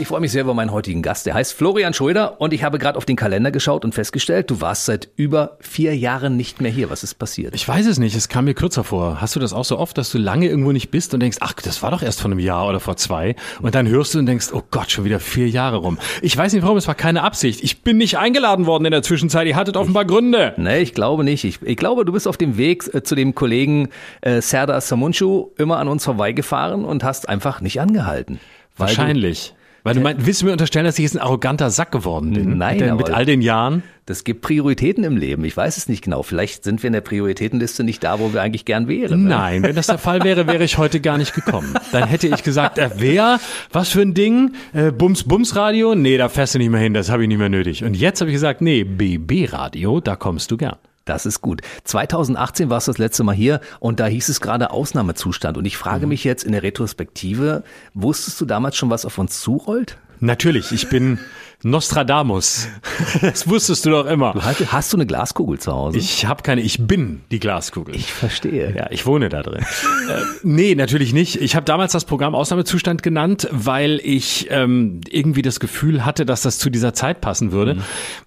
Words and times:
Ich 0.00 0.06
freue 0.06 0.20
mich 0.20 0.30
sehr 0.30 0.42
über 0.42 0.54
meinen 0.54 0.70
heutigen 0.70 1.02
Gast. 1.02 1.26
Der 1.26 1.34
heißt 1.34 1.52
Florian 1.52 1.92
Schröder 1.92 2.40
und 2.40 2.52
ich 2.52 2.62
habe 2.62 2.78
gerade 2.78 2.96
auf 2.96 3.04
den 3.04 3.16
Kalender 3.16 3.50
geschaut 3.50 3.84
und 3.84 3.96
festgestellt, 3.96 4.48
du 4.48 4.60
warst 4.60 4.84
seit 4.84 5.08
über 5.16 5.56
vier 5.58 5.96
Jahren 5.96 6.36
nicht 6.36 6.60
mehr 6.60 6.70
hier. 6.70 6.88
Was 6.88 7.02
ist 7.02 7.16
passiert? 7.16 7.52
Ich 7.56 7.66
weiß 7.66 7.84
es 7.86 7.98
nicht, 7.98 8.14
es 8.14 8.28
kam 8.28 8.44
mir 8.44 8.54
kürzer 8.54 8.84
vor. 8.84 9.20
Hast 9.20 9.34
du 9.34 9.40
das 9.40 9.52
auch 9.52 9.64
so 9.64 9.76
oft, 9.76 9.98
dass 9.98 10.12
du 10.12 10.18
lange 10.18 10.46
irgendwo 10.46 10.70
nicht 10.70 10.92
bist 10.92 11.14
und 11.14 11.20
denkst, 11.20 11.38
ach, 11.40 11.52
das 11.54 11.82
war 11.82 11.90
doch 11.90 12.00
erst 12.00 12.20
vor 12.20 12.30
einem 12.30 12.38
Jahr 12.38 12.68
oder 12.68 12.78
vor 12.78 12.96
zwei 12.96 13.34
und 13.60 13.74
dann 13.74 13.88
hörst 13.88 14.14
du 14.14 14.20
und 14.20 14.26
denkst, 14.26 14.50
oh 14.52 14.62
Gott, 14.70 14.92
schon 14.92 15.04
wieder 15.04 15.18
vier 15.18 15.48
Jahre 15.48 15.78
rum. 15.78 15.98
Ich 16.22 16.36
weiß 16.36 16.52
nicht 16.52 16.62
warum, 16.62 16.76
es 16.76 16.86
war 16.86 16.94
keine 16.94 17.24
Absicht. 17.24 17.64
Ich 17.64 17.82
bin 17.82 17.98
nicht 17.98 18.18
eingeladen 18.18 18.66
worden 18.66 18.84
in 18.84 18.92
der 18.92 19.02
Zwischenzeit. 19.02 19.48
Ihr 19.48 19.56
hattet 19.56 19.76
offenbar 19.76 20.04
Gründe. 20.04 20.54
Nee, 20.58 20.78
ich 20.78 20.94
glaube 20.94 21.24
nicht. 21.24 21.42
Ich, 21.42 21.60
ich 21.62 21.76
glaube, 21.76 22.04
du 22.04 22.12
bist 22.12 22.28
auf 22.28 22.36
dem 22.36 22.56
Weg 22.56 22.88
äh, 22.94 23.02
zu 23.02 23.16
dem 23.16 23.34
Kollegen 23.34 23.88
äh, 24.20 24.40
Serdar 24.42 24.80
Samuncu 24.80 25.48
immer 25.58 25.78
an 25.78 25.88
uns 25.88 26.04
vorbeigefahren 26.04 26.84
und 26.84 27.02
hast 27.02 27.28
einfach 27.28 27.60
nicht 27.60 27.80
angehalten. 27.80 28.38
Wahrscheinlich. 28.76 29.54
Weil 29.88 29.94
du 29.94 30.00
meinst, 30.00 30.26
willst 30.26 30.42
du 30.42 30.46
mir 30.46 30.52
unterstellen, 30.52 30.84
dass 30.84 30.98
ich 30.98 31.02
jetzt 31.04 31.16
ein 31.16 31.22
arroganter 31.22 31.70
Sack 31.70 31.90
geworden 31.92 32.32
bin? 32.32 32.56
Nein, 32.58 32.82
aber- 32.82 32.96
mit 32.96 33.10
all 33.10 33.24
den 33.24 33.42
Jahren. 33.42 33.82
Das 34.06 34.24
gibt 34.24 34.40
Prioritäten 34.40 35.04
im 35.04 35.18
Leben. 35.18 35.44
Ich 35.44 35.54
weiß 35.54 35.76
es 35.76 35.86
nicht 35.86 36.02
genau. 36.02 36.22
Vielleicht 36.22 36.64
sind 36.64 36.82
wir 36.82 36.86
in 36.86 36.94
der 36.94 37.02
Prioritätenliste 37.02 37.84
nicht 37.84 38.02
da, 38.02 38.18
wo 38.18 38.32
wir 38.32 38.40
eigentlich 38.40 38.64
gern 38.64 38.88
wären. 38.88 39.24
ne? 39.24 39.28
Nein, 39.28 39.62
wenn 39.62 39.76
das 39.76 39.88
der 39.88 39.98
Fall 39.98 40.24
wäre, 40.24 40.46
wäre 40.46 40.64
ich 40.64 40.78
heute 40.78 41.00
gar 41.00 41.18
nicht 41.18 41.34
gekommen. 41.34 41.74
Dann 41.92 42.08
hätte 42.08 42.26
ich 42.26 42.42
gesagt, 42.42 42.78
äh, 42.78 42.88
wer? 42.96 43.38
Was 43.70 43.90
für 43.90 44.00
ein 44.00 44.14
Ding? 44.14 44.52
Äh, 44.72 44.92
Bums 44.92 45.24
Bums 45.24 45.56
Radio? 45.56 45.94
Nee, 45.94 46.16
da 46.16 46.30
fährst 46.30 46.54
du 46.54 46.58
nicht 46.58 46.70
mehr 46.70 46.80
hin, 46.80 46.94
das 46.94 47.10
habe 47.10 47.22
ich 47.24 47.28
nicht 47.28 47.36
mehr 47.38 47.50
nötig. 47.50 47.84
Und 47.84 47.94
jetzt 47.98 48.20
habe 48.22 48.30
ich 48.30 48.34
gesagt, 48.34 48.62
nee, 48.62 48.82
BB 48.84 49.52
Radio, 49.52 50.00
da 50.00 50.16
kommst 50.16 50.50
du 50.50 50.56
gern. 50.56 50.76
Das 51.08 51.24
ist 51.24 51.40
gut. 51.40 51.62
2018 51.84 52.68
warst 52.68 52.88
du 52.88 52.92
das 52.92 52.98
letzte 52.98 53.24
Mal 53.24 53.34
hier 53.34 53.60
und 53.80 53.98
da 53.98 54.06
hieß 54.06 54.28
es 54.28 54.40
gerade 54.40 54.70
Ausnahmezustand. 54.70 55.56
Und 55.56 55.64
ich 55.64 55.78
frage 55.78 56.06
mich 56.06 56.22
jetzt 56.22 56.44
in 56.44 56.52
der 56.52 56.62
Retrospektive, 56.62 57.64
wusstest 57.94 58.40
du 58.40 58.44
damals 58.44 58.76
schon, 58.76 58.90
was 58.90 59.06
auf 59.06 59.16
uns 59.16 59.40
zurollt? 59.40 59.96
Natürlich, 60.20 60.72
ich 60.72 60.88
bin 60.88 61.18
Nostradamus. 61.62 62.68
Das 63.22 63.48
wusstest 63.48 63.86
du 63.86 63.90
doch 63.90 64.06
immer. 64.06 64.32
Du 64.32 64.42
hast, 64.42 64.72
hast 64.72 64.92
du 64.92 64.96
eine 64.96 65.06
Glaskugel 65.06 65.58
zu 65.58 65.72
Hause? 65.72 65.98
Ich 65.98 66.26
habe 66.26 66.42
keine, 66.42 66.60
ich 66.60 66.86
bin 66.86 67.22
die 67.30 67.38
Glaskugel. 67.38 67.94
ich 67.94 68.12
verstehe. 68.12 68.74
Ja, 68.76 68.88
ich 68.90 69.06
wohne 69.06 69.28
da 69.28 69.42
drin. 69.42 69.62
äh, 69.62 70.20
nee, 70.42 70.74
natürlich 70.74 71.12
nicht. 71.12 71.40
Ich 71.40 71.56
habe 71.56 71.64
damals 71.64 71.92
das 71.92 72.04
Programm 72.04 72.34
Ausnahmezustand 72.34 73.02
genannt, 73.02 73.48
weil 73.50 74.00
ich 74.02 74.48
ähm, 74.50 75.00
irgendwie 75.08 75.42
das 75.42 75.60
Gefühl 75.60 76.04
hatte, 76.04 76.26
dass 76.26 76.42
das 76.42 76.58
zu 76.58 76.70
dieser 76.70 76.92
Zeit 76.92 77.20
passen 77.20 77.52
würde. 77.52 77.78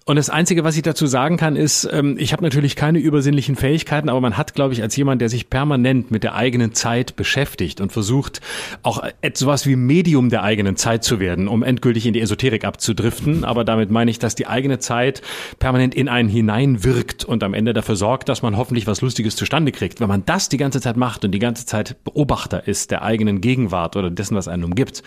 Und 0.04 0.16
das 0.16 0.30
Einzige, 0.30 0.64
was 0.64 0.76
ich 0.76 0.82
dazu 0.82 1.06
sagen 1.06 1.36
kann, 1.36 1.54
ist, 1.54 1.88
ähm, 1.90 2.16
ich 2.18 2.32
habe 2.32 2.42
natürlich 2.42 2.74
keine 2.76 2.98
übersinnlichen 2.98 3.56
Fähigkeiten, 3.56 4.08
aber 4.08 4.20
man 4.20 4.36
hat, 4.36 4.54
glaube 4.54 4.74
ich, 4.74 4.82
als 4.82 4.96
jemand, 4.96 5.20
der 5.20 5.28
sich 5.28 5.48
permanent 5.48 6.10
mit 6.10 6.22
der 6.24 6.34
eigenen 6.34 6.74
Zeit 6.74 7.14
beschäftigt 7.16 7.80
und 7.80 7.92
versucht, 7.92 8.40
auch 8.82 9.02
etwas 9.20 9.66
wie 9.66 9.76
Medium 9.76 10.28
der 10.30 10.42
eigenen 10.42 10.76
Zeit 10.76 11.04
zu 11.04 11.20
werden, 11.20 11.46
um 11.46 11.62
endgültig 11.62 12.06
in 12.06 12.14
die 12.14 12.20
Esoterik 12.20 12.64
abzudriften. 12.64 13.21
Aber 13.44 13.64
damit 13.64 13.90
meine 13.90 14.10
ich, 14.10 14.18
dass 14.18 14.34
die 14.34 14.46
eigene 14.46 14.78
Zeit 14.78 15.22
permanent 15.58 15.94
in 15.94 16.08
einen 16.08 16.28
hineinwirkt 16.28 17.24
und 17.24 17.42
am 17.42 17.54
Ende 17.54 17.72
dafür 17.72 17.96
sorgt, 17.96 18.28
dass 18.28 18.42
man 18.42 18.56
hoffentlich 18.56 18.86
was 18.86 19.00
Lustiges 19.00 19.36
zustande 19.36 19.72
kriegt. 19.72 20.00
Wenn 20.00 20.08
man 20.08 20.24
das 20.24 20.48
die 20.48 20.56
ganze 20.56 20.80
Zeit 20.80 20.96
macht 20.96 21.24
und 21.24 21.32
die 21.32 21.38
ganze 21.38 21.66
Zeit 21.66 22.02
Beobachter 22.04 22.66
ist 22.66 22.90
der 22.90 23.02
eigenen 23.02 23.40
Gegenwart 23.40 23.96
oder 23.96 24.10
dessen, 24.10 24.36
was 24.36 24.48
einen 24.48 24.64
umgibt, 24.64 25.02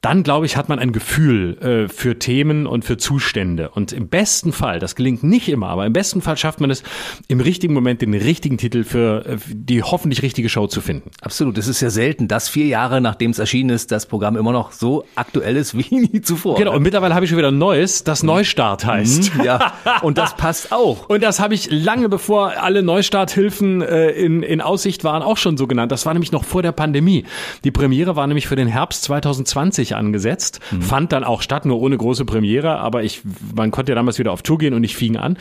dann 0.00 0.22
glaube 0.22 0.46
ich, 0.46 0.56
hat 0.56 0.68
man 0.68 0.78
ein 0.78 0.92
Gefühl 0.92 1.58
äh, 1.58 1.88
für 1.88 2.18
Themen 2.18 2.66
und 2.66 2.84
für 2.84 2.96
Zustände. 2.96 3.70
Und 3.70 3.92
im 3.92 4.08
besten 4.08 4.52
Fall, 4.52 4.78
das 4.78 4.96
gelingt 4.96 5.22
nicht 5.22 5.48
immer, 5.48 5.68
aber 5.68 5.86
im 5.86 5.92
besten 5.92 6.22
Fall 6.22 6.36
schafft 6.36 6.60
man 6.60 6.70
es, 6.70 6.82
im 7.28 7.40
richtigen 7.40 7.74
Moment 7.74 8.02
den 8.02 8.14
richtigen 8.14 8.58
Titel 8.58 8.84
für 8.84 9.26
äh, 9.26 9.36
die 9.48 9.82
hoffentlich 9.82 10.22
richtige 10.22 10.48
Show 10.48 10.66
zu 10.66 10.80
finden. 10.80 11.10
Absolut. 11.20 11.58
Es 11.58 11.68
ist 11.68 11.80
ja 11.80 11.90
selten, 11.90 12.28
dass 12.28 12.48
vier 12.48 12.66
Jahre 12.66 13.00
nachdem 13.00 13.30
es 13.30 13.38
erschienen 13.38 13.70
ist, 13.70 13.92
das 13.92 14.06
Programm 14.06 14.36
immer 14.36 14.52
noch 14.52 14.72
so 14.72 15.04
aktuell 15.14 15.56
ist 15.56 15.76
wie 15.76 15.94
nie 15.94 16.20
zuvor. 16.22 16.56
Genau, 16.56 16.74
und 16.74 16.82
mittlerweile 16.82 17.14
habe 17.14 17.24
ich 17.24 17.30
schon 17.30 17.38
wieder 17.38 17.41
ein 17.48 17.58
neues, 17.58 18.04
das 18.04 18.22
Neustart 18.22 18.84
heißt. 18.84 19.32
Ja, 19.44 19.72
und 20.02 20.18
das 20.18 20.36
passt 20.36 20.72
auch. 20.72 21.08
Und 21.08 21.22
das 21.22 21.40
habe 21.40 21.54
ich 21.54 21.70
lange 21.70 22.08
bevor 22.08 22.54
alle 22.62 22.82
Neustarthilfen 22.82 23.82
äh, 23.82 24.10
in, 24.10 24.42
in 24.42 24.60
Aussicht 24.60 25.04
waren 25.04 25.22
auch 25.22 25.36
schon 25.36 25.56
so 25.56 25.66
genannt. 25.66 25.92
Das 25.92 26.06
war 26.06 26.12
nämlich 26.12 26.32
noch 26.32 26.44
vor 26.44 26.62
der 26.62 26.72
Pandemie. 26.72 27.24
Die 27.64 27.70
Premiere 27.70 28.16
war 28.16 28.26
nämlich 28.26 28.46
für 28.46 28.56
den 28.56 28.68
Herbst 28.68 29.04
2020 29.04 29.96
angesetzt, 29.96 30.60
fand 30.80 31.12
dann 31.12 31.24
auch 31.24 31.42
statt, 31.42 31.66
nur 31.66 31.80
ohne 31.80 31.96
große 31.96 32.24
Premiere, 32.24 32.78
aber 32.78 33.02
ich, 33.02 33.22
man 33.54 33.70
konnte 33.70 33.92
ja 33.92 33.96
damals 33.96 34.18
wieder 34.18 34.32
auf 34.32 34.42
Tour 34.42 34.58
gehen 34.58 34.74
und 34.74 34.84
ich 34.84 34.96
fing 34.96 35.16
an. 35.16 35.38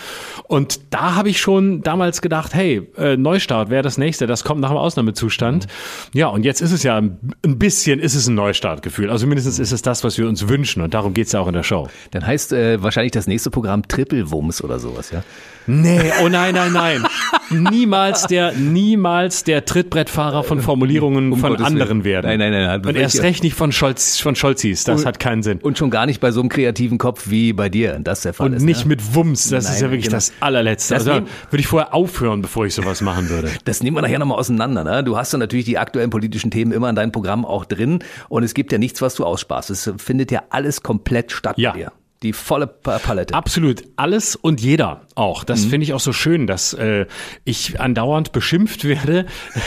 Und 0.47 0.79
da 0.91 1.15
habe 1.15 1.29
ich 1.29 1.39
schon 1.39 1.81
damals 1.81 2.21
gedacht, 2.21 2.53
hey, 2.53 2.87
äh, 2.97 3.17
Neustart 3.17 3.69
wäre 3.69 3.83
das 3.83 3.97
nächste, 3.97 4.27
das 4.27 4.43
kommt 4.43 4.61
nach 4.61 4.69
dem 4.69 4.77
Ausnahmezustand. 4.77 5.67
Ja, 6.13 6.27
und 6.27 6.43
jetzt 6.43 6.61
ist 6.61 6.71
es 6.71 6.83
ja 6.83 6.97
ein 6.97 7.19
bisschen, 7.43 7.99
ist 7.99 8.15
es 8.15 8.27
ein 8.27 8.35
Neustartgefühl. 8.35 9.09
Also 9.09 9.27
mindestens 9.27 9.59
ist 9.59 9.71
es 9.71 9.81
das, 9.81 10.03
was 10.03 10.17
wir 10.17 10.27
uns 10.27 10.47
wünschen 10.47 10.81
und 10.81 10.93
darum 10.93 11.13
geht's 11.13 11.31
ja 11.31 11.39
auch 11.39 11.47
in 11.47 11.53
der 11.53 11.63
Show. 11.63 11.87
Dann 12.11 12.25
heißt 12.25 12.53
äh, 12.53 12.81
wahrscheinlich 12.81 13.11
das 13.11 13.27
nächste 13.27 13.49
Programm 13.49 13.87
Triple 13.87 14.31
Wumms 14.31 14.63
oder 14.63 14.79
sowas, 14.79 15.11
ja? 15.11 15.23
Nee, 15.67 16.11
oh 16.23 16.27
nein, 16.29 16.55
nein, 16.55 16.73
nein. 16.73 17.03
Niemals 17.49 18.27
der, 18.27 18.53
niemals 18.53 19.43
der 19.43 19.65
Trittbrettfahrer 19.65 20.43
von 20.43 20.61
Formulierungen 20.61 21.31
Um 21.33 21.39
von 21.39 21.51
Gottes 21.51 21.65
anderen 21.65 22.03
Willen. 22.03 22.23
werden. 22.23 22.39
Nein, 22.39 22.51
nein, 22.51 22.51
nein. 22.51 22.85
Und 22.85 22.95
erst 22.95 23.21
recht 23.21 23.43
nicht 23.43 23.55
von 23.55 23.71
Scholz, 23.71 24.19
von 24.19 24.35
Scholzis. 24.35 24.83
Das 24.85 25.05
hat 25.05 25.19
keinen 25.19 25.43
Sinn. 25.43 25.59
Und 25.61 25.77
schon 25.77 25.89
gar 25.89 26.05
nicht 26.05 26.19
bei 26.19 26.31
so 26.31 26.39
einem 26.39 26.49
kreativen 26.49 26.97
Kopf 26.97 27.29
wie 27.29 27.53
bei 27.53 27.69
dir, 27.69 27.99
das 27.99 28.21
der 28.21 28.33
Fall 28.33 28.47
Und 28.47 28.53
ist. 28.53 28.63
nicht 28.63 28.85
ne? 28.85 28.89
mit 28.89 29.15
Wumms. 29.15 29.49
Das 29.49 29.65
Nein, 29.65 29.73
ist 29.73 29.81
ja 29.81 29.87
wirklich 29.89 30.05
genau. 30.05 30.17
das 30.17 30.33
allerletzte. 30.39 30.93
Das 30.95 31.07
also, 31.07 31.25
würde 31.49 31.59
ich 31.61 31.67
vorher 31.67 31.93
aufhören, 31.93 32.41
bevor 32.41 32.65
ich 32.65 32.73
sowas 32.73 33.01
machen 33.01 33.29
würde. 33.29 33.49
Das 33.65 33.83
nehmen 33.83 33.95
wir 33.97 34.01
nachher 34.01 34.19
nochmal 34.19 34.39
auseinander. 34.39 34.83
Ne? 34.83 35.03
Du 35.03 35.17
hast 35.17 35.31
ja 35.33 35.39
natürlich 35.39 35.65
die 35.65 35.77
aktuellen 35.77 36.09
politischen 36.09 36.51
Themen 36.51 36.71
immer 36.71 36.89
in 36.89 36.95
deinem 36.95 37.11
Programm 37.11 37.45
auch 37.45 37.65
drin 37.65 37.99
und 38.29 38.43
es 38.43 38.53
gibt 38.53 38.71
ja 38.71 38.77
nichts, 38.77 39.01
was 39.01 39.15
du 39.15 39.23
aussparst. 39.23 39.69
Es 39.69 39.91
findet 39.97 40.31
ja 40.31 40.43
alles 40.49 40.81
komplett 40.83 41.31
statt 41.31 41.57
Ja. 41.57 41.71
bei 41.71 41.77
dir. 41.79 41.91
Die 42.23 42.33
volle 42.33 42.67
Pa- 42.67 42.99
Palette. 42.99 43.33
Absolut. 43.33 43.83
Alles 43.95 44.35
und 44.35 44.61
jeder 44.61 45.01
auch. 45.15 45.43
Das 45.43 45.65
finde 45.65 45.85
ich 45.85 45.93
auch 45.93 45.99
so 45.99 46.13
schön, 46.13 46.45
dass 46.45 46.73
äh, 46.73 47.07
ich 47.45 47.79
andauernd 47.79 48.31
beschimpft 48.31 48.83
werde 48.85 49.25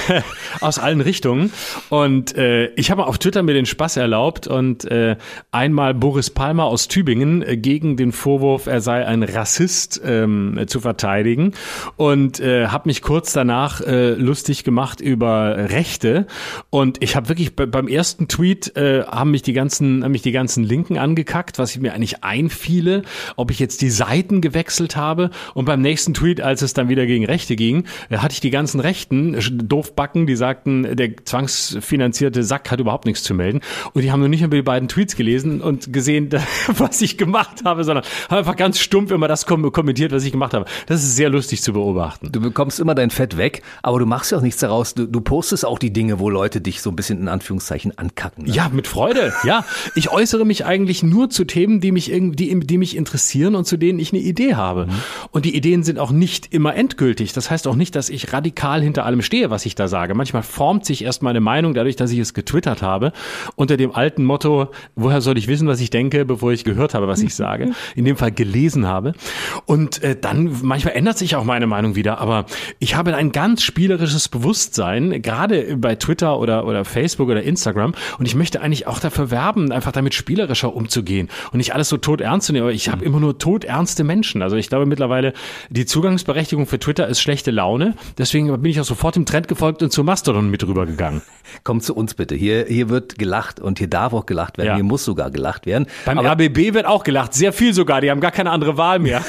aus 0.60 0.78
allen 0.78 1.00
Richtungen. 1.00 1.53
Und 1.88 2.37
äh, 2.37 2.66
ich 2.75 2.91
habe 2.92 3.06
auf 3.06 3.19
Twitter 3.19 3.42
mir 3.42 3.54
den 3.54 3.66
Spaß 3.66 3.97
erlaubt 3.97 4.47
und 4.47 4.84
äh, 4.84 5.16
einmal 5.50 5.94
Boris 5.94 6.31
Palmer 6.31 6.65
aus 6.65 6.87
Tübingen 6.88 7.42
äh, 7.42 7.56
gegen 7.56 7.97
den 7.97 8.12
Vorwurf, 8.12 8.66
er 8.66 8.81
sei 8.81 9.04
ein 9.04 9.22
Rassist 9.25 10.00
ähm, 10.04 10.60
zu 10.66 10.78
verteidigen. 10.81 11.53
Und 11.97 12.38
äh, 12.41 12.69
habe 12.69 12.88
mich 12.88 13.03
kurz 13.03 13.32
danach 13.32 13.81
äh, 13.81 14.10
lustig 14.15 14.62
gemacht 14.65 15.00
über 15.00 15.71
Rechte. 15.71 16.26
Und 16.71 17.03
ich 17.03 17.16
habe 17.16 17.28
wirklich 17.28 17.56
bei, 17.56 17.66
beim 17.66 17.88
ersten 17.88 18.28
Tweet 18.28 18.76
äh, 18.76 19.03
haben 19.04 19.32
mich 19.32 19.42
die 19.42 19.53
ganzen, 19.53 20.04
haben 20.04 20.12
mich 20.12 20.22
die 20.22 20.32
ganzen 20.32 20.62
Linken 20.65 20.98
angekackt, 20.98 21.59
was 21.59 21.75
ich 21.75 21.81
mir 21.81 21.92
eigentlich 21.94 22.22
einfiele, 22.44 23.03
ob 23.37 23.50
ich 23.50 23.59
jetzt 23.59 23.82
die 23.82 23.91
Seiten 23.91 24.41
gewechselt 24.41 24.97
habe. 24.97 25.31
Und 25.55 25.65
beim 25.65 25.81
nächsten 25.81 26.15
Tweet, 26.15 26.41
als 26.41 26.62
es 26.62 26.75
dann 26.75 26.88
wieder 26.88 27.06
gegen 27.06 27.25
Rechte 27.25 27.56
ging, 27.56 27.84
äh, 28.10 28.19
hatte 28.19 28.34
ich 28.34 28.41
die 28.41 28.50
ganzen 28.50 28.81
Rechten, 28.81 29.34
äh, 29.34 29.41
Doofbacken, 29.50 30.27
die 30.27 30.37
sagten, 30.37 30.97
der 30.97 31.16
zwangsfinanzierte 31.25 32.43
Sack 32.43 32.71
hat 32.71 32.81
überhaupt 32.81 33.06
nichts 33.06 33.22
zu 33.22 33.34
melden. 33.34 33.60
Und 33.93 34.03
die 34.03 34.12
haben 34.12 34.21
nur 34.21 34.28
nicht 34.28 34.43
nur 34.43 34.50
die 34.50 34.62
beiden 34.62 34.88
Tweets 34.88 35.16
gelesen 35.16 35.60
und 35.60 35.93
gesehen, 35.93 36.31
was 36.66 37.00
ich 37.00 37.19
gemacht 37.19 37.65
habe, 37.65 37.84
sondern 37.84 38.04
haben 38.28 38.38
einfach 38.38 38.56
ganz 38.56 38.78
stumpf 38.78 39.10
immer 39.10 39.28
das 39.28 39.47
kom 39.47 39.72
kommentiert, 39.72 40.12
was 40.12 40.25
ich 40.25 40.33
gemacht 40.33 40.54
habe. 40.54 40.66
Das 40.87 41.03
ist 41.03 41.16
sehr 41.16 41.31
lustig 41.31 41.62
zu 41.62 41.72
beobachten. 41.72 42.31
Du 42.31 42.41
bekommst 42.41 42.81
immer 42.81 42.94
dein 42.94 43.10
Fett 43.10 43.37
weg, 43.37 43.62
aber 43.83 43.99
du 43.99 44.06
machst 44.06 44.33
ja 44.33 44.38
auch 44.38 44.43
nichts 44.43 44.60
daraus. 44.60 44.94
Du, 44.94 45.06
du 45.06 45.21
postest 45.21 45.65
auch 45.65 45.78
die 45.78 45.93
Dinge, 45.93 46.19
wo 46.19 46.28
Leute 46.28 46.60
dich 46.60 46.83
so 46.83 46.91
ein 46.91 46.97
bisschen 46.97 47.21
in 47.21 47.28
Anführungszeichen 47.28 47.97
ankacken. 47.97 48.44
Ne? 48.44 48.53
Ja, 48.53 48.69
mit 48.69 48.87
Freude. 48.87 49.33
Ja, 49.44 49.65
ich 49.94 50.10
äußere 50.10 50.44
mich 50.44 50.65
eigentlich 50.65 51.03
nur 51.03 51.31
zu 51.31 51.44
Themen, 51.44 51.81
die 51.81 51.93
mich 51.93 52.10
irgendwie, 52.10 52.34
die, 52.34 52.59
die 52.61 52.78
mich 52.78 52.97
interessieren 52.97 53.55
und 53.55 53.67
zu 53.67 53.77
denen 53.77 53.99
ich 53.99 54.12
eine 54.12 54.22
Idee 54.22 54.55
habe. 54.55 54.89
Und 55.31 55.45
die 55.45 55.56
Ideen 55.56 55.83
sind 55.83 55.99
auch 55.99 56.11
nicht 56.11 56.53
immer 56.53 56.75
endgültig. 56.75 57.33
Das 57.33 57.50
heißt 57.50 57.67
auch 57.67 57.77
nicht, 57.77 57.95
dass 57.97 58.09
ich 58.09 58.33
radikal 58.33 58.83
hinter 58.83 59.04
allem 59.04 59.22
stehe, 59.22 59.51
was 59.51 59.66
ich 59.66 59.75
da 59.75 59.89
sage. 59.89 60.15
Manchmal 60.15 60.42
formt 60.42 60.84
sich 60.84 61.04
erst 61.04 61.22
meine 61.22 61.41
Meinung 61.41 61.75
dadurch, 61.75 61.97
dass 61.97 62.10
ich 62.10 62.19
es 62.19 62.34
getwittert 62.34 62.83
habe, 62.83 63.13
unter 63.57 63.77
dem 63.77 63.95
alten 63.95 64.25
Motto, 64.25 64.69
woher 64.95 65.21
soll 65.21 65.39
ich 65.39 65.48
wissen, 65.48 65.69
was 65.69 65.81
ich 65.81 65.91
denke, 65.91 66.25
bevor 66.25 66.53
ich 66.53 66.65
gehört 66.65 66.95
habe, 66.95 67.09
was 67.09 67.22
ich 67.22 67.34
sage. 67.34 67.72
In 67.95 68.04
dem 68.04 68.16
Fall 68.16 68.33
gelesen 68.33 68.86
habe. 68.86 69.15
Und 69.66 70.03
äh, 70.03 70.16
dann 70.19 70.57
manchmal 70.63 70.95
ändert 70.95 71.19
sich 71.19 71.36
auch 71.36 71.45
meine 71.45 71.66
Meinung 71.66 71.95
wieder, 71.95 72.19
aber 72.19 72.47
ich 72.78 72.97
habe 72.97 73.15
ein 73.15 73.33
ganz 73.33 73.63
spielerisches 73.63 74.28
Bewusstsein, 74.28 75.22
gerade 75.22 75.77
bei 75.77 75.95
Twitter 75.95 76.39
oder, 76.39 76.66
oder 76.66 76.84
Facebook 76.84 77.28
oder 77.28 77.42
Instagram. 77.42 77.95
Und 78.19 78.27
ich 78.27 78.34
möchte 78.34 78.60
eigentlich 78.60 78.86
auch 78.86 78.98
dafür 78.98 79.31
werben, 79.31 79.72
einfach 79.72 79.92
damit 79.92 80.15
spielerischer 80.15 80.75
umzugehen 80.75 81.28
und 81.53 81.59
nicht 81.59 81.75
alles 81.75 81.89
so 81.89 81.97
tot 81.97 82.21
ernst 82.24 82.47
zu 82.47 82.53
nehmen, 82.53 82.65
aber 82.65 82.72
ich 82.72 82.88
habe 82.88 83.04
immer 83.04 83.21
nur 83.21 83.38
todernste 83.38 84.04
Menschen. 84.04 84.42
Also 84.42 84.56
ich 84.56 84.68
glaube 84.68 84.86
mittlerweile, 84.86 85.32
die 85.71 85.86
Zugangsberechtigung 85.86 86.66
für 86.66 86.78
Twitter 86.78 87.06
ist 87.06 87.21
schlechte 87.21 87.50
Laune. 87.50 87.94
Deswegen 88.18 88.47
bin 88.60 88.71
ich 88.71 88.80
auch 88.80 88.84
sofort 88.84 89.16
im 89.16 89.26
Trend 89.26 89.48
gefolgt 89.48 89.82
und 89.82 89.92
zu 89.92 90.04
Mastodon 90.04 90.50
mit 90.50 90.66
rübergegangen. 90.66 91.22
Komm 91.65 91.80
zu 91.80 91.94
uns 91.94 92.15
bitte. 92.15 92.34
Hier, 92.34 92.65
hier 92.66 92.88
wird 92.88 93.18
gelacht 93.18 93.60
und 93.60 93.78
hier 93.78 93.88
darf 93.88 94.12
auch 94.12 94.26
gelacht 94.26 94.59
werden. 94.59 94.68
Ja. 94.68 94.74
Hier 94.74 94.84
muss 94.84 95.04
sogar 95.04 95.30
gelacht 95.30 95.66
werden. 95.66 95.86
Beim 96.04 96.18
Aber 96.18 96.32
RBB 96.32 96.74
wird 96.74 96.86
auch 96.86 97.04
gelacht, 97.04 97.34
sehr 97.34 97.53
viel 97.53 97.74
sogar. 97.74 98.00
Die 98.00 98.10
haben 98.10 98.21
gar 98.21 98.32
keine 98.32 98.50
andere 98.50 98.76
Wahl 98.76 98.98
mehr. 98.98 99.22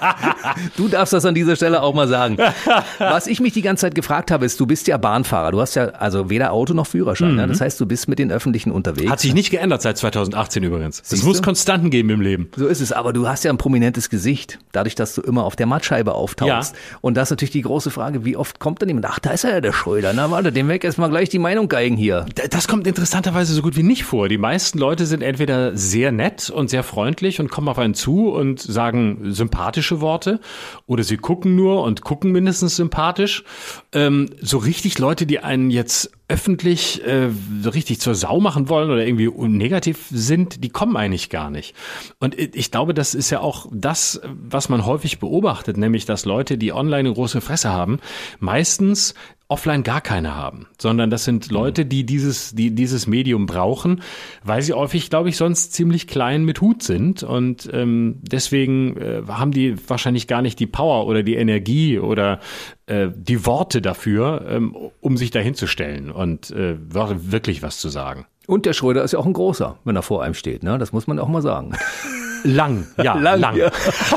du 0.76 0.88
darfst 0.88 1.12
das 1.12 1.24
an 1.24 1.34
dieser 1.34 1.56
Stelle 1.56 1.82
auch 1.82 1.94
mal 1.94 2.08
sagen. 2.08 2.38
Was 2.98 3.26
ich 3.26 3.40
mich 3.40 3.52
die 3.52 3.62
ganze 3.62 3.82
Zeit 3.82 3.94
gefragt 3.94 4.30
habe, 4.30 4.46
ist, 4.46 4.58
du 4.60 4.66
bist 4.66 4.86
ja 4.86 4.96
Bahnfahrer. 4.96 5.50
Du 5.50 5.60
hast 5.60 5.74
ja 5.74 5.86
also 5.88 6.30
weder 6.30 6.52
Auto 6.52 6.74
noch 6.74 6.86
Führerschein. 6.86 7.36
Ne? 7.36 7.46
Das 7.48 7.60
heißt, 7.60 7.80
du 7.80 7.86
bist 7.86 8.08
mit 8.08 8.18
den 8.18 8.30
Öffentlichen 8.30 8.70
unterwegs. 8.70 9.06
Mhm. 9.06 9.10
Hat 9.10 9.20
sich 9.20 9.34
nicht 9.34 9.50
geändert 9.50 9.82
seit 9.82 9.98
2018 9.98 10.62
übrigens. 10.62 11.02
Es 11.10 11.22
muss? 11.22 11.42
Konstanten 11.42 11.90
geben 11.90 12.08
im 12.12 12.20
Leben. 12.20 12.48
So 12.56 12.66
ist 12.66 12.80
es, 12.80 12.92
aber 12.92 13.12
du 13.12 13.28
hast 13.28 13.44
ja 13.44 13.50
ein 13.50 13.58
prominentes 13.58 14.10
Gesicht, 14.10 14.58
dadurch, 14.72 14.94
dass 14.94 15.14
du 15.14 15.22
immer 15.22 15.44
auf 15.44 15.56
der 15.56 15.66
Mattscheibe 15.66 16.14
auftauchst. 16.14 16.74
Ja. 16.74 16.98
Und 17.00 17.16
das 17.16 17.28
ist 17.28 17.30
natürlich 17.32 17.52
die 17.52 17.62
große 17.62 17.90
Frage, 17.90 18.24
wie 18.24 18.36
oft 18.36 18.58
kommt 18.58 18.82
dann 18.82 18.88
jemand, 18.88 19.06
ach, 19.06 19.18
da 19.18 19.30
ist 19.30 19.44
er 19.44 19.54
ja 19.54 19.60
der 19.60 19.72
Schröder, 19.72 20.12
na 20.14 20.30
warte, 20.30 20.52
dem 20.52 20.68
weg 20.68 20.84
erstmal 20.84 21.10
gleich 21.10 21.28
die 21.28 21.38
Meinung 21.38 21.68
geigen 21.68 21.96
hier. 21.96 22.26
Das 22.50 22.68
kommt 22.68 22.86
interessanterweise 22.86 23.54
so 23.54 23.62
gut 23.62 23.76
wie 23.76 23.82
nicht 23.82 24.04
vor. 24.04 24.28
Die 24.28 24.38
meisten 24.38 24.78
Leute 24.78 25.06
sind 25.06 25.22
entweder 25.22 25.76
sehr 25.76 26.12
nett 26.12 26.50
und 26.50 26.70
sehr 26.70 26.82
freundlich 26.82 27.40
und 27.40 27.50
kommen 27.50 27.68
auf 27.68 27.78
einen 27.78 27.94
zu 27.94 28.30
und 28.30 28.60
sagen 28.60 29.32
sympathische 29.32 30.00
Worte 30.00 30.40
oder 30.86 31.02
sie 31.04 31.16
gucken 31.16 31.56
nur 31.56 31.82
und 31.82 32.02
gucken 32.02 32.32
mindestens 32.32 32.76
sympathisch. 32.76 33.44
Ähm, 33.92 34.30
so 34.40 34.58
richtig 34.58 34.98
Leute, 34.98 35.26
die 35.26 35.40
einen 35.40 35.70
jetzt 35.70 36.10
öffentlich 36.32 37.06
äh, 37.06 37.28
so 37.62 37.70
richtig 37.70 38.00
zur 38.00 38.14
Sau 38.14 38.40
machen 38.40 38.68
wollen 38.70 38.90
oder 38.90 39.06
irgendwie 39.06 39.28
negativ 39.48 40.06
sind, 40.10 40.64
die 40.64 40.70
kommen 40.70 40.96
eigentlich 40.96 41.28
gar 41.28 41.50
nicht. 41.50 41.74
Und 42.18 42.38
ich 42.38 42.70
glaube, 42.70 42.94
das 42.94 43.14
ist 43.14 43.30
ja 43.30 43.40
auch 43.40 43.66
das, 43.72 44.20
was 44.24 44.68
man 44.68 44.86
häufig 44.86 45.18
beobachtet, 45.18 45.76
nämlich 45.76 46.04
dass 46.04 46.24
Leute, 46.24 46.58
die 46.58 46.72
online 46.72 47.00
eine 47.00 47.12
große 47.12 47.40
Fresse 47.40 47.70
haben, 47.70 47.98
meistens 48.38 49.14
offline 49.52 49.82
gar 49.82 50.00
keine 50.00 50.34
haben, 50.34 50.66
sondern 50.78 51.10
das 51.10 51.24
sind 51.24 51.50
Leute, 51.50 51.84
die 51.84 52.04
dieses, 52.04 52.54
die 52.54 52.74
dieses 52.74 53.06
Medium 53.06 53.44
brauchen, 53.44 54.00
weil 54.42 54.62
sie 54.62 54.72
häufig, 54.72 55.10
glaube 55.10 55.28
ich, 55.28 55.36
sonst 55.36 55.74
ziemlich 55.74 56.06
klein 56.06 56.44
mit 56.44 56.62
Hut 56.62 56.82
sind 56.82 57.22
und 57.22 57.68
ähm, 57.70 58.16
deswegen 58.22 58.96
äh, 58.96 59.22
haben 59.28 59.52
die 59.52 59.76
wahrscheinlich 59.88 60.26
gar 60.26 60.40
nicht 60.40 60.58
die 60.58 60.66
Power 60.66 61.06
oder 61.06 61.22
die 61.22 61.34
Energie 61.34 61.98
oder 61.98 62.40
äh, 62.86 63.08
die 63.14 63.44
Worte 63.44 63.82
dafür, 63.82 64.46
ähm, 64.48 64.74
um 65.00 65.18
sich 65.18 65.30
dahinzustellen 65.30 66.10
und 66.10 66.50
äh, 66.50 66.76
wirklich 66.80 67.62
was 67.62 67.78
zu 67.78 67.90
sagen. 67.90 68.24
Und 68.46 68.66
der 68.66 68.72
Schröder 68.72 69.02
ist 69.04 69.12
ja 69.12 69.18
auch 69.18 69.26
ein 69.26 69.32
großer, 69.32 69.76
wenn 69.84 69.96
er 69.96 70.02
vor 70.02 70.22
einem 70.22 70.34
steht, 70.34 70.62
ne? 70.62 70.78
Das 70.78 70.92
muss 70.92 71.06
man 71.06 71.18
auch 71.18 71.28
mal 71.28 71.42
sagen. 71.42 71.72
Lang, 72.44 72.86
ja, 73.02 73.14
lang. 73.36 73.56
ja. 73.56 73.70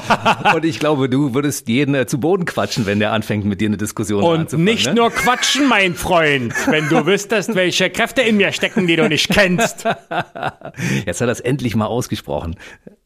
Und 0.55 0.65
ich 0.65 0.79
glaube, 0.79 1.09
du 1.09 1.33
würdest 1.33 1.67
jeden 1.67 1.95
äh, 1.95 2.05
zu 2.07 2.19
Boden 2.19 2.45
quatschen, 2.45 2.85
wenn 2.85 2.99
der 2.99 3.11
anfängt, 3.11 3.45
mit 3.45 3.61
dir 3.61 3.67
eine 3.69 3.77
Diskussion 3.77 4.23
Und 4.23 4.39
anzufangen. 4.41 4.65
nicht 4.65 4.87
ne? 4.87 4.93
nur 4.95 5.11
quatschen, 5.11 5.67
mein 5.67 5.95
Freund, 5.95 6.53
wenn 6.67 6.87
du 6.89 7.05
wüsstest, 7.05 7.55
welche 7.55 7.89
Kräfte 7.89 8.21
in 8.21 8.37
mir 8.37 8.51
stecken, 8.51 8.87
die 8.87 8.95
du 8.95 9.07
nicht 9.07 9.29
kennst. 9.29 9.85
Jetzt 11.05 11.21
hat 11.21 11.27
er 11.27 11.31
es 11.31 11.39
endlich 11.39 11.75
mal 11.75 11.85
ausgesprochen. 11.85 12.55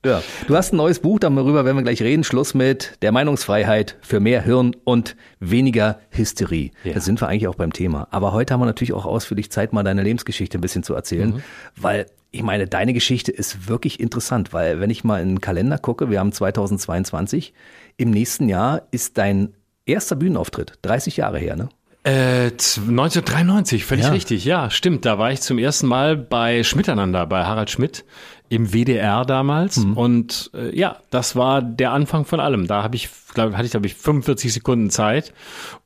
Ja. 0.06 0.22
Du 0.48 0.56
hast 0.56 0.72
ein 0.74 0.78
neues 0.78 1.00
Buch, 1.00 1.20
darüber 1.20 1.66
werden 1.66 1.76
wir 1.78 1.84
gleich 1.84 2.02
reden. 2.02 2.24
Schluss 2.24 2.54
mit 2.54 2.98
der 3.02 3.12
Meinungsfreiheit 3.12 3.98
für 4.02 4.20
mehr 4.22 4.42
Hirn 4.42 4.76
und 4.86 5.18
weniger 5.42 6.00
Hysterie. 6.12 6.72
Ja. 6.86 6.94
Da 6.94 7.00
sind 7.02 7.20
wir 7.22 7.28
eigentlich 7.28 7.50
auch 7.50 7.56
beim 7.56 7.74
Thema. 7.74 8.08
Aber 8.12 8.32
heute 8.32 8.54
haben 8.54 8.62
wir 8.62 8.66
natürlich 8.66 8.94
auch 8.94 9.06
ausführlich 9.06 9.52
Zeit, 9.52 9.74
mal 9.74 9.84
deine 9.84 10.04
Lebensgeschichte 10.04 10.58
ein 10.58 10.62
bisschen 10.62 10.84
zu 10.84 10.94
erzählen, 10.94 11.30
Mhm. 11.32 11.44
weil 11.76 12.06
ich 12.32 12.44
meine, 12.44 12.68
deine 12.68 12.94
Geschichte 12.94 13.32
ist 13.32 13.68
wirklich 13.68 14.00
interessant, 14.00 14.54
weil 14.54 14.80
wenn 14.80 14.90
ich 14.90 15.04
mal 15.04 15.22
in 15.22 15.30
den 15.30 15.42
Kalender 15.42 15.78
gucke, 15.78 16.10
wir 16.10 16.20
haben 16.20 16.32
2022, 16.32 17.54
im 17.98 18.12
nächsten 18.12 18.50
Jahr 18.50 18.84
ist 18.92 19.18
dein 19.18 19.54
erster 19.86 20.16
Bühnenauftritt, 20.16 20.74
30 20.84 21.18
Jahre 21.18 21.40
her, 21.40 21.56
ne? 21.56 21.70
Äh, 22.04 22.56
z- 22.56 22.84
1993, 22.88 23.84
völlig 23.84 24.06
Ja. 24.06 24.12
richtig. 24.12 24.46
Ja, 24.46 24.70
stimmt. 24.70 25.06
Da 25.06 25.18
war 25.20 25.32
ich 25.34 25.42
zum 25.42 25.58
ersten 25.58 25.88
Mal 25.88 26.16
bei 26.16 26.64
Schmiteinander, 26.64 27.26
bei 27.26 27.44
Harald 27.44 27.70
Schmidt 27.70 28.06
im 28.48 28.72
WDR 28.74 29.26
damals. 29.26 29.78
Und 29.78 30.50
äh, 30.54 30.76
ja, 30.78 30.98
das 31.10 31.36
war 31.36 31.62
der 31.62 31.92
Anfang 31.92 32.24
von 32.26 32.40
allem. 32.40 32.68
Da 32.68 32.84
habe 32.84 32.96
ich, 32.96 33.10
glaub, 33.34 33.54
hatte 33.54 33.66
ich, 33.66 33.72
glaube 33.72 33.86
ich, 33.88 33.96
45 33.96 34.54
Sekunden 34.54 34.90
Zeit, 34.90 35.34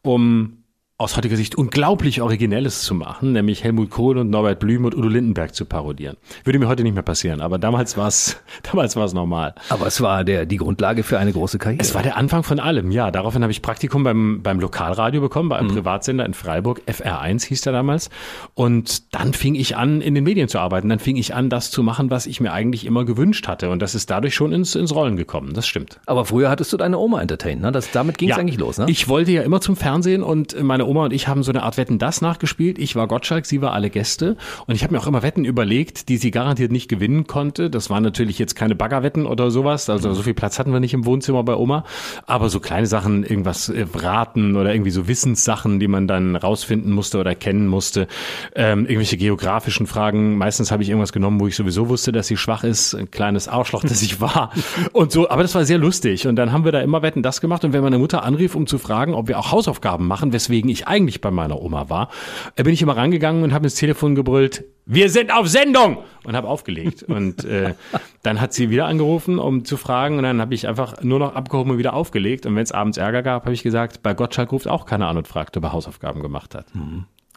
um 0.03 0.62
aus 0.99 1.17
heutiger 1.17 1.35
Sicht 1.35 1.55
unglaublich 1.55 2.21
Originelles 2.21 2.83
zu 2.83 2.93
machen, 2.93 3.31
nämlich 3.31 3.63
Helmut 3.63 3.89
Kohl 3.89 4.19
und 4.19 4.29
Norbert 4.29 4.59
Blüm 4.59 4.85
und 4.85 4.95
Udo 4.95 5.07
Lindenberg 5.07 5.55
zu 5.55 5.65
parodieren. 5.65 6.17
Würde 6.43 6.59
mir 6.59 6.67
heute 6.67 6.83
nicht 6.83 6.93
mehr 6.93 7.01
passieren, 7.01 7.41
aber 7.41 7.57
damals 7.57 7.97
war 7.97 8.07
es 8.07 8.37
damals 8.63 8.95
war 8.95 9.05
es 9.05 9.13
normal. 9.13 9.55
Aber 9.69 9.87
es 9.87 10.01
war 10.01 10.23
der, 10.23 10.45
die 10.45 10.57
Grundlage 10.57 11.01
für 11.01 11.17
eine 11.17 11.33
große 11.33 11.57
Karriere. 11.57 11.81
Es 11.81 11.95
war 11.95 12.03
der 12.03 12.15
Anfang 12.15 12.43
von 12.43 12.59
allem, 12.59 12.91
ja. 12.91 13.09
Daraufhin 13.09 13.41
habe 13.41 13.51
ich 13.51 13.63
Praktikum 13.63 14.03
beim, 14.03 14.43
beim 14.43 14.59
Lokalradio 14.59 15.19
bekommen, 15.19 15.49
bei 15.49 15.57
einem 15.57 15.69
Privatsender 15.69 16.27
in 16.27 16.35
Freiburg, 16.35 16.81
FR1 16.87 17.47
hieß 17.47 17.61
der 17.61 17.73
damals. 17.73 18.11
Und 18.53 19.15
dann 19.15 19.33
fing 19.33 19.55
ich 19.55 19.75
an, 19.75 19.99
in 19.99 20.13
den 20.13 20.23
Medien 20.23 20.47
zu 20.47 20.59
arbeiten. 20.59 20.89
Dann 20.89 20.99
fing 20.99 21.17
ich 21.17 21.33
an, 21.33 21.49
das 21.49 21.71
zu 21.71 21.81
machen, 21.81 22.11
was 22.11 22.27
ich 22.27 22.39
mir 22.39 22.53
eigentlich 22.53 22.85
immer 22.85 23.03
gewünscht 23.03 23.47
hatte. 23.47 23.71
Und 23.71 23.81
das 23.81 23.95
ist 23.95 24.11
dadurch 24.11 24.35
schon 24.35 24.53
ins, 24.53 24.75
ins 24.75 24.93
Rollen 24.93 25.17
gekommen. 25.17 25.53
Das 25.53 25.65
stimmt. 25.65 25.99
Aber 26.05 26.23
früher 26.25 26.51
hattest 26.51 26.71
du 26.71 26.77
deine 26.77 26.99
Oma 26.99 27.19
entertained, 27.19 27.63
ne? 27.63 27.71
Das, 27.71 27.89
damit 27.89 28.19
ging 28.19 28.29
es 28.29 28.37
eigentlich 28.37 28.59
los, 28.59 28.77
ne? 28.77 28.85
Ich 28.87 29.07
wollte 29.07 29.31
ja 29.31 29.41
immer 29.41 29.59
zum 29.59 29.75
Fernsehen 29.75 30.21
und 30.21 30.61
meine 30.61 30.85
Oma 30.85 30.92
und 31.01 31.13
ich 31.13 31.27
haben 31.27 31.43
so 31.43 31.51
eine 31.51 31.63
Art 31.63 31.77
Wetten 31.77 31.99
das 31.99 32.21
nachgespielt. 32.21 32.79
Ich 32.79 32.95
war 32.95 33.07
Gottschalk, 33.07 33.45
sie 33.45 33.61
war 33.61 33.73
alle 33.73 33.89
Gäste. 33.89 34.37
Und 34.67 34.75
ich 34.75 34.83
habe 34.83 34.93
mir 34.93 34.99
auch 34.99 35.07
immer 35.07 35.23
Wetten 35.23 35.45
überlegt, 35.45 36.09
die 36.09 36.17
sie 36.17 36.31
garantiert 36.31 36.71
nicht 36.71 36.87
gewinnen 36.87 37.27
konnte. 37.27 37.69
Das 37.69 37.89
waren 37.89 38.03
natürlich 38.03 38.39
jetzt 38.39 38.55
keine 38.55 38.75
Baggerwetten 38.75 39.25
oder 39.25 39.51
sowas. 39.51 39.89
Also 39.89 40.13
so 40.13 40.21
viel 40.21 40.33
Platz 40.33 40.59
hatten 40.59 40.71
wir 40.71 40.79
nicht 40.79 40.93
im 40.93 41.05
Wohnzimmer 41.05 41.43
bei 41.43 41.55
Oma. 41.55 41.83
Aber 42.27 42.49
so 42.49 42.59
kleine 42.59 42.87
Sachen, 42.87 43.23
irgendwas 43.23 43.69
äh, 43.69 43.85
raten 43.93 44.55
oder 44.55 44.73
irgendwie 44.73 44.91
so 44.91 45.07
Wissenssachen, 45.07 45.79
die 45.79 45.87
man 45.87 46.07
dann 46.07 46.35
rausfinden 46.35 46.91
musste 46.91 47.19
oder 47.19 47.35
kennen 47.35 47.67
musste. 47.67 48.07
Ähm, 48.55 48.85
irgendwelche 48.85 49.17
geografischen 49.17 49.87
Fragen. 49.87 50.37
Meistens 50.37 50.71
habe 50.71 50.83
ich 50.83 50.89
irgendwas 50.89 51.13
genommen, 51.13 51.39
wo 51.39 51.47
ich 51.47 51.55
sowieso 51.55 51.89
wusste, 51.89 52.11
dass 52.11 52.27
sie 52.27 52.37
schwach 52.37 52.63
ist. 52.63 52.93
Ein 52.93 53.11
kleines 53.11 53.47
Arschloch, 53.47 53.83
das 53.83 54.01
ich 54.01 54.21
war. 54.21 54.51
Und 54.91 55.11
so, 55.11 55.29
aber 55.29 55.41
das 55.41 55.55
war 55.55 55.65
sehr 55.65 55.77
lustig. 55.77 56.27
Und 56.27 56.35
dann 56.35 56.51
haben 56.51 56.65
wir 56.65 56.71
da 56.71 56.81
immer 56.81 57.01
Wetten 57.01 57.23
das 57.23 57.41
gemacht. 57.41 57.63
Und 57.65 57.73
wenn 57.73 57.83
meine 57.83 57.97
Mutter 57.97 58.23
anrief, 58.23 58.55
um 58.55 58.67
zu 58.67 58.77
fragen, 58.77 59.13
ob 59.13 59.27
wir 59.27 59.39
auch 59.39 59.51
Hausaufgaben 59.51 60.07
machen, 60.07 60.33
weswegen 60.33 60.69
ich 60.73 60.87
eigentlich 60.87 61.21
bei 61.21 61.31
meiner 61.31 61.61
Oma 61.61 61.89
war, 61.89 62.09
äh, 62.55 62.63
bin 62.63 62.73
ich 62.73 62.81
immer 62.81 62.97
rangegangen 62.97 63.43
und 63.43 63.53
habe 63.53 63.65
ins 63.65 63.75
Telefon 63.75 64.15
gebrüllt, 64.15 64.65
wir 64.85 65.09
sind 65.09 65.31
auf 65.31 65.47
Sendung! 65.47 65.99
Und 66.25 66.35
habe 66.35 66.47
aufgelegt. 66.47 67.03
Und 67.03 67.45
äh, 67.45 67.73
dann 68.23 68.41
hat 68.41 68.53
sie 68.53 68.69
wieder 68.69 68.85
angerufen, 68.85 69.39
um 69.39 69.65
zu 69.65 69.77
fragen. 69.77 70.17
Und 70.17 70.23
dann 70.23 70.41
habe 70.41 70.53
ich 70.53 70.67
einfach 70.67 71.01
nur 71.01 71.19
noch 71.19 71.35
abgehoben 71.35 71.71
und 71.71 71.77
wieder 71.77 71.93
aufgelegt. 71.93 72.45
Und 72.45 72.55
wenn 72.55 72.63
es 72.63 72.71
abends 72.71 72.97
Ärger 72.97 73.23
gab, 73.23 73.43
habe 73.43 73.53
ich 73.53 73.63
gesagt, 73.63 74.03
bei 74.03 74.13
Gottschalk 74.13 74.51
ruft 74.51 74.67
auch 74.67 74.85
keiner 74.85 75.07
an 75.07 75.17
und 75.17 75.27
fragt, 75.27 75.55
ob 75.57 75.63
er 75.63 75.73
Hausaufgaben 75.73 76.21
gemacht 76.21 76.55
hat. 76.55 76.67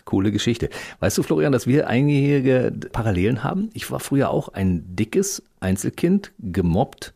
Coole 0.04 0.30
Geschichte. 0.30 0.70
Weißt 1.00 1.18
du, 1.18 1.24
Florian, 1.24 1.52
dass 1.52 1.66
wir 1.66 1.88
einige 1.88 2.72
Parallelen 2.92 3.42
haben? 3.42 3.70
Ich 3.74 3.90
war 3.90 3.98
früher 3.98 4.30
auch 4.30 4.48
ein 4.48 4.84
dickes 4.94 5.42
Einzelkind, 5.58 6.32
gemobbt, 6.38 7.12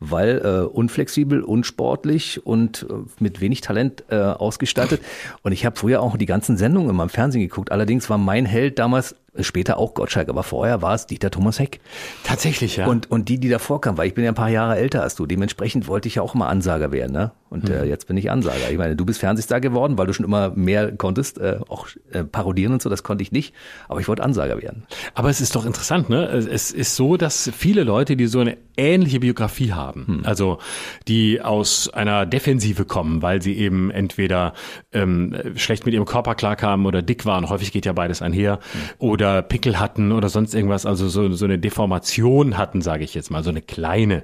weil 0.00 0.42
äh, 0.44 0.66
unflexibel, 0.66 1.42
unsportlich 1.42 2.44
und 2.46 2.86
äh, 2.88 2.94
mit 3.20 3.40
wenig 3.40 3.60
Talent 3.60 4.04
äh, 4.10 4.16
ausgestattet. 4.16 5.00
Und 5.42 5.52
ich 5.52 5.64
habe 5.64 5.76
früher 5.76 6.02
auch 6.02 6.16
die 6.16 6.26
ganzen 6.26 6.56
Sendungen 6.56 6.90
immer 6.90 7.04
im 7.04 7.08
Fernsehen 7.08 7.42
geguckt. 7.42 7.72
Allerdings 7.72 8.10
war 8.10 8.18
mein 8.18 8.46
Held 8.46 8.78
damals 8.78 9.16
später 9.40 9.78
auch 9.78 9.94
Gottschalk, 9.94 10.28
aber 10.28 10.42
vorher 10.42 10.82
war 10.82 10.94
es 10.94 11.06
Dieter 11.06 11.30
Thomas 11.30 11.58
Heck. 11.58 11.80
Tatsächlich, 12.24 12.76
ja. 12.76 12.86
Und, 12.86 13.10
und 13.10 13.28
die, 13.28 13.38
die 13.38 13.48
davor 13.48 13.80
kamen, 13.80 13.98
weil 13.98 14.06
ich 14.06 14.14
bin 14.14 14.24
ja 14.24 14.30
ein 14.30 14.34
paar 14.36 14.50
Jahre 14.50 14.76
älter 14.76 15.02
als 15.02 15.14
du. 15.14 15.26
Dementsprechend 15.26 15.88
wollte 15.88 16.08
ich 16.08 16.16
ja 16.16 16.22
auch 16.22 16.34
mal 16.34 16.48
Ansager 16.48 16.92
werden. 16.92 17.12
Ne? 17.12 17.32
Und 17.50 17.68
Mhm. 17.68 17.74
äh, 17.74 17.84
jetzt 17.84 18.06
bin 18.06 18.16
ich 18.16 18.30
Ansager. 18.30 18.70
Ich 18.70 18.78
meine, 18.78 18.96
du 18.96 19.04
bist 19.04 19.20
Fernsehstar 19.20 19.60
geworden, 19.60 19.98
weil 19.98 20.06
du 20.06 20.12
schon 20.12 20.24
immer 20.26 20.50
mehr 20.50 20.92
konntest. 20.96 21.38
Äh, 21.38 21.58
auch 21.68 21.88
äh, 22.12 22.24
parodieren 22.24 22.72
und 22.72 22.82
so, 22.82 22.90
das 22.90 23.02
konnte 23.02 23.22
ich 23.22 23.32
nicht. 23.32 23.54
Aber 23.88 24.00
ich 24.00 24.08
wollte 24.08 24.22
Ansager 24.22 24.60
werden. 24.60 24.84
Aber 25.14 25.30
es 25.30 25.40
ist 25.40 25.54
doch 25.56 25.66
interessant, 25.66 26.08
ne? 26.10 26.24
Es 26.26 26.70
ist 26.70 26.96
so, 26.96 27.16
dass 27.16 27.50
viele 27.56 27.84
Leute, 27.84 28.16
die 28.16 28.26
so 28.26 28.40
eine 28.40 28.56
ähnliche 28.76 29.20
Biografie 29.20 29.72
haben, 29.72 30.22
also 30.24 30.58
die 31.06 31.40
aus 31.40 31.88
einer 31.90 32.26
Defensive 32.26 32.84
kommen, 32.84 33.22
weil 33.22 33.40
sie 33.40 33.56
eben 33.56 33.90
entweder 33.92 34.52
ähm, 34.92 35.36
schlecht 35.54 35.84
mit 35.86 35.94
ihrem 35.94 36.06
Körper 36.06 36.34
klarkamen 36.34 36.84
oder 36.86 37.00
dick 37.00 37.24
waren, 37.24 37.48
häufig 37.48 37.70
geht 37.70 37.86
ja 37.86 37.92
beides 37.92 38.20
einher, 38.20 38.58
oder 38.98 39.23
Pickel 39.42 39.78
hatten 39.80 40.12
oder 40.12 40.28
sonst 40.28 40.54
irgendwas, 40.54 40.86
also 40.86 41.08
so, 41.08 41.32
so 41.32 41.44
eine 41.44 41.58
Deformation 41.58 42.56
hatten, 42.58 42.82
sage 42.82 43.04
ich 43.04 43.14
jetzt 43.14 43.30
mal, 43.30 43.42
so 43.42 43.50
eine 43.50 43.62
kleine, 43.62 44.22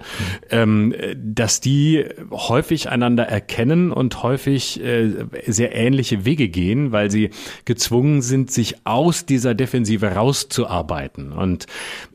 ähm, 0.51 0.95
dass 1.17 1.61
die 1.61 2.05
häufig 2.31 2.89
einander 2.89 3.25
erkennen 3.25 3.93
und 3.93 4.23
häufig 4.23 4.83
äh, 4.83 5.11
sehr 5.47 5.75
ähnliche 5.75 6.25
Wege 6.25 6.49
gehen, 6.49 6.93
weil 6.93 7.11
sie 7.11 7.31
gezwungen 7.65 8.23
sind, 8.23 8.51
sich 8.51 8.87
aus 8.87 9.27
dieser 9.27 9.55
Defensive 9.55 10.07
rauszuarbeiten. 10.07 11.33
Und 11.33 11.67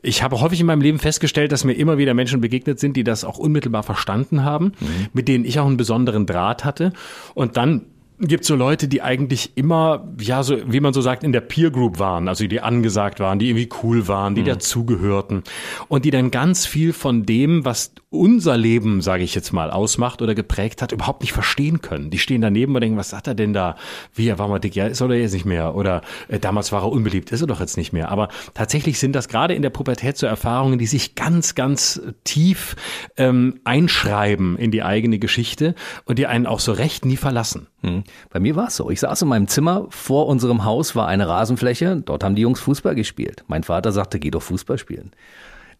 ich 0.02 0.22
habe 0.22 0.40
häufig 0.40 0.60
in 0.60 0.66
meinem 0.66 0.82
Leben 0.82 0.98
festgestellt, 0.98 1.52
dass 1.52 1.64
mir 1.64 1.74
immer 1.74 1.98
wieder 1.98 2.14
Menschen 2.14 2.40
begegnet 2.40 2.80
sind, 2.80 2.96
die 2.96 3.04
das 3.04 3.24
auch 3.24 3.38
unmittelbar 3.38 3.82
verstanden 3.82 4.44
haben, 4.44 4.72
mit 5.12 5.28
denen 5.28 5.44
ich 5.44 5.58
auch 5.58 5.66
einen 5.66 5.76
besonderen 5.76 6.26
Draht 6.26 6.64
hatte. 6.64 6.92
Und 7.34 7.56
dann 7.56 7.86
gibt 8.18 8.44
so 8.44 8.54
Leute, 8.54 8.88
die 8.88 9.02
eigentlich 9.02 9.56
immer, 9.56 10.08
ja, 10.20 10.42
so, 10.42 10.56
wie 10.66 10.80
man 10.80 10.92
so 10.92 11.00
sagt, 11.00 11.22
in 11.22 11.32
der 11.32 11.40
Peer 11.40 11.70
Group 11.70 11.98
waren, 11.98 12.28
also 12.28 12.46
die 12.46 12.60
angesagt 12.60 13.20
waren, 13.20 13.38
die 13.38 13.48
irgendwie 13.50 13.68
cool 13.82 14.08
waren, 14.08 14.34
die 14.34 14.42
mhm. 14.42 14.46
dazugehörten 14.46 15.42
und 15.88 16.04
die 16.04 16.10
dann 16.10 16.30
ganz 16.30 16.66
viel 16.66 16.92
von 16.92 17.24
dem, 17.24 17.64
was 17.64 17.92
unser 18.08 18.56
Leben, 18.56 19.00
sage 19.00 19.24
ich 19.24 19.34
jetzt 19.34 19.52
mal, 19.52 19.70
ausmacht 19.70 20.22
oder 20.22 20.34
geprägt 20.34 20.80
hat, 20.80 20.92
überhaupt 20.92 21.22
nicht 21.22 21.32
verstehen 21.32 21.80
können. 21.80 22.10
Die 22.10 22.18
stehen 22.18 22.40
daneben 22.40 22.74
und 22.74 22.80
denken, 22.80 22.96
was 22.96 23.12
hat 23.12 23.26
er 23.26 23.34
denn 23.34 23.52
da? 23.52 23.76
Wie, 24.14 24.28
er 24.28 24.38
war 24.38 24.46
mal 24.46 24.60
dick? 24.60 24.76
Ja, 24.76 24.86
ist 24.86 25.00
er 25.00 25.12
jetzt 25.12 25.34
nicht 25.34 25.44
mehr? 25.44 25.74
Oder 25.74 26.02
äh, 26.28 26.38
damals 26.38 26.70
war 26.70 26.82
er 26.82 26.92
unbeliebt, 26.92 27.32
ist 27.32 27.40
er 27.40 27.48
doch 27.48 27.58
jetzt 27.58 27.76
nicht 27.76 27.92
mehr. 27.92 28.10
Aber 28.10 28.28
tatsächlich 28.54 29.00
sind 29.00 29.12
das 29.12 29.28
gerade 29.28 29.54
in 29.54 29.62
der 29.62 29.70
Pubertät 29.70 30.16
so 30.16 30.26
Erfahrungen, 30.26 30.78
die 30.78 30.86
sich 30.86 31.16
ganz, 31.16 31.56
ganz 31.56 32.00
tief 32.22 32.76
ähm, 33.16 33.60
einschreiben 33.64 34.56
in 34.56 34.70
die 34.70 34.84
eigene 34.84 35.18
Geschichte 35.18 35.74
und 36.04 36.20
die 36.20 36.28
einen 36.28 36.46
auch 36.46 36.60
so 36.60 36.72
recht 36.72 37.04
nie 37.04 37.16
verlassen. 37.16 37.66
Hm. 37.82 38.04
Bei 38.30 38.38
mir 38.38 38.54
war 38.54 38.68
es 38.68 38.76
so. 38.76 38.88
Ich 38.88 39.00
saß 39.00 39.22
in 39.22 39.28
meinem 39.28 39.48
Zimmer, 39.48 39.86
vor 39.90 40.28
unserem 40.28 40.64
Haus 40.64 40.94
war 40.94 41.08
eine 41.08 41.26
Rasenfläche, 41.26 42.02
dort 42.04 42.22
haben 42.22 42.36
die 42.36 42.42
Jungs 42.42 42.60
Fußball 42.60 42.94
gespielt. 42.94 43.44
Mein 43.48 43.64
Vater 43.64 43.90
sagte, 43.90 44.20
geh 44.20 44.30
doch 44.30 44.42
Fußball 44.42 44.78
spielen. 44.78 45.10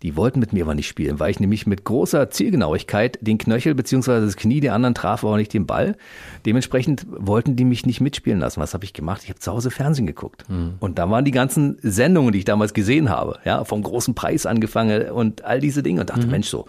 Die 0.03 0.17
wollten 0.17 0.41
mit 0.41 0.53
mir 0.53 0.65
aber 0.65 0.75
nicht 0.75 0.89
spielen, 0.89 1.19
weil 1.19 1.31
ich 1.31 1.41
nämlich 1.41 1.67
mit 1.67 1.85
großer 1.85 2.31
Zielgenauigkeit 2.31 3.19
den 3.21 3.39
Knöchel 3.39 3.75
bzw. 3.75 4.21
das 4.21 4.37
Knie 4.37 4.61
der 4.61 4.75
anderen 4.75 4.95
traf, 4.95 5.25
aber 5.25 5.37
nicht 5.37 5.55
den 5.55 5.67
Ball. 5.67 5.97
Dementsprechend 6.45 7.07
wollten 7.09 7.57
die 7.57 7.65
mich 7.65 7.87
nicht 7.87 8.01
mitspielen 8.01 8.41
lassen. 8.41 8.61
Was 8.61 8.75
habe 8.75 8.85
ich 8.85 8.93
gemacht? 8.93 9.23
Ich 9.25 9.31
habe 9.31 9.39
zu 9.39 9.53
Hause 9.53 9.71
Fernsehen 9.71 10.07
geguckt. 10.07 10.49
Mhm. 10.49 10.75
Und 10.81 10.99
da 10.99 11.11
waren 11.11 11.25
die 11.25 11.31
ganzen 11.31 11.79
Sendungen, 11.83 12.33
die 12.33 12.41
ich 12.41 12.45
damals 12.45 12.75
gesehen 12.75 13.09
habe, 13.09 13.39
ja, 13.45 13.65
vom 13.65 13.83
großen 13.83 14.15
Preis 14.15 14.47
angefangen 14.47 15.11
und 15.11 15.45
all 15.45 15.61
diese 15.61 15.83
Dinge 15.83 16.03
und 16.03 16.11
dachte, 16.11 16.27
mhm. 16.27 16.33
Mensch, 16.33 16.49
so 16.49 16.67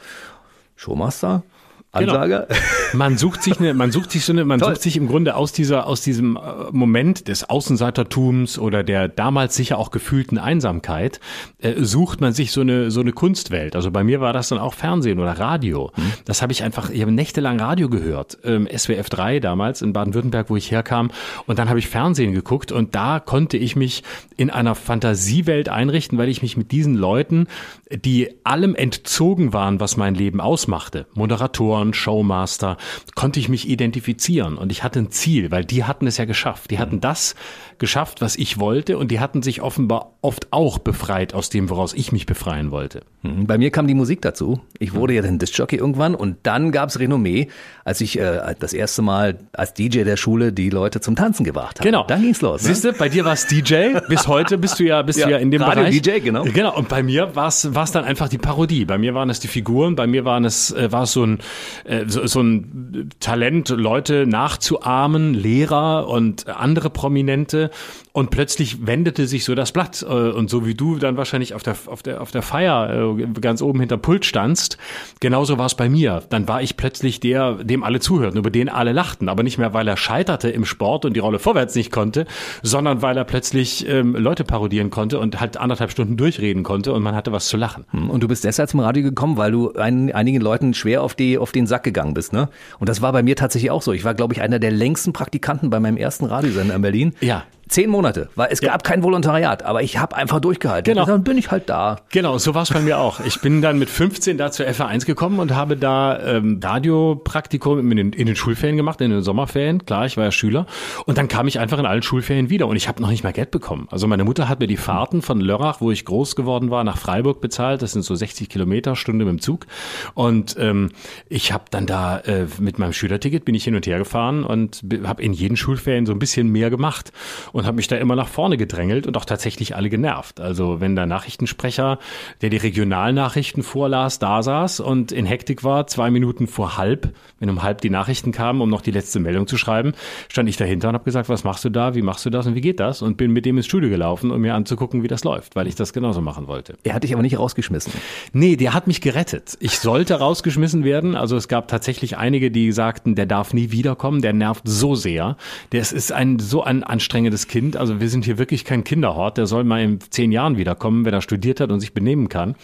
Showmaster. 0.75 1.43
Ansage. 1.91 2.48
Genau. 2.50 2.60
Man 2.94 3.17
sucht 3.17 3.44
sich 3.44 3.60
eine, 3.60 3.74
man 3.74 3.91
sucht 3.91 4.12
sich 4.12 4.24
so 4.24 4.34
eine, 4.34 4.46
man 4.46 4.60
Toll. 4.60 4.70
sucht 4.70 4.82
sich 4.82 4.98
im 4.98 5.08
Grunde 5.08 5.36
aus 5.36 5.51
dieser, 5.51 5.88
aus 5.88 6.01
diesem 6.01 6.38
äh, 6.38 6.39
Moment 6.72 7.27
des 7.27 7.50
Außenseitertums 7.50 8.60
oder 8.60 8.84
der 8.84 9.08
damals 9.08 9.56
sicher 9.56 9.77
auch 9.77 9.91
gefühlten 9.91 10.38
Einsamkeit, 10.38 11.20
äh, 11.60 11.74
sucht 11.77 12.22
man 12.22 12.34
sich 12.34 12.51
so 12.51 12.62
eine, 12.62 12.91
so 12.91 13.01
eine 13.01 13.12
Kunstwelt. 13.12 13.75
Also 13.75 13.91
bei 13.91 14.03
mir 14.03 14.22
war 14.22 14.34
das 14.34 14.50
dann 14.50 14.60
auch 14.60 14.74
Fernsehen 14.74 15.20
oder 15.20 15.34
Radio. 15.39 15.91
Mhm. 15.96 16.13
Das 16.25 16.41
habe 16.41 16.51
ich 16.51 16.63
einfach, 16.63 16.89
ich 16.89 17.01
habe 17.01 17.12
nächtelang 17.12 17.60
Radio 17.60 17.89
gehört, 17.89 18.38
ähm, 18.44 18.67
SWF 18.75 19.10
3 19.10 19.39
damals 19.39 19.82
in 19.82 19.94
Baden-Württemberg, 19.94 20.50
wo 20.50 20.56
ich 20.56 20.72
herkam. 20.72 21.12
Und 21.46 21.60
dann 21.60 21.70
habe 21.70 21.79
ich 21.79 21.88
Fernsehen 21.88 22.34
geguckt 22.34 22.72
und 22.72 22.96
da 22.96 23.20
konnte 23.20 23.58
ich 23.58 23.75
mich 23.75 24.03
in 24.38 24.50
einer 24.50 24.75
Fantasiewelt 24.75 25.70
einrichten, 25.70 26.17
weil 26.17 26.29
ich 26.29 26.41
mich 26.41 26.58
mit 26.58 26.72
diesen 26.72 26.96
Leuten, 26.96 27.48
die 27.91 28.29
allem 28.44 28.75
entzogen 28.75 29.53
waren, 29.53 29.79
was 29.79 29.98
mein 29.98 30.15
Leben 30.15 30.41
ausmachte, 30.41 31.08
Moderatoren, 31.13 31.87
Moderatoren, 31.88 31.94
Showmaster, 31.94 32.77
konnte 33.15 33.39
ich 33.39 33.50
mich 33.50 33.67
identifizieren 33.67 34.58
und 34.58 34.72
ich 34.72 34.84
hatte 34.84 35.00
ein 35.00 35.12
Ziel, 35.12 35.51
weil 35.51 35.65
die 35.65 35.84
hatten 35.84 36.08
es 36.08 36.17
ja 36.17 36.25
geschafft. 36.25 36.72
Die 36.72 36.79
hatten 36.79 37.01
das 37.01 37.36
geschafft, 37.79 38.22
was 38.22 38.36
ich 38.36 38.60
wollte 38.60 38.98
und 38.98 39.12
die 39.12 39.20
hatten 39.20 39.41
sich 39.41 39.62
offenbar 39.62 40.13
oft 40.22 40.48
auch 40.51 40.79
befreit 40.79 41.34
aus 41.34 41.50
dem, 41.50 41.70
woraus 41.70 41.94
ich 41.94 42.12
mich 42.12 42.25
befreien 42.25 42.72
wollte. 42.72 43.01
Mhm. 43.22 43.48
Bei 43.48 43.58
mir 43.58 43.72
kam 43.72 43.88
die 43.88 43.94
Musik 43.94 44.22
dazu. 44.22 44.62
Ich 44.79 44.94
wurde 44.94 45.13
ja 45.13 45.22
dann 45.22 45.39
Disc-Jockey 45.39 45.75
irgendwann 45.75 46.15
und 46.15 46.38
dann 46.44 46.72
gab's 46.72 47.00
Renommee, 47.00 47.50
als 47.84 48.01
ich 48.01 48.20
äh, 48.20 48.56
das 48.60 48.74
erste 48.74 49.01
Mal 49.01 49.39
als 49.53 49.74
DJ 49.74 50.03
der 50.03 50.17
Schule 50.17 50.53
die 50.53 50.70
Leute 50.70 51.01
zum 51.01 51.15
Tanzen 51.15 51.44
gebracht 51.44 51.79
habe. 51.79 51.88
Genau. 51.88 52.06
Dann 52.08 52.22
ging's 52.22 52.41
los. 52.41 52.63
Ne? 52.63 52.70
Siehst 52.70 52.84
du, 52.84 52.94
bei 52.94 53.10
dir 53.10 53.25
war's 53.25 53.48
DJ. 53.48 54.00
Bis 54.10 54.27
heute 54.27 54.58
bist 54.58 54.79
du 54.79 54.84
ja, 54.84 55.01
bist 55.01 55.20
ja, 55.20 55.27
du 55.27 55.32
ja 55.34 55.38
in 55.38 55.51
dem 55.51 55.62
Radio 55.62 55.84
Bereich. 55.84 56.01
DJ, 56.01 56.20
genau. 56.20 56.44
Genau. 56.44 56.75
Und 56.75 56.89
bei 56.89 57.03
mir 57.03 57.36
war's 57.36 57.74
war's 57.74 57.91
dann 57.91 58.06
einfach 58.06 58.29
die 58.29 58.38
Parodie. 58.38 58.86
Bei 58.86 58.98
mir 58.98 59.13
waren 59.13 59.29
es 59.29 59.39
die 59.39 59.48
Figuren. 59.48 59.96
Bei 59.96 60.08
mir 60.08 60.25
waren 60.25 60.46
es 60.46 60.72
äh, 60.72 60.91
war 60.91 61.03
es 61.03 61.12
so 61.12 61.24
ein 61.24 61.39
äh, 61.83 62.05
so, 62.07 62.25
so 62.27 62.41
ein 62.41 63.09
Talent, 63.19 63.69
Leute 63.69 64.25
nachzuahmen, 64.27 65.33
Lehrer 65.33 66.07
und 66.07 66.47
andere 66.47 66.89
Prominente. 66.89 67.71
Und 68.13 68.31
plötzlich 68.31 68.88
wendete 68.88 69.27
sich 69.27 69.45
so 69.45 69.53
das 69.53 69.71
Blatt. 69.71 70.03
Äh, 70.07 70.13
und 70.13 70.50
so 70.50 70.65
wie 70.65 70.74
du 70.74 70.97
dann 70.97 71.17
wahrscheinlich 71.17 71.53
auf 71.53 71.63
der, 71.63 71.75
auf 71.86 72.01
der, 72.01 72.21
auf 72.21 72.31
der 72.31 72.41
Feier 72.41 73.15
äh, 73.17 73.27
ganz 73.39 73.62
oben 73.62 73.79
hinter 73.79 73.97
Pult 73.97 74.25
standst, 74.25 74.77
genauso 75.19 75.57
war 75.57 75.67
es 75.67 75.75
bei 75.75 75.88
mir. 75.89 76.24
Dann 76.29 76.47
war 76.47 76.62
ich 76.62 76.77
plötzlich 76.77 77.19
der, 77.19 77.63
dem 77.63 77.83
alle 77.83 78.00
zuhörten, 78.00 78.39
über 78.39 78.50
den 78.50 78.69
alle 78.69 78.91
lachten. 78.91 79.29
Aber 79.29 79.43
nicht 79.43 79.57
mehr, 79.57 79.74
weil 79.74 79.88
er 79.88 79.97
scheiterte 79.97 80.50
im 80.50 80.65
Sport 80.65 81.05
und 81.05 81.13
die 81.13 81.19
Rolle 81.19 81.39
vorwärts 81.39 81.75
nicht 81.75 81.91
konnte, 81.91 82.25
sondern 82.63 83.01
weil 83.01 83.17
er 83.17 83.24
plötzlich 83.24 83.88
ähm, 83.88 84.15
Leute 84.15 84.43
parodieren 84.43 84.89
konnte 84.89 85.19
und 85.19 85.39
halt 85.39 85.57
anderthalb 85.57 85.91
Stunden 85.91 86.17
durchreden 86.17 86.63
konnte 86.63 86.93
und 86.93 87.03
man 87.03 87.15
hatte 87.15 87.31
was 87.31 87.47
zu 87.47 87.57
lachen. 87.57 87.86
Hm, 87.91 88.09
und 88.09 88.21
du 88.21 88.27
bist 88.27 88.43
deshalb 88.43 88.69
zum 88.69 88.79
Radio 88.79 89.03
gekommen, 89.03 89.38
weil 89.38 89.51
du 89.51 89.74
ein, 89.74 90.12
einigen 90.12 90.41
Leuten 90.41 90.74
schwer 90.74 91.03
auf, 91.03 91.15
die, 91.15 91.38
auf 91.38 91.51
den 91.58 91.68
Sack 91.68 91.84
gegangen 91.84 92.14
bist, 92.14 92.34
ne? 92.34 92.50
Und 92.80 92.90
das 92.90 93.02
war 93.02 93.12
bei 93.12 93.24
mir 93.24 93.36
tatsächlich 93.36 93.72
auch 93.72 93.82
so. 93.82 93.94
Ich 93.94 94.04
war, 94.04 94.14
glaube 94.14 94.34
ich, 94.34 94.42
einer 94.42 94.60
der 94.60 94.72
längsten 94.72 95.14
Praktikanten 95.14 95.70
bei 95.70 95.80
meinem 95.80 95.98
ersten 95.98 96.26
Radiosender 96.26 96.76
in 96.76 96.82
Berlin. 96.82 97.14
Ja. 97.22 97.44
Zehn 97.67 97.89
Monate, 97.89 98.29
weil 98.36 98.50
es 98.51 98.62
ja. 98.62 98.71
gab 98.71 98.83
kein 98.83 99.03
Volontariat, 99.03 99.63
aber 99.63 99.83
ich 99.83 99.97
habe 99.97 100.15
einfach 100.15 100.39
durchgehalten. 100.39 100.93
Genau. 100.93 101.05
Dann 101.05 101.24
bin 101.24 101.38
ich 101.38 101.51
halt 101.51 101.69
da. 101.69 101.97
Genau, 102.09 102.38
so 102.38 102.55
war 102.55 102.63
es 102.63 102.69
bei 102.69 102.81
mir 102.81 102.97
auch. 102.97 103.19
Ich 103.19 103.41
bin 103.41 103.62
dann 103.62 103.77
mit 103.79 103.89
15 103.89 104.38
da 104.38 104.51
zur 104.51 104.65
FA1 104.67 105.05
gekommen 105.05 105.39
und 105.39 105.53
habe 105.53 105.77
da 105.77 106.19
ähm, 106.19 106.59
Radiopraktikum 106.63 107.91
in 107.91 107.97
den, 107.97 108.13
in 108.13 108.27
den 108.27 108.36
Schulferien 108.36 108.77
gemacht, 108.77 109.01
in 109.01 109.12
den 109.12 109.21
Sommerferien. 109.21 109.86
Klar, 109.86 110.05
ich 110.05 110.17
war 110.17 110.25
ja 110.25 110.31
Schüler. 110.31 110.65
Und 111.05 111.17
dann 111.17 111.27
kam 111.27 111.47
ich 111.47 111.59
einfach 111.59 111.79
in 111.79 111.86
allen 111.86 112.03
Schulferien 112.03 112.50
wieder 112.50 112.67
und 112.67 112.75
ich 112.75 112.88
habe 112.88 113.01
noch 113.01 113.09
nicht 113.09 113.24
mal 113.24 113.33
Geld 113.33 113.51
bekommen. 113.51 113.88
Also 113.91 114.07
meine 114.07 114.24
Mutter 114.24 114.50
hat 114.50 114.59
mir 114.59 114.67
die 114.67 114.77
Fahrten 114.77 115.21
von 115.21 115.41
Lörrach, 115.41 115.81
wo 115.81 115.91
ich 115.91 116.05
groß 116.05 116.36
geworden 116.36 116.69
war, 116.69 116.83
nach 116.83 116.97
Freiburg 116.97 117.41
bezahlt. 117.41 117.81
Das 117.81 117.91
sind 117.91 118.03
so 118.03 118.15
60 118.15 118.50
Kilometer, 118.50 118.95
Stunde 118.95 119.25
mit 119.25 119.31
dem 119.31 119.41
Zug. 119.41 119.65
Und 120.13 120.55
ähm, 120.59 120.91
ich 121.29 121.51
habe 121.51 121.65
dann 121.71 121.86
da 121.86 122.19
äh, 122.19 122.47
mit 122.59 122.79
meinem 122.79 122.93
Schülerticket 122.93 123.45
bin 123.45 123.55
ich 123.55 123.63
hin 123.63 123.75
und 123.75 123.86
her 123.88 123.97
gefahren 123.97 124.43
und 124.43 124.83
habe 125.03 125.21
in 125.21 125.33
jeden 125.33 125.57
Schulferien 125.57 126.05
so 126.05 126.13
ein 126.13 126.19
bisschen 126.19 126.51
mehr 126.51 126.69
gemacht 126.69 127.12
und 127.51 127.57
habe 127.66 127.78
mich 127.78 127.88
da 127.88 127.98
immer 127.98 128.16
nach 128.16 128.28
vorne 128.28 128.58
gedrängelt 128.58 129.08
und 129.08 129.18
auch 129.18 129.26
tatsächlich 129.26 129.76
alle 129.76 129.90
genervt. 129.90 130.40
Also 130.40 130.80
wenn 130.80 130.96
der 130.96 131.06
Nachrichtensprecher, 131.06 132.00
der 132.42 132.50
die 132.50 132.58
Regionalnachrichten 132.58 133.64
vorlas, 133.64 134.20
da 134.20 134.44
saß 134.44 134.80
und 134.80 135.12
in 135.12 135.26
Hektik 135.26 135.64
war, 135.64 135.88
zwei 135.88 136.12
Minuten 136.12 136.48
vor 136.48 136.78
halb, 136.78 137.14
wenn 137.40 137.50
um 137.50 137.64
halb 137.64 137.82
die 137.82 137.90
Nachrichten 137.90 138.32
kamen, 138.32 138.62
um 138.62 138.70
noch 138.70 138.82
die 138.82 138.92
letzte 138.92 139.20
Meldung 139.20 139.48
zu 139.48 139.58
schreiben, 139.58 139.94
stand 140.30 140.50
ich 140.50 140.58
dahinter 140.58 140.90
und 140.90 140.96
habe 140.96 141.06
gesagt, 141.06 141.30
was 141.30 141.44
machst 141.44 141.66
du 141.66 141.70
da, 141.70 141.96
wie 141.96 142.02
machst 142.02 142.26
du 142.26 142.30
das 142.30 142.48
und 142.48 142.56
wie 142.56 142.62
geht 142.62 142.80
das? 142.80 143.02
Und 143.02 143.18
bin 143.18 143.32
mit 143.32 143.46
dem 143.46 143.58
ins 143.58 143.66
Studio 143.66 143.90
gelaufen, 143.90 144.32
um 144.32 144.42
mir 144.42 144.56
anzugucken, 144.56 145.04
wie 145.04 145.08
das 145.08 145.24
läuft, 145.24 145.56
weil 145.56 145.68
ich 145.68 145.76
das 145.76 145.94
genauso 145.94 146.22
machen 146.22 146.48
wollte. 146.48 146.78
Er 146.84 146.94
hat 146.94 147.04
dich 147.04 147.14
aber 147.14 147.22
nicht 147.22 147.40
rausgeschmissen. 147.40 147.94
Nee, 148.34 148.56
der 148.56 148.74
hat 148.74 148.88
mich 148.88 149.02
gerettet. 149.02 149.58
Ich 149.60 149.80
sollte 149.80 150.16
rausgeschmissen 150.16 150.84
werden. 150.84 151.16
Also 151.16 151.36
es 151.36 151.48
gab 151.48 151.68
tatsächlich 151.68 152.18
einige, 152.18 152.52
die 152.52 152.72
sagten, 152.72 153.16
der 153.16 153.26
darf 153.26 153.54
nie 153.54 153.72
wiederkommen, 153.72 154.22
der 154.22 154.34
nervt 154.34 154.64
so 154.66 154.96
sehr. 154.96 155.38
Der 155.72 155.82
ist 155.82 156.12
ein 156.12 156.40
so 156.40 156.64
ein 156.64 156.84
anstrengendes 156.84 157.47
Kind. 157.48 157.75
Also 157.75 157.88
also 157.88 158.01
wir 158.01 158.10
sind 158.10 158.25
hier 158.25 158.38
wirklich 158.38 158.66
kein 158.66 158.84
Kinderhort. 158.84 159.38
Der 159.38 159.48
soll 159.48 159.63
mal 159.63 159.82
in 159.82 160.01
zehn 160.01 160.34
Jahren 160.34 160.58
wiederkommen, 160.58 161.06
wenn 161.06 161.13
er 161.13 161.22
studiert 161.22 161.62
hat 161.62 161.72
und 161.72 161.80
sich 161.80 161.94
benehmen 161.94 162.27
kann. 162.27 162.56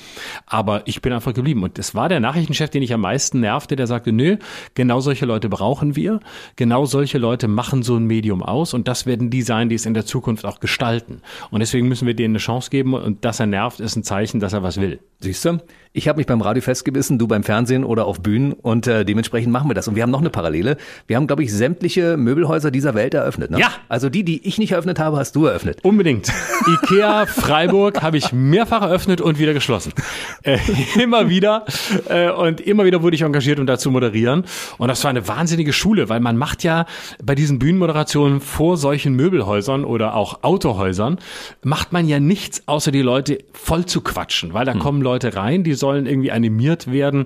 Aber 0.45 0.85
ich 0.85 1.01
bin 1.01 1.13
einfach 1.13 1.33
geblieben. 1.33 1.63
Und 1.63 1.79
es 1.79 1.95
war 1.95 2.09
der 2.09 2.19
Nachrichtenchef, 2.19 2.69
den 2.69 2.83
ich 2.83 2.93
am 2.93 2.99
meisten 2.99 3.39
nervte, 3.39 3.77
der 3.77 3.87
sagte, 3.87 4.11
nö, 4.11 4.35
genau 4.75 4.99
solche 4.99 5.25
Leute 5.25 5.47
brauchen 5.47 5.95
wir. 5.95 6.19
Genau 6.57 6.85
solche 6.85 7.19
Leute 7.19 7.47
machen 7.47 7.83
so 7.83 7.95
ein 7.95 8.05
Medium 8.05 8.43
aus. 8.43 8.73
Und 8.73 8.89
das 8.89 9.05
werden 9.05 9.29
die 9.29 9.43
sein, 9.43 9.69
die 9.69 9.75
es 9.75 9.85
in 9.85 9.93
der 9.93 10.05
Zukunft 10.05 10.45
auch 10.45 10.59
gestalten. 10.59 11.21
Und 11.51 11.61
deswegen 11.61 11.87
müssen 11.87 12.05
wir 12.05 12.15
denen 12.15 12.33
eine 12.33 12.39
Chance 12.39 12.69
geben. 12.69 12.93
Und 12.93 13.23
dass 13.23 13.39
er 13.39 13.45
nervt, 13.45 13.79
ist 13.79 13.95
ein 13.95 14.03
Zeichen, 14.03 14.41
dass 14.41 14.51
er 14.51 14.61
was 14.61 14.81
will. 14.81 14.99
Siehst 15.21 15.45
du? 15.45 15.59
Ich 15.95 16.07
habe 16.07 16.17
mich 16.17 16.25
beim 16.25 16.41
Radio 16.41 16.61
festgebissen, 16.61 17.19
du 17.19 17.27
beim 17.27 17.43
Fernsehen 17.43 17.83
oder 17.83 18.05
auf 18.05 18.21
Bühnen 18.21 18.53
und 18.53 18.87
äh, 18.87 19.05
dementsprechend 19.05 19.53
machen 19.53 19.69
wir 19.69 19.75
das. 19.75 19.87
Und 19.87 19.95
wir 19.95 20.01
haben 20.01 20.09
noch 20.09 20.21
eine 20.21 20.31
Parallele. 20.31 20.77
Wir 21.05 21.15
haben, 21.15 21.27
glaube 21.27 21.43
ich, 21.43 21.53
sämtliche 21.53 22.17
Möbelhäuser 22.17 22.71
dieser 22.71 22.95
Welt 22.95 23.13
eröffnet. 23.13 23.51
Ne? 23.51 23.59
Ja. 23.59 23.71
Also 23.89 24.09
die, 24.09 24.23
die 24.23 24.45
ich 24.45 24.57
nicht 24.57 24.72
eröffnet 24.73 24.99
habe, 24.99 25.17
hast 25.17 25.35
du 25.35 25.45
eröffnet. 25.45 25.79
Unbedingt. 25.83 26.31
Ikea 26.67 27.25
Freiburg 27.25 28.01
habe 28.01 28.17
ich 28.17 28.33
mehrfach 28.33 28.81
eröffnet 28.81 29.21
und 29.21 29.39
wieder 29.39 29.53
geschlossen. 29.53 29.93
Äh, 30.43 30.59
immer 31.01 31.29
wieder. 31.29 31.65
Äh, 32.09 32.31
und 32.31 32.59
immer 32.59 32.83
wieder 32.85 33.01
wurde 33.01 33.15
ich 33.15 33.21
engagiert, 33.21 33.59
um 33.59 33.65
da 33.65 33.77
zu 33.77 33.91
moderieren. 33.91 34.43
Und 34.77 34.87
das 34.89 35.03
war 35.03 35.09
eine 35.09 35.27
wahnsinnige 35.27 35.71
Schule, 35.71 36.09
weil 36.09 36.19
man 36.19 36.35
macht 36.35 36.63
ja 36.63 36.85
bei 37.23 37.35
diesen 37.35 37.59
Bühnenmoderationen 37.59 38.41
vor 38.41 38.77
solchen 38.77 39.13
Möbelhäusern 39.15 39.85
oder 39.85 40.15
auch 40.15 40.43
Autohäusern, 40.43 41.19
macht 41.63 41.93
man 41.93 42.07
ja 42.07 42.19
nichts, 42.19 42.63
außer 42.67 42.91
die 42.91 43.01
Leute 43.01 43.39
voll 43.53 43.85
zu 43.85 44.01
quatschen, 44.01 44.53
weil 44.53 44.65
da 44.65 44.73
hm. 44.73 44.79
kommen 44.79 45.01
Leute 45.01 45.35
rein, 45.35 45.63
die 45.63 45.73
sollen 45.73 46.05
irgendwie 46.05 46.31
animiert 46.31 46.91
werden, 46.91 47.25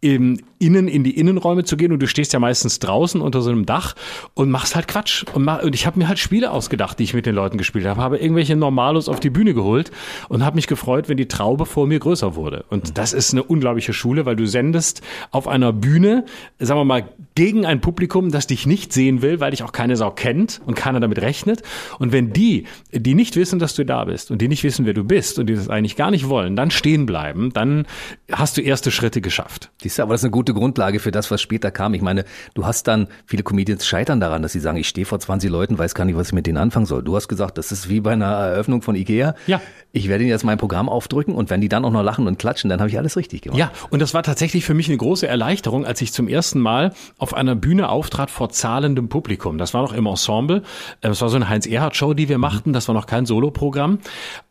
im 0.00 0.38
innen 0.58 0.88
in 0.88 1.04
die 1.04 1.18
Innenräume 1.18 1.64
zu 1.64 1.76
gehen. 1.76 1.92
Und 1.92 2.00
du 2.00 2.06
stehst 2.06 2.32
ja 2.32 2.38
meistens 2.38 2.78
draußen 2.78 3.20
unter 3.20 3.42
so 3.42 3.50
einem 3.50 3.66
Dach 3.66 3.94
und 4.34 4.50
machst 4.50 4.74
halt 4.74 4.88
Quatsch. 4.88 5.24
Und, 5.34 5.44
mach, 5.44 5.62
und 5.62 5.74
ich 5.74 5.86
habe 5.86 5.98
mir 5.98 6.08
halt 6.08 6.18
Spiele 6.18 6.50
ausgedacht, 6.50 6.98
die 6.98 7.04
ich 7.04 7.14
mit 7.14 7.26
den 7.26 7.34
Leuten 7.34 7.58
gespielt 7.58 7.86
habe, 7.86 8.00
habe 8.00 8.18
irgendwelche 8.18 8.56
Normalos 8.56 9.08
auf 9.08 9.20
die 9.20 9.30
Bühne 9.30 9.54
geholt 9.54 9.90
und 10.28 10.44
habe 10.44 10.56
mich 10.56 10.66
gefreut, 10.66 11.08
wenn 11.08 11.16
die 11.16 11.28
Traube 11.28 11.66
vor 11.66 11.86
mir 11.86 11.98
größer 11.98 12.34
wurde. 12.34 12.64
Und 12.70 12.98
das 12.98 13.12
ist 13.12 13.32
eine 13.32 13.42
unglaubliche 13.42 13.92
Schule, 13.92 14.26
weil 14.26 14.36
du 14.36 14.46
sendest 14.46 15.02
auf 15.30 15.48
einer 15.48 15.72
Bühne, 15.72 16.24
sagen 16.58 16.80
wir 16.80 16.84
mal, 16.84 17.08
gegen 17.34 17.66
ein 17.66 17.80
Publikum, 17.80 18.30
das 18.30 18.46
dich 18.46 18.66
nicht 18.66 18.92
sehen 18.92 19.22
will, 19.22 19.40
weil 19.40 19.50
dich 19.50 19.62
auch 19.62 19.72
keine 19.72 19.96
Sau 19.96 20.10
kennt 20.10 20.60
und 20.64 20.74
keiner 20.74 21.00
damit 21.00 21.20
rechnet. 21.20 21.62
Und 21.98 22.12
wenn 22.12 22.32
die, 22.32 22.64
die 22.92 23.14
nicht 23.14 23.36
wissen, 23.36 23.58
dass 23.58 23.74
du 23.74 23.84
da 23.84 24.04
bist 24.04 24.30
und 24.30 24.40
die 24.40 24.48
nicht 24.48 24.64
wissen, 24.64 24.86
wer 24.86 24.94
du 24.94 25.04
bist 25.04 25.38
und 25.38 25.46
die 25.46 25.54
das 25.54 25.68
eigentlich 25.68 25.96
gar 25.96 26.10
nicht 26.10 26.28
wollen, 26.28 26.56
dann 26.56 26.70
stehen 26.70 27.06
bleiben, 27.06 27.52
dann 27.52 27.86
hast 28.32 28.56
du 28.56 28.62
erste 28.62 28.90
Schritte 28.90 29.20
geschafft. 29.20 29.70
Siehst 29.82 29.98
du, 29.98 30.02
aber 30.02 30.14
das 30.14 30.22
ist 30.22 30.24
eine 30.24 30.30
gute 30.30 30.45
gute 30.46 30.54
Grundlage 30.54 31.00
für 31.00 31.10
das, 31.10 31.30
was 31.30 31.42
später 31.42 31.72
kam. 31.72 31.92
Ich 31.94 32.02
meine, 32.02 32.24
du 32.54 32.64
hast 32.64 32.86
dann, 32.86 33.08
viele 33.26 33.42
Comedians 33.42 33.84
scheitern 33.84 34.20
daran, 34.20 34.42
dass 34.42 34.52
sie 34.52 34.60
sagen, 34.60 34.78
ich 34.78 34.88
stehe 34.88 35.04
vor 35.04 35.18
20 35.18 35.50
Leuten, 35.50 35.76
weiß 35.76 35.94
gar 35.94 36.04
nicht, 36.04 36.16
was 36.16 36.28
ich 36.28 36.32
mit 36.32 36.46
denen 36.46 36.56
anfangen 36.56 36.86
soll. 36.86 37.02
Du 37.02 37.16
hast 37.16 37.26
gesagt, 37.26 37.58
das 37.58 37.72
ist 37.72 37.88
wie 37.88 38.00
bei 38.00 38.12
einer 38.12 38.26
Eröffnung 38.26 38.80
von 38.80 38.94
Ikea. 38.94 39.34
Ja. 39.48 39.60
Ich 39.90 40.08
werde 40.08 40.22
ihnen 40.22 40.30
jetzt 40.30 40.44
mein 40.44 40.58
Programm 40.58 40.88
aufdrücken 40.88 41.34
und 41.34 41.50
wenn 41.50 41.60
die 41.60 41.68
dann 41.68 41.84
auch 41.84 41.90
noch 41.90 42.02
lachen 42.02 42.28
und 42.28 42.38
klatschen, 42.38 42.70
dann 42.70 42.78
habe 42.78 42.88
ich 42.88 42.98
alles 42.98 43.16
richtig 43.16 43.42
gemacht. 43.42 43.58
Ja, 43.58 43.72
und 43.90 44.00
das 44.00 44.14
war 44.14 44.22
tatsächlich 44.22 44.64
für 44.64 44.74
mich 44.74 44.88
eine 44.88 44.98
große 44.98 45.26
Erleichterung, 45.26 45.84
als 45.84 46.00
ich 46.00 46.12
zum 46.12 46.28
ersten 46.28 46.60
Mal 46.60 46.92
auf 47.18 47.34
einer 47.34 47.56
Bühne 47.56 47.88
auftrat 47.88 48.30
vor 48.30 48.50
zahlendem 48.50 49.08
Publikum. 49.08 49.58
Das 49.58 49.74
war 49.74 49.82
noch 49.82 49.92
im 49.92 50.06
Ensemble. 50.06 50.62
Es 51.00 51.20
war 51.20 51.28
so 51.28 51.36
eine 51.36 51.48
Heinz-Erhardt-Show, 51.48 52.14
die 52.14 52.28
wir 52.28 52.38
machten. 52.38 52.72
Das 52.72 52.86
war 52.86 52.94
noch 52.94 53.06
kein 53.06 53.26
Soloprogramm. 53.26 53.98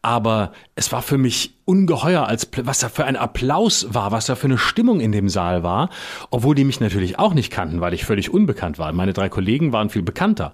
Aber 0.01 0.51
es 0.75 0.91
war 0.91 1.01
für 1.01 1.17
mich 1.17 1.55
ungeheuer, 1.65 2.27
als 2.27 2.47
was 2.63 2.79
da 2.79 2.89
für 2.89 3.05
ein 3.05 3.15
Applaus 3.15 3.87
war, 3.89 4.11
was 4.11 4.27
da 4.27 4.35
für 4.35 4.45
eine 4.45 4.57
Stimmung 4.57 4.99
in 4.99 5.11
dem 5.11 5.29
Saal 5.29 5.63
war, 5.63 5.89
obwohl 6.29 6.55
die 6.55 6.63
mich 6.63 6.79
natürlich 6.79 7.19
auch 7.19 7.33
nicht 7.33 7.51
kannten, 7.51 7.81
weil 7.81 7.93
ich 7.93 8.05
völlig 8.05 8.31
unbekannt 8.31 8.77
war. 8.77 8.93
Meine 8.93 9.13
drei 9.13 9.29
Kollegen 9.29 9.73
waren 9.73 9.89
viel 9.89 10.03
bekannter. 10.03 10.53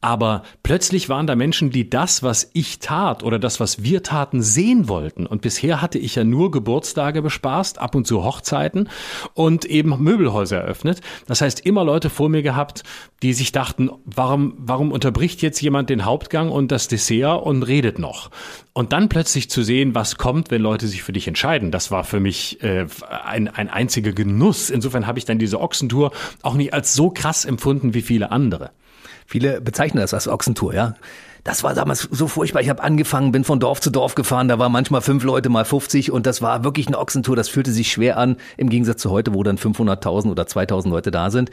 Aber 0.00 0.44
plötzlich 0.62 1.08
waren 1.08 1.26
da 1.26 1.34
Menschen, 1.34 1.70
die 1.70 1.90
das, 1.90 2.22
was 2.22 2.50
ich 2.52 2.78
tat 2.78 3.24
oder 3.24 3.40
das, 3.40 3.58
was 3.58 3.82
wir 3.82 4.04
taten, 4.04 4.42
sehen 4.42 4.88
wollten. 4.88 5.26
Und 5.26 5.42
bisher 5.42 5.82
hatte 5.82 5.98
ich 5.98 6.14
ja 6.14 6.22
nur 6.22 6.52
Geburtstage 6.52 7.20
bespaßt, 7.20 7.80
ab 7.80 7.96
und 7.96 8.06
zu 8.06 8.22
Hochzeiten 8.22 8.88
und 9.34 9.64
eben 9.64 10.00
Möbelhäuser 10.00 10.58
eröffnet. 10.58 11.00
Das 11.26 11.40
heißt, 11.40 11.66
immer 11.66 11.82
Leute 11.84 12.10
vor 12.10 12.28
mir 12.28 12.42
gehabt, 12.42 12.84
die 13.22 13.32
sich 13.32 13.50
dachten, 13.50 13.90
warum, 14.04 14.54
warum 14.58 14.92
unterbricht 14.92 15.42
jetzt 15.42 15.60
jemand 15.60 15.90
den 15.90 16.04
Hauptgang 16.04 16.50
und 16.50 16.70
das 16.70 16.86
Dessert 16.86 17.42
und 17.42 17.64
redet 17.64 17.98
noch? 17.98 18.30
Und 18.74 18.92
dann 18.92 19.08
plötzlich 19.08 19.50
zu 19.50 19.64
sehen, 19.64 19.96
was 19.96 20.16
kommt, 20.16 20.52
wenn 20.52 20.62
Leute 20.62 20.86
sich 20.86 21.02
für 21.02 21.12
dich 21.12 21.26
entscheiden, 21.26 21.72
das 21.72 21.90
war 21.90 22.04
für 22.04 22.20
mich 22.20 22.62
äh, 22.62 22.86
ein, 23.24 23.48
ein 23.48 23.68
einziger 23.68 24.12
Genuss. 24.12 24.70
Insofern 24.70 25.08
habe 25.08 25.18
ich 25.18 25.24
dann 25.24 25.40
diese 25.40 25.60
Ochsentour 25.60 26.12
auch 26.42 26.54
nicht 26.54 26.72
als 26.72 26.94
so 26.94 27.10
krass 27.10 27.44
empfunden 27.44 27.94
wie 27.94 28.02
viele 28.02 28.30
andere. 28.30 28.70
Viele 29.30 29.60
bezeichnen 29.60 30.00
das 30.00 30.14
als 30.14 30.26
Ochsentour, 30.26 30.72
ja. 30.72 30.94
Das 31.44 31.62
war 31.62 31.74
damals 31.74 32.08
so 32.10 32.28
furchtbar. 32.28 32.62
Ich 32.62 32.70
habe 32.70 32.82
angefangen, 32.82 33.30
bin 33.30 33.44
von 33.44 33.60
Dorf 33.60 33.78
zu 33.78 33.90
Dorf 33.90 34.14
gefahren. 34.14 34.48
Da 34.48 34.58
war 34.58 34.70
manchmal 34.70 35.02
fünf 35.02 35.22
Leute, 35.22 35.50
mal 35.50 35.66
50 35.66 36.10
und 36.10 36.24
das 36.24 36.40
war 36.40 36.64
wirklich 36.64 36.86
eine 36.86 36.98
Ochsentour. 36.98 37.36
Das 37.36 37.50
fühlte 37.50 37.70
sich 37.70 37.92
schwer 37.92 38.16
an 38.16 38.38
im 38.56 38.70
Gegensatz 38.70 39.02
zu 39.02 39.10
heute, 39.10 39.34
wo 39.34 39.42
dann 39.42 39.58
500.000 39.58 40.30
oder 40.30 40.44
2.000 40.44 40.88
Leute 40.88 41.10
da 41.10 41.30
sind. 41.30 41.50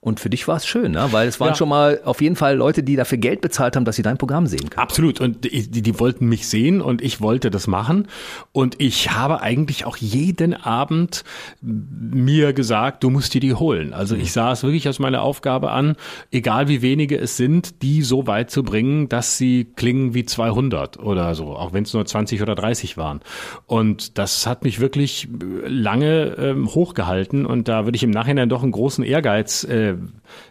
Und 0.00 0.20
für 0.20 0.30
dich 0.30 0.46
war 0.46 0.56
es 0.56 0.66
schön, 0.66 0.92
ne? 0.92 1.08
weil 1.10 1.26
es 1.26 1.40
waren 1.40 1.48
ja. 1.48 1.54
schon 1.56 1.68
mal 1.68 2.00
auf 2.04 2.20
jeden 2.20 2.36
Fall 2.36 2.54
Leute, 2.54 2.84
die 2.84 2.94
dafür 2.94 3.18
Geld 3.18 3.40
bezahlt 3.40 3.74
haben, 3.74 3.84
dass 3.84 3.96
sie 3.96 4.02
dein 4.02 4.16
Programm 4.16 4.46
sehen 4.46 4.70
können. 4.70 4.80
Absolut. 4.80 5.20
Und 5.20 5.44
die, 5.44 5.82
die 5.82 5.98
wollten 5.98 6.26
mich 6.26 6.46
sehen 6.46 6.80
und 6.80 7.02
ich 7.02 7.20
wollte 7.20 7.50
das 7.50 7.66
machen. 7.66 8.06
Und 8.52 8.80
ich 8.80 9.10
habe 9.10 9.42
eigentlich 9.42 9.86
auch 9.86 9.96
jeden 9.96 10.54
Abend 10.54 11.24
mir 11.60 12.52
gesagt, 12.52 13.02
du 13.02 13.10
musst 13.10 13.34
dir 13.34 13.40
die 13.40 13.54
holen. 13.54 13.92
Also 13.92 14.14
ich 14.14 14.32
sah 14.32 14.52
es 14.52 14.62
wirklich 14.62 14.86
als 14.86 15.00
meine 15.00 15.20
Aufgabe 15.20 15.72
an, 15.72 15.96
egal 16.30 16.68
wie 16.68 16.80
wenige 16.80 17.18
es 17.18 17.36
sind, 17.36 17.82
die 17.82 18.02
so 18.02 18.28
weit 18.28 18.52
zu 18.52 18.62
bringen, 18.62 19.08
dass 19.08 19.36
sie 19.36 19.64
klingen 19.64 20.14
wie 20.14 20.24
200 20.24 21.00
oder 21.00 21.34
so, 21.34 21.56
auch 21.56 21.72
wenn 21.72 21.82
es 21.82 21.92
nur 21.92 22.06
20 22.06 22.40
oder 22.40 22.54
30 22.54 22.96
waren. 22.96 23.20
Und 23.66 24.16
das 24.16 24.46
hat 24.46 24.62
mich 24.62 24.78
wirklich 24.78 25.28
lange 25.66 26.36
ähm, 26.38 26.72
hochgehalten. 26.72 27.46
Und 27.46 27.66
da 27.66 27.84
würde 27.84 27.96
ich 27.96 28.04
im 28.04 28.10
Nachhinein 28.10 28.48
doch 28.48 28.62
einen 28.62 28.70
großen 28.70 29.02
Ehrgeiz 29.02 29.64
äh, 29.64 29.87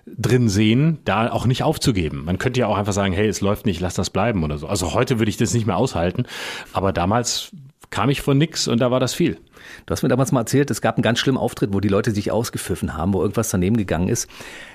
drin 0.05 0.49
sehen, 0.49 0.99
da 1.05 1.31
auch 1.31 1.45
nicht 1.45 1.63
aufzugeben. 1.63 2.25
Man 2.25 2.37
könnte 2.37 2.59
ja 2.59 2.67
auch 2.67 2.77
einfach 2.77 2.93
sagen, 2.93 3.13
hey, 3.13 3.27
es 3.27 3.41
läuft 3.41 3.65
nicht, 3.65 3.79
lass 3.79 3.93
das 3.93 4.09
bleiben 4.09 4.43
oder 4.43 4.57
so. 4.57 4.67
Also 4.67 4.93
heute 4.93 5.19
würde 5.19 5.29
ich 5.29 5.37
das 5.37 5.53
nicht 5.53 5.67
mehr 5.67 5.77
aushalten, 5.77 6.25
aber 6.73 6.93
damals 6.93 7.51
kam 7.89 8.09
ich 8.09 8.21
von 8.21 8.37
nix 8.37 8.67
und 8.67 8.79
da 8.79 8.91
war 8.91 8.99
das 8.99 9.13
viel. 9.13 9.37
Du 9.85 9.91
hast 9.91 10.03
mir 10.03 10.09
damals 10.09 10.31
mal 10.31 10.41
erzählt, 10.41 10.71
es 10.71 10.81
gab 10.81 10.95
einen 10.95 11.03
ganz 11.03 11.19
schlimmen 11.19 11.37
Auftritt, 11.37 11.73
wo 11.73 11.79
die 11.79 11.87
Leute 11.87 12.11
sich 12.11 12.31
ausgepfiffen 12.31 12.95
haben, 12.95 13.13
wo 13.13 13.21
irgendwas 13.21 13.49
daneben 13.49 13.77
gegangen 13.77 14.07
ist. 14.07 14.29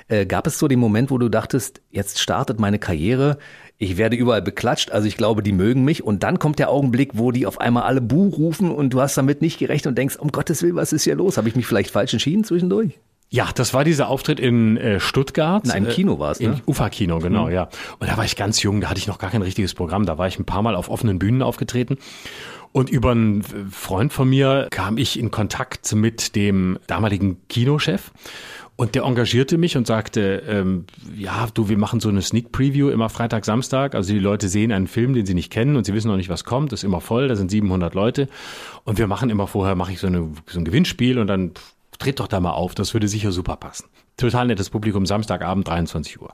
Äh, 0.09 0.26
gab 0.26 0.47
es 0.47 0.59
so 0.59 0.69
den 0.69 0.78
Moment, 0.78 1.11
wo 1.11 1.19
du 1.19 1.28
dachtest, 1.28 1.81
jetzt 1.90 2.19
startet 2.19 2.59
meine 2.61 2.78
Karriere, 2.78 3.38
ich 3.78 3.97
werde 3.97 4.16
überall 4.16 4.42
beklatscht, 4.42 4.92
also 4.92 5.09
ich 5.09 5.16
glaube, 5.16 5.42
die 5.42 5.52
mögen 5.52 5.85
mich. 5.85 6.04
Und 6.04 6.23
dann 6.23 6.38
kommt 6.38 6.59
der 6.59 6.71
Augenblick, 6.71 7.12
wo 7.14 7.33
die 7.33 7.47
auf 7.47 7.61
einmal 7.61 7.83
alle 7.83 8.00
Buh 8.00 8.28
rufen 8.28 8.71
und 8.71 8.90
du 8.90 9.00
hast 9.00 9.16
damit 9.16 9.42
nicht 9.42 9.59
gerechnet 9.59 9.90
und 9.90 9.99
denkst, 9.99 10.16
um 10.16 10.31
Gottes 10.31 10.62
Willen, 10.62 10.76
was 10.76 10.92
ist 10.92 11.04
hier 11.04 11.16
los? 11.16 11.37
Habe 11.37 11.49
ich 11.49 11.57
mich 11.57 11.66
vielleicht 11.66 11.90
falsch 11.90 12.12
entschieden 12.12 12.45
zwischendurch? 12.45 12.99
Ja, 13.32 13.48
das 13.54 13.72
war 13.72 13.82
dieser 13.82 14.08
Auftritt 14.08 14.38
in 14.38 14.76
äh, 14.76 15.00
Stuttgart. 15.00 15.64
In 15.64 15.70
einem 15.70 15.88
Kino 15.88 16.18
war 16.18 16.32
es, 16.32 16.40
ne? 16.40 16.48
Im 16.48 16.60
Ufa-Kino, 16.66 17.18
genau, 17.18 17.46
mhm. 17.46 17.52
ja. 17.52 17.68
Und 17.98 18.10
da 18.10 18.18
war 18.18 18.26
ich 18.26 18.36
ganz 18.36 18.62
jung, 18.62 18.82
da 18.82 18.90
hatte 18.90 18.98
ich 18.98 19.06
noch 19.06 19.16
gar 19.16 19.30
kein 19.30 19.40
richtiges 19.40 19.72
Programm. 19.72 20.04
Da 20.04 20.18
war 20.18 20.28
ich 20.28 20.38
ein 20.38 20.44
paar 20.44 20.60
Mal 20.60 20.74
auf 20.74 20.90
offenen 20.90 21.18
Bühnen 21.18 21.40
aufgetreten. 21.40 21.96
Und 22.72 22.90
über 22.90 23.12
einen 23.12 23.42
Freund 23.70 24.12
von 24.12 24.28
mir 24.28 24.68
kam 24.70 24.98
ich 24.98 25.18
in 25.18 25.30
Kontakt 25.30 25.94
mit 25.94 26.36
dem 26.36 26.78
damaligen 26.86 27.38
Kinochef. 27.48 28.10
Und 28.76 28.94
der 28.94 29.04
engagierte 29.04 29.56
mich 29.56 29.78
und 29.78 29.86
sagte, 29.86 30.42
ähm, 30.46 30.84
ja, 31.16 31.48
du, 31.54 31.70
wir 31.70 31.78
machen 31.78 32.00
so 32.00 32.10
eine 32.10 32.20
Sneak 32.20 32.52
Preview 32.52 32.90
immer 32.90 33.08
Freitag, 33.08 33.46
Samstag. 33.46 33.94
Also 33.94 34.12
die 34.12 34.18
Leute 34.18 34.50
sehen 34.50 34.72
einen 34.72 34.88
Film, 34.88 35.14
den 35.14 35.24
sie 35.24 35.34
nicht 35.34 35.50
kennen 35.50 35.76
und 35.76 35.86
sie 35.86 35.94
wissen 35.94 36.08
noch 36.08 36.18
nicht, 36.18 36.28
was 36.28 36.44
kommt. 36.44 36.73
Das 36.73 36.80
ist 36.80 36.84
immer 36.84 37.00
voll, 37.00 37.28
da 37.28 37.36
sind 37.36 37.50
700 37.50 37.95
Leute. 37.95 38.28
Und 38.84 38.99
wir 38.99 39.06
machen 39.06 39.30
immer 39.30 39.47
vorher, 39.47 39.75
mache 39.75 39.92
ich 39.92 40.00
so, 40.00 40.06
eine, 40.06 40.28
so 40.47 40.58
ein 40.58 40.66
Gewinnspiel 40.66 41.18
und 41.18 41.28
dann 41.28 41.52
tritt 41.99 42.21
doch 42.21 42.28
da 42.28 42.41
mal 42.41 42.52
auf, 42.52 42.75
das 42.75 42.95
würde 42.95 43.09
sicher 43.09 43.33
super 43.33 43.57
passen. 43.57 43.89
Total 44.17 44.47
nettes 44.47 44.71
Publikum, 44.71 45.07
Samstagabend, 45.07 45.69
23 45.69 46.21
Uhr. 46.21 46.33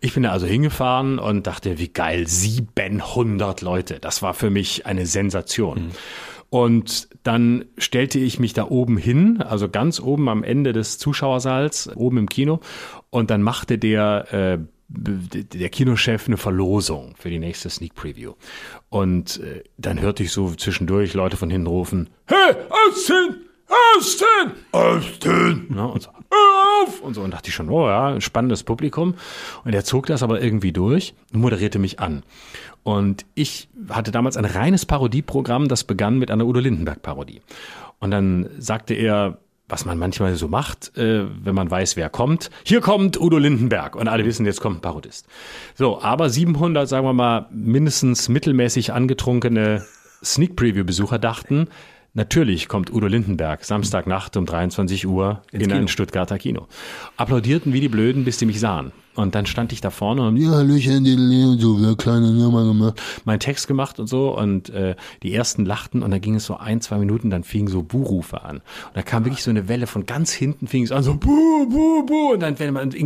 Ich 0.00 0.14
bin 0.14 0.24
da 0.24 0.30
also 0.30 0.46
hingefahren 0.46 1.18
und 1.18 1.46
dachte, 1.46 1.78
wie 1.78 1.88
geil, 1.88 2.26
700 2.26 3.60
Leute. 3.60 4.00
Das 4.00 4.22
war 4.22 4.34
für 4.34 4.50
mich 4.50 4.86
eine 4.86 5.06
Sensation. 5.06 5.86
Mhm. 5.86 5.90
Und 6.50 7.08
dann 7.22 7.64
stellte 7.78 8.18
ich 8.18 8.38
mich 8.38 8.52
da 8.52 8.68
oben 8.68 8.98
hin, 8.98 9.40
also 9.40 9.70
ganz 9.70 10.00
oben 10.00 10.28
am 10.28 10.44
Ende 10.44 10.74
des 10.74 10.98
Zuschauersaals, 10.98 11.90
oben 11.96 12.18
im 12.18 12.28
Kino. 12.28 12.60
Und 13.08 13.30
dann 13.30 13.42
machte 13.42 13.78
der 13.78 14.32
äh, 14.32 14.58
der 14.94 15.70
Kinochef 15.70 16.26
eine 16.26 16.36
Verlosung 16.36 17.14
für 17.16 17.30
die 17.30 17.38
nächste 17.38 17.70
Sneak 17.70 17.94
Preview. 17.94 18.34
Und 18.90 19.40
äh, 19.40 19.64
dann 19.78 20.00
hörte 20.00 20.22
ich 20.22 20.32
so 20.32 20.54
zwischendurch 20.54 21.14
Leute 21.14 21.36
von 21.36 21.48
hinten 21.48 21.66
rufen, 21.66 22.10
Hey, 22.26 22.54
Austin! 22.68 23.46
Austin! 23.68 24.52
Austin! 24.72 25.66
Ja, 25.74 25.84
und 25.84 26.02
so, 26.02 26.10
auf! 26.10 27.00
Und 27.00 27.14
so, 27.14 27.22
und 27.22 27.32
dachte 27.32 27.48
ich 27.48 27.54
schon, 27.54 27.68
oh 27.68 27.86
ja, 27.88 28.08
ein 28.08 28.20
spannendes 28.20 28.64
Publikum. 28.64 29.14
Und 29.64 29.74
er 29.74 29.84
zog 29.84 30.06
das 30.06 30.22
aber 30.22 30.40
irgendwie 30.40 30.72
durch 30.72 31.14
und 31.32 31.40
moderierte 31.40 31.78
mich 31.78 32.00
an. 32.00 32.22
Und 32.82 33.24
ich 33.34 33.68
hatte 33.88 34.10
damals 34.10 34.36
ein 34.36 34.44
reines 34.44 34.86
Parodieprogramm, 34.86 35.68
das 35.68 35.84
begann 35.84 36.18
mit 36.18 36.30
einer 36.30 36.46
Udo 36.46 36.60
Lindenberg-Parodie. 36.60 37.42
Und 37.98 38.10
dann 38.10 38.50
sagte 38.58 38.94
er, 38.94 39.38
was 39.68 39.84
man 39.86 39.96
manchmal 39.96 40.34
so 40.34 40.48
macht, 40.48 40.96
äh, 40.98 41.24
wenn 41.44 41.54
man 41.54 41.70
weiß, 41.70 41.96
wer 41.96 42.10
kommt. 42.10 42.50
Hier 42.64 42.80
kommt 42.80 43.18
Udo 43.18 43.38
Lindenberg 43.38 43.96
und 43.96 44.06
alle 44.06 44.24
wissen, 44.24 44.44
jetzt 44.44 44.60
kommt 44.60 44.78
ein 44.78 44.80
Parodist. 44.82 45.26
So, 45.74 46.02
aber 46.02 46.28
700, 46.28 46.86
sagen 46.88 47.06
wir 47.06 47.14
mal, 47.14 47.46
mindestens 47.50 48.28
mittelmäßig 48.28 48.92
angetrunkene 48.92 49.84
Sneak 50.22 50.56
Preview 50.56 50.84
Besucher 50.84 51.18
dachten, 51.18 51.68
Natürlich 52.14 52.68
kommt 52.68 52.92
Udo 52.92 53.06
Lindenberg 53.06 53.64
Samstagnacht 53.64 54.36
um 54.36 54.44
23 54.44 55.06
Uhr 55.06 55.42
Ins 55.50 55.62
in 55.64 55.70
Kino. 55.70 55.80
ein 55.80 55.88
Stuttgarter 55.88 56.38
Kino. 56.38 56.68
Applaudierten 57.16 57.72
wie 57.72 57.80
die 57.80 57.88
Blöden, 57.88 58.24
bis 58.24 58.38
sie 58.38 58.46
mich 58.46 58.60
sahen. 58.60 58.92
Und 59.14 59.34
dann 59.34 59.44
stand 59.44 59.72
ich 59.72 59.82
da 59.82 59.90
vorne 59.90 60.26
und 60.26 60.38
ja, 60.38 60.52
Hallöchen, 60.52 61.04
die 61.04 61.60
so 61.60 61.76
eine 61.76 61.96
kleine 61.96 62.32
Nummer 62.32 62.64
gemacht. 62.64 63.00
Mein 63.26 63.40
Text 63.40 63.68
gemacht 63.68 64.00
und 64.00 64.06
so 64.06 64.36
und 64.36 64.70
äh, 64.70 64.96
die 65.22 65.34
ersten 65.34 65.66
lachten 65.66 66.02
und 66.02 66.10
dann 66.10 66.20
ging 66.20 66.36
es 66.36 66.46
so 66.46 66.56
ein, 66.56 66.80
zwei 66.80 66.96
Minuten, 66.96 67.28
dann 67.28 67.44
fingen 67.44 67.68
so 67.68 67.82
Buhrufe 67.82 68.42
an. 68.42 68.56
Und 68.56 68.96
da 68.96 69.02
kam 69.02 69.26
wirklich 69.26 69.42
so 69.42 69.50
eine 69.50 69.68
Welle 69.68 69.86
von 69.86 70.06
ganz 70.06 70.32
hinten 70.32 70.66
fing 70.66 70.82
es 70.82 70.92
an 70.92 71.02
so 71.02 71.14
Buh, 71.14 71.68
Buh, 71.68 72.06
Buh 72.06 72.32
und 72.32 72.40
dann 72.40 72.56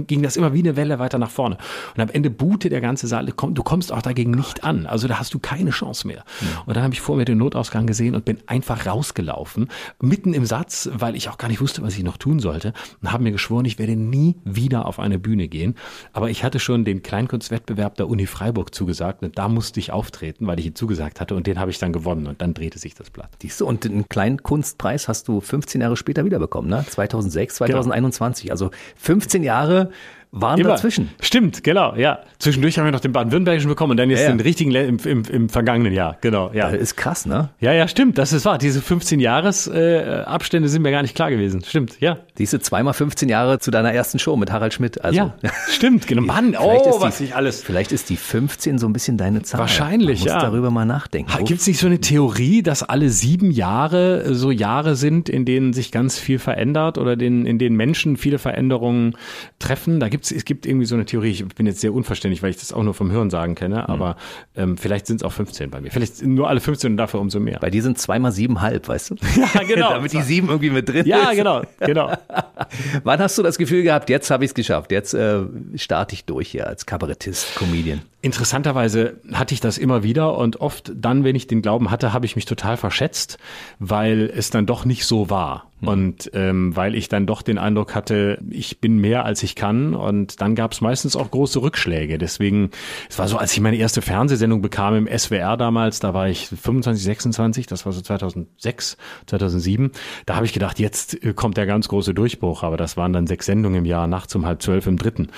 ging 0.07 0.23
das 0.23 0.37
immer 0.37 0.53
wie 0.53 0.61
eine 0.61 0.77
Welle 0.77 1.01
weiter 1.01 1.19
nach 1.19 1.31
vorne. 1.31 1.59
Und 1.97 2.01
am 2.01 2.09
Ende 2.09 2.31
buhte 2.31 2.69
der 2.69 2.81
ganze 2.81 3.09
Saal, 3.09 3.27
du 3.27 3.63
kommst 3.63 3.91
auch 3.91 4.03
dagegen 4.03 4.31
nicht 4.31 4.63
an. 4.63 4.87
Also 4.87 5.09
da 5.09 5.19
hast 5.19 5.35
du 5.35 5.41
keine 5.41 5.71
Chance 5.71 6.07
mehr. 6.07 6.25
Und 6.67 6.77
dann 6.77 6.85
habe 6.85 6.95
ich 6.95 7.01
vor 7.01 7.17
mir 7.17 7.25
den 7.25 7.39
Notausgang 7.39 7.87
gesehen 7.87 8.15
und 8.15 8.25
bin 8.25 8.39
einfach 8.47 8.87
rausgelaufen, 8.87 9.69
mitten 10.01 10.35
im 10.35 10.47
Satz, 10.47 10.89
weil 10.93 11.17
ich 11.17 11.29
auch 11.29 11.39
gar 11.39 11.49
nicht 11.49 11.61
wusste, 11.61 11.83
was 11.83 11.97
ich 11.97 12.05
noch 12.05 12.17
tun 12.17 12.39
sollte 12.39 12.73
und 13.03 13.13
habe 13.13 13.25
mir 13.25 13.33
geschworen, 13.33 13.65
ich 13.65 13.81
werde 13.81 13.97
nie 13.97 14.37
wieder 14.45 14.87
auf 14.87 15.01
eine 15.01 15.19
Bühne 15.19 15.49
gehen. 15.49 15.75
Aber 16.13 16.31
ich 16.31 16.45
hatte 16.45 16.59
schon 16.59 16.85
den 16.85 17.03
Kleinkunstwettbewerb 17.03 17.97
der 17.97 18.09
Uni 18.09 18.27
Freiburg 18.27 18.75
zugesagt 18.75 19.23
und 19.23 19.39
da 19.39 19.49
musste 19.49 19.81
ich 19.81 19.93
auftreten, 19.93 20.47
weil 20.47 20.59
ich 20.59 20.67
ihn 20.67 20.75
zugesagt 20.75 21.21
hatte 21.21 21.35
und 21.35 21.47
den 21.47 21.59
habe 21.59 21.71
ich 21.71 21.79
dann 21.79 21.93
gewonnen 21.93 22.27
und 22.27 22.43
dann 22.43 22.55
drehte 22.55 22.79
sich 22.79 22.95
das 22.95 23.11
Blatt. 23.11 23.31
Siehst 23.41 23.61
du, 23.61 23.67
und 23.67 23.85
den 23.85 24.09
Kleinkunstpreis 24.09 25.09
hast 25.09 25.29
du 25.29 25.41
15 25.41 25.81
Jahre 25.81 25.97
später 25.97 26.25
wiederbekommen, 26.25 26.71
ne? 26.71 26.85
2006, 26.89 27.57
2021. 27.57 28.45
Genau. 28.45 28.53
Also 28.53 28.71
15 28.97 29.43
Jahre 29.43 29.91
waren 30.41 30.61
Immer. 30.61 30.71
dazwischen. 30.71 31.11
Stimmt, 31.21 31.65
genau, 31.65 31.95
ja. 31.97 32.21
Zwischendurch 32.39 32.79
haben 32.79 32.85
wir 32.85 32.93
noch 32.93 33.01
den 33.01 33.13
Baden-Württembergischen 33.13 33.69
bekommen 33.69 33.93
und 33.93 33.97
dann 33.97 34.11
jetzt 34.11 34.21
Ja, 34.21 34.27
ja. 34.27 34.33
den 34.33 34.41
richtigen 34.41 34.71
im, 34.75 34.99
im, 35.05 35.23
im 35.25 35.49
vergangenen 35.49 35.93
Jahr, 35.93 36.17
genau, 36.21 36.51
ja. 36.53 36.71
Das 36.71 36.81
ist 36.81 36.97
krass, 36.97 37.27
ne? 37.27 37.51
Ja, 37.61 37.73
ja, 37.73 37.89
stimmt, 37.89 38.19
das 38.19 38.33
ist 38.33 38.45
wahr. 38.45 38.59
Diese 38.59 38.83
15 38.83 39.21
Jahres 39.21 39.67
äh, 39.67 40.25
sind 40.65 40.83
mir 40.83 40.91
gar 40.91 41.03
nicht 41.03 41.15
klar 41.15 41.31
gewesen. 41.31 41.63
Stimmt, 41.65 42.01
ja. 42.01 42.19
Du, 42.39 42.45
zweimal 42.45 42.95
15 42.95 43.29
Jahre 43.29 43.59
zu 43.59 43.71
deiner 43.71 43.93
ersten 43.93 44.19
Show 44.19 44.37
mit 44.37 44.53
Harald 44.53 44.75
Schmidt. 44.75 45.03
Also, 45.05 45.17
Ja, 45.19 45.35
stimmt, 45.71 46.07
genau. 46.07 46.23
Mann, 46.23 46.55
Vielleicht 46.55 46.61
oh, 46.63 46.91
ist 46.91 46.97
die- 46.99 47.03
was 47.03 47.21
ich 47.21 47.35
alles. 47.35 47.63
Vielleicht 47.63 47.93
ist 47.93 48.11
die 48.11 48.17
15 48.17 48.79
so 48.79 48.87
ein 48.87 48.93
bisschen 48.93 49.17
deine 49.17 49.43
Zahl. 49.43 49.61
Wahrscheinlich, 49.61 50.21
Man 50.25 50.35
muss 50.35 50.43
ja. 50.43 50.49
darüber 50.51 50.71
mal 50.71 50.85
nachdenken. 50.85 51.33
Gibt 51.45 51.61
es 51.61 51.67
nicht 51.67 51.79
so 51.79 51.87
eine 51.87 52.01
Theorie, 52.01 52.63
dass 52.63 52.83
alle 52.83 53.11
sieben 53.11 53.51
Jahre 53.51 54.35
so 54.35 54.51
Jahre 54.51 54.97
sind, 54.97 55.29
in 55.29 55.45
denen 55.45 55.73
sich 55.73 55.93
ganz 55.93 56.19
viel 56.19 56.39
verändert 56.39 56.99
oder 56.99 57.17
den, 57.17 57.47
in 57.47 57.59
denen 57.59 57.77
Menschen 57.77 58.17
viele 58.17 58.39
Veränderungen 58.39 59.17
treffen? 59.59 60.01
Da 60.01 60.09
gibt's, 60.29 60.31
es 60.31 60.45
gibt 60.45 60.67
irgendwie 60.67 60.87
so 60.87 60.95
eine 60.95 61.05
Theorie. 61.05 61.31
Ich 61.31 61.47
bin 61.47 61.67
jetzt 61.67 61.81
sehr 61.81 61.93
unverständlich, 61.93 62.43
weil 62.43 62.51
ich 62.51 62.57
das 62.57 62.73
auch 62.73 62.83
nur 62.83 62.95
vom 62.95 63.11
Hörensagen 63.11 63.55
kenne, 63.55 63.89
aber 63.89 64.17
ähm, 64.57 64.77
vielleicht 64.77 65.07
sind 65.07 65.17
es 65.17 65.23
auch 65.23 65.33
15 65.33 65.71
bei 65.71 65.81
mir. 65.81 65.91
Vielleicht 65.91 66.17
sind 66.17 66.35
nur 66.35 66.49
alle 66.49 66.61
15 66.61 66.93
und 66.93 66.97
dafür 66.97 67.21
umso 67.21 67.41
mehr. 67.41 67.59
Bei 67.61 67.71
dir 67.71 67.83
sind 67.83 67.99
zweimal 67.99 68.33
siebenhalb, 68.33 68.89
weißt 68.89 69.11
du? 69.11 69.17
Ja, 69.37 69.63
genau. 69.63 69.91
Damit 69.97 70.13
die 70.13 70.23
sieben 70.23 70.49
irgendwie 70.49 70.71
mit 70.71 70.89
drin 70.89 71.07
Ja, 71.07 71.31
ist. 71.31 71.37
genau, 71.37 71.63
genau. 71.81 72.13
Wann 73.05 73.19
hast 73.21 73.37
du 73.39 73.43
das 73.43 73.59
Gefühl 73.59 73.83
gehabt, 73.83 74.11
jetzt 74.11 74.31
habe 74.31 74.45
ich 74.45 74.51
es 74.51 74.55
geschafft, 74.55 74.91
jetzt 74.93 75.15
äh, 75.15 75.41
starte 75.77 76.15
ich 76.15 76.25
durch 76.25 76.49
hier 76.49 76.67
als 76.67 76.87
Kabarettist, 76.87 77.55
Comedian? 77.57 78.03
Interessanterweise 78.27 79.21
hatte 79.33 79.55
ich 79.55 79.61
das 79.61 79.79
immer 79.79 80.03
wieder 80.03 80.37
und 80.37 80.61
oft 80.61 80.91
dann, 80.97 81.23
wenn 81.23 81.37
ich 81.37 81.47
den 81.47 81.63
Glauben 81.63 81.93
hatte, 81.93 82.13
habe 82.13 82.27
ich 82.27 82.35
mich 82.35 82.45
total 82.45 82.77
verschätzt, 82.77 83.39
weil 83.79 84.29
es 84.35 84.51
dann 84.51 84.67
doch 84.67 84.85
nicht 84.85 85.07
so 85.07 85.31
war. 85.31 85.71
Und 85.83 86.31
ähm, 86.33 86.75
weil 86.75 86.95
ich 86.95 87.09
dann 87.09 87.27
doch 87.27 87.43
den 87.43 87.59
Eindruck 87.59 87.95
hatte, 87.95 88.39
ich 88.49 88.81
bin 88.81 88.97
mehr 88.97 89.27
als 89.27 89.43
ich 89.43 89.55
kann 89.55 89.95
und 89.95 90.41
dann 90.41 90.55
gab 90.55 90.73
es 90.73 90.81
meistens 90.81 91.17
auch 91.17 91.31
große 91.31 91.61
Rückschläge. 91.61 92.17
Deswegen, 92.17 92.71
es 93.11 93.19
war 93.19 93.29
so, 93.29 93.37
als 93.37 93.53
ich 93.53 93.61
meine 93.61 93.77
erste 93.77 94.01
Fernsehsendung 94.01 94.63
bekam 94.63 94.95
im 94.95 95.19
SWR 95.19 95.59
damals, 95.59 96.01
da 96.01 96.15
war 96.15 96.31
ich 96.31 96.49
25, 96.49 97.05
26, 97.05 97.67
das 97.67 97.85
war 97.85 97.93
so 97.93 98.01
2006, 98.01 98.97
2007, 99.27 99.93
da 100.25 100.37
habe 100.37 100.47
ich 100.47 100.55
gedacht, 100.55 100.79
jetzt 100.79 101.23
äh, 101.23 101.35
kommt 101.35 101.59
der 101.59 101.67
ganz 101.67 101.89
große 101.89 102.15
Durchbruch, 102.15 102.63
aber 102.63 102.79
das 102.79 102.97
waren 102.97 103.13
dann 103.13 103.27
sechs 103.27 103.45
Sendungen 103.45 103.81
im 103.81 103.85
Jahr, 103.85 104.07
nachts 104.07 104.35
um 104.35 104.47
halb 104.47 104.63
zwölf 104.63 104.87
im 104.87 104.97
dritten. 104.97 105.29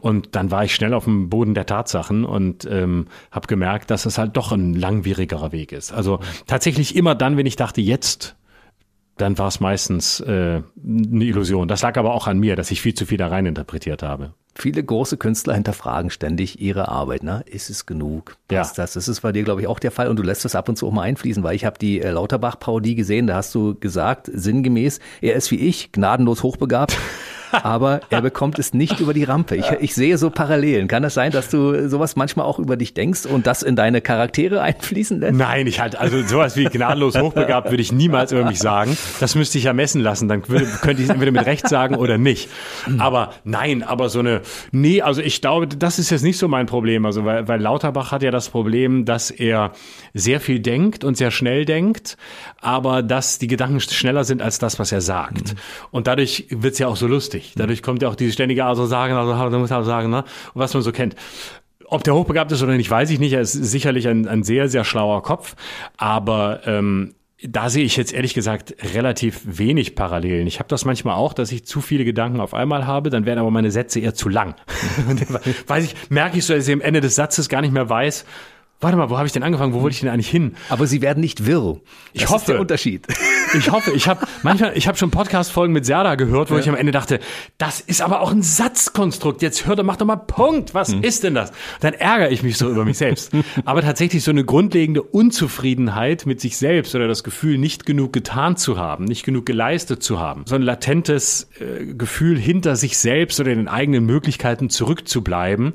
Und 0.00 0.36
dann 0.36 0.52
war 0.52 0.62
ich 0.62 0.76
schnell 0.76 0.94
auf 0.94 1.04
dem 1.04 1.28
Boden 1.28 1.54
der 1.54 1.66
Tatsachen 1.66 2.24
und 2.24 2.37
ähm, 2.68 3.06
habe 3.30 3.46
gemerkt, 3.46 3.90
dass 3.90 4.06
es 4.06 4.18
halt 4.18 4.36
doch 4.36 4.52
ein 4.52 4.74
langwierigerer 4.74 5.52
Weg 5.52 5.72
ist. 5.72 5.92
Also 5.92 6.20
tatsächlich 6.46 6.96
immer 6.96 7.14
dann, 7.14 7.36
wenn 7.36 7.46
ich 7.46 7.56
dachte, 7.56 7.80
jetzt 7.80 8.36
dann 9.18 9.36
war 9.36 9.48
es 9.48 9.60
meistens 9.60 10.20
äh, 10.20 10.62
eine 10.82 11.24
Illusion. 11.24 11.68
Das 11.68 11.82
lag 11.82 11.96
aber 11.96 12.14
auch 12.14 12.26
an 12.26 12.38
mir, 12.38 12.56
dass 12.56 12.70
ich 12.70 12.80
viel 12.80 12.94
zu 12.94 13.04
viel 13.04 13.18
da 13.18 13.28
rein 13.28 13.46
interpretiert 13.46 14.02
habe. 14.02 14.32
Viele 14.60 14.82
große 14.82 15.18
Künstler 15.18 15.54
hinterfragen 15.54 16.10
ständig 16.10 16.60
ihre 16.60 16.88
Arbeit. 16.88 17.22
Ne? 17.22 17.44
Ist 17.46 17.70
es 17.70 17.86
genug? 17.86 18.36
Ja. 18.50 18.58
Passt 18.58 18.76
das? 18.76 18.94
Das 18.94 19.06
ist 19.06 19.20
bei 19.20 19.30
dir, 19.30 19.44
glaube 19.44 19.60
ich, 19.60 19.68
auch 19.68 19.78
der 19.78 19.92
Fall. 19.92 20.08
Und 20.08 20.16
du 20.16 20.24
lässt 20.24 20.44
das 20.44 20.56
ab 20.56 20.68
und 20.68 20.76
zu 20.76 20.88
auch 20.88 20.92
mal 20.92 21.02
einfließen, 21.02 21.44
weil 21.44 21.54
ich 21.54 21.64
habe 21.64 21.78
die 21.78 22.00
äh, 22.00 22.10
Lauterbach-Parodie 22.10 22.96
gesehen. 22.96 23.28
Da 23.28 23.36
hast 23.36 23.54
du 23.54 23.76
gesagt, 23.78 24.28
sinngemäß, 24.32 24.98
er 25.20 25.34
ist 25.34 25.52
wie 25.52 25.60
ich, 25.60 25.92
gnadenlos 25.92 26.42
hochbegabt. 26.42 26.96
aber 27.50 28.00
er 28.10 28.22
bekommt 28.22 28.58
es 28.58 28.74
nicht 28.74 29.00
über 29.00 29.14
die 29.14 29.24
Rampe. 29.24 29.56
Ich, 29.56 29.70
ich 29.80 29.94
sehe 29.94 30.18
so 30.18 30.30
Parallelen. 30.30 30.88
Kann 30.88 31.02
das 31.02 31.14
sein, 31.14 31.32
dass 31.32 31.48
du 31.48 31.88
sowas 31.88 32.16
manchmal 32.16 32.46
auch 32.46 32.58
über 32.58 32.76
dich 32.76 32.94
denkst 32.94 33.26
und 33.26 33.46
das 33.46 33.62
in 33.62 33.76
deine 33.76 34.00
Charaktere 34.00 34.60
einfließen 34.62 35.20
lässt? 35.20 35.34
Nein, 35.34 35.66
ich 35.66 35.80
halt, 35.80 35.96
also 35.96 36.22
sowas 36.22 36.56
wie 36.56 36.64
gnadenlos 36.64 37.18
hochbegabt 37.18 37.70
würde 37.70 37.82
ich 37.82 37.92
niemals 37.92 38.32
über 38.32 38.44
mich 38.44 38.58
sagen. 38.58 38.96
Das 39.20 39.34
müsste 39.34 39.58
ich 39.58 39.64
ja 39.64 39.72
messen 39.72 40.00
lassen. 40.00 40.28
Dann 40.28 40.46
würde, 40.48 40.66
könnte 40.82 41.02
ich 41.02 41.08
es 41.08 41.10
entweder 41.10 41.32
mit 41.32 41.46
Recht 41.46 41.68
sagen 41.68 41.94
oder 41.94 42.18
nicht. 42.18 42.48
Aber 42.98 43.32
nein, 43.44 43.82
aber 43.82 44.08
so 44.08 44.20
eine, 44.20 44.40
nee, 44.72 45.02
also 45.02 45.20
ich 45.20 45.40
glaube, 45.40 45.66
das 45.66 45.98
ist 45.98 46.10
jetzt 46.10 46.22
nicht 46.22 46.38
so 46.38 46.48
mein 46.48 46.66
Problem. 46.66 47.06
Also, 47.06 47.24
weil, 47.24 47.48
weil 47.48 47.60
Lauterbach 47.60 48.12
hat 48.12 48.22
ja 48.22 48.30
das 48.30 48.48
Problem, 48.48 49.04
dass 49.04 49.30
er 49.30 49.72
sehr 50.14 50.40
viel 50.40 50.60
denkt 50.60 51.04
und 51.04 51.16
sehr 51.16 51.30
schnell 51.30 51.64
denkt, 51.64 52.16
aber 52.60 53.02
dass 53.02 53.38
die 53.38 53.46
Gedanken 53.46 53.80
schneller 53.80 54.24
sind 54.24 54.42
als 54.42 54.58
das, 54.58 54.78
was 54.78 54.92
er 54.92 55.00
sagt. 55.00 55.54
Und 55.90 56.06
dadurch 56.06 56.46
wird's 56.50 56.78
ja 56.78 56.88
auch 56.88 56.96
so 56.96 57.06
lustig. 57.06 57.54
Dadurch 57.56 57.82
kommt 57.82 58.02
ja 58.02 58.08
auch 58.08 58.16
diese 58.16 58.32
ständige, 58.32 58.64
also 58.64 58.86
sagen, 58.86 59.14
also, 59.14 59.32
also 59.32 59.58
muss 59.58 59.70
er 59.70 59.84
sagen, 59.84 60.10
ne? 60.10 60.24
Und 60.54 60.60
was 60.60 60.74
man 60.74 60.82
so 60.82 60.92
kennt. 60.92 61.14
Ob 61.86 62.04
der 62.04 62.14
hochbegabt 62.14 62.52
ist 62.52 62.62
oder 62.62 62.76
nicht, 62.76 62.90
weiß 62.90 63.10
ich 63.10 63.18
nicht. 63.18 63.32
Er 63.32 63.40
ist 63.40 63.52
sicherlich 63.52 64.08
ein, 64.08 64.28
ein 64.28 64.42
sehr, 64.42 64.68
sehr 64.68 64.84
schlauer 64.84 65.22
Kopf. 65.22 65.56
Aber 65.96 66.60
ähm, 66.66 67.14
da 67.42 67.70
sehe 67.70 67.84
ich 67.84 67.96
jetzt 67.96 68.12
ehrlich 68.12 68.34
gesagt 68.34 68.74
relativ 68.94 69.40
wenig 69.44 69.94
Parallelen. 69.94 70.48
Ich 70.48 70.58
habe 70.58 70.68
das 70.68 70.84
manchmal 70.84 71.14
auch, 71.14 71.32
dass 71.32 71.52
ich 71.52 71.64
zu 71.64 71.80
viele 71.80 72.04
Gedanken 72.04 72.40
auf 72.40 72.52
einmal 72.52 72.86
habe, 72.86 73.10
dann 73.10 73.26
werden 73.26 73.38
aber 73.38 73.52
meine 73.52 73.70
Sätze 73.70 74.00
eher 74.00 74.14
zu 74.14 74.28
lang. 74.28 74.56
Weiß 75.66 75.84
ich, 75.84 75.94
merke 76.10 76.38
ich 76.38 76.44
so, 76.44 76.54
dass 76.54 76.66
ich 76.66 76.74
am 76.74 76.80
Ende 76.80 77.00
des 77.00 77.14
Satzes 77.14 77.48
gar 77.48 77.60
nicht 77.60 77.72
mehr 77.72 77.88
weiß, 77.88 78.24
warte 78.80 78.96
mal, 78.96 79.10
wo 79.10 79.16
habe 79.16 79.26
ich 79.26 79.32
denn 79.32 79.42
angefangen, 79.42 79.72
wo 79.72 79.82
wollte 79.82 79.94
ich 79.94 80.00
denn 80.00 80.08
eigentlich 80.08 80.30
hin? 80.30 80.54
Aber 80.68 80.86
sie 80.86 81.02
werden 81.02 81.20
nicht 81.20 81.46
wirr. 81.46 81.80
Ich 82.12 82.22
das 82.22 82.30
hoffe. 82.30 82.42
Ist 82.42 82.48
der 82.48 82.60
Unterschied. 82.60 83.06
Ich 83.54 83.70
hoffe, 83.70 83.92
ich 83.92 84.08
habe 84.08 84.26
manchmal, 84.42 84.76
ich 84.76 84.88
habe 84.88 84.98
schon 84.98 85.10
Podcast-Folgen 85.10 85.72
mit 85.72 85.86
Serda 85.86 86.16
gehört, 86.16 86.50
wo 86.50 86.58
ich 86.58 86.68
am 86.68 86.74
Ende 86.74 86.92
dachte, 86.92 87.18
das 87.56 87.80
ist 87.80 88.02
aber 88.02 88.20
auch 88.20 88.30
ein 88.30 88.42
Satzkonstrukt. 88.42 89.40
Jetzt 89.40 89.66
hör 89.66 89.74
doch, 89.74 89.84
mach 89.84 89.96
doch 89.96 90.04
mal 90.04 90.16
Punkt. 90.16 90.74
Was 90.74 90.92
ist 90.92 91.24
denn 91.24 91.34
das? 91.34 91.52
Dann 91.80 91.94
ärgere 91.94 92.30
ich 92.30 92.42
mich 92.42 92.58
so 92.58 92.68
über 92.68 92.84
mich 92.84 92.98
selbst. 92.98 93.32
Aber 93.64 93.80
tatsächlich 93.80 94.22
so 94.22 94.30
eine 94.32 94.44
grundlegende 94.44 95.00
Unzufriedenheit 95.02 96.26
mit 96.26 96.42
sich 96.42 96.58
selbst 96.58 96.94
oder 96.94 97.08
das 97.08 97.24
Gefühl, 97.24 97.56
nicht 97.56 97.86
genug 97.86 98.12
getan 98.12 98.58
zu 98.58 98.76
haben, 98.76 99.04
nicht 99.04 99.24
genug 99.24 99.46
geleistet 99.46 100.02
zu 100.02 100.20
haben. 100.20 100.44
So 100.46 100.54
ein 100.54 100.62
latentes 100.62 101.48
äh, 101.58 101.94
Gefühl, 101.94 102.38
hinter 102.38 102.76
sich 102.76 102.98
selbst 102.98 103.40
oder 103.40 103.54
den 103.54 103.68
eigenen 103.68 104.04
Möglichkeiten 104.04 104.68
zurückzubleiben. 104.68 105.72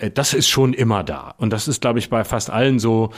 Äh, 0.00 0.10
Das 0.10 0.34
ist 0.34 0.48
schon 0.48 0.72
immer 0.72 1.04
da. 1.04 1.34
Und 1.38 1.52
das 1.52 1.68
ist, 1.68 1.80
glaube 1.80 1.98
ich, 1.98 2.10
bei 2.10 2.24
fast 2.24 2.50
allen 2.50 2.78
so, 2.78 3.10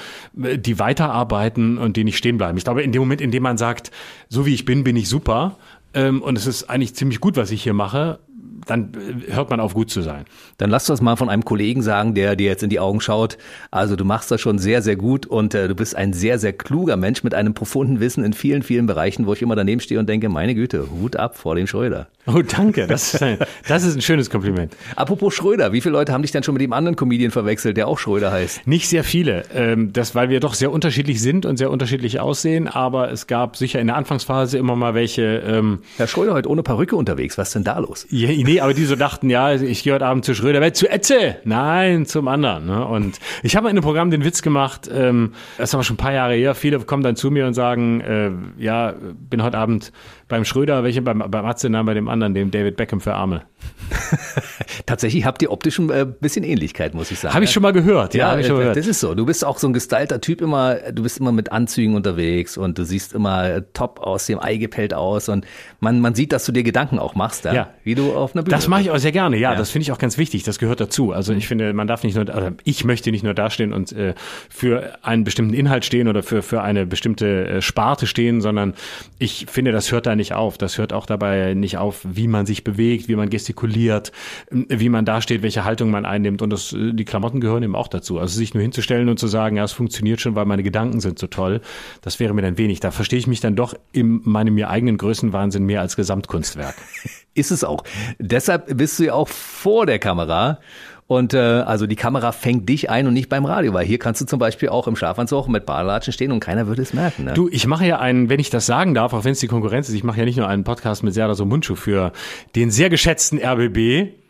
äh, 0.43 0.59
die 0.59 0.79
weiterarbeiten 0.79 1.79
und 1.79 1.97
die 1.97 2.05
nicht 2.05 2.19
stehen 2.19 2.39
bleiben. 2.39 2.59
Ich 2.59 2.65
glaube, 2.65 2.83
in 2.83 2.93
dem 2.93 3.01
Moment, 3.01 3.21
in 3.21 3.31
dem 3.31 3.43
man 3.43 3.57
sagt, 3.57 3.91
so 4.29 4.47
wie 4.47 4.55
ich 4.55 4.65
bin, 4.65 4.85
bin 4.85 4.97
ich 4.97 5.09
super, 5.09 5.57
ähm, 5.95 6.23
und 6.23 6.39
es 6.39 6.47
ist 6.47 6.71
eigentlich 6.71 6.95
ziemlich 6.95 7.21
gut, 7.21 7.37
was 7.37 7.51
ich 7.51 7.63
hier 7.63 7.75
mache, 7.75 8.19
dann 8.67 8.93
äh, 8.95 9.33
hört 9.35 9.51
man 9.51 9.61
auf, 9.61 9.75
gut 9.75 9.91
zu 9.91 10.03
sein. 10.03 10.25
Dann 10.59 10.71
lass 10.71 10.87
das 10.87 11.01
mal 11.01 11.17
von 11.17 11.29
einem 11.29 11.45
Kollegen 11.45 11.83
sagen, 11.83 12.15
der 12.15 12.37
dir 12.37 12.47
jetzt 12.47 12.63
in 12.63 12.71
die 12.71 12.81
Augen 12.81 13.01
schaut. 13.01 13.37
Also 13.71 13.97
du 13.97 14.05
machst 14.05 14.31
das 14.31 14.41
schon 14.41 14.59
sehr, 14.59 14.83
sehr 14.83 14.97
gut 14.97 15.27
und 15.27 15.55
äh, 15.55 15.69
du 15.69 15.75
bist 15.75 15.97
ein 15.97 16.13
sehr, 16.13 16.39
sehr 16.39 16.53
kluger 16.53 16.97
Mensch 16.97 17.25
mit 17.25 17.35
einem 17.35 17.55
profunden 17.55 18.01
Wissen 18.01 18.25
in 18.25 18.33
vielen, 18.33 18.63
vielen 18.63 18.87
Bereichen, 18.87 19.27
wo 19.27 19.33
ich 19.33 19.43
immer 19.43 19.57
daneben 19.57 19.81
stehe 19.81 20.01
und 20.01 20.09
denke, 20.09 20.29
meine 20.29 20.55
Güte, 20.55 20.89
Hut 20.91 21.17
ab 21.17 21.37
vor 21.37 21.55
dem 21.55 21.67
Schröder. 21.67 22.09
Oh, 22.25 22.41
danke. 22.41 22.87
Das 22.87 23.15
ist 23.15 23.23
ein, 23.23 23.39
das 23.67 23.83
ist 23.83 23.97
ein 23.97 24.01
schönes 24.01 24.31
Kompliment. 24.31 24.77
Apropos 24.95 25.35
Schröder, 25.35 25.73
wie 25.73 25.81
viele 25.81 25.95
Leute 25.95 26.13
haben 26.13 26.23
dich 26.23 26.31
denn 26.31 26.45
schon 26.45 26.55
mit 26.55 26.63
dem 26.63 26.73
anderen 26.73 26.95
Comedian 26.95 27.33
verwechselt, 27.33 27.77
der 27.77 27.89
auch 27.89 27.99
Schröder 27.99 28.31
heißt? 28.31 28.65
Nicht 28.65 28.89
sehr 28.89 29.03
viele, 29.03 29.43
ähm, 29.53 29.93
das, 29.93 30.15
weil 30.15 30.29
wir 30.29 30.39
doch 30.39 30.55
sehr 30.55 30.71
unterschiedlich 30.71 31.21
sind 31.21 31.47
und 31.47 31.57
sehr 31.57 31.69
unterschiedlich 31.69 32.21
aussehen, 32.21 32.69
aber 32.69 33.11
es 33.11 33.27
gab 33.27 33.57
sicher 33.57 33.81
in 33.81 33.89
der 33.89 33.97
Anfangsphase 33.97 34.57
immer 34.57 34.77
mal 34.77 34.95
welche, 34.95 35.43
ähm, 35.45 35.81
Herr 35.97 36.07
Schröder 36.07 36.35
heute 36.35 36.49
ohne 36.49 36.63
Perücke 36.63 36.95
unterwegs, 36.95 37.39
was 37.39 37.49
ist 37.49 37.55
denn 37.55 37.65
da 37.65 37.79
los? 37.81 38.07
Ja, 38.11 38.29
nee, 38.29 38.61
aber 38.61 38.73
die 38.73 38.85
so 38.85 38.95
dachten, 38.95 39.29
ja, 39.29 39.53
ich 39.55 39.83
gehe 39.83 39.93
heute 39.93 40.07
Abend 40.07 40.25
zu 40.25 40.37
Schröder, 40.37 40.61
weil 40.61 40.75
zu 40.75 40.89
Etze. 40.89 41.39
Nein, 41.43 42.07
zum 42.07 42.29
anderen. 42.29 42.67
Ne? 42.67 42.87
Und 42.87 43.19
ich 43.43 43.57
habe 43.57 43.67
in 43.67 43.71
einem 43.71 43.83
Programm 43.83 44.13
den 44.13 44.25
Witz 44.25 44.43
gemacht, 44.43 44.89
ähm, 44.93 45.33
das 45.59 45.71
ist 45.71 45.75
aber 45.75 45.83
schon 45.83 45.95
ein 45.95 45.99
paar 45.99 46.13
Jahre 46.13 46.35
her. 46.35 46.55
Viele 46.55 46.79
kommen 46.79 47.03
dann 47.03 47.17
zu 47.17 47.33
mir 47.33 47.49
und 47.49 47.55
sagen, 47.55 48.01
äh, 48.01 48.31
ja, 48.59 48.95
bin 49.29 49.43
heute 49.43 49.59
Abend 49.59 49.91
beim 50.29 50.45
Schröder, 50.45 50.85
welche 50.85 51.03
beim, 51.03 51.19
beim 51.29 51.45
Atze, 51.45 51.69
nein, 51.69 51.85
bei 51.85 51.95
dem 51.95 52.09
anderen, 52.13 52.35
dem 52.35 52.51
David 52.51 52.77
Beckham 52.77 53.01
für 53.01 53.15
Arme. 53.15 53.43
Tatsächlich 54.87 55.25
habt 55.25 55.43
ihr 55.43 55.51
optisch 55.51 55.79
ein 55.79 55.91
äh, 55.91 56.07
bisschen 56.21 56.45
Ähnlichkeit, 56.45 56.95
muss 56.95 57.11
ich 57.11 57.19
sagen. 57.19 57.35
Habe 57.35 57.45
ich 57.45 57.51
schon 57.51 57.63
mal 57.63 57.73
gehört. 57.73 58.15
Ja, 58.15 58.33
Ja, 58.35 58.39
ich 58.41 58.47
schon 58.47 58.57
mal 58.57 58.65
das 58.67 58.75
gehört. 58.75 58.87
ist 58.89 59.01
so. 59.01 59.15
Du 59.15 59.27
bist 59.27 59.45
auch 59.45 59.59
so 59.59 59.67
ein 59.69 59.73
gestylter 59.73 60.21
Typ 60.21 60.41
immer, 60.41 60.75
du 60.93 61.03
bist 61.03 61.19
immer 61.19 61.33
mit 61.33 61.53
Anzügen 61.53 61.95
unterwegs 61.95 62.57
und 62.57 62.79
du 62.79 62.85
siehst 62.85 63.13
immer 63.13 63.63
top 63.73 64.01
aus 64.01 64.27
dem 64.27 64.41
Ei 64.43 64.57
gepellt 64.57 64.95
aus 64.95 65.29
und 65.29 65.47
man, 65.81 66.01
man 66.01 66.15
sieht, 66.15 66.33
dass 66.33 66.45
du 66.45 66.53
dir 66.53 66.63
Gedanken 66.63 66.99
auch 66.99 67.15
machst, 67.15 67.45
ja, 67.45 67.55
Ja. 67.55 67.71
wie 67.85 67.95
du 67.95 68.13
auf 68.15 68.35
einer 68.35 68.43
Bühne 68.43 68.57
Das 68.57 68.69
mache 68.69 68.83
ich 68.83 68.91
auch 68.91 68.99
sehr 68.99 69.13
gerne, 69.13 69.37
ja, 69.37 69.53
Ja. 69.53 69.59
das 69.59 69.71
finde 69.71 69.83
ich 69.85 69.93
auch 69.93 69.99
ganz 69.99 70.19
wichtig, 70.19 70.43
das 70.43 70.59
gehört 70.59 70.81
dazu. 70.81 71.13
Also 71.13 71.33
ich 71.33 71.47
finde, 71.49 71.73
man 71.73 71.87
darf 71.87 72.03
nicht 72.05 72.15
nur, 72.15 72.25
oder 72.25 72.53
ich 72.65 72.85
möchte 72.85 73.11
nicht 73.11 73.25
nur 73.25 73.35
dastehen 73.35 73.73
und 73.73 73.93
äh, 73.93 74.15
für 74.49 74.99
einen 75.03 75.25
bestimmten 75.25 75.55
Inhalt 75.55 75.85
stehen 75.85 76.09
oder 76.09 76.23
für, 76.23 76.43
für 76.43 76.63
eine 76.63 76.87
bestimmte 76.87 77.47
äh, 77.47 77.63
Sparte 77.63 78.07
stehen, 78.07 78.41
sondern 78.41 78.75
ich 79.19 79.47
finde, 79.49 79.73
das 79.73 79.93
hört 79.93 80.07
da 80.07 80.17
nicht 80.17 80.35
auf. 80.35 80.59
Das 80.59 80.79
hört 80.79 80.93
auch 80.93 81.07
dabei 81.07 81.55
nicht 81.55 81.79
auf, 81.79 82.02
wie 82.05 82.29
man 82.29 82.47
sich 82.47 82.65
bewegt, 82.65 83.09
wie 83.09 83.17
man 83.17 83.31
gestikuliert, 83.31 84.13
äh, 84.51 84.65
wie 84.69 84.89
man 84.89 85.05
dasteht, 85.05 85.43
welche 85.43 85.65
Haltung 85.65 85.91
man 85.91 86.05
einnimmt 86.05 86.43
und 86.43 86.51
das, 86.51 86.73
äh, 86.73 86.93
die 86.93 87.05
Klamotten 87.05 87.41
gehören 87.41 87.63
eben 87.63 87.77
auch 87.77 87.89
dazu. 87.89 88.19
Also 88.19 88.37
sich 88.37 88.55
nur 88.55 88.63
hinzustellen 88.63 89.09
und 89.09 89.19
zu 89.19 89.27
sagen, 89.27 89.57
ja, 89.57 89.65
es 89.65 89.73
funktioniert 89.73 90.21
schon, 90.21 90.35
weil 90.35 90.47
meine 90.47 90.63
Gedanken 90.63 91.01
sind 91.01 91.19
so 91.19 91.27
toll, 91.27 91.61
das 92.01 92.21
wäre 92.21 92.35
mir 92.35 92.43
dann 92.43 92.59
wenig. 92.59 92.81
Da 92.81 92.91
verstehe 92.91 93.19
ich 93.19 93.27
mich 93.27 93.41
dann 93.41 93.57
doch 93.57 93.75
in 93.93 94.21
meinem 94.25 94.55
mir 94.55 94.71
eigenen 94.71 94.99
Größenwahnsinn 94.99 95.65
mehr 95.65 95.81
als 95.81 95.97
Gesamtkunstwerk. 95.97 96.75
Ist 97.35 97.51
es 97.51 97.65
auch. 97.65 97.85
Deshalb 98.19 98.77
bist 98.77 98.99
du 98.99 99.05
ja 99.05 99.15
auch 99.15 99.29
vor 99.29 99.87
der 99.87 99.99
Kamera. 99.99 100.59
Und 101.07 101.35
äh, 101.35 101.39
also 101.39 101.87
die 101.87 101.97
Kamera 101.97 102.33
fängt 102.33 102.69
dich 102.69 102.89
ein 102.89 103.07
und 103.07 103.15
nicht 103.15 103.29
beim 103.29 103.45
Radio, 103.45 103.75
weil 103.75 103.85
hier 103.85 103.99
kannst 103.99 104.21
du 104.21 104.25
zum 104.25 104.39
Beispiel 104.39 104.69
auch 104.71 104.87
im 104.87 104.97
Schlafanzug 104.97 105.49
mit 105.49 105.67
Badelatschen 105.67 106.13
stehen 106.13 106.33
und 106.33 106.41
keiner 106.41 106.67
würde 106.67 106.81
es 106.81 106.95
merken. 106.95 107.25
Ne? 107.25 107.35
Du, 107.35 107.49
ich 107.51 107.67
mache 107.67 107.87
ja 107.87 107.99
einen, 107.99 108.29
wenn 108.29 108.41
ich 108.41 108.51
das 108.51 108.67
sagen 108.67 108.95
darf, 108.95 109.13
auch 109.13 109.25
wenn 109.25 109.33
es 109.33 109.41
die 109.41 109.49
Konkurrenz 109.49 109.89
ist, 109.89 109.95
ich 109.95 110.05
mache 110.05 110.21
ja 110.21 110.25
nicht 110.25 110.39
nur 110.39 110.49
einen 110.49 110.65
Podcast 110.65 111.03
mit 111.03 111.13
Serda 111.13 111.35
so 111.35 111.45
Mundschuh 111.45 111.75
für 111.75 112.13
den 112.55 112.71
sehr 112.71 112.89
geschätzten 112.89 113.39
RBB. 113.39 114.22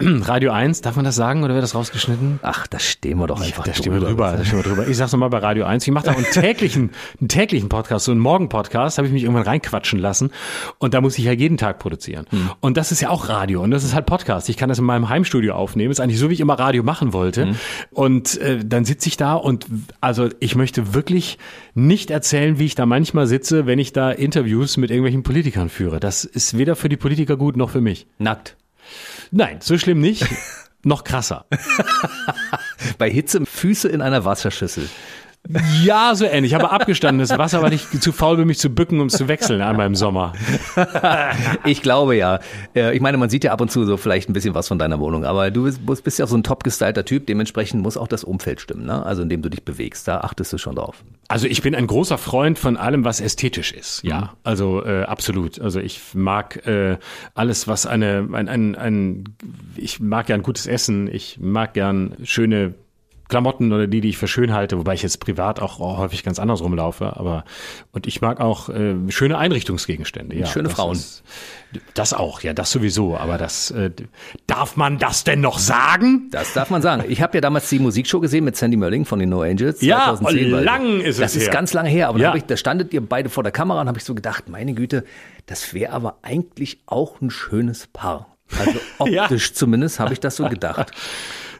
Radio 0.00 0.52
1, 0.52 0.80
darf 0.82 0.94
man 0.94 1.04
das 1.04 1.16
sagen 1.16 1.42
oder 1.42 1.54
wird 1.54 1.62
das 1.64 1.74
rausgeschnitten? 1.74 2.38
Ach, 2.42 2.68
da 2.68 2.78
stehen 2.78 3.18
wir 3.18 3.26
doch 3.26 3.40
einfach 3.40 3.64
da 3.64 3.74
stehen 3.74 3.92
wir 3.92 4.00
drüber. 4.00 4.34
Da 4.36 4.44
stehen 4.44 4.58
wir 4.58 4.62
drüber. 4.62 4.86
Ich 4.86 4.96
sag's 4.96 5.10
nochmal 5.10 5.30
bei 5.30 5.38
Radio 5.38 5.64
1. 5.64 5.84
Ich 5.86 5.92
mache 5.92 6.06
da 6.06 6.12
einen 6.12 6.24
täglichen, 6.24 6.90
einen 7.20 7.28
täglichen 7.28 7.68
Podcast, 7.68 8.04
so 8.04 8.12
einen 8.12 8.20
Morgen-Podcast, 8.20 8.98
habe 8.98 9.08
ich 9.08 9.12
mich 9.12 9.24
irgendwann 9.24 9.42
reinquatschen 9.42 9.98
lassen. 9.98 10.30
Und 10.78 10.94
da 10.94 11.00
muss 11.00 11.18
ich 11.18 11.24
ja 11.24 11.32
jeden 11.32 11.56
Tag 11.56 11.80
produzieren. 11.80 12.26
Hm. 12.30 12.50
Und 12.60 12.76
das 12.76 12.92
ist 12.92 13.00
ja 13.00 13.10
auch 13.10 13.28
Radio 13.28 13.60
und 13.62 13.72
das 13.72 13.82
ist 13.82 13.92
halt 13.92 14.06
Podcast. 14.06 14.48
Ich 14.48 14.56
kann 14.56 14.68
das 14.68 14.78
in 14.78 14.84
meinem 14.84 15.08
Heimstudio 15.08 15.54
aufnehmen. 15.54 15.90
Ist 15.90 15.98
eigentlich 15.98 16.20
so, 16.20 16.30
wie 16.30 16.34
ich 16.34 16.40
immer 16.40 16.58
Radio 16.58 16.84
machen 16.84 17.12
wollte. 17.12 17.46
Hm. 17.46 17.56
Und 17.90 18.40
äh, 18.40 18.64
dann 18.64 18.84
sitze 18.84 19.08
ich 19.08 19.16
da 19.16 19.34
und 19.34 19.66
also 20.00 20.28
ich 20.38 20.54
möchte 20.54 20.94
wirklich 20.94 21.38
nicht 21.74 22.12
erzählen, 22.12 22.60
wie 22.60 22.66
ich 22.66 22.76
da 22.76 22.86
manchmal 22.86 23.26
sitze, 23.26 23.66
wenn 23.66 23.80
ich 23.80 23.92
da 23.92 24.12
Interviews 24.12 24.76
mit 24.76 24.90
irgendwelchen 24.90 25.24
Politikern 25.24 25.70
führe. 25.70 25.98
Das 25.98 26.24
ist 26.24 26.56
weder 26.56 26.76
für 26.76 26.88
die 26.88 26.96
Politiker 26.96 27.36
gut 27.36 27.56
noch 27.56 27.70
für 27.70 27.80
mich. 27.80 28.06
Nackt. 28.18 28.56
Nein, 29.30 29.58
so 29.60 29.78
schlimm 29.78 30.00
nicht. 30.00 30.26
Noch 30.84 31.04
krasser. 31.04 31.46
Bei 32.98 33.10
Hitze 33.10 33.44
Füße 33.44 33.88
in 33.88 34.00
einer 34.00 34.24
Wasserschüssel. 34.24 34.88
Ja, 35.82 36.14
so 36.14 36.24
ähnlich. 36.24 36.54
Aber 36.54 36.72
abgestandenes 36.72 37.30
Wasser, 37.30 37.62
weil 37.62 37.72
ich 37.72 37.88
zu 38.00 38.12
faul 38.12 38.36
bin, 38.36 38.46
mich 38.46 38.58
zu 38.58 38.70
bücken, 38.70 39.00
um 39.00 39.06
es 39.06 39.14
zu 39.14 39.28
wechseln 39.28 39.62
einmal 39.62 39.86
im 39.86 39.94
Sommer. 39.94 40.32
Ich 41.64 41.82
glaube 41.82 42.16
ja. 42.16 42.40
Äh, 42.74 42.94
ich 42.94 43.00
meine, 43.00 43.18
man 43.18 43.30
sieht 43.30 43.44
ja 43.44 43.52
ab 43.52 43.60
und 43.60 43.70
zu 43.70 43.84
so 43.84 43.96
vielleicht 43.96 44.28
ein 44.28 44.32
bisschen 44.32 44.54
was 44.54 44.68
von 44.68 44.78
deiner 44.78 45.00
Wohnung, 45.00 45.24
aber 45.24 45.50
du 45.50 45.64
bist, 45.64 46.04
bist 46.04 46.18
ja 46.18 46.26
so 46.26 46.36
ein 46.36 46.42
top 46.42 46.64
gestylter 46.64 47.04
Typ. 47.04 47.26
Dementsprechend 47.26 47.82
muss 47.82 47.96
auch 47.96 48.08
das 48.08 48.24
Umfeld 48.24 48.60
stimmen, 48.60 48.86
ne? 48.86 49.04
Also 49.04 49.22
in 49.22 49.28
dem 49.28 49.42
du 49.42 49.48
dich 49.48 49.64
bewegst. 49.64 50.08
Da 50.08 50.20
achtest 50.20 50.52
du 50.52 50.58
schon 50.58 50.76
drauf. 50.76 51.02
Also 51.28 51.46
ich 51.46 51.62
bin 51.62 51.74
ein 51.74 51.86
großer 51.86 52.18
Freund 52.18 52.58
von 52.58 52.76
allem, 52.76 53.04
was 53.04 53.20
ästhetisch 53.20 53.72
ist. 53.72 54.02
Ja, 54.02 54.20
mhm. 54.20 54.28
also 54.44 54.84
äh, 54.84 55.02
absolut. 55.02 55.60
Also 55.60 55.80
ich 55.80 56.00
mag 56.14 56.66
äh, 56.66 56.98
alles, 57.34 57.68
was 57.68 57.86
eine, 57.86 58.28
ein, 58.32 58.48
ein, 58.48 58.74
ein, 58.74 59.24
ich 59.76 60.00
mag 60.00 60.26
gern 60.26 60.42
gutes 60.42 60.66
Essen. 60.66 61.08
Ich 61.12 61.38
mag 61.40 61.74
gern 61.74 62.16
schöne 62.22 62.74
Klamotten 63.28 63.72
oder 63.72 63.86
die, 63.86 64.00
die 64.00 64.08
ich 64.08 64.18
für 64.18 64.28
schön 64.28 64.52
halte, 64.52 64.78
wobei 64.78 64.94
ich 64.94 65.02
jetzt 65.02 65.20
privat 65.20 65.60
auch 65.60 65.78
häufig 65.78 66.24
ganz 66.24 66.38
anders 66.38 66.62
rumlaufe. 66.62 67.16
Aber 67.16 67.44
und 67.92 68.06
ich 68.06 68.20
mag 68.20 68.40
auch 68.40 68.68
äh, 68.70 68.94
schöne 69.10 69.36
Einrichtungsgegenstände. 69.36 70.36
Ja, 70.36 70.46
schöne 70.46 70.70
Frauen. 70.70 70.96
Ist, 70.96 71.22
das 71.92 72.14
auch, 72.14 72.40
ja, 72.40 72.54
das 72.54 72.70
sowieso. 72.70 73.16
Aber 73.16 73.36
das 73.36 73.70
äh, 73.70 73.90
darf 74.46 74.76
man 74.76 74.98
das 74.98 75.24
denn 75.24 75.40
noch 75.40 75.58
sagen? 75.58 76.28
Das 76.30 76.54
darf 76.54 76.70
man 76.70 76.80
sagen. 76.80 77.04
Ich 77.08 77.20
habe 77.20 77.36
ja 77.36 77.40
damals 77.42 77.68
die 77.68 77.78
Musikshow 77.78 78.20
gesehen 78.20 78.44
mit 78.44 78.56
Sandy 78.56 78.76
Mölling 78.76 79.04
von 79.04 79.18
den 79.18 79.28
No 79.28 79.42
Angels. 79.42 79.82
Ja, 79.82 80.16
2010, 80.16 80.50
lang 80.50 81.00
ist 81.00 81.16
es 81.16 81.18
Das 81.18 81.36
ist 81.36 81.44
her. 81.44 81.52
ganz 81.52 81.74
lange 81.74 81.90
her. 81.90 82.08
Aber 82.08 82.18
ja. 82.18 82.30
da, 82.30 82.36
ich, 82.36 82.44
da 82.44 82.56
standet 82.56 82.94
ihr 82.94 83.02
beide 83.02 83.28
vor 83.28 83.42
der 83.42 83.52
Kamera 83.52 83.82
und 83.82 83.88
habe 83.88 83.98
ich 83.98 84.04
so 84.04 84.14
gedacht, 84.14 84.48
meine 84.48 84.72
Güte, 84.72 85.04
das 85.46 85.74
wäre 85.74 85.92
aber 85.92 86.18
eigentlich 86.22 86.78
auch 86.86 87.20
ein 87.20 87.30
schönes 87.30 87.86
Paar. 87.88 88.38
Also 88.58 88.80
optisch 88.98 89.48
ja. 89.48 89.54
zumindest 89.54 90.00
habe 90.00 90.14
ich 90.14 90.20
das 90.20 90.36
so 90.36 90.48
gedacht. 90.48 90.92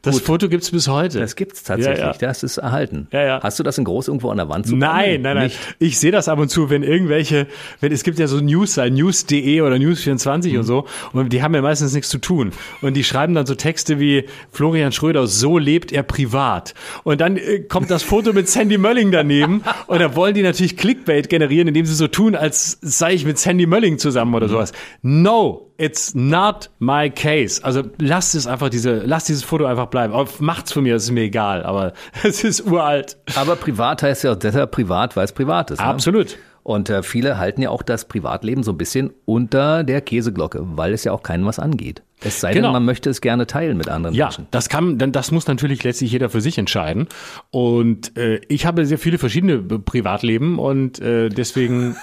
Das 0.03 0.17
Gut. 0.17 0.25
Foto 0.25 0.49
gibt's 0.49 0.71
bis 0.71 0.89
heute. 0.89 1.21
Das 1.21 1.37
gibt's 1.37 1.63
tatsächlich. 1.63 1.99
Ja, 1.99 2.13
ja. 2.13 2.19
Das 2.19 2.43
ist 2.43 2.59
erhalten. 2.59 3.09
Ja, 3.13 3.23
ja. 3.25 3.41
Hast 3.43 3.59
du 3.59 3.63
das 3.63 3.79
in 3.79 3.85
groß 3.85 4.09
irgendwo 4.09 4.31
an 4.31 4.37
der 4.37 4.49
Wand? 4.49 4.67
Zu 4.67 4.77
nein, 4.77 5.23
nein, 5.23 5.37
nein. 5.37 5.45
Nicht? 5.45 5.59
Ich 5.79 5.99
sehe 5.99 6.13
das 6.13 6.29
ab 6.29 6.39
und 6.39 6.49
zu, 6.49 6.71
wenn 6.71 6.83
irgendwelche, 6.83 7.47
wenn 7.81 7.93
es 7.93 8.03
gibt 8.03 8.19
ja 8.19 8.27
so 8.27 8.41
News, 8.41 8.77
News.de 8.77 9.61
oder 9.61 9.77
News24 9.77 10.53
mhm. 10.53 10.59
und 10.59 10.65
so, 10.65 10.87
und 11.13 11.33
die 11.33 11.43
haben 11.43 11.55
ja 11.55 11.63
meistens 11.63 11.95
nichts 11.95 12.09
zu 12.09 12.19
tun. 12.19 12.53
Und 12.83 12.95
die 12.95 13.05
schreiben 13.05 13.35
dann 13.35 13.47
so 13.47 13.55
Texte 13.55 13.99
wie 13.99 14.25
Florian 14.51 14.93
Schröder, 14.93 15.27
so 15.27 15.59
lebt 15.59 15.93
er 15.93 16.03
privat. 16.03 16.75
Und 17.05 17.21
dann 17.21 17.37
äh, 17.37 17.61
kommt 17.61 17.91
das 17.91 18.03
Foto 18.03 18.33
mit 18.33 18.49
Sandy 18.49 18.79
Mölling 18.79 19.11
daneben 19.11 19.63
und 19.87 20.01
da 20.01 20.15
wollen 20.15 20.35
die 20.35 20.43
natürlich 20.43 20.77
Clickbait 20.77 21.29
generieren, 21.29 21.69
indem 21.69 21.87
sie 21.87 21.95
so 21.95 22.09
tun, 22.09 22.35
als 22.35 22.79
sei 22.81 23.15
ich 23.15 23.25
mit 23.25 23.39
Sandy 23.39 23.67
Mölling 23.67 23.99
zusammen 23.99 24.35
oder 24.35 24.47
mhm. 24.47 24.53
sowas. 24.53 24.73
No, 25.03 25.68
it's 25.79 26.14
not 26.14 26.69
my 26.81 27.09
case. 27.09 27.62
Also 27.64 27.83
lasst 27.99 28.35
es 28.35 28.47
einfach 28.47 28.69
diese, 28.69 28.99
lasst 28.99 29.29
dieses 29.29 29.45
Foto 29.45 29.64
einfach 29.64 29.87
bleiben. 29.87 30.12
Macht's 30.41 30.73
von 30.73 30.83
mir, 30.83 30.95
das 30.95 31.05
ist 31.05 31.12
mir 31.12 31.23
egal, 31.23 31.62
aber 31.62 31.93
es 32.23 32.45
ist 32.45 32.67
uralt. 32.67 33.17
Aber 33.37 33.57
privat 33.57 34.03
heißt 34.03 34.25
ja 34.25 34.33
auch 34.33 34.37
deshalb 34.37 34.73
privat, 34.73 35.17
weil 35.17 35.25
es 35.25 35.33
privat 35.33 35.71
ist. 35.71 35.79
Ne? 35.79 35.87
Absolut. 35.87 36.37
Und 36.69 36.91
äh, 36.91 37.03
viele 37.03 37.39
halten 37.39 37.63
ja 37.63 37.71
auch 37.71 37.81
das 37.81 38.05
Privatleben 38.09 38.63
so 38.63 38.73
ein 38.73 38.77
bisschen 38.77 39.11
unter 39.25 39.85
der 39.85 40.03
Käseglocke, 40.03 40.61
weil 40.63 40.93
es 40.93 41.03
ja 41.03 41.13
auch 41.13 41.23
keinem 41.23 41.47
was 41.47 41.59
angeht. 41.59 42.03
Es 42.21 42.41
sei 42.41 42.53
genau. 42.53 42.67
denn, 42.67 42.73
man 42.75 42.85
möchte 42.85 43.09
es 43.09 43.23
gerne 43.23 43.47
teilen 43.47 43.79
mit 43.79 43.89
anderen 43.89 44.15
ja, 44.15 44.27
Menschen. 44.27 44.43
Ja, 44.43 44.49
das 44.51 44.69
kann, 44.69 44.99
denn 44.99 45.11
das 45.11 45.31
muss 45.31 45.47
natürlich 45.47 45.83
letztlich 45.83 46.13
jeder 46.13 46.29
für 46.29 46.43
sich 46.43 46.59
entscheiden. 46.59 47.09
Und 47.51 48.19
äh, 48.19 48.43
ich 48.49 48.67
habe 48.67 48.85
sehr 48.85 48.99
viele 48.99 49.17
verschiedene 49.17 49.61
Privatleben 49.61 50.59
und 50.59 51.01
äh, 51.01 51.31
deswegen 51.31 51.97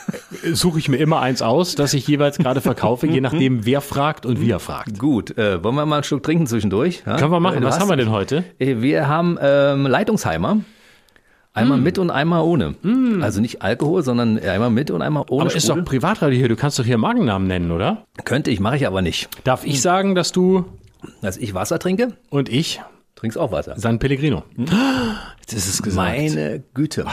äh, 0.43 0.54
suche 0.54 0.80
ich 0.80 0.89
mir 0.89 0.97
immer 0.97 1.19
eins 1.19 1.43
aus, 1.43 1.75
das 1.75 1.93
ich 1.93 2.08
jeweils 2.08 2.39
gerade 2.39 2.60
verkaufe, 2.60 3.06
je 3.06 3.21
nachdem, 3.21 3.65
wer 3.67 3.82
fragt 3.82 4.25
und 4.25 4.41
wie 4.41 4.49
er 4.49 4.60
fragt. 4.60 4.97
Gut, 4.97 5.38
äh, 5.38 5.63
wollen 5.63 5.75
wir 5.75 5.86
mal 5.86 5.97
einen 5.97 6.04
Schluck 6.06 6.23
trinken 6.23 6.47
zwischendurch? 6.47 7.04
Ja? 7.06 7.17
Können 7.17 7.32
wir 7.32 7.39
machen. 7.39 7.63
Was 7.63 7.80
haben 7.80 7.89
wir 7.89 7.97
denn 7.97 8.10
heute? 8.10 8.43
Äh, 8.58 8.78
wir 8.82 9.08
haben 9.08 9.38
ähm, 9.39 9.86
Leitungsheimer. 9.86 10.58
Einmal 11.55 11.77
mm. 11.77 11.83
mit 11.83 11.97
und 11.97 12.11
einmal 12.11 12.43
ohne. 12.43 12.75
Mm. 12.81 13.23
Also 13.23 13.39
nicht 13.39 13.61
Alkohol, 13.61 14.03
sondern 14.03 14.37
einmal 14.37 14.69
mit 14.69 14.91
und 14.91 15.01
einmal 15.01 15.23
ohne. 15.29 15.45
Aber 15.45 15.55
ist 15.55 15.69
doch 15.69 15.83
Privatradio 15.85 16.37
hier. 16.37 16.49
Du 16.49 16.57
kannst 16.57 16.77
doch 16.77 16.83
hier 16.83 16.97
Markennamen 16.97 17.47
nennen, 17.47 17.71
oder? 17.71 18.05
Könnte 18.25 18.51
ich, 18.51 18.59
mache 18.59 18.75
ich 18.75 18.85
aber 18.85 19.01
nicht. 19.01 19.29
Darf 19.45 19.65
ich 19.65 19.81
sagen, 19.81 20.15
dass 20.15 20.33
du. 20.33 20.65
Dass 21.21 21.37
ich 21.37 21.53
Wasser 21.53 21.79
trinke? 21.79 22.13
Und 22.29 22.49
ich? 22.49 22.81
Trinkst 23.15 23.37
auch 23.37 23.53
Wasser. 23.53 23.75
San 23.77 23.99
Pellegrino. 23.99 24.43
Hm? 24.55 24.65
Jetzt 25.39 25.53
ist 25.53 25.67
es 25.67 25.81
gesagt. 25.81 26.05
Meine 26.05 26.61
Güte. 26.73 27.05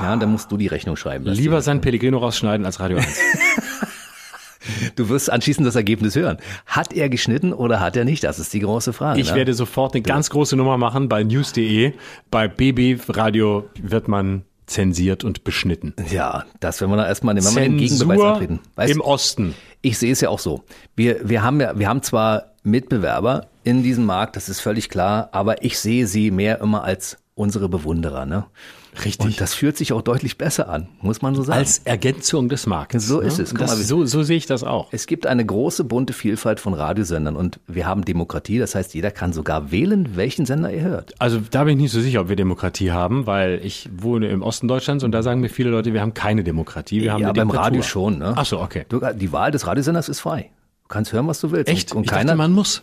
Ja, 0.00 0.14
dann 0.16 0.30
musst 0.30 0.52
du 0.52 0.58
die 0.58 0.66
Rechnung 0.66 0.96
schreiben. 0.96 1.24
Lieber 1.24 1.62
San 1.62 1.80
Pellegrino 1.80 2.18
rausschneiden 2.18 2.66
als 2.66 2.78
Radio 2.80 2.98
1. 2.98 3.06
Du 4.94 5.08
wirst 5.08 5.30
anschließend 5.30 5.66
das 5.66 5.76
Ergebnis 5.76 6.14
hören. 6.14 6.38
Hat 6.66 6.92
er 6.92 7.08
geschnitten 7.08 7.52
oder 7.52 7.80
hat 7.80 7.96
er 7.96 8.04
nicht? 8.04 8.24
Das 8.24 8.38
ist 8.38 8.52
die 8.54 8.60
große 8.60 8.92
Frage. 8.92 9.20
Ich 9.20 9.30
ne? 9.30 9.36
werde 9.36 9.54
sofort 9.54 9.94
eine 9.94 10.02
ganz 10.02 10.30
große 10.30 10.56
Nummer 10.56 10.78
machen 10.78 11.08
bei 11.08 11.24
news.de. 11.24 11.92
Bei 12.30 12.48
BB 12.48 13.00
Radio 13.08 13.68
wird 13.80 14.08
man 14.08 14.44
zensiert 14.66 15.24
und 15.24 15.44
beschnitten. 15.44 15.94
Ja, 16.10 16.44
das 16.60 16.80
wenn 16.80 16.90
wir 16.90 16.96
da 16.96 17.06
erstmal 17.06 17.34
nehmen, 17.34 17.46
wenn 17.54 17.72
wir 17.72 17.78
Gegenbeweis 17.78 18.20
antreten. 18.20 18.60
Weißt, 18.74 18.92
Im 18.92 19.00
Osten. 19.00 19.54
Ich 19.80 19.98
sehe 19.98 20.12
es 20.12 20.20
ja 20.20 20.28
auch 20.28 20.40
so. 20.40 20.64
Wir, 20.96 21.28
wir 21.28 21.42
haben 21.42 21.60
ja, 21.60 21.78
wir 21.78 21.88
haben 21.88 22.02
zwar 22.02 22.52
Mitbewerber 22.64 23.46
in 23.62 23.82
diesem 23.82 24.04
Markt, 24.04 24.36
das 24.36 24.48
ist 24.48 24.60
völlig 24.60 24.88
klar, 24.88 25.28
aber 25.32 25.62
ich 25.62 25.78
sehe 25.78 26.06
sie 26.06 26.30
mehr 26.30 26.60
immer 26.60 26.82
als 26.82 27.18
unsere 27.34 27.68
Bewunderer, 27.68 28.26
ne? 28.26 28.46
Richtig. 29.04 29.26
Und 29.26 29.40
das 29.40 29.54
fühlt 29.54 29.76
sich 29.76 29.92
auch 29.92 30.02
deutlich 30.02 30.38
besser 30.38 30.68
an, 30.68 30.88
muss 31.00 31.22
man 31.22 31.34
so 31.34 31.42
sagen. 31.42 31.58
Als 31.58 31.78
Ergänzung 31.84 32.48
des 32.48 32.66
Marktes. 32.66 33.06
So 33.06 33.20
ist 33.20 33.38
ne? 33.38 33.44
es. 33.44 33.54
Das, 33.54 33.70
mal, 33.70 33.76
so, 33.76 34.04
so 34.04 34.22
sehe 34.22 34.36
ich 34.36 34.46
das 34.46 34.64
auch. 34.64 34.88
Es 34.92 35.06
gibt 35.06 35.26
eine 35.26 35.44
große 35.44 35.84
bunte 35.84 36.12
Vielfalt 36.12 36.60
von 36.60 36.74
Radiosendern 36.74 37.36
und 37.36 37.60
wir 37.66 37.86
haben 37.86 38.04
Demokratie. 38.04 38.58
Das 38.58 38.74
heißt, 38.74 38.94
jeder 38.94 39.10
kann 39.10 39.32
sogar 39.32 39.70
wählen, 39.70 40.16
welchen 40.16 40.46
Sender 40.46 40.70
er 40.70 40.82
hört. 40.82 41.14
Also 41.20 41.40
da 41.50 41.64
bin 41.64 41.76
ich 41.76 41.82
nicht 41.82 41.92
so 41.92 42.00
sicher, 42.00 42.22
ob 42.22 42.28
wir 42.28 42.36
Demokratie 42.36 42.92
haben, 42.92 43.26
weil 43.26 43.60
ich 43.62 43.88
wohne 43.96 44.28
im 44.28 44.42
Osten 44.42 44.68
Deutschlands 44.68 45.04
und 45.04 45.12
da 45.12 45.22
sagen 45.22 45.40
mir 45.40 45.48
viele 45.48 45.70
Leute, 45.70 45.92
wir 45.92 46.00
haben 46.00 46.14
keine 46.14 46.44
Demokratie. 46.44 47.02
Wir 47.02 47.12
haben 47.12 47.22
ja, 47.22 47.32
beim 47.32 47.50
Radio 47.50 47.82
schon. 47.82 48.18
Ne? 48.18 48.32
Ach 48.36 48.46
so, 48.46 48.60
okay. 48.60 48.86
Du, 48.88 49.00
die 49.14 49.32
Wahl 49.32 49.50
des 49.50 49.66
Radiosenders 49.66 50.08
ist 50.08 50.20
frei. 50.20 50.50
Du 50.82 50.88
kannst 50.88 51.12
hören, 51.12 51.26
was 51.26 51.40
du 51.40 51.50
willst. 51.50 51.68
Echt? 51.68 51.94
Und 51.94 52.04
ich 52.04 52.10
keiner, 52.10 52.24
dachte, 52.24 52.38
man 52.38 52.52
muss. 52.52 52.82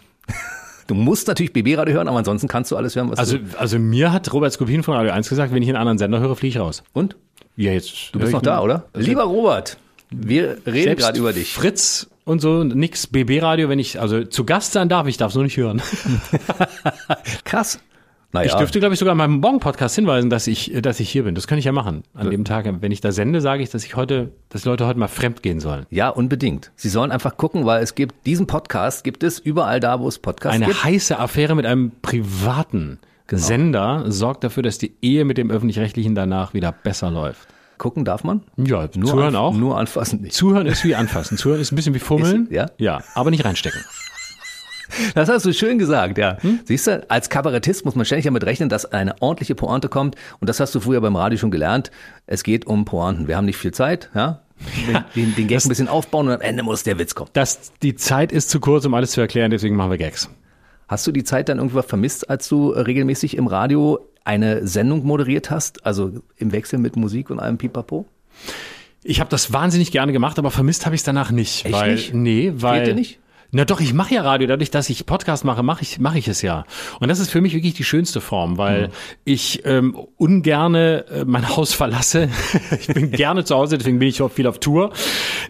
Du 0.87 0.95
musst 0.95 1.27
natürlich 1.27 1.53
BB-Radio 1.53 1.95
hören, 1.95 2.07
aber 2.07 2.17
ansonsten 2.17 2.47
kannst 2.47 2.71
du 2.71 2.77
alles 2.77 2.95
hören, 2.95 3.09
was 3.09 3.19
also, 3.19 3.37
du 3.37 3.57
Also 3.57 3.79
mir 3.79 4.11
hat 4.11 4.31
Robert 4.33 4.53
Skopin 4.53 4.83
von 4.83 4.95
Radio 4.95 5.11
1 5.11 5.29
gesagt, 5.29 5.53
wenn 5.53 5.63
ich 5.63 5.69
einen 5.69 5.77
anderen 5.77 5.97
Sender 5.97 6.19
höre, 6.19 6.35
fliege 6.35 6.57
ich 6.57 6.59
raus. 6.59 6.83
Und? 6.93 7.15
Ja, 7.55 7.71
jetzt. 7.71 8.13
Du 8.13 8.19
bist 8.19 8.31
noch 8.31 8.41
da, 8.41 8.61
oder? 8.61 8.85
Also 8.93 9.07
Lieber 9.07 9.23
Robert, 9.23 9.77
wir 10.09 10.57
reden 10.65 10.95
gerade 10.95 11.19
über 11.19 11.33
dich. 11.33 11.53
Fritz 11.53 12.09
und 12.25 12.39
so, 12.39 12.63
nix 12.63 13.07
BB-Radio, 13.07 13.69
wenn 13.69 13.79
ich, 13.79 13.99
also 13.99 14.23
zu 14.23 14.45
Gast 14.45 14.73
sein 14.73 14.89
darf, 14.89 15.07
ich 15.07 15.17
darf 15.17 15.29
es 15.29 15.35
nur 15.35 15.43
nicht 15.43 15.57
hören. 15.57 15.81
Krass. 17.45 17.79
Naja. 18.33 18.47
Ich 18.47 18.55
dürfte, 18.55 18.79
glaube 18.79 18.95
ich, 18.95 18.99
sogar 18.99 19.11
in 19.11 19.19
meinem 19.19 19.39
Morgen-Podcast 19.39 19.93
hinweisen, 19.93 20.31
dass 20.31 20.47
ich, 20.47 20.73
dass 20.81 20.99
ich 20.99 21.07
hier 21.07 21.23
bin. 21.23 21.35
Das 21.35 21.45
kann 21.45 21.59
ich 21.59 21.65
ja 21.65 21.71
machen. 21.71 22.03
An 22.15 22.25
ja. 22.25 22.31
dem 22.31 22.45
Tag, 22.45 22.65
wenn 22.81 22.91
ich 22.91 22.99
da 22.99 23.11
sende, 23.11 23.41
sage 23.41 23.61
ich, 23.61 23.69
dass 23.69 23.85
ich 23.85 23.95
heute, 23.95 24.31
dass 24.49 24.65
Leute 24.65 24.87
heute 24.87 24.97
mal 24.97 25.07
fremd 25.07 25.43
gehen 25.43 25.59
sollen. 25.59 25.85
Ja, 25.91 26.09
unbedingt. 26.09 26.71
Sie 26.75 26.89
sollen 26.89 27.11
einfach 27.11 27.37
gucken, 27.37 27.67
weil 27.67 27.83
es 27.83 27.93
gibt, 27.93 28.25
diesen 28.25 28.47
Podcast 28.47 29.03
gibt 29.03 29.21
es 29.21 29.37
überall 29.37 29.79
da, 29.79 29.99
wo 29.99 30.07
es 30.07 30.17
Podcasts 30.17 30.57
gibt. 30.59 30.67
Eine 30.67 30.83
heiße 30.83 31.19
Affäre 31.19 31.53
mit 31.53 31.67
einem 31.67 31.91
privaten 32.01 32.97
genau. 33.27 33.41
Sender 33.41 34.11
sorgt 34.11 34.43
dafür, 34.43 34.63
dass 34.63 34.79
die 34.79 34.95
Ehe 35.03 35.25
mit 35.25 35.37
dem 35.37 35.51
Öffentlich-Rechtlichen 35.51 36.15
danach 36.15 36.55
wieder 36.55 36.71
besser 36.71 37.11
läuft. 37.11 37.47
Gucken 37.77 38.03
darf 38.03 38.23
man? 38.23 38.41
Ja, 38.57 38.89
nur 38.95 39.11
zuhören 39.11 39.35
auch. 39.35 39.53
Nur 39.53 39.77
anfassen 39.77 40.21
nicht. 40.21 40.33
Zuhören 40.33 40.65
ist 40.65 40.83
wie 40.83 40.95
anfassen. 40.95 41.37
Zuhören 41.37 41.61
ist 41.61 41.71
ein 41.71 41.75
bisschen 41.75 41.93
wie 41.93 41.99
Fummeln. 41.99 42.45
Ist, 42.45 42.51
ja? 42.51 42.65
Ja, 42.79 43.03
aber 43.13 43.29
nicht 43.29 43.45
reinstecken. 43.45 43.81
Das 45.15 45.29
hast 45.29 45.45
du 45.45 45.53
schön 45.53 45.77
gesagt, 45.77 46.17
ja. 46.17 46.37
Hm? 46.41 46.59
Siehst 46.65 46.87
du, 46.87 47.09
als 47.09 47.29
Kabarettist 47.29 47.85
muss 47.85 47.95
man 47.95 48.05
ständig 48.05 48.25
damit 48.25 48.45
rechnen, 48.45 48.69
dass 48.69 48.85
eine 48.85 49.21
ordentliche 49.21 49.55
Pointe 49.55 49.89
kommt. 49.89 50.15
Und 50.39 50.49
das 50.49 50.59
hast 50.59 50.73
du 50.75 50.79
früher 50.79 51.01
beim 51.01 51.15
Radio 51.15 51.37
schon 51.37 51.51
gelernt. 51.51 51.91
Es 52.25 52.43
geht 52.43 52.65
um 52.67 52.85
Pointen. 52.85 53.27
Wir 53.27 53.37
haben 53.37 53.45
nicht 53.45 53.57
viel 53.57 53.73
Zeit, 53.73 54.09
ja. 54.13 54.41
Den, 54.87 55.03
den, 55.15 55.35
den 55.35 55.47
Gag 55.47 55.57
das, 55.57 55.65
ein 55.65 55.69
bisschen 55.69 55.87
aufbauen 55.87 56.27
und 56.27 56.33
am 56.33 56.41
Ende 56.41 56.63
muss 56.63 56.83
der 56.83 56.97
Witz 56.97 57.15
kommen. 57.15 57.29
Das, 57.33 57.73
die 57.81 57.95
Zeit 57.95 58.31
ist 58.31 58.49
zu 58.49 58.59
kurz, 58.59 58.85
um 58.85 58.93
alles 58.93 59.11
zu 59.11 59.19
erklären, 59.19 59.51
deswegen 59.51 59.75
machen 59.75 59.91
wir 59.91 59.97
Gags. 59.97 60.29
Hast 60.87 61.05
du 61.07 61.11
die 61.11 61.23
Zeit 61.23 61.49
dann 61.49 61.57
irgendwann 61.57 61.83
vermisst, 61.83 62.29
als 62.29 62.47
du 62.47 62.69
regelmäßig 62.69 63.35
im 63.37 63.47
Radio 63.47 63.99
eine 64.23 64.65
Sendung 64.67 65.05
moderiert 65.05 65.49
hast? 65.49 65.85
Also 65.85 66.11
im 66.37 66.51
Wechsel 66.51 66.79
mit 66.79 66.95
Musik 66.95 67.29
und 67.29 67.39
allem 67.39 67.57
Pipapo? 67.57 68.05
Ich 69.03 69.19
habe 69.19 69.29
das 69.29 69.51
wahnsinnig 69.51 69.91
gerne 69.91 70.13
gemacht, 70.13 70.39
aber 70.39 70.51
vermisst 70.51 70.85
habe 70.85 70.95
ich 70.95 71.01
es 71.01 71.05
danach 71.05 71.31
nicht. 71.31 71.65
Echt 71.65 71.73
weil, 71.73 71.91
nicht? 71.93 72.13
Nee, 72.13 72.53
weil. 72.55 72.75
Fehlt 72.75 72.87
dir 72.87 72.95
nicht? 72.95 73.19
Na 73.55 73.65
doch, 73.65 73.79
ich 73.79 73.93
mache 73.93 74.15
ja 74.15 74.23
Radio. 74.23 74.47
Dadurch, 74.47 74.71
dass 74.71 74.89
ich 74.89 75.05
Podcast 75.05 75.45
mache, 75.45 75.61
mache 75.61 75.83
ich, 75.83 75.99
mache 75.99 76.17
ich 76.17 76.27
es 76.27 76.41
ja. 76.41 76.65
Und 76.99 77.09
das 77.09 77.19
ist 77.19 77.29
für 77.29 77.39
mich 77.39 77.53
wirklich 77.53 77.75
die 77.75 77.83
schönste 77.83 78.19
Form, 78.19 78.57
weil 78.57 78.87
mhm. 78.87 78.91
ich 79.25 79.61
ähm, 79.65 79.95
ungerne 80.17 81.05
äh, 81.07 81.23
mein 81.23 81.47
Haus 81.55 81.71
verlasse. 81.71 82.29
ich 82.79 82.87
bin 82.87 83.11
gerne 83.11 83.43
zu 83.45 83.55
Hause, 83.55 83.77
deswegen 83.77 83.99
bin 83.99 84.07
ich 84.07 84.23
auch 84.23 84.31
viel 84.31 84.47
auf 84.47 84.59
Tour. 84.59 84.91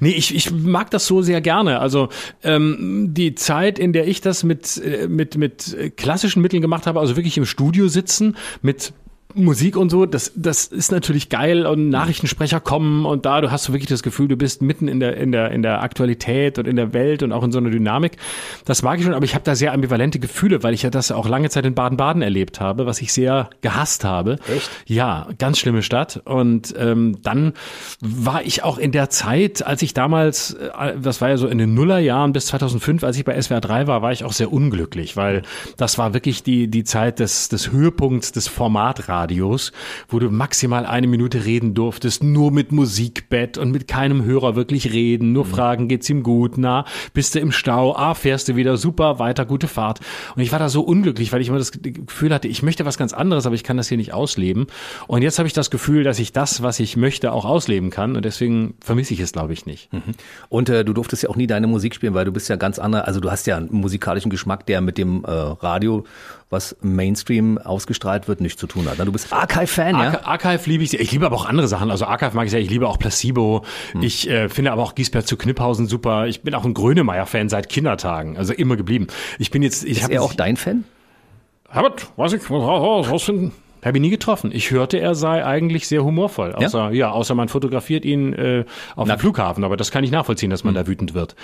Nee, 0.02 0.12
ich, 0.12 0.36
ich 0.36 0.52
mag 0.52 0.92
das 0.92 1.08
so 1.08 1.22
sehr 1.22 1.40
gerne. 1.40 1.80
Also 1.80 2.10
ähm, 2.44 3.14
die 3.14 3.36
Zeit, 3.36 3.80
in 3.80 3.94
der 3.94 4.06
ich 4.06 4.20
das 4.20 4.44
mit, 4.44 4.78
äh, 4.84 5.08
mit, 5.08 5.38
mit 5.38 5.96
klassischen 5.96 6.42
Mitteln 6.42 6.62
gemacht 6.62 6.88
habe, 6.88 7.00
also 7.00 7.16
wirklich 7.16 7.38
im 7.38 7.46
Studio 7.46 7.88
sitzen, 7.88 8.36
mit 8.62 8.92
Musik 9.36 9.78
und 9.78 9.90
so, 9.90 10.06
das, 10.06 10.32
das 10.36 10.68
ist 10.68 10.92
natürlich 10.92 11.30
geil 11.30 11.66
und 11.66 11.90
Nachrichtensprecher 11.90 12.60
kommen 12.60 13.06
und 13.06 13.26
da, 13.26 13.42
du 13.42 13.52
hast 13.52 13.64
so 13.64 13.74
wirklich 13.74 13.90
das 13.90 14.04
Gefühl, 14.04 14.28
du 14.28 14.38
bist 14.38 14.62
mitten 14.62 14.88
in 14.88 15.00
der, 15.00 15.18
in 15.18 15.32
der, 15.32 15.52
in 15.52 15.64
der 15.64 15.82
Aktualität 15.82 16.60
und 16.60 16.68
in 16.68 16.76
der 16.76 16.94
Welt 16.94 17.24
und 17.24 17.32
auch 17.32 17.44
in 17.44 17.52
so 17.52 17.58
einer 17.58 17.70
Dynamik. 17.70 18.18
Das 18.66 18.84
mag 18.84 19.00
ich 19.00 19.06
schon, 19.06 19.14
aber 19.14 19.26
ich 19.26 19.34
habe 19.34 19.44
da 19.44 19.56
sehr 19.56 19.74
ambivalente 19.74 20.20
Gefühle, 20.20 20.64
weil 20.64 20.74
ich 20.74 20.84
ja 20.84 20.90
das 20.90 21.12
auch 21.12 21.28
lange 21.28 21.50
Zeit 21.50 21.66
in 21.66 21.74
Baden-Baden 21.74 22.22
erlebt 22.22 22.60
habe, 22.60 22.86
was 22.86 23.02
ich 23.02 23.12
sehr 23.12 23.50
gehasst 23.62 24.04
habe. 24.04 24.38
Echt? 24.54 24.70
Ja, 24.86 25.28
ganz 25.40 25.58
schlimme 25.58 25.82
Stadt. 25.82 26.22
Und 26.26 26.74
ähm, 26.78 27.18
dann 27.24 27.54
war 28.00 28.44
ich 28.44 28.64
auch 28.64 28.78
in 28.78 28.92
der 28.92 29.10
Zeit, 29.10 29.66
als 29.66 29.82
ich 29.82 29.94
damals, 29.94 30.54
äh, 30.54 30.94
das 31.02 31.22
war 31.22 31.30
ja 31.30 31.38
so 31.38 31.48
in 31.48 31.58
den 31.58 31.74
Nullerjahren 31.74 32.34
bis 32.34 32.48
2005, 32.48 33.04
als 33.04 33.18
ich 33.18 33.26
bei 33.26 33.42
SWR 33.42 33.62
3 33.62 33.88
war, 33.88 34.02
war 34.02 34.12
ich 34.12 34.24
auch 34.24 34.34
sehr 34.34 34.54
unglücklich, 34.54 35.18
weil 35.18 35.42
das 35.78 35.98
war 35.98 36.14
wirklich 36.14 36.44
die, 36.44 36.68
die 36.68 36.84
Zeit 36.84 37.20
des, 37.20 37.50
des 37.50 37.72
Höhepunkts 37.72 38.32
des 38.32 38.48
Formatradios. 38.48 39.23
Radios, 39.24 39.72
wo 40.10 40.20
du 40.20 40.30
maximal 40.30 40.86
eine 40.86 41.08
Minute 41.08 41.46
reden 41.46 41.74
durftest, 41.74 42.24
nur 42.24 42.52
mit 42.52 42.74
Musikbett 42.74 43.58
und 43.58 43.72
mit 43.72 43.88
keinem 43.88 44.26
Hörer 44.26 44.56
wirklich 44.56 44.92
reden, 44.92 45.32
nur 45.32 45.46
mhm. 45.46 45.50
fragen, 45.50 45.88
geht's 45.88 46.10
ihm 46.10 46.24
gut, 46.24 46.58
na, 46.58 46.84
bist 47.14 47.36
du 47.36 47.40
im 47.40 47.54
Stau, 47.54 47.96
ah, 47.96 48.16
fährst 48.16 48.50
du 48.50 48.58
wieder, 48.58 48.76
super, 48.76 49.20
weiter, 49.20 49.46
gute 49.46 49.70
Fahrt. 49.70 50.02
Und 50.36 50.42
ich 50.42 50.52
war 50.52 50.60
da 50.60 50.68
so 50.68 50.82
unglücklich, 50.82 51.32
weil 51.32 51.40
ich 51.40 51.48
immer 51.48 51.58
das 51.58 51.72
Gefühl 51.72 52.34
hatte, 52.34 52.50
ich 52.50 52.64
möchte 52.64 52.86
was 52.86 52.98
ganz 52.98 53.14
anderes, 53.14 53.46
aber 53.46 53.56
ich 53.56 53.64
kann 53.64 53.78
das 53.78 53.88
hier 53.88 53.98
nicht 53.98 54.14
ausleben. 54.14 54.68
Und 55.08 55.22
jetzt 55.22 55.40
habe 55.40 55.48
ich 55.48 55.54
das 55.54 55.70
Gefühl, 55.70 56.04
dass 56.04 56.20
ich 56.20 56.34
das, 56.34 56.62
was 56.62 56.82
ich 56.82 56.98
möchte, 56.98 57.32
auch 57.32 57.46
ausleben 57.46 57.90
kann 57.92 58.18
und 58.18 58.26
deswegen 58.26 58.76
vermisse 58.82 59.14
ich 59.14 59.22
es, 59.22 59.32
glaube 59.32 59.54
ich, 59.54 59.66
nicht. 59.66 59.92
Mhm. 59.94 60.02
Und 60.50 60.68
äh, 60.68 60.84
du 60.84 60.92
durftest 60.92 61.24
ja 61.24 61.30
auch 61.30 61.38
nie 61.38 61.48
deine 61.48 61.68
Musik 61.68 61.96
spielen, 61.96 62.14
weil 62.14 62.26
du 62.26 62.34
bist 62.34 62.50
ja 62.50 62.58
ganz 62.58 62.78
anderer, 62.78 63.08
also 63.08 63.22
du 63.22 63.32
hast 63.32 63.48
ja 63.48 63.56
einen 63.56 63.70
musikalischen 63.72 64.30
Geschmack, 64.30 64.66
der 64.66 64.82
mit 64.82 64.98
dem 64.98 65.24
äh, 65.24 65.30
Radio 65.30 66.04
was 66.54 66.78
Mainstream 66.82 67.58
ausgestrahlt 67.58 68.30
wird, 68.30 68.40
nicht 68.40 68.58
zu 68.58 68.68
tun 68.68 68.88
hat. 68.88 69.00
Du 69.00 69.12
bist 69.14 69.32
Archive-Fan, 69.32 69.96
ja? 69.96 70.26
Archive 70.26 70.70
liebe 70.70 70.84
ich 70.84 70.92
sehr. 70.92 71.00
Ich 71.00 71.12
liebe 71.12 71.26
aber 71.26 71.38
auch 71.38 71.46
andere 71.46 71.70
Sachen. 71.70 71.90
Also 71.90 72.06
Archive 72.06 72.36
mag 72.36 72.46
ich 72.46 72.52
sehr. 72.52 72.60
Ich 72.60 72.70
liebe 72.70 72.88
auch 72.88 73.00
Placebo. 73.00 73.64
Hm. 73.94 74.04
Ich 74.04 74.30
äh, 74.30 74.50
finde 74.50 74.74
aber 74.74 74.84
auch 74.84 74.96
Giesbert 74.96 75.26
zu 75.26 75.38
Kniphausen 75.38 75.88
super. 75.88 76.28
Ich 76.28 76.42
bin 76.42 76.54
auch 76.54 76.66
ein 76.66 76.74
Grönemeyer-Fan 76.74 77.48
seit 77.48 77.70
Kindertagen. 77.70 78.38
Also 78.38 78.54
immer 78.54 78.76
geblieben. 78.76 79.08
Ich 79.40 79.52
bin 79.52 79.64
jetzt... 79.64 79.86
Ich 79.86 80.02
Ist 80.02 80.10
er 80.10 80.22
auch 80.22 80.34
dein 80.34 80.58
Fan? 80.58 80.84
Herbert, 81.70 82.08
weiß 82.18 82.34
ich, 82.34 82.42
was 82.50 83.10
rausfinden. 83.10 83.54
Habe 83.84 83.98
ich 83.98 84.02
nie 84.02 84.10
getroffen. 84.10 84.52
Ich 84.54 84.72
hörte, 84.72 85.00
er 85.00 85.14
sei 85.14 85.44
eigentlich 85.44 85.88
sehr 85.88 86.04
humorvoll. 86.04 86.54
Außer, 86.54 86.86
ja, 86.86 86.92
ja 86.92 87.12
außer 87.12 87.36
man 87.36 87.50
fotografiert 87.50 88.06
ihn 88.06 88.34
äh, 88.34 88.66
auf 88.96 89.08
dem 89.08 89.20
Flughafen. 89.20 89.64
Aber 89.64 89.76
das 89.76 89.92
kann 89.92 90.04
ich 90.04 90.12
nachvollziehen, 90.12 90.50
dass 90.50 90.64
man 90.64 90.76
hm. 90.76 90.84
da 90.84 90.88
wütend 90.88 91.14
wird. 91.14 91.36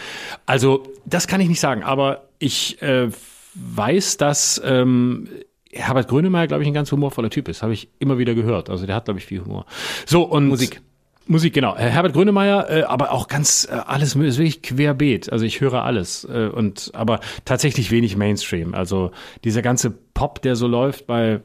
Also, 0.46 0.84
das 1.06 1.28
kann 1.28 1.42
ich 1.42 1.50
nicht 1.50 1.60
sagen. 1.60 1.84
Aber 1.84 2.24
ich 2.38 2.82
äh, 2.82 3.10
weiß, 3.56 4.18
dass 4.18 4.62
ähm, 4.64 5.28
Herbert 5.72 6.08
Grönemeyer, 6.08 6.48
glaube 6.48 6.64
ich, 6.64 6.68
ein 6.68 6.74
ganz 6.74 6.92
humorvoller 6.92 7.30
Typ 7.30 7.48
ist. 7.48 7.62
Habe 7.62 7.74
ich 7.74 7.90
immer 8.00 8.18
wieder 8.18 8.34
gehört. 8.34 8.70
Also 8.70 8.86
der 8.86 8.96
hat, 8.96 9.06
glaube 9.06 9.20
ich, 9.20 9.26
viel 9.26 9.44
Humor. 9.44 9.66
So, 10.06 10.24
und 10.24 10.48
Musik. 10.48 10.82
Musik, 11.28 11.54
genau. 11.54 11.78
Herbert 11.78 12.14
Grönemeyer, 12.14 12.70
äh, 12.72 12.84
aber 12.84 13.12
auch 13.12 13.28
ganz 13.28 13.68
äh, 13.70 13.76
alles 13.76 14.16
ist 14.16 14.40
wirklich 14.40 14.64
querbeet. 14.64 15.32
Also 15.32 15.46
ich 15.46 15.62
höre 15.62 15.84
alles 15.84 16.24
äh, 16.26 16.48
und 16.48 16.90
aber 16.96 17.20
tatsächlich 17.46 17.92
wenig 17.92 18.18
Mainstream. 18.18 18.74
Also 18.74 19.12
dieser 19.44 19.62
ganze 19.62 19.92
Pop, 19.92 20.42
der 20.42 20.56
so 20.56 20.66
läuft 20.66 21.06
bei 21.06 21.42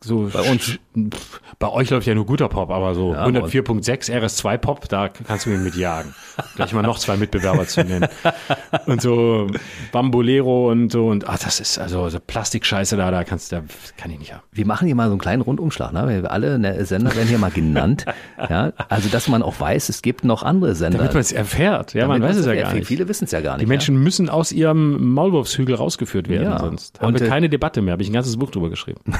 so 0.00 0.30
bei 0.32 0.50
uns. 0.50 0.78
Bei 1.58 1.68
euch 1.68 1.90
läuft 1.90 2.06
ja 2.06 2.14
nur 2.14 2.26
guter 2.26 2.48
Pop, 2.48 2.70
aber 2.70 2.94
so 2.94 3.12
ja, 3.12 3.24
104.6 3.26 4.10
RS2 4.10 4.58
Pop, 4.58 4.88
da 4.88 5.08
kannst 5.08 5.46
du 5.46 5.50
mich 5.50 5.60
mitjagen. 5.60 6.14
Gleich 6.56 6.72
mal 6.72 6.82
noch 6.82 6.98
zwei 6.98 7.16
Mitbewerber 7.16 7.66
zu 7.66 7.84
nennen. 7.84 8.08
Und 8.86 9.02
so 9.02 9.48
Bambolero 9.92 10.70
und 10.70 10.90
so 10.90 11.08
und 11.08 11.28
ach, 11.28 11.38
das 11.38 11.60
ist 11.60 11.78
also 11.78 12.08
so 12.08 12.18
Plastikscheiße 12.18 12.96
da, 12.96 13.10
da 13.10 13.24
kannst 13.24 13.52
du, 13.52 13.56
da 13.56 13.62
kann 13.96 14.10
ich 14.10 14.18
nicht 14.18 14.32
haben. 14.32 14.42
Wir 14.52 14.66
machen 14.66 14.86
hier 14.86 14.94
mal 14.94 15.06
so 15.06 15.12
einen 15.12 15.20
kleinen 15.20 15.42
Rundumschlag, 15.42 15.92
ne? 15.92 16.08
Wir 16.08 16.30
alle 16.30 16.58
ne, 16.58 16.84
Sender 16.84 17.14
werden 17.14 17.28
hier 17.28 17.38
mal 17.38 17.50
genannt. 17.50 18.06
ja, 18.48 18.72
also 18.88 19.08
dass 19.08 19.28
man 19.28 19.42
auch 19.42 19.60
weiß, 19.60 19.88
es 19.88 20.02
gibt 20.02 20.24
noch 20.24 20.42
andere 20.42 20.74
Sender. 20.74 20.98
Damit 20.98 21.14
man 21.14 21.20
es 21.20 21.32
erfährt, 21.32 21.94
ja, 21.94 22.02
Damit 22.02 22.20
man 22.20 22.30
weiß 22.30 22.38
es 22.38 22.46
ja 22.46 22.54
gar 22.54 22.72
nicht. 22.72 22.86
Viele 22.86 23.08
wissen 23.08 23.24
es 23.24 23.32
ja 23.32 23.40
gar 23.40 23.56
nicht. 23.56 23.62
Die 23.62 23.68
Menschen 23.68 23.96
ja? 23.96 24.00
müssen 24.00 24.28
aus 24.28 24.52
ihrem 24.52 25.12
Maulwurfshügel 25.12 25.74
rausgeführt 25.74 26.28
werden, 26.28 26.44
ja. 26.44 26.58
sonst 26.58 27.00
haben 27.00 27.08
und, 27.08 27.20
wir 27.20 27.26
äh, 27.26 27.30
keine 27.30 27.48
Debatte 27.48 27.82
mehr. 27.82 27.92
Habe 27.92 28.02
ich 28.02 28.08
ein 28.08 28.14
ganzes 28.14 28.36
Buch 28.36 28.50
drüber 28.50 28.70
geschrieben. 28.70 29.00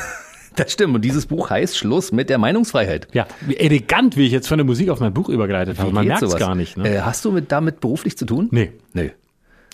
Das 0.59 0.73
stimmt. 0.73 0.95
Und 0.95 1.03
dieses 1.03 1.27
Buch 1.27 1.51
heißt 1.51 1.77
Schluss 1.77 2.13
mit 2.13 2.31
der 2.31 2.39
Meinungsfreiheit. 2.39 3.09
Ja, 3.13 3.27
wie 3.47 3.57
elegant, 3.57 4.17
wie 4.17 4.27
ich 4.27 4.33
jetzt 4.33 4.49
von 4.49 4.59
der 4.59 4.65
Musik 4.65 4.91
auf 4.91 5.01
mein 5.01 5.15
Buch 5.15 5.29
übergeleitet 5.29 5.79
habe. 5.79 5.93
Man 5.93 6.07
merkt 6.07 6.23
es 6.23 6.37
gar 6.37 6.55
nicht. 6.55 6.77
Ne? 6.77 6.97
Äh, 6.97 7.01
hast 7.01 7.25
du 7.25 7.31
mit, 7.31 7.53
damit 7.53 7.81
beruflich 7.81 8.19
zu 8.19 8.27
tun? 8.27 8.49
Nee. 8.51 8.73
Nee. 8.93 9.13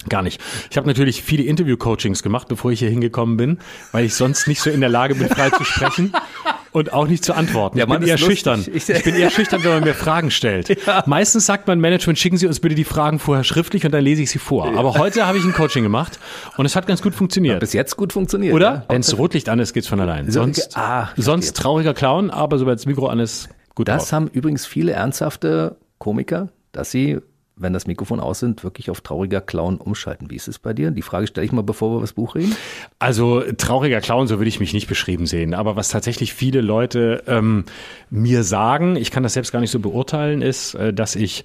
Gar 0.09 0.23
nicht. 0.23 0.41
Ich 0.71 0.77
habe 0.77 0.87
natürlich 0.87 1.23
viele 1.23 1.43
Interview-Coachings 1.45 2.23
gemacht, 2.23 2.49
bevor 2.49 2.73
ich 2.73 2.81
hier 2.81 2.91
hingekommen 2.91 3.37
bin, 3.37 3.59
weil 3.93 4.05
ich 4.05 4.15
sonst 4.15 4.47
nicht 4.49 4.61
so 4.61 4.71
in 4.71 4.81
der 4.81 4.91
Lage 4.91 5.15
bin, 5.15 5.29
frei 5.29 5.51
zu 5.51 5.65
sprechen 5.65 6.13
und 6.73 6.93
auch 6.93 7.07
nicht 7.07 7.25
zu 7.25 7.35
antworten. 7.35 7.79
Ja, 7.79 7.85
ich 7.85 7.91
bin 7.91 8.03
eher 8.03 8.19
schüchtern. 8.19 8.65
Ich, 8.73 8.89
ich, 8.89 9.05
bin 9.05 9.15
eher 9.15 9.31
schüchtern, 9.31 9.63
wenn 9.65 9.71
man 9.71 9.85
mir 9.85 9.95
Fragen 9.95 10.31
stellt. 10.31 10.75
Ja. 10.87 11.03
Meistens 11.07 11.47
sagt 11.47 11.67
mein 11.67 11.81
Management, 11.81 12.19
schicken 12.19 12.37
Sie 12.37 12.47
uns 12.47 12.61
bitte 12.61 12.75
die 12.75 12.85
Fragen 12.85 13.19
vorher 13.19 13.43
schriftlich 13.43 13.87
und 13.87 13.93
dann 13.93 14.05
lese 14.05 14.23
ich 14.23 14.31
sie 14.31 14.39
vor. 14.39 14.71
Ja. 14.71 14.79
Aber 14.79 14.99
heute 14.99 15.27
habe 15.27 15.39
ich 15.39 15.45
ein 15.45 15.55
Coaching 15.55 15.83
gemacht 15.83 16.19
und 16.59 16.67
es 16.67 16.77
hat 16.77 16.87
ganz 16.87 17.01
gut 17.01 17.15
funktioniert. 17.15 17.61
Bis 17.61 17.73
jetzt 17.73 17.97
gut 17.97 18.13
funktioniert. 18.13 18.53
Oder? 18.53 18.85
Wenn 18.89 19.01
es 19.01 19.17
Rotlicht 19.17 19.49
an 19.49 19.61
ist, 19.61 19.73
geht's 19.73 19.87
von 19.89 20.01
allein. 20.01 20.31
Sonst, 20.31 20.77
ah, 20.77 21.09
sonst 21.17 21.57
trauriger 21.57 21.95
Clown, 21.95 22.31
aber 22.31 22.59
sobald 22.59 22.79
das 22.79 22.87
Mikro 22.87 23.07
an 23.07 23.19
ist, 23.19 23.49
gut 23.75 23.89
Das 23.89 24.03
drauf. 24.03 24.13
haben 24.13 24.29
übrigens 24.29 24.67
viele 24.67 24.93
ernsthafte 24.93 25.77
Komiker, 25.99 26.51
dass 26.73 26.91
sie 26.91 27.21
wenn 27.57 27.73
das 27.73 27.87
Mikrofon 27.87 28.19
aus 28.19 28.41
sind, 28.41 28.65
wirklich 28.65 28.91
auf 28.91 29.01
trauriger 29.01 29.41
Clown 29.41 29.77
umschalten. 29.77 30.31
Wie 30.31 30.37
ist 30.37 30.49
es 30.49 30.59
bei 30.59 30.73
dir? 30.73 30.91
Die 30.91 31.03
Frage 31.03 31.27
stelle 31.27 31.45
ich 31.45 31.53
mal, 31.53 31.63
bevor 31.63 31.91
wir 31.91 31.95
über 31.97 32.03
das 32.03 32.13
Buch 32.13 32.35
reden. 32.35 32.57
Also 32.99 33.43
trauriger 33.57 34.01
Clown, 34.01 34.27
so 34.27 34.39
würde 34.39 34.49
ich 34.49 34.59
mich 34.59 34.73
nicht 34.73 34.89
beschrieben 34.89 35.27
sehen. 35.27 35.55
Aber 35.55 35.77
was 35.77 35.89
tatsächlich 35.89 36.35
viele 36.35 36.61
Leute 36.61 37.23
ähm, 37.27 37.65
mir 38.11 38.43
sagen, 38.43 38.97
ich 38.97 39.11
kann 39.11 39.23
das 39.23 39.35
selbst 39.35 39.53
gar 39.53 39.61
nicht 39.61 39.71
so 39.71 39.79
beurteilen, 39.79 40.43
ist, 40.43 40.75
äh, 40.75 40.93
dass 40.93 41.15
ich 41.15 41.45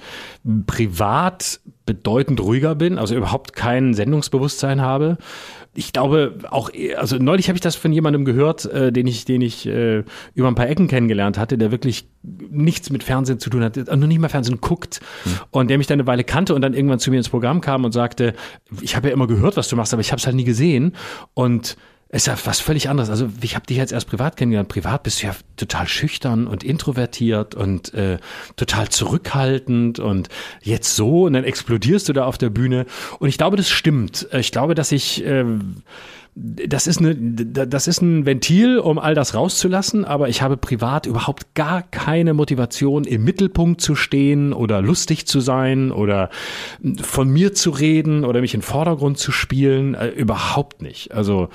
privat 0.66 1.60
bedeutend 1.86 2.40
ruhiger 2.40 2.76
bin, 2.76 2.98
also 2.98 3.16
überhaupt 3.16 3.54
kein 3.54 3.94
Sendungsbewusstsein 3.94 4.82
habe 4.82 5.18
ich 5.80 5.94
glaube 5.94 6.38
auch, 6.50 6.70
also 6.98 7.16
neulich 7.18 7.48
habe 7.48 7.56
ich 7.56 7.62
das 7.62 7.78
von 7.78 7.94
jemandem 7.94 8.26
gehört, 8.26 8.66
äh, 8.66 8.92
den 8.92 9.08
ich, 9.08 9.24
den 9.24 9.40
ich 9.40 9.66
äh, 9.66 10.04
über 10.36 10.50
ein 10.50 10.56
paar 10.56 10.68
Ecken 10.68 10.90
kennengelernt 10.90 11.38
hatte, 11.38 11.58
der 11.58 11.72
wirklich 11.72 12.06
nichts 12.22 12.90
mit 12.90 13.02
Fernsehen 13.02 13.40
zu 13.40 13.50
tun 13.50 13.64
hat, 13.64 13.78
noch 13.78 13.96
nicht 13.96 14.20
mal 14.20 14.28
Fernsehen 14.28 14.60
guckt 14.60 15.00
mhm. 15.24 15.32
und 15.52 15.70
der 15.70 15.78
mich 15.78 15.88
dann 15.88 15.98
eine 15.98 16.06
Weile 16.06 16.26
kannte 16.26 16.54
und 16.54 16.62
dann 16.62 16.74
irgendwann 16.74 17.00
zu 17.00 17.12
mir 17.12 17.18
ins 17.18 17.30
Programm 17.30 17.62
kam 17.62 17.86
und 17.86 17.94
sagte, 17.94 18.34
ich 18.82 18.98
habe 18.98 19.08
ja 19.08 19.14
immer 19.14 19.26
gehört, 19.26 19.56
was 19.56 19.70
du 19.70 19.78
machst, 19.78 19.94
aber 19.94 20.02
ich 20.02 20.12
habe 20.12 20.20
es 20.20 20.26
halt 20.26 20.36
nie 20.36 20.44
gesehen 20.44 20.98
und 21.34 21.78
ist 22.12 22.26
ja 22.26 22.36
was 22.46 22.60
völlig 22.60 22.90
anderes. 22.90 23.10
Also 23.12 23.30
ich 23.42 23.56
habe 23.56 23.68
dich 23.68 23.78
jetzt 23.78 23.92
erst 23.92 24.08
privat 24.08 24.36
kennengelernt. 24.36 24.68
Privat 24.68 25.04
bist 25.04 25.22
du 25.22 25.28
ja 25.28 25.36
total 25.58 25.88
schüchtern 25.88 26.48
und 26.48 26.64
introvertiert 26.64 27.54
und 27.54 27.94
äh, 27.94 28.18
total 28.56 28.90
zurückhaltend 28.90 30.00
und 30.00 30.28
jetzt 30.62 30.96
so 30.96 31.26
und 31.26 31.34
dann 31.34 31.44
explodierst 31.44 32.10
du 32.10 32.14
da 32.14 32.26
auf 32.26 32.40
der 32.40 32.50
Bühne. 32.50 32.88
Und 33.20 33.30
ich 33.30 33.38
glaube, 33.38 33.58
das 33.58 33.70
stimmt. 33.70 34.28
Ich 34.32 34.52
glaube, 34.52 34.74
dass 34.74 34.92
ich 34.92 35.24
äh, 35.24 35.46
das 36.36 36.88
ist, 36.88 37.00
eine, 37.00 37.16
das 37.16 37.88
ist 37.88 38.02
ein 38.02 38.26
Ventil, 38.26 38.80
um 38.80 38.98
all 38.98 39.14
das 39.14 39.34
rauszulassen, 39.34 40.06
aber 40.06 40.30
ich 40.30 40.42
habe 40.42 40.56
privat 40.56 41.06
überhaupt 41.06 41.54
gar 41.54 41.82
keine 41.82 42.34
Motivation, 42.34 43.04
im 43.04 43.26
Mittelpunkt 43.26 43.82
zu 43.82 43.96
stehen 43.96 44.54
oder 44.54 44.82
lustig 44.82 45.26
zu 45.26 45.42
sein 45.42 45.92
oder 45.92 46.30
von 47.02 47.30
mir 47.30 47.54
zu 47.54 47.72
reden 47.72 48.24
oder 48.24 48.40
mich 48.42 48.54
in 48.54 48.62
Vordergrund 48.62 49.18
zu 49.18 49.32
spielen. 49.32 49.96
Äh, 49.96 50.10
überhaupt 50.10 50.82
nicht. 50.82 51.14
Also 51.14 51.50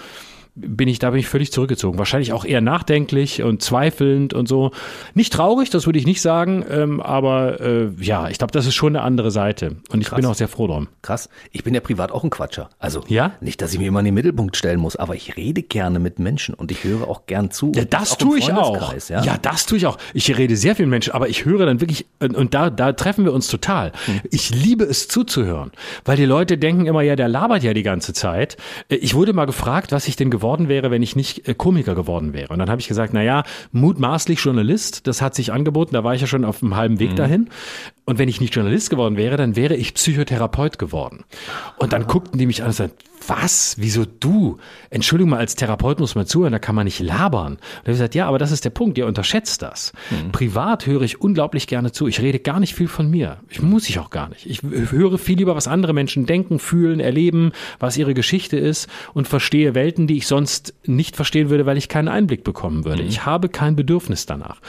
bin 0.57 0.87
ich, 0.87 1.01
da 1.01 1.11
bin 1.11 1.19
ich 1.19 1.27
völlig 1.27 1.51
zurückgezogen. 1.51 1.99
Wahrscheinlich 1.99 2.33
auch 2.33 2.45
eher 2.45 2.61
nachdenklich 2.61 3.43
und 3.43 3.61
zweifelnd 3.61 4.35
und 4.35 4.47
so. 4.47 4.71
Nicht 5.15 5.33
traurig, 5.33 5.71
das 5.71 5.87
würde 5.87 5.99
ich 5.99 6.07
nicht 6.07 6.21
sagen, 6.21 6.65
ähm, 6.71 7.01
aber 7.01 7.61
äh, 7.61 7.89
ja, 7.99 8.29
ich 8.29 8.39
glaube, 8.39 8.53
das 8.53 8.67
ist 8.67 8.75
schon 8.75 8.95
eine 8.95 9.05
andere 9.05 9.33
Seite. 9.33 9.77
Und 9.91 10.01
ich 10.01 10.09
Krass. 10.09 10.17
bin 10.17 10.27
auch 10.27 10.35
sehr 10.35 10.47
froh 10.47 10.69
drum. 10.69 10.89
Krass. 11.03 11.29
Ich 11.51 11.65
bin 11.65 11.75
ja 11.75 11.81
privat 11.81 12.13
auch 12.13 12.23
ein 12.23 12.31
Quatscher. 12.31 12.71
Also 12.79 13.03
ja? 13.09 13.33
nicht, 13.41 13.63
dass 13.63 13.73
ich 13.73 13.81
mir 13.81 13.89
immer 13.89 13.99
in 13.99 14.05
den 14.05 14.15
Mittelpunkt 14.15 14.57
stellen 14.57 14.79
muss, 14.79 14.95
aber 14.95 15.17
ich 15.17 15.37
rede 15.37 15.63
gerne 15.63 15.99
mit 15.99 16.21
Menschen 16.21 16.55
und 16.55 16.71
ich 16.71 16.85
höre 16.85 17.09
auch 17.09 17.27
gern 17.27 17.51
zu. 17.51 17.73
Ja, 17.75 17.85
das 17.85 18.17
tue 18.17 18.39
ich 18.39 18.53
auch. 18.53 18.95
Ja? 19.09 19.25
ja? 19.25 19.37
das 19.43 19.67
tue 19.67 19.79
ich 19.79 19.87
auch. 19.87 19.99
Ich 20.13 20.37
rede 20.37 20.57
sehr 20.57 20.77
viel 20.77 20.87
mit 20.87 20.91
Menschen, 20.91 21.15
aber 21.15 21.29
ich 21.29 21.45
höre 21.45 21.67
dann 21.67 21.81
wirklich, 21.81 22.07
und 22.21 22.55
da, 22.55 22.71
da 22.71 22.93
treffen 22.93 23.25
wir 23.25 23.33
uns 23.33 23.49
total. 23.49 23.91
Hm. 24.05 24.21
Ich 24.31 24.51
liebe 24.51 24.85
es 24.85 25.09
zuzuhören, 25.09 25.73
weil 26.05 26.17
die 26.17 26.27
Leute 26.27 26.59
denken 26.59 26.87
immer, 26.87 27.03
ja, 27.03 27.17
der 27.17 27.29
labert 27.29 27.65
ja 27.65 27.75
die 27.75 27.83
ganze 27.83 28.13
Zeit. 28.13 28.57
Äh, 28.89 28.97
ich 28.97 29.15
wurde 29.15 29.33
mal 29.33 29.47
gefragt, 29.47 29.91
was 29.91 30.07
ich 30.07 30.15
denn 30.15 30.31
geworden 30.31 30.44
geworden 30.45 30.69
wäre, 30.69 30.91
wenn 30.91 31.03
ich 31.03 31.17
nicht 31.17 31.49
äh, 31.49 31.55
Komiker 31.55 31.95
geworden 31.95 32.35
wäre. 32.35 32.53
Und 32.53 32.59
dann 32.59 32.69
habe 32.69 32.79
ich 32.79 32.87
gesagt, 32.87 33.15
na 33.15 33.23
ja, 33.23 33.45
mutmaßlich 33.73 34.41
Journalist, 34.41 35.07
das 35.07 35.23
hat 35.23 35.35
sich 35.35 35.55
angeboten, 35.55 35.95
da 35.95 36.05
war 36.05 36.15
ich 36.15 36.21
ja 36.21 36.27
schon 36.27 36.45
auf 36.45 36.63
einem 36.63 36.77
halben 36.77 37.01
Weg 37.01 37.13
mhm. 37.13 37.17
dahin. 37.17 37.49
und 38.05 38.19
wenn 38.19 38.29
ich 38.29 38.43
nicht 38.43 38.55
Journalist 38.55 38.91
geworden 38.91 39.17
wäre, 39.17 39.39
dann 39.39 39.57
wäre 39.57 39.75
ich 39.75 39.95
Psychotherapeut 39.95 40.79
geworden. 40.79 41.25
Und 41.79 41.95
dann 41.95 42.07
guckten 42.07 42.39
die 42.39 42.45
mich 42.45 42.61
an 42.61 42.69
und 42.69 42.75
sagten, 42.75 42.99
was? 43.27 43.77
Wieso 43.79 44.05
du? 44.05 44.59
Entschuldigung 44.91 45.31
mal, 45.31 45.39
als 45.39 45.55
Therapeut 45.55 46.01
muss 46.01 46.15
man 46.15 46.27
zuhören, 46.27 46.53
da 46.53 46.59
kann 46.59 46.75
man 46.75 46.85
nicht 46.85 47.01
labern. 47.01 47.55
Und 47.55 47.59
ich 47.59 47.79
habe 47.79 47.93
gesagt, 47.93 48.15
ja, 48.15 48.27
aber 48.27 48.39
das 48.39 48.53
ist 48.53 48.65
der 48.65 48.71
Punkt, 48.71 48.99
ihr 48.99 49.07
unterschätzt 49.07 49.63
das. 49.63 49.93
Mhm. 50.11 50.33
Privat 50.33 50.87
höre 50.87 51.03
ich 51.03 51.21
unglaublich 51.21 51.67
gerne 51.67 51.93
zu. 51.93 52.07
Ich 52.07 52.21
rede 52.21 52.39
gar 52.39 52.61
nicht 52.61 52.75
viel 52.75 52.89
von 52.89 53.11
mir. 53.11 53.39
Ich 53.49 53.63
muss 53.63 53.89
ich 53.89 53.99
auch 53.99 54.11
gar 54.11 54.29
nicht. 54.29 54.47
Ich 54.47 54.63
höre 54.63 55.19
viel 55.19 55.39
lieber, 55.39 55.57
was 55.57 55.69
andere 55.69 55.93
Menschen 55.93 56.27
denken, 56.27 56.59
fühlen, 56.59 57.01
erleben, 57.01 57.53
was 57.79 57.97
ihre 57.97 58.15
Geschichte 58.15 58.57
ist 58.57 58.89
und 59.13 59.29
verstehe 59.29 59.75
Welten, 59.75 60.07
die 60.07 60.17
ich 60.17 60.27
sonst 60.27 60.75
nicht 60.85 61.17
verstehen 61.17 61.51
würde, 61.51 61.67
weil 61.67 61.77
ich 61.77 61.89
keinen 61.89 62.09
Einblick 62.09 62.45
bekommen 62.45 62.85
würde. 62.85 63.03
Mhm. 63.03 63.09
Ich 63.09 63.27
habe 63.27 63.49
kein 63.49 63.77
Bedürfnis 63.77 64.27
danach. 64.27 64.61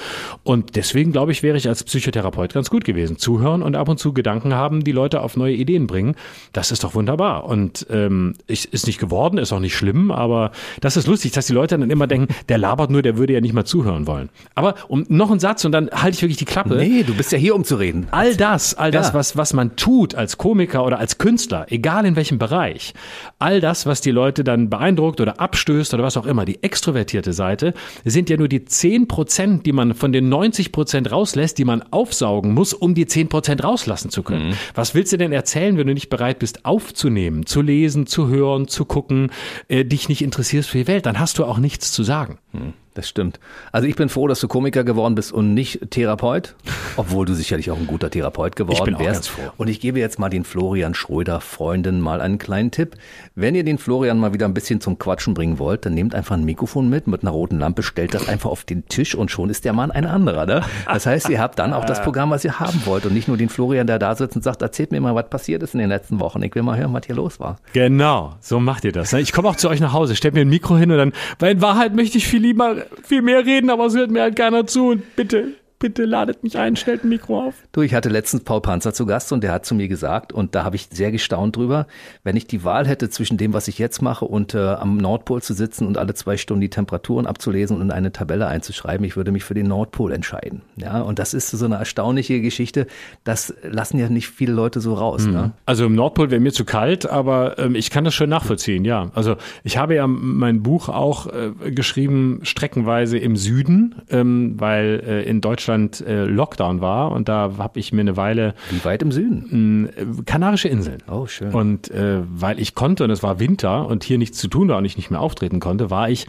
Und 0.43 0.75
deswegen 0.75 1.11
glaube 1.11 1.31
ich, 1.31 1.43
wäre 1.43 1.57
ich 1.57 1.67
als 1.67 1.83
Psychotherapeut 1.83 2.53
ganz 2.53 2.69
gut 2.69 2.85
gewesen. 2.85 3.17
Zuhören 3.17 3.61
und 3.61 3.75
ab 3.75 3.89
und 3.89 3.99
zu 3.99 4.13
Gedanken 4.13 4.53
haben, 4.53 4.83
die 4.83 4.91
Leute 4.91 5.21
auf 5.21 5.37
neue 5.37 5.53
Ideen 5.53 5.87
bringen. 5.87 6.15
Das 6.53 6.71
ist 6.71 6.83
doch 6.83 6.95
wunderbar. 6.95 7.45
Und 7.45 7.85
ähm, 7.89 8.33
ich, 8.47 8.71
ist 8.73 8.87
nicht 8.87 8.99
geworden, 8.99 9.37
ist 9.37 9.51
auch 9.51 9.59
nicht 9.59 9.75
schlimm, 9.75 10.11
aber 10.11 10.51
das 10.81 10.97
ist 10.97 11.07
lustig, 11.07 11.31
dass 11.31 11.47
die 11.47 11.53
Leute 11.53 11.77
dann 11.77 11.89
immer 11.89 12.07
denken, 12.07 12.33
der 12.49 12.57
labert 12.57 12.91
nur, 12.91 13.01
der 13.01 13.17
würde 13.17 13.33
ja 13.33 13.41
nicht 13.41 13.53
mal 13.53 13.65
zuhören 13.65 14.07
wollen. 14.07 14.29
Aber 14.53 14.75
um 14.87 15.05
noch 15.09 15.31
einen 15.31 15.39
Satz 15.39 15.65
und 15.65 15.71
dann 15.71 15.89
halte 15.91 16.15
ich 16.15 16.21
wirklich 16.21 16.37
die 16.37 16.45
Klappe. 16.45 16.75
Nee, 16.75 17.03
du 17.03 17.15
bist 17.15 17.31
ja 17.31 17.37
hier, 17.37 17.55
um 17.55 17.63
zu 17.63 17.75
reden. 17.75 18.07
All 18.11 18.35
das, 18.35 18.75
all 18.75 18.91
das, 18.91 19.09
ja. 19.09 19.13
was, 19.13 19.37
was 19.37 19.53
man 19.53 19.75
tut 19.75 20.15
als 20.15 20.37
Komiker 20.37 20.85
oder 20.85 20.99
als 20.99 21.17
Künstler, 21.17 21.65
egal 21.69 22.05
in 22.05 22.15
welchem 22.15 22.37
Bereich, 22.37 22.93
all 23.39 23.61
das, 23.61 23.85
was 23.85 24.01
die 24.01 24.11
Leute 24.11 24.43
dann 24.43 24.69
beeindruckt 24.69 25.21
oder 25.21 25.39
abstößt 25.39 25.93
oder 25.93 26.03
was 26.03 26.17
auch 26.17 26.25
immer, 26.25 26.45
die 26.45 26.61
extrovertierte 26.61 27.33
Seite, 27.33 27.73
sind 28.03 28.29
ja 28.29 28.37
nur 28.37 28.47
die 28.47 28.65
10 28.65 29.07
Prozent, 29.07 29.65
die 29.65 29.71
man 29.71 29.93
von 29.93 30.11
den 30.11 30.29
90 30.29 30.71
Prozent 30.71 31.11
rauslässt, 31.11 31.57
die 31.57 31.65
man 31.65 31.83
aufsaugen 31.91 32.53
muss, 32.53 32.73
um 32.73 32.93
die 32.93 33.07
10 33.07 33.29
Prozent 33.29 33.63
rauslassen 33.63 34.09
zu 34.09 34.23
können. 34.23 34.49
Mhm. 34.49 34.53
Was 34.75 34.93
willst 34.93 35.13
du 35.13 35.17
denn 35.17 35.31
erzählen, 35.31 35.77
wenn 35.77 35.87
du 35.87 35.93
nicht 35.93 36.09
bereit 36.09 36.39
bist, 36.39 36.65
aufzunehmen, 36.65 37.45
zu 37.45 37.61
lesen, 37.61 38.05
zu 38.05 38.27
hören, 38.27 38.34
zu 38.67 38.85
gucken, 38.85 39.31
äh, 39.67 39.85
dich 39.85 40.09
nicht 40.09 40.21
interessierst 40.21 40.69
für 40.69 40.79
die 40.79 40.87
Welt, 40.87 41.05
dann 41.05 41.19
hast 41.19 41.37
du 41.37 41.45
auch 41.45 41.57
nichts 41.57 41.91
zu 41.91 42.03
sagen. 42.03 42.39
Hm. 42.51 42.73
Das 42.95 43.09
stimmt. 43.09 43.41
Also 43.73 43.89
ich 43.89 43.97
bin 43.97 44.07
froh, 44.07 44.27
dass 44.29 44.39
du 44.39 44.47
Komiker 44.47 44.85
geworden 44.85 45.15
bist 45.15 45.33
und 45.33 45.53
nicht 45.53 45.91
Therapeut, 45.91 46.55
obwohl 46.95 47.25
du 47.25 47.33
sicherlich 47.33 47.69
auch 47.69 47.77
ein 47.77 47.87
guter 47.87 48.09
Therapeut 48.09 48.55
geworden 48.55 48.77
ich 48.77 48.83
bin 48.85 48.93
wärst. 48.93 49.09
Auch 49.09 49.13
ganz 49.13 49.27
froh. 49.27 49.53
Und 49.57 49.67
ich 49.67 49.81
gebe 49.81 49.99
jetzt 49.99 50.17
mal 50.17 50.29
den 50.29 50.45
Florian 50.45 50.93
Schröder 50.93 51.41
Freunden 51.41 51.99
mal 51.99 52.21
einen 52.21 52.37
kleinen 52.37 52.71
Tipp. 52.71 52.95
Wenn 53.35 53.53
ihr 53.53 53.65
den 53.65 53.77
Florian 53.79 54.17
mal 54.17 54.33
wieder 54.33 54.45
ein 54.45 54.53
bisschen 54.53 54.79
zum 54.79 54.97
Quatschen 54.97 55.33
bringen 55.33 55.59
wollt, 55.59 55.85
dann 55.85 55.93
nehmt 55.93 56.15
einfach 56.15 56.35
ein 56.37 56.45
Mikrofon 56.45 56.87
mit 56.89 57.07
mit 57.07 57.23
einer 57.23 57.31
roten 57.31 57.59
Lampe, 57.59 57.83
stellt 57.83 58.13
das 58.13 58.29
einfach 58.29 58.49
auf 58.49 58.63
den 58.63 58.85
Tisch 58.87 59.13
und 59.13 59.29
schon 59.29 59.49
ist 59.49 59.65
der 59.65 59.73
Mann 59.73 59.91
ein 59.91 60.05
anderer. 60.05 60.45
Ne? 60.45 60.61
Das 60.85 61.05
heißt, 61.05 61.27
ihr 61.27 61.41
habt 61.41 61.59
dann 61.59 61.73
auch 61.73 61.83
das 61.83 62.01
Programm, 62.01 62.29
was 62.29 62.45
ihr 62.45 62.61
haben 62.61 62.81
wollt 62.85 63.05
und 63.05 63.13
nicht 63.13 63.27
nur 63.27 63.35
den 63.35 63.49
Florian, 63.49 63.87
der 63.87 63.99
da 63.99 64.15
sitzt 64.15 64.37
und 64.37 64.41
sagt, 64.41 64.61
erzählt 64.61 64.93
mir 64.93 65.01
mal, 65.01 65.15
was 65.15 65.29
passiert 65.29 65.63
ist 65.63 65.73
in 65.73 65.81
den 65.81 65.89
letzten 65.89 66.21
Wochen. 66.21 66.41
Ich 66.43 66.55
will 66.55 66.63
mal 66.63 66.77
hören, 66.77 66.93
was 66.93 67.05
hier 67.05 67.15
los 67.15 67.41
war. 67.41 67.57
Genau, 67.73 68.35
so 68.39 68.61
macht 68.61 68.85
ihr 68.85 68.93
das. 68.93 69.11
Ich 69.11 69.33
komme 69.33 69.49
auch 69.49 69.57
zu 69.57 69.67
euch 69.67 69.81
nach 69.81 69.91
Hause, 69.91 70.15
stellt 70.15 70.33
mir 70.33 70.41
ein 70.41 70.49
Mikro 70.49 70.77
hin 70.77 70.91
und 70.91 70.97
dann, 70.97 71.11
weil 71.39 71.51
in 71.51 71.61
Wahrheit 71.61 71.93
möchte 71.93 72.17
ich 72.17 72.25
viel 72.25 72.41
lieber 72.41 72.84
viel 73.03 73.21
mehr 73.21 73.45
reden, 73.45 73.69
aber 73.69 73.85
es 73.85 73.95
hört 73.95 74.11
mir 74.11 74.21
halt 74.21 74.35
keiner 74.35 74.65
zu. 74.67 74.89
Und 74.89 75.15
bitte, 75.15 75.53
bitte 75.85 76.05
ladet 76.05 76.41
mich 76.41 76.57
ein, 76.57 76.75
stellt 76.75 77.03
ein 77.03 77.09
Mikro 77.09 77.43
auf. 77.43 77.53
Du, 77.71 77.83
ich 77.83 77.93
hatte 77.93 78.09
letztens 78.09 78.43
Paul 78.43 78.59
Panzer 78.59 78.91
zu 78.91 79.05
Gast 79.05 79.31
und 79.31 79.43
der 79.43 79.51
hat 79.51 79.67
zu 79.67 79.75
mir 79.75 79.87
gesagt, 79.87 80.33
und 80.33 80.55
da 80.55 80.63
habe 80.63 80.75
ich 80.75 80.87
sehr 80.91 81.11
gestaunt 81.11 81.57
drüber, 81.57 81.85
wenn 82.23 82.35
ich 82.35 82.47
die 82.47 82.63
Wahl 82.63 82.87
hätte 82.87 83.11
zwischen 83.11 83.37
dem, 83.37 83.53
was 83.53 83.67
ich 83.67 83.77
jetzt 83.77 84.01
mache 84.01 84.25
und 84.25 84.55
äh, 84.55 84.57
am 84.57 84.97
Nordpol 84.97 85.43
zu 85.43 85.53
sitzen 85.53 85.85
und 85.85 85.99
alle 85.99 86.15
zwei 86.15 86.37
Stunden 86.37 86.61
die 86.61 86.71
Temperaturen 86.71 87.27
abzulesen 87.27 87.75
und 87.75 87.83
in 87.83 87.91
eine 87.91 88.11
Tabelle 88.11 88.47
einzuschreiben, 88.47 89.05
ich 89.05 89.15
würde 89.15 89.31
mich 89.31 89.43
für 89.43 89.53
den 89.53 89.67
Nordpol 89.67 90.11
entscheiden. 90.11 90.63
Ja, 90.75 91.01
und 91.01 91.19
das 91.19 91.35
ist 91.35 91.51
so 91.51 91.65
eine 91.65 91.75
erstaunliche 91.75 92.41
Geschichte. 92.41 92.87
Das 93.23 93.53
lassen 93.61 93.99
ja 93.99 94.09
nicht 94.09 94.27
viele 94.27 94.53
Leute 94.53 94.79
so 94.79 94.95
raus. 94.95 95.27
Mhm. 95.27 95.33
Ne? 95.33 95.51
Also 95.67 95.85
im 95.85 95.93
Nordpol 95.93 96.31
wäre 96.31 96.41
mir 96.41 96.51
zu 96.51 96.65
kalt, 96.65 97.07
aber 97.07 97.59
ähm, 97.59 97.75
ich 97.75 97.91
kann 97.91 98.05
das 98.05 98.15
schon 98.15 98.29
nachvollziehen, 98.29 98.85
ja. 98.85 99.11
Also 99.13 99.35
ich 99.63 99.77
habe 99.77 99.93
ja 99.93 100.07
mein 100.07 100.63
Buch 100.63 100.89
auch 100.89 101.27
äh, 101.27 101.51
geschrieben, 101.69 102.39
streckenweise 102.41 103.19
im 103.19 103.35
Süden, 103.35 104.01
ähm, 104.09 104.55
weil 104.57 105.03
äh, 105.05 105.29
in 105.29 105.41
Deutschland 105.41 105.74
Deutschland 105.75 106.01
äh, 106.01 106.25
Lockdown 106.25 106.81
war 106.81 107.11
und 107.11 107.27
da 107.29 107.51
habe 107.57 107.79
ich 107.79 107.91
mir 107.91 108.01
eine 108.01 108.17
Weile. 108.17 108.55
Wie 108.69 108.83
weit 108.85 109.01
im 109.01 109.11
Süden? 109.11 109.89
Äh, 109.89 110.23
Kanarische 110.25 110.67
Inseln. 110.67 111.03
Oh, 111.09 111.27
schön. 111.27 111.53
Und 111.53 111.91
äh, 111.91 112.21
weil 112.27 112.59
ich 112.59 112.75
konnte 112.75 113.03
und 113.03 113.09
es 113.09 113.23
war 113.23 113.39
Winter 113.39 113.87
und 113.87 114.03
hier 114.03 114.17
nichts 114.17 114.37
zu 114.37 114.47
tun 114.47 114.69
war 114.69 114.77
und 114.77 114.85
ich 114.85 114.97
nicht 114.97 115.11
mehr 115.11 115.19
auftreten 115.19 115.59
konnte, 115.59 115.89
war 115.89 116.09
ich 116.09 116.27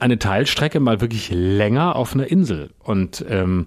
eine 0.00 0.18
Teilstrecke 0.18 0.80
mal 0.80 1.00
wirklich 1.00 1.30
länger 1.30 1.96
auf 1.96 2.14
einer 2.14 2.30
Insel. 2.30 2.70
Und 2.82 3.24
ähm, 3.28 3.66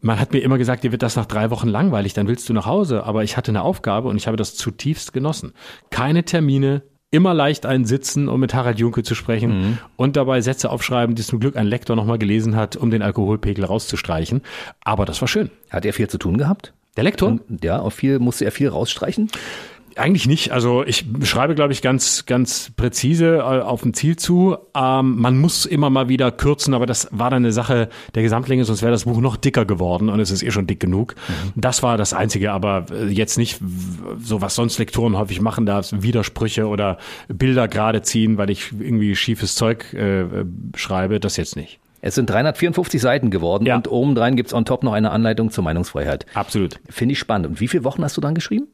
man 0.00 0.20
hat 0.20 0.32
mir 0.32 0.40
immer 0.40 0.58
gesagt, 0.58 0.84
dir 0.84 0.92
wird 0.92 1.02
das 1.02 1.16
nach 1.16 1.26
drei 1.26 1.50
Wochen 1.50 1.68
langweilig, 1.68 2.14
dann 2.14 2.28
willst 2.28 2.48
du 2.48 2.52
nach 2.52 2.66
Hause. 2.66 3.04
Aber 3.04 3.24
ich 3.24 3.36
hatte 3.36 3.50
eine 3.50 3.62
Aufgabe 3.62 4.08
und 4.08 4.16
ich 4.16 4.26
habe 4.26 4.36
das 4.36 4.54
zutiefst 4.54 5.12
genossen. 5.12 5.52
Keine 5.90 6.24
Termine, 6.24 6.82
immer 7.10 7.34
leicht 7.34 7.64
einsitzen, 7.64 8.28
um 8.28 8.40
mit 8.40 8.54
Harald 8.54 8.78
Junke 8.78 9.02
zu 9.02 9.14
sprechen 9.14 9.50
mhm. 9.50 9.78
und 9.96 10.16
dabei 10.16 10.40
Sätze 10.40 10.70
aufschreiben, 10.70 11.14
die 11.14 11.22
zum 11.22 11.40
Glück 11.40 11.56
ein 11.56 11.66
Lektor 11.66 11.96
nochmal 11.96 12.18
gelesen 12.18 12.54
hat, 12.56 12.76
um 12.76 12.90
den 12.90 13.02
Alkoholpegel 13.02 13.64
rauszustreichen. 13.64 14.42
Aber 14.82 15.06
das 15.06 15.20
war 15.20 15.28
schön. 15.28 15.50
Hat 15.70 15.84
er 15.84 15.92
viel 15.92 16.08
zu 16.08 16.18
tun 16.18 16.36
gehabt? 16.36 16.74
Der 16.96 17.04
Lektor? 17.04 17.28
Und, 17.28 17.64
ja, 17.64 17.78
auf 17.78 17.94
viel, 17.94 18.18
musste 18.18 18.44
er 18.44 18.52
viel 18.52 18.68
rausstreichen? 18.68 19.30
Eigentlich 19.98 20.26
nicht. 20.26 20.52
Also 20.52 20.84
ich 20.84 21.04
schreibe, 21.24 21.54
glaube 21.54 21.72
ich, 21.72 21.82
ganz, 21.82 22.24
ganz 22.26 22.70
präzise 22.76 23.36
äh, 23.36 23.40
auf 23.40 23.84
ein 23.84 23.94
Ziel 23.94 24.16
zu. 24.16 24.56
Ähm, 24.74 25.16
man 25.16 25.38
muss 25.38 25.66
immer 25.66 25.90
mal 25.90 26.08
wieder 26.08 26.30
kürzen, 26.30 26.72
aber 26.74 26.86
das 26.86 27.08
war 27.10 27.30
dann 27.30 27.42
eine 27.44 27.52
Sache 27.52 27.88
der 28.14 28.22
Gesamtlänge, 28.22 28.64
sonst 28.64 28.82
wäre 28.82 28.92
das 28.92 29.04
Buch 29.04 29.20
noch 29.20 29.36
dicker 29.36 29.64
geworden 29.64 30.08
und 30.08 30.20
es 30.20 30.30
ist 30.30 30.42
eh 30.42 30.50
schon 30.50 30.66
dick 30.66 30.80
genug. 30.80 31.16
Mhm. 31.28 31.52
Das 31.56 31.82
war 31.82 31.96
das 31.96 32.12
Einzige, 32.12 32.52
aber 32.52 32.86
äh, 32.92 33.06
jetzt 33.08 33.38
nicht 33.38 33.60
so, 34.20 34.40
was 34.40 34.54
sonst 34.54 34.78
Lektoren 34.78 35.16
häufig 35.16 35.40
machen 35.40 35.66
darf, 35.66 35.90
Widersprüche 35.92 36.68
oder 36.68 36.98
Bilder 37.28 37.66
gerade 37.68 38.02
ziehen, 38.02 38.38
weil 38.38 38.50
ich 38.50 38.72
irgendwie 38.78 39.16
schiefes 39.16 39.56
Zeug 39.56 39.92
äh, 39.94 40.24
schreibe, 40.76 41.18
das 41.20 41.36
jetzt 41.36 41.56
nicht. 41.56 41.80
Es 42.00 42.14
sind 42.14 42.30
354 42.30 43.00
Seiten 43.00 43.30
geworden 43.30 43.66
ja. 43.66 43.76
und 43.76 43.90
obendrein 43.90 44.36
gibt's 44.36 44.54
on 44.54 44.64
top 44.64 44.84
noch 44.84 44.92
eine 44.92 45.10
Anleitung 45.10 45.50
zur 45.50 45.64
Meinungsfreiheit. 45.64 46.26
Absolut. 46.34 46.78
Finde 46.88 47.12
ich 47.12 47.18
spannend. 47.18 47.48
Und 47.48 47.60
wie 47.60 47.68
viele 47.68 47.84
Wochen 47.84 48.04
hast 48.04 48.16
du 48.16 48.20
dann 48.20 48.34
geschrieben? 48.34 48.68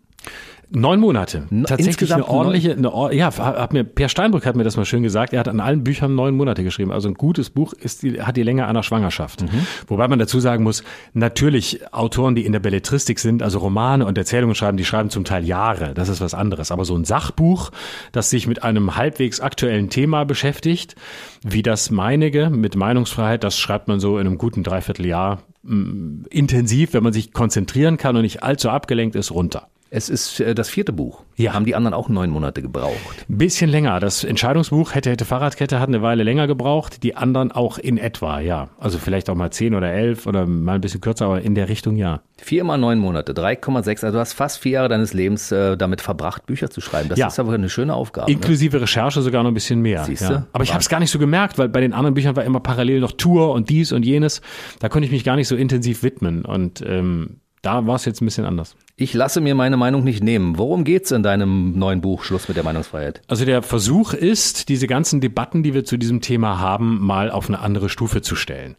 Neun 0.70 1.00
Monate. 1.00 1.46
Tatsächlich 1.50 1.86
Insgesamt 1.86 2.24
eine 2.24 2.32
ordentliche, 2.32 2.72
eine, 2.72 3.14
ja, 3.14 3.36
hat 3.36 3.72
mir, 3.72 3.84
Per 3.84 4.08
Steinbrück 4.08 4.46
hat 4.46 4.56
mir 4.56 4.64
das 4.64 4.76
mal 4.76 4.84
schön 4.84 5.02
gesagt. 5.02 5.32
Er 5.32 5.40
hat 5.40 5.48
an 5.48 5.60
allen 5.60 5.84
Büchern 5.84 6.14
neun 6.14 6.36
Monate 6.36 6.64
geschrieben. 6.64 6.90
Also 6.90 7.08
ein 7.08 7.14
gutes 7.14 7.50
Buch 7.50 7.72
ist 7.72 8.02
die, 8.02 8.22
hat 8.22 8.36
die 8.36 8.42
Länge 8.42 8.66
einer 8.66 8.82
Schwangerschaft. 8.82 9.42
Mhm. 9.42 9.66
Wobei 9.86 10.08
man 10.08 10.18
dazu 10.18 10.40
sagen 10.40 10.64
muss, 10.64 10.82
natürlich 11.12 11.92
Autoren, 11.92 12.34
die 12.34 12.44
in 12.44 12.52
der 12.52 12.60
Belletristik 12.60 13.18
sind, 13.18 13.42
also 13.42 13.58
Romane 13.58 14.06
und 14.06 14.18
Erzählungen 14.18 14.54
schreiben, 14.54 14.76
die 14.76 14.84
schreiben 14.84 15.10
zum 15.10 15.24
Teil 15.24 15.44
Jahre. 15.44 15.94
Das 15.94 16.08
ist 16.08 16.20
was 16.20 16.34
anderes. 16.34 16.70
Aber 16.70 16.84
so 16.84 16.96
ein 16.96 17.04
Sachbuch, 17.04 17.70
das 18.12 18.30
sich 18.30 18.46
mit 18.46 18.62
einem 18.62 18.96
halbwegs 18.96 19.40
aktuellen 19.40 19.90
Thema 19.90 20.24
beschäftigt, 20.24 20.96
wie 21.44 21.62
das 21.62 21.90
meinige 21.90 22.50
mit 22.50 22.74
Meinungsfreiheit, 22.74 23.44
das 23.44 23.58
schreibt 23.58 23.88
man 23.88 24.00
so 24.00 24.18
in 24.18 24.26
einem 24.26 24.38
guten 24.38 24.62
Dreivierteljahr 24.62 25.42
mm, 25.62 26.24
intensiv, 26.30 26.94
wenn 26.94 27.02
man 27.02 27.12
sich 27.12 27.32
konzentrieren 27.32 27.98
kann 27.98 28.16
und 28.16 28.22
nicht 28.22 28.42
allzu 28.42 28.70
abgelenkt 28.70 29.14
ist, 29.14 29.30
runter. 29.30 29.68
Es 29.94 30.08
ist 30.08 30.40
äh, 30.40 30.56
das 30.56 30.68
vierte 30.68 30.92
Buch. 30.92 31.22
Ja. 31.36 31.54
Haben 31.54 31.66
die 31.66 31.76
anderen 31.76 31.94
auch 31.94 32.08
neun 32.08 32.28
Monate 32.28 32.62
gebraucht? 32.62 33.26
Ein 33.28 33.38
bisschen 33.38 33.70
länger. 33.70 34.00
Das 34.00 34.24
Entscheidungsbuch 34.24 34.92
hätte, 34.92 35.08
hätte 35.08 35.24
Fahrradkette 35.24 35.78
hat 35.78 35.86
eine 35.86 36.02
Weile 36.02 36.24
länger 36.24 36.48
gebraucht. 36.48 37.04
Die 37.04 37.14
anderen 37.14 37.52
auch 37.52 37.78
in 37.78 37.96
etwa, 37.96 38.40
ja. 38.40 38.70
Also 38.76 38.98
vielleicht 38.98 39.30
auch 39.30 39.36
mal 39.36 39.52
zehn 39.52 39.72
oder 39.72 39.92
elf 39.92 40.26
oder 40.26 40.46
mal 40.46 40.74
ein 40.74 40.80
bisschen 40.80 41.00
kürzer, 41.00 41.26
aber 41.26 41.42
in 41.42 41.54
der 41.54 41.68
Richtung 41.68 41.94
ja. 41.94 42.22
Vier 42.38 42.64
mal 42.64 42.76
neun 42.76 42.98
Monate, 42.98 43.34
3,6. 43.34 43.88
Also 44.04 44.10
du 44.10 44.18
hast 44.18 44.32
fast 44.32 44.58
vier 44.58 44.72
Jahre 44.72 44.88
deines 44.88 45.12
Lebens 45.12 45.52
äh, 45.52 45.76
damit 45.76 46.00
verbracht, 46.00 46.44
Bücher 46.44 46.70
zu 46.70 46.80
schreiben. 46.80 47.08
Das 47.08 47.18
ja. 47.20 47.28
ist 47.28 47.38
aber 47.38 47.52
eine 47.52 47.68
schöne 47.68 47.94
Aufgabe. 47.94 48.28
Ne? 48.28 48.34
Inklusive 48.36 48.78
ne? 48.78 48.82
Recherche 48.82 49.22
sogar 49.22 49.44
noch 49.44 49.52
ein 49.52 49.54
bisschen 49.54 49.80
mehr. 49.80 50.02
Siehst 50.02 50.22
ja. 50.22 50.48
Aber 50.52 50.64
ich 50.64 50.72
habe 50.72 50.80
es 50.80 50.88
gar 50.88 50.98
nicht 50.98 51.12
so 51.12 51.20
gemerkt, 51.20 51.56
weil 51.56 51.68
bei 51.68 51.80
den 51.80 51.92
anderen 51.92 52.14
Büchern 52.14 52.34
war 52.34 52.42
immer 52.42 52.58
parallel 52.58 52.98
noch 52.98 53.12
Tour 53.12 53.52
und 53.52 53.70
dies 53.70 53.92
und 53.92 54.04
jenes. 54.04 54.40
Da 54.80 54.88
konnte 54.88 55.06
ich 55.06 55.12
mich 55.12 55.22
gar 55.22 55.36
nicht 55.36 55.46
so 55.46 55.54
intensiv 55.54 56.02
widmen. 56.02 56.44
Und 56.44 56.82
ähm, 56.84 57.38
da 57.64 57.86
war 57.86 57.96
es 57.96 58.04
jetzt 58.04 58.20
ein 58.20 58.26
bisschen 58.26 58.44
anders. 58.44 58.76
Ich 58.96 59.14
lasse 59.14 59.40
mir 59.40 59.54
meine 59.54 59.76
Meinung 59.76 60.04
nicht 60.04 60.22
nehmen. 60.22 60.58
Worum 60.58 60.84
geht's 60.84 61.10
in 61.10 61.22
deinem 61.22 61.76
neuen 61.78 62.00
Buch 62.00 62.22
Schluss 62.22 62.46
mit 62.46 62.56
der 62.56 62.64
Meinungsfreiheit? 62.64 63.22
Also 63.26 63.44
der 63.44 63.62
Versuch 63.62 64.12
ist, 64.12 64.68
diese 64.68 64.86
ganzen 64.86 65.20
Debatten, 65.20 65.62
die 65.62 65.74
wir 65.74 65.84
zu 65.84 65.96
diesem 65.96 66.20
Thema 66.20 66.60
haben, 66.60 67.00
mal 67.00 67.30
auf 67.30 67.48
eine 67.48 67.58
andere 67.58 67.88
Stufe 67.88 68.22
zu 68.22 68.36
stellen. 68.36 68.76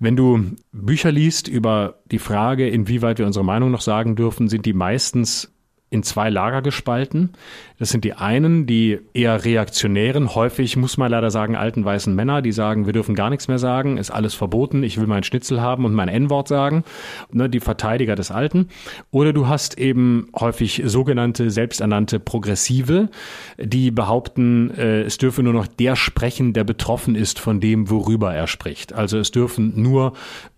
Wenn 0.00 0.16
du 0.16 0.46
Bücher 0.72 1.12
liest 1.12 1.46
über 1.46 2.00
die 2.06 2.18
Frage, 2.18 2.68
inwieweit 2.68 3.18
wir 3.18 3.26
unsere 3.26 3.44
Meinung 3.44 3.70
noch 3.70 3.82
sagen 3.82 4.16
dürfen, 4.16 4.48
sind 4.48 4.66
die 4.66 4.72
meistens 4.72 5.52
in 5.90 6.02
zwei 6.02 6.30
Lager 6.30 6.62
gespalten. 6.62 7.32
Das 7.82 7.90
sind 7.90 8.04
die 8.04 8.12
einen, 8.12 8.64
die 8.64 9.00
eher 9.12 9.44
reaktionären, 9.44 10.36
häufig 10.36 10.76
muss 10.76 10.98
man 10.98 11.10
leider 11.10 11.32
sagen, 11.32 11.56
alten 11.56 11.84
weißen 11.84 12.14
Männer, 12.14 12.40
die 12.40 12.52
sagen, 12.52 12.86
wir 12.86 12.92
dürfen 12.92 13.16
gar 13.16 13.28
nichts 13.28 13.48
mehr 13.48 13.58
sagen, 13.58 13.96
ist 13.96 14.12
alles 14.12 14.34
verboten, 14.34 14.84
ich 14.84 15.00
will 15.00 15.08
mein 15.08 15.24
Schnitzel 15.24 15.60
haben 15.60 15.84
und 15.84 15.92
mein 15.92 16.06
N-Wort 16.06 16.46
sagen, 16.46 16.84
ne, 17.32 17.50
die 17.50 17.58
Verteidiger 17.58 18.14
des 18.14 18.30
Alten. 18.30 18.68
Oder 19.10 19.32
du 19.32 19.48
hast 19.48 19.80
eben 19.80 20.28
häufig 20.38 20.82
sogenannte 20.84 21.50
selbsternannte 21.50 22.20
Progressive, 22.20 23.08
die 23.58 23.90
behaupten, 23.90 24.70
äh, 24.78 25.00
es 25.00 25.18
dürfe 25.18 25.42
nur 25.42 25.52
noch 25.52 25.66
der 25.66 25.96
sprechen, 25.96 26.52
der 26.52 26.62
betroffen 26.62 27.16
ist 27.16 27.40
von 27.40 27.58
dem, 27.58 27.90
worüber 27.90 28.32
er 28.32 28.46
spricht. 28.46 28.92
Also 28.92 29.18
es 29.18 29.32
dürfen 29.32 29.72
nur 29.82 30.12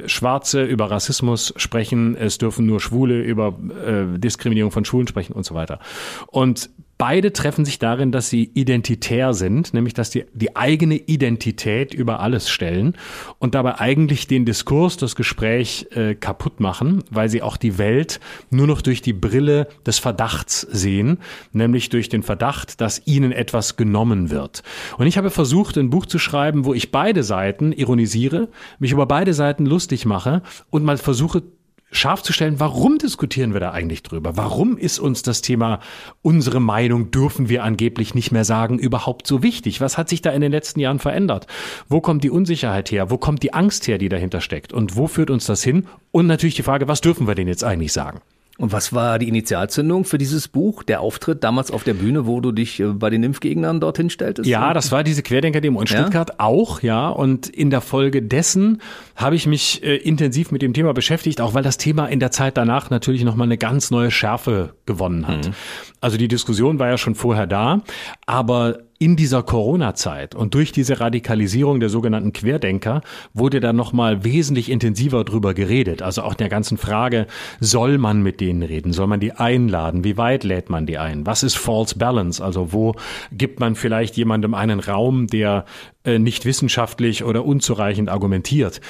Schwarze 0.04 0.62
über 0.62 0.90
Rassismus 0.90 1.54
sprechen, 1.56 2.18
es 2.18 2.36
dürfen 2.36 2.66
nur 2.66 2.80
Schwule 2.80 3.22
über 3.22 3.58
äh, 3.82 4.18
Diskriminierung 4.18 4.72
von 4.72 4.84
Schulen 4.84 5.08
sprechen 5.08 5.32
und 5.32 5.46
so 5.46 5.54
weiter. 5.54 5.78
Und 6.26 6.68
Beide 7.06 7.34
treffen 7.34 7.66
sich 7.66 7.78
darin, 7.78 8.12
dass 8.12 8.30
sie 8.30 8.50
identitär 8.54 9.34
sind, 9.34 9.74
nämlich 9.74 9.92
dass 9.92 10.08
die 10.08 10.24
die 10.32 10.56
eigene 10.56 10.94
Identität 10.94 11.92
über 11.92 12.20
alles 12.20 12.48
stellen 12.48 12.96
und 13.38 13.54
dabei 13.54 13.78
eigentlich 13.78 14.26
den 14.26 14.46
Diskurs, 14.46 14.96
das 14.96 15.14
Gespräch 15.14 15.86
äh, 15.90 16.14
kaputt 16.14 16.60
machen, 16.60 17.04
weil 17.10 17.28
sie 17.28 17.42
auch 17.42 17.58
die 17.58 17.76
Welt 17.76 18.20
nur 18.48 18.66
noch 18.66 18.80
durch 18.80 19.02
die 19.02 19.12
Brille 19.12 19.68
des 19.84 19.98
Verdachts 19.98 20.62
sehen, 20.62 21.18
nämlich 21.52 21.90
durch 21.90 22.08
den 22.08 22.22
Verdacht, 22.22 22.80
dass 22.80 23.06
ihnen 23.06 23.32
etwas 23.32 23.76
genommen 23.76 24.30
wird. 24.30 24.62
Und 24.96 25.06
ich 25.06 25.18
habe 25.18 25.28
versucht, 25.28 25.76
ein 25.76 25.90
Buch 25.90 26.06
zu 26.06 26.18
schreiben, 26.18 26.64
wo 26.64 26.72
ich 26.72 26.90
beide 26.90 27.22
Seiten 27.22 27.72
ironisiere, 27.72 28.48
mich 28.78 28.92
über 28.92 29.04
beide 29.04 29.34
Seiten 29.34 29.66
lustig 29.66 30.06
mache 30.06 30.40
und 30.70 30.84
mal 30.84 30.96
versuche 30.96 31.42
scharf 31.90 32.22
zu 32.22 32.32
stellen, 32.32 32.60
warum 32.60 32.98
diskutieren 32.98 33.52
wir 33.52 33.60
da 33.60 33.70
eigentlich 33.70 34.02
drüber? 34.02 34.36
Warum 34.36 34.76
ist 34.76 34.98
uns 34.98 35.22
das 35.22 35.42
Thema, 35.42 35.80
unsere 36.22 36.60
Meinung 36.60 37.10
dürfen 37.10 37.48
wir 37.48 37.62
angeblich 37.62 38.14
nicht 38.14 38.32
mehr 38.32 38.44
sagen, 38.44 38.78
überhaupt 38.78 39.26
so 39.26 39.42
wichtig? 39.42 39.80
Was 39.80 39.96
hat 39.96 40.08
sich 40.08 40.22
da 40.22 40.30
in 40.30 40.40
den 40.40 40.52
letzten 40.52 40.80
Jahren 40.80 40.98
verändert? 40.98 41.46
Wo 41.88 42.00
kommt 42.00 42.24
die 42.24 42.30
Unsicherheit 42.30 42.90
her? 42.90 43.10
Wo 43.10 43.18
kommt 43.18 43.42
die 43.42 43.54
Angst 43.54 43.86
her, 43.86 43.98
die 43.98 44.08
dahinter 44.08 44.40
steckt? 44.40 44.72
Und 44.72 44.96
wo 44.96 45.06
führt 45.06 45.30
uns 45.30 45.46
das 45.46 45.62
hin? 45.62 45.86
Und 46.10 46.26
natürlich 46.26 46.56
die 46.56 46.62
Frage, 46.62 46.88
was 46.88 47.00
dürfen 47.00 47.26
wir 47.26 47.34
denn 47.34 47.48
jetzt 47.48 47.64
eigentlich 47.64 47.92
sagen? 47.92 48.20
Und 48.56 48.72
was 48.72 48.92
war 48.92 49.18
die 49.18 49.26
Initialzündung 49.26 50.04
für 50.04 50.16
dieses 50.16 50.46
Buch? 50.46 50.84
Der 50.84 51.00
Auftritt 51.00 51.42
damals 51.42 51.72
auf 51.72 51.82
der 51.82 51.94
Bühne, 51.94 52.26
wo 52.26 52.40
du 52.40 52.52
dich 52.52 52.78
äh, 52.78 52.86
bei 52.86 53.10
den 53.10 53.24
Impfgegnern 53.24 53.80
dorthin 53.80 54.10
stelltest? 54.10 54.48
Ja, 54.48 54.72
das 54.72 54.92
war 54.92 55.02
diese 55.02 55.24
Querdenker-Demo 55.24 55.80
in 55.80 55.88
Stuttgart 55.88 56.30
ja? 56.30 56.36
auch, 56.38 56.80
ja. 56.80 57.08
Und 57.08 57.48
in 57.48 57.70
der 57.70 57.80
Folge 57.80 58.22
dessen 58.22 58.80
habe 59.16 59.34
ich 59.34 59.48
mich 59.48 59.82
äh, 59.82 59.96
intensiv 59.96 60.52
mit 60.52 60.62
dem 60.62 60.72
Thema 60.72 60.94
beschäftigt, 60.94 61.40
auch 61.40 61.54
weil 61.54 61.64
das 61.64 61.78
Thema 61.78 62.06
in 62.06 62.20
der 62.20 62.30
Zeit 62.30 62.56
danach 62.56 62.90
natürlich 62.90 63.24
nochmal 63.24 63.48
eine 63.48 63.58
ganz 63.58 63.90
neue 63.90 64.12
Schärfe 64.12 64.74
gewonnen 64.86 65.26
hat. 65.26 65.48
Mhm. 65.48 65.54
Also 66.00 66.16
die 66.16 66.28
Diskussion 66.28 66.78
war 66.78 66.88
ja 66.88 66.98
schon 66.98 67.16
vorher 67.16 67.48
da, 67.48 67.82
aber 68.24 68.78
in 68.98 69.16
dieser 69.16 69.42
Corona-Zeit 69.42 70.34
und 70.34 70.54
durch 70.54 70.72
diese 70.72 71.00
Radikalisierung 71.00 71.80
der 71.80 71.88
sogenannten 71.88 72.32
Querdenker 72.32 73.00
wurde 73.32 73.60
da 73.60 73.72
nochmal 73.72 74.24
wesentlich 74.24 74.70
intensiver 74.70 75.24
drüber 75.24 75.52
geredet. 75.52 76.00
Also 76.00 76.22
auch 76.22 76.34
der 76.34 76.48
ganzen 76.48 76.78
Frage, 76.78 77.26
soll 77.60 77.98
man 77.98 78.22
mit 78.22 78.40
denen 78.40 78.62
reden? 78.62 78.92
Soll 78.92 79.08
man 79.08 79.20
die 79.20 79.32
einladen? 79.32 80.04
Wie 80.04 80.16
weit 80.16 80.44
lädt 80.44 80.70
man 80.70 80.86
die 80.86 80.98
ein? 80.98 81.26
Was 81.26 81.42
ist 81.42 81.56
False 81.56 81.98
Balance? 81.98 82.42
Also 82.42 82.72
wo 82.72 82.94
gibt 83.32 83.60
man 83.60 83.74
vielleicht 83.74 84.16
jemandem 84.16 84.54
einen 84.54 84.80
Raum, 84.80 85.26
der 85.26 85.64
äh, 86.04 86.18
nicht 86.18 86.44
wissenschaftlich 86.44 87.24
oder 87.24 87.44
unzureichend 87.44 88.08
argumentiert? 88.08 88.80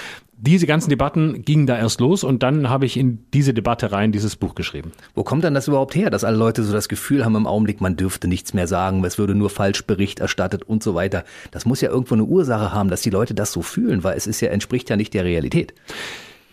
Diese 0.46 0.66
ganzen 0.66 0.90
Debatten 0.90 1.42
gingen 1.42 1.66
da 1.66 1.78
erst 1.78 2.00
los 2.00 2.22
und 2.22 2.42
dann 2.42 2.68
habe 2.68 2.84
ich 2.84 2.98
in 2.98 3.24
diese 3.32 3.54
Debatte 3.54 3.92
rein 3.92 4.12
dieses 4.12 4.36
Buch 4.36 4.54
geschrieben. 4.54 4.92
Wo 5.14 5.24
kommt 5.24 5.42
dann 5.42 5.54
das 5.54 5.68
überhaupt 5.68 5.94
her, 5.94 6.10
dass 6.10 6.22
alle 6.22 6.36
Leute 6.36 6.62
so 6.62 6.72
das 6.72 6.90
Gefühl 6.90 7.24
haben 7.24 7.34
im 7.34 7.46
Augenblick, 7.46 7.80
man 7.80 7.96
dürfte 7.96 8.28
nichts 8.28 8.52
mehr 8.52 8.66
sagen, 8.66 9.02
es 9.04 9.16
würde 9.16 9.34
nur 9.34 9.48
falsch 9.48 9.86
Bericht 9.86 10.20
erstattet 10.20 10.62
und 10.62 10.82
so 10.82 10.94
weiter. 10.94 11.24
Das 11.50 11.64
muss 11.64 11.80
ja 11.80 11.88
irgendwo 11.88 12.14
eine 12.14 12.24
Ursache 12.24 12.72
haben, 12.72 12.90
dass 12.90 13.00
die 13.00 13.10
Leute 13.10 13.34
das 13.34 13.52
so 13.52 13.62
fühlen, 13.62 14.04
weil 14.04 14.16
es 14.16 14.26
ist 14.26 14.42
ja 14.42 14.50
entspricht 14.50 14.90
ja 14.90 14.96
nicht 14.96 15.14
der 15.14 15.24
Realität. 15.24 15.72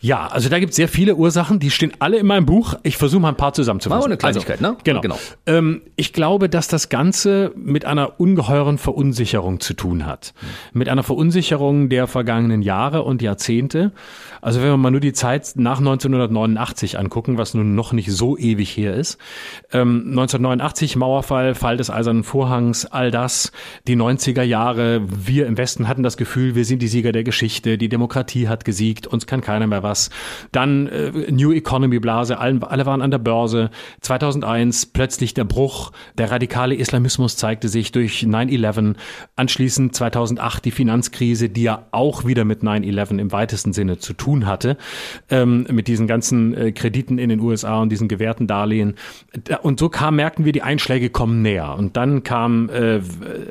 Ja, 0.03 0.25
also 0.25 0.49
da 0.49 0.57
gibt 0.57 0.71
es 0.71 0.77
sehr 0.77 0.87
viele 0.87 1.15
Ursachen, 1.15 1.59
die 1.59 1.69
stehen 1.69 1.91
alle 1.99 2.17
in 2.17 2.25
meinem 2.25 2.47
Buch. 2.47 2.73
Ich 2.81 2.97
versuche 2.97 3.21
mal 3.21 3.29
ein 3.29 3.37
paar 3.37 3.53
zusammenzufassen. 3.53 3.99
Mal 3.99 4.05
eine 4.05 4.17
Kleinigkeit, 4.17 4.57
also, 4.59 4.71
ne? 4.71 4.77
Genau. 4.83 5.01
genau. 5.01 5.19
Ähm, 5.45 5.83
ich 5.95 6.11
glaube, 6.11 6.49
dass 6.49 6.67
das 6.67 6.89
Ganze 6.89 7.51
mit 7.55 7.85
einer 7.85 8.19
ungeheuren 8.19 8.79
Verunsicherung 8.79 9.59
zu 9.59 9.75
tun 9.75 10.07
hat. 10.07 10.33
Mit 10.73 10.89
einer 10.89 11.03
Verunsicherung 11.03 11.89
der 11.89 12.07
vergangenen 12.07 12.63
Jahre 12.63 13.03
und 13.03 13.21
Jahrzehnte. 13.21 13.91
Also 14.41 14.59
wenn 14.61 14.69
wir 14.69 14.77
mal 14.77 14.89
nur 14.89 15.01
die 15.01 15.13
Zeit 15.13 15.51
nach 15.55 15.77
1989 15.77 16.97
angucken, 16.97 17.37
was 17.37 17.53
nun 17.53 17.75
noch 17.75 17.93
nicht 17.93 18.11
so 18.11 18.35
ewig 18.39 18.75
her 18.75 18.95
ist. 18.95 19.19
Ähm, 19.71 20.07
1989 20.09 20.95
Mauerfall, 20.95 21.53
Fall 21.53 21.77
des 21.77 21.91
Eisernen 21.91 22.23
Vorhangs, 22.23 22.87
all 22.87 23.11
das, 23.11 23.51
die 23.85 23.95
90er 23.95 24.41
Jahre. 24.41 25.03
Wir 25.05 25.45
im 25.45 25.57
Westen 25.57 25.87
hatten 25.87 26.01
das 26.01 26.17
Gefühl, 26.17 26.55
wir 26.55 26.65
sind 26.65 26.81
die 26.81 26.87
Sieger 26.87 27.11
der 27.11 27.23
Geschichte, 27.23 27.77
die 27.77 27.87
Demokratie 27.87 28.47
hat 28.47 28.65
gesiegt, 28.65 29.05
uns 29.05 29.27
kann 29.27 29.41
keiner 29.41 29.67
mehr 29.67 29.83
was 29.83 29.90
was. 29.91 30.09
Dann 30.51 30.87
äh, 30.87 31.11
New 31.31 31.51
Economy 31.51 31.99
Blase, 31.99 32.39
alle, 32.39 32.59
alle 32.69 32.85
waren 32.85 33.01
an 33.01 33.11
der 33.11 33.19
Börse. 33.19 33.69
2001 34.01 34.87
plötzlich 34.87 35.33
der 35.33 35.43
Bruch, 35.43 35.91
der 36.17 36.31
radikale 36.31 36.75
Islamismus 36.75 37.35
zeigte 37.35 37.67
sich 37.67 37.91
durch 37.91 38.23
9-11. 38.23 38.95
Anschließend 39.35 39.93
2008 39.93 40.65
die 40.65 40.71
Finanzkrise, 40.71 41.49
die 41.49 41.63
ja 41.63 41.87
auch 41.91 42.25
wieder 42.25 42.45
mit 42.45 42.61
9-11 42.61 43.19
im 43.19 43.31
weitesten 43.31 43.73
Sinne 43.73 43.97
zu 43.97 44.13
tun 44.13 44.45
hatte, 44.45 44.77
ähm, 45.29 45.67
mit 45.69 45.87
diesen 45.87 46.07
ganzen 46.07 46.53
äh, 46.53 46.71
Krediten 46.71 47.17
in 47.17 47.29
den 47.29 47.41
USA 47.41 47.81
und 47.81 47.89
diesen 47.89 48.07
gewährten 48.07 48.47
Darlehen. 48.47 48.95
Und 49.61 49.79
so 49.79 49.89
kam, 49.89 50.15
merkten 50.15 50.45
wir, 50.45 50.53
die 50.53 50.61
Einschläge 50.61 51.09
kommen 51.09 51.41
näher. 51.41 51.75
Und 51.77 51.97
dann 51.97 52.23
kam 52.23 52.69
äh, 52.69 53.01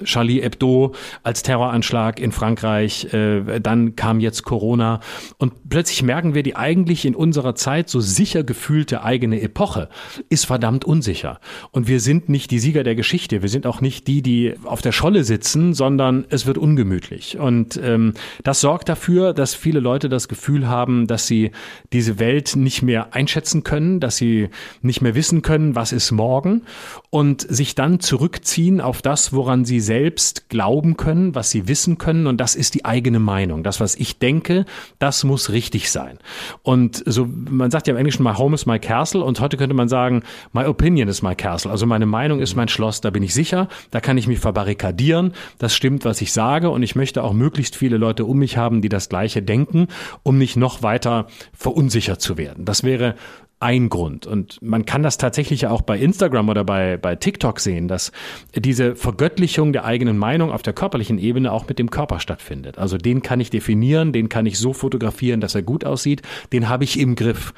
Charlie 0.05 0.41
Hebdo 0.41 0.95
als 1.23 1.43
Terroranschlag 1.43 2.19
in 2.19 2.33
Frankreich, 2.33 3.13
äh, 3.13 3.61
dann 3.61 3.97
kam 3.97 4.21
jetzt 4.21 4.45
Corona 4.45 5.01
und 5.39 5.69
plötzlich 5.69 6.03
merken 6.03 6.30
merken 6.31 6.35
wir, 6.35 6.43
die 6.43 6.57
eigentlich 6.57 7.05
in 7.05 7.15
unserer 7.15 7.55
Zeit 7.55 7.89
so 7.89 8.01
sicher 8.01 8.45
gefühlte 8.45 9.03
eigene 9.03 9.41
Epoche 9.41 9.89
ist 10.29 10.47
verdammt 10.47 10.85
unsicher. 10.85 11.41
Und 11.73 11.89
wir 11.89 12.01
sind 12.01 12.29
nicht 12.29 12.51
die 12.51 12.59
Sieger 12.59 12.85
der 12.85 12.95
Geschichte. 12.95 13.43
Wir 13.43 13.49
sind 13.49 13.67
auch 13.67 13.81
nicht 13.81 14.07
die, 14.07 14.23
die 14.23 14.55
auf 14.65 14.81
der 14.81 14.93
Scholle 14.93 15.25
sitzen, 15.25 15.75
sondern 15.75 16.25
es 16.29 16.47
wird 16.47 16.59
ungemütlich. 16.59 17.39
Und 17.39 17.81
ähm, 17.83 18.15
das 18.45 18.61
sorgt 18.61 18.89
dafür, 18.89 19.33
dass 19.35 19.55
viele 19.55 19.81
Leute 19.81 20.09
das 20.09 20.29
Gefühl 20.29 20.69
haben, 20.69 21.07
dass 21.07 21.27
sie 21.27 21.51
diese 21.93 22.19
Welt 22.19 22.57
nicht 22.57 22.83
mehr 22.83 23.15
einschätzen 23.15 23.65
können, 23.65 24.01
dass 24.01 24.17
sie 24.17 24.49
nicht 24.83 25.01
mehr 25.01 25.15
wissen 25.15 25.43
können, 25.43 25.75
was 25.75 25.93
ist 25.93 26.13
morgen 26.13 26.63
und 27.11 27.43
sich 27.43 27.75
dann 27.75 28.01
zurückziehen 28.01 28.81
auf 28.81 29.03
das, 29.03 29.33
woran 29.33 29.65
sie 29.65 29.81
selbst 29.81 30.49
glauben 30.49 30.97
können, 30.97 31.35
was 31.35 31.51
sie 31.51 31.67
wissen 31.67 31.99
können. 31.99 32.27
Und 32.27 32.41
das 32.41 32.55
ist 32.55 32.75
die 32.75 32.85
eigene 32.85 33.19
Meinung. 33.19 33.63
Das, 33.65 33.81
was 33.81 33.97
ich 33.97 34.19
denke, 34.19 34.65
das 34.99 35.25
muss 35.25 35.51
richtig 35.51 35.91
sein. 35.91 36.20
Und 36.63 37.03
so, 37.07 37.27
man 37.27 37.71
sagt 37.71 37.87
ja 37.87 37.93
im 37.93 37.99
Englischen, 37.99 38.23
my 38.23 38.35
home 38.35 38.55
is 38.55 38.67
my 38.67 38.79
castle 38.79 39.23
und 39.23 39.41
heute 39.41 39.57
könnte 39.57 39.75
man 39.75 39.89
sagen, 39.89 40.23
my 40.53 40.65
opinion 40.65 41.09
is 41.09 41.23
my 41.23 41.35
castle. 41.35 41.71
Also 41.71 41.87
meine 41.87 42.07
Meinung 42.07 42.41
ist 42.41 42.55
mein 42.55 42.69
Schloss, 42.69 43.01
da 43.01 43.11
bin 43.11 43.23
ich 43.23 43.35
sicher, 43.35 43.69
da 43.91 44.01
kann 44.01 44.19
ich 44.19 44.27
mich 44.27 44.39
verbarrikadieren, 44.39 45.33
das 45.59 45.75
stimmt, 45.75 46.05
was 46.05 46.21
ich 46.21 46.33
sage 46.33 46.71
und 46.71 46.83
ich 46.83 46.97
möchte 46.97 47.23
auch 47.23 47.33
möglichst 47.33 47.77
viele 47.77 47.97
Leute 47.97 48.25
um 48.25 48.39
mich 48.39 48.57
haben, 48.57 48.83
die 48.83 48.89
das 48.89 49.09
Gleiche 49.09 49.43
denken, 49.43 49.89
um 50.23 50.39
nicht 50.39 50.57
noch 50.57 50.83
weiter 50.83 51.27
verunsichert 51.53 52.21
zu 52.21 52.37
werden. 52.39 52.65
Das 52.65 52.85
wäre 52.85 53.15
ein 53.61 53.91
Grund. 53.91 54.27
Und 54.27 54.61
man 54.63 54.87
kann 54.87 55.03
das 55.03 55.19
tatsächlich 55.19 55.67
auch 55.67 55.83
bei 55.83 55.99
Instagram 55.99 56.49
oder 56.49 56.65
bei, 56.65 56.97
bei 56.97 57.15
TikTok 57.15 57.61
sehen, 57.61 57.89
dass 57.89 58.11
diese 58.55 58.97
Vergöttlichung 58.97 59.75
der 59.75 59.85
eigenen 59.85 60.17
Meinung 60.17 60.51
auf 60.51 60.63
der 60.63 60.73
körperlichen 60.73 61.19
Ebene 61.19 61.53
auch 61.53 61.69
mit 61.69 61.79
dem 61.79 61.91
Körper 61.91 62.21
stattfindet. 62.21 62.79
Also 62.79 62.97
den 62.97 63.21
kann 63.21 63.39
ich 63.39 63.51
definieren, 63.51 64.13
den 64.13 64.31
kann 64.31 64.47
ich 64.47 64.59
so 64.59 64.73
fotografieren, 64.73 65.43
dass 65.43 65.55
er 65.55 65.63
gut 65.63 65.85
aussieht, 65.85 66.23
den 66.55 66.71
habe 66.71 66.85
ich 66.85 66.99
im 66.99 67.15
Griff. 67.15 67.53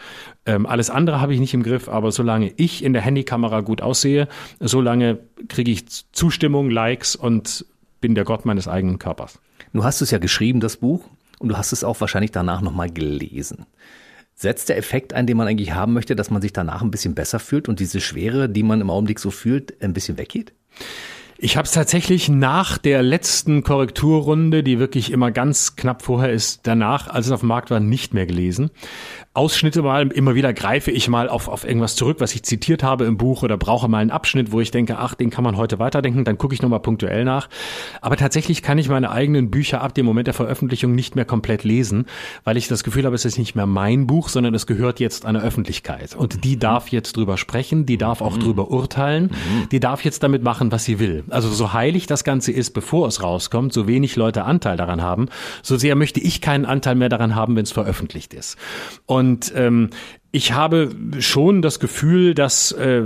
Ähm, 0.44 0.66
alles 0.66 0.90
andere 0.90 1.20
habe 1.20 1.34
ich 1.34 1.40
nicht 1.40 1.54
im 1.54 1.62
Griff, 1.62 1.88
aber 1.88 2.10
solange 2.10 2.52
ich 2.56 2.82
in 2.82 2.92
der 2.94 3.02
Handykamera 3.02 3.60
gut 3.60 3.80
aussehe, 3.80 4.26
solange 4.58 5.20
kriege 5.48 5.70
ich 5.70 5.86
Zustimmung, 6.10 6.68
Likes 6.68 7.14
und 7.14 7.64
bin 8.00 8.16
der 8.16 8.24
Gott 8.24 8.44
meines 8.44 8.66
eigenen 8.66 8.98
Körpers. 8.98 9.38
Du 9.72 9.84
hast 9.84 10.00
es 10.00 10.10
ja 10.10 10.18
geschrieben, 10.18 10.58
das 10.58 10.78
Buch, 10.78 11.04
und 11.38 11.48
du 11.48 11.56
hast 11.56 11.72
es 11.72 11.84
auch 11.84 12.00
wahrscheinlich 12.00 12.32
danach 12.32 12.60
nochmal 12.60 12.90
gelesen. 12.90 13.66
Setzt 14.42 14.68
der 14.68 14.76
Effekt 14.76 15.12
ein, 15.12 15.28
den 15.28 15.36
man 15.36 15.46
eigentlich 15.46 15.72
haben 15.72 15.92
möchte, 15.92 16.16
dass 16.16 16.28
man 16.28 16.42
sich 16.42 16.52
danach 16.52 16.82
ein 16.82 16.90
bisschen 16.90 17.14
besser 17.14 17.38
fühlt 17.38 17.68
und 17.68 17.78
diese 17.78 18.00
Schwere, 18.00 18.48
die 18.48 18.64
man 18.64 18.80
im 18.80 18.90
Augenblick 18.90 19.20
so 19.20 19.30
fühlt, 19.30 19.80
ein 19.80 19.92
bisschen 19.92 20.18
weggeht? 20.18 20.52
Ich 21.44 21.56
habe 21.56 21.66
es 21.66 21.72
tatsächlich 21.72 22.28
nach 22.28 22.78
der 22.78 23.02
letzten 23.02 23.64
Korrekturrunde, 23.64 24.62
die 24.62 24.78
wirklich 24.78 25.10
immer 25.10 25.32
ganz 25.32 25.74
knapp 25.74 26.02
vorher 26.02 26.30
ist, 26.30 26.60
danach, 26.62 27.08
als 27.08 27.26
es 27.26 27.32
auf 27.32 27.40
dem 27.40 27.48
Markt 27.48 27.72
war, 27.72 27.80
nicht 27.80 28.14
mehr 28.14 28.26
gelesen. 28.26 28.70
Ausschnitte 29.34 29.82
mal, 29.82 30.06
immer 30.12 30.36
wieder 30.36 30.52
greife 30.52 30.92
ich 30.92 31.08
mal 31.08 31.28
auf, 31.28 31.48
auf 31.48 31.64
irgendwas 31.64 31.96
zurück, 31.96 32.18
was 32.20 32.34
ich 32.36 32.44
zitiert 32.44 32.84
habe 32.84 33.06
im 33.06 33.16
Buch 33.16 33.42
oder 33.42 33.56
brauche 33.56 33.88
mal 33.88 33.98
einen 33.98 34.12
Abschnitt, 34.12 34.52
wo 34.52 34.60
ich 34.60 34.70
denke, 34.70 34.98
ach, 34.98 35.14
den 35.14 35.30
kann 35.30 35.42
man 35.42 35.56
heute 35.56 35.80
weiterdenken, 35.80 36.24
dann 36.24 36.38
gucke 36.38 36.54
ich 36.54 36.62
nochmal 36.62 36.78
punktuell 36.78 37.24
nach. 37.24 37.48
Aber 38.02 38.16
tatsächlich 38.16 38.62
kann 38.62 38.78
ich 38.78 38.88
meine 38.88 39.10
eigenen 39.10 39.50
Bücher 39.50 39.80
ab 39.80 39.94
dem 39.94 40.06
Moment 40.06 40.28
der 40.28 40.34
Veröffentlichung 40.34 40.94
nicht 40.94 41.16
mehr 41.16 41.24
komplett 41.24 41.64
lesen, 41.64 42.06
weil 42.44 42.56
ich 42.56 42.68
das 42.68 42.84
Gefühl 42.84 43.04
habe, 43.04 43.16
es 43.16 43.24
ist 43.24 43.38
nicht 43.38 43.56
mehr 43.56 43.66
mein 43.66 44.06
Buch, 44.06 44.28
sondern 44.28 44.54
es 44.54 44.68
gehört 44.68 45.00
jetzt 45.00 45.26
einer 45.26 45.42
Öffentlichkeit. 45.42 46.14
Und 46.14 46.44
die 46.44 46.56
darf 46.56 46.90
jetzt 46.90 47.16
drüber 47.16 47.36
sprechen, 47.36 47.84
die 47.84 47.98
darf 47.98 48.20
auch 48.20 48.36
drüber 48.36 48.70
urteilen, 48.70 49.30
die 49.72 49.80
darf 49.80 50.04
jetzt 50.04 50.22
damit 50.22 50.44
machen, 50.44 50.70
was 50.70 50.84
sie 50.84 51.00
will. 51.00 51.24
Also 51.32 51.48
so 51.48 51.72
heilig 51.72 52.06
das 52.06 52.24
Ganze 52.24 52.52
ist, 52.52 52.70
bevor 52.70 53.08
es 53.08 53.22
rauskommt, 53.22 53.72
so 53.72 53.86
wenig 53.86 54.16
Leute 54.16 54.44
Anteil 54.44 54.76
daran 54.76 55.02
haben, 55.02 55.28
so 55.62 55.76
sehr 55.76 55.94
möchte 55.94 56.20
ich 56.20 56.40
keinen 56.40 56.64
Anteil 56.64 56.94
mehr 56.94 57.08
daran 57.08 57.34
haben, 57.34 57.56
wenn 57.56 57.64
es 57.64 57.72
veröffentlicht 57.72 58.34
ist. 58.34 58.56
Und 59.06 59.52
ähm, 59.56 59.90
ich 60.34 60.54
habe 60.54 60.90
schon 61.18 61.60
das 61.60 61.78
Gefühl, 61.78 62.34
dass 62.34 62.72
äh, 62.72 63.02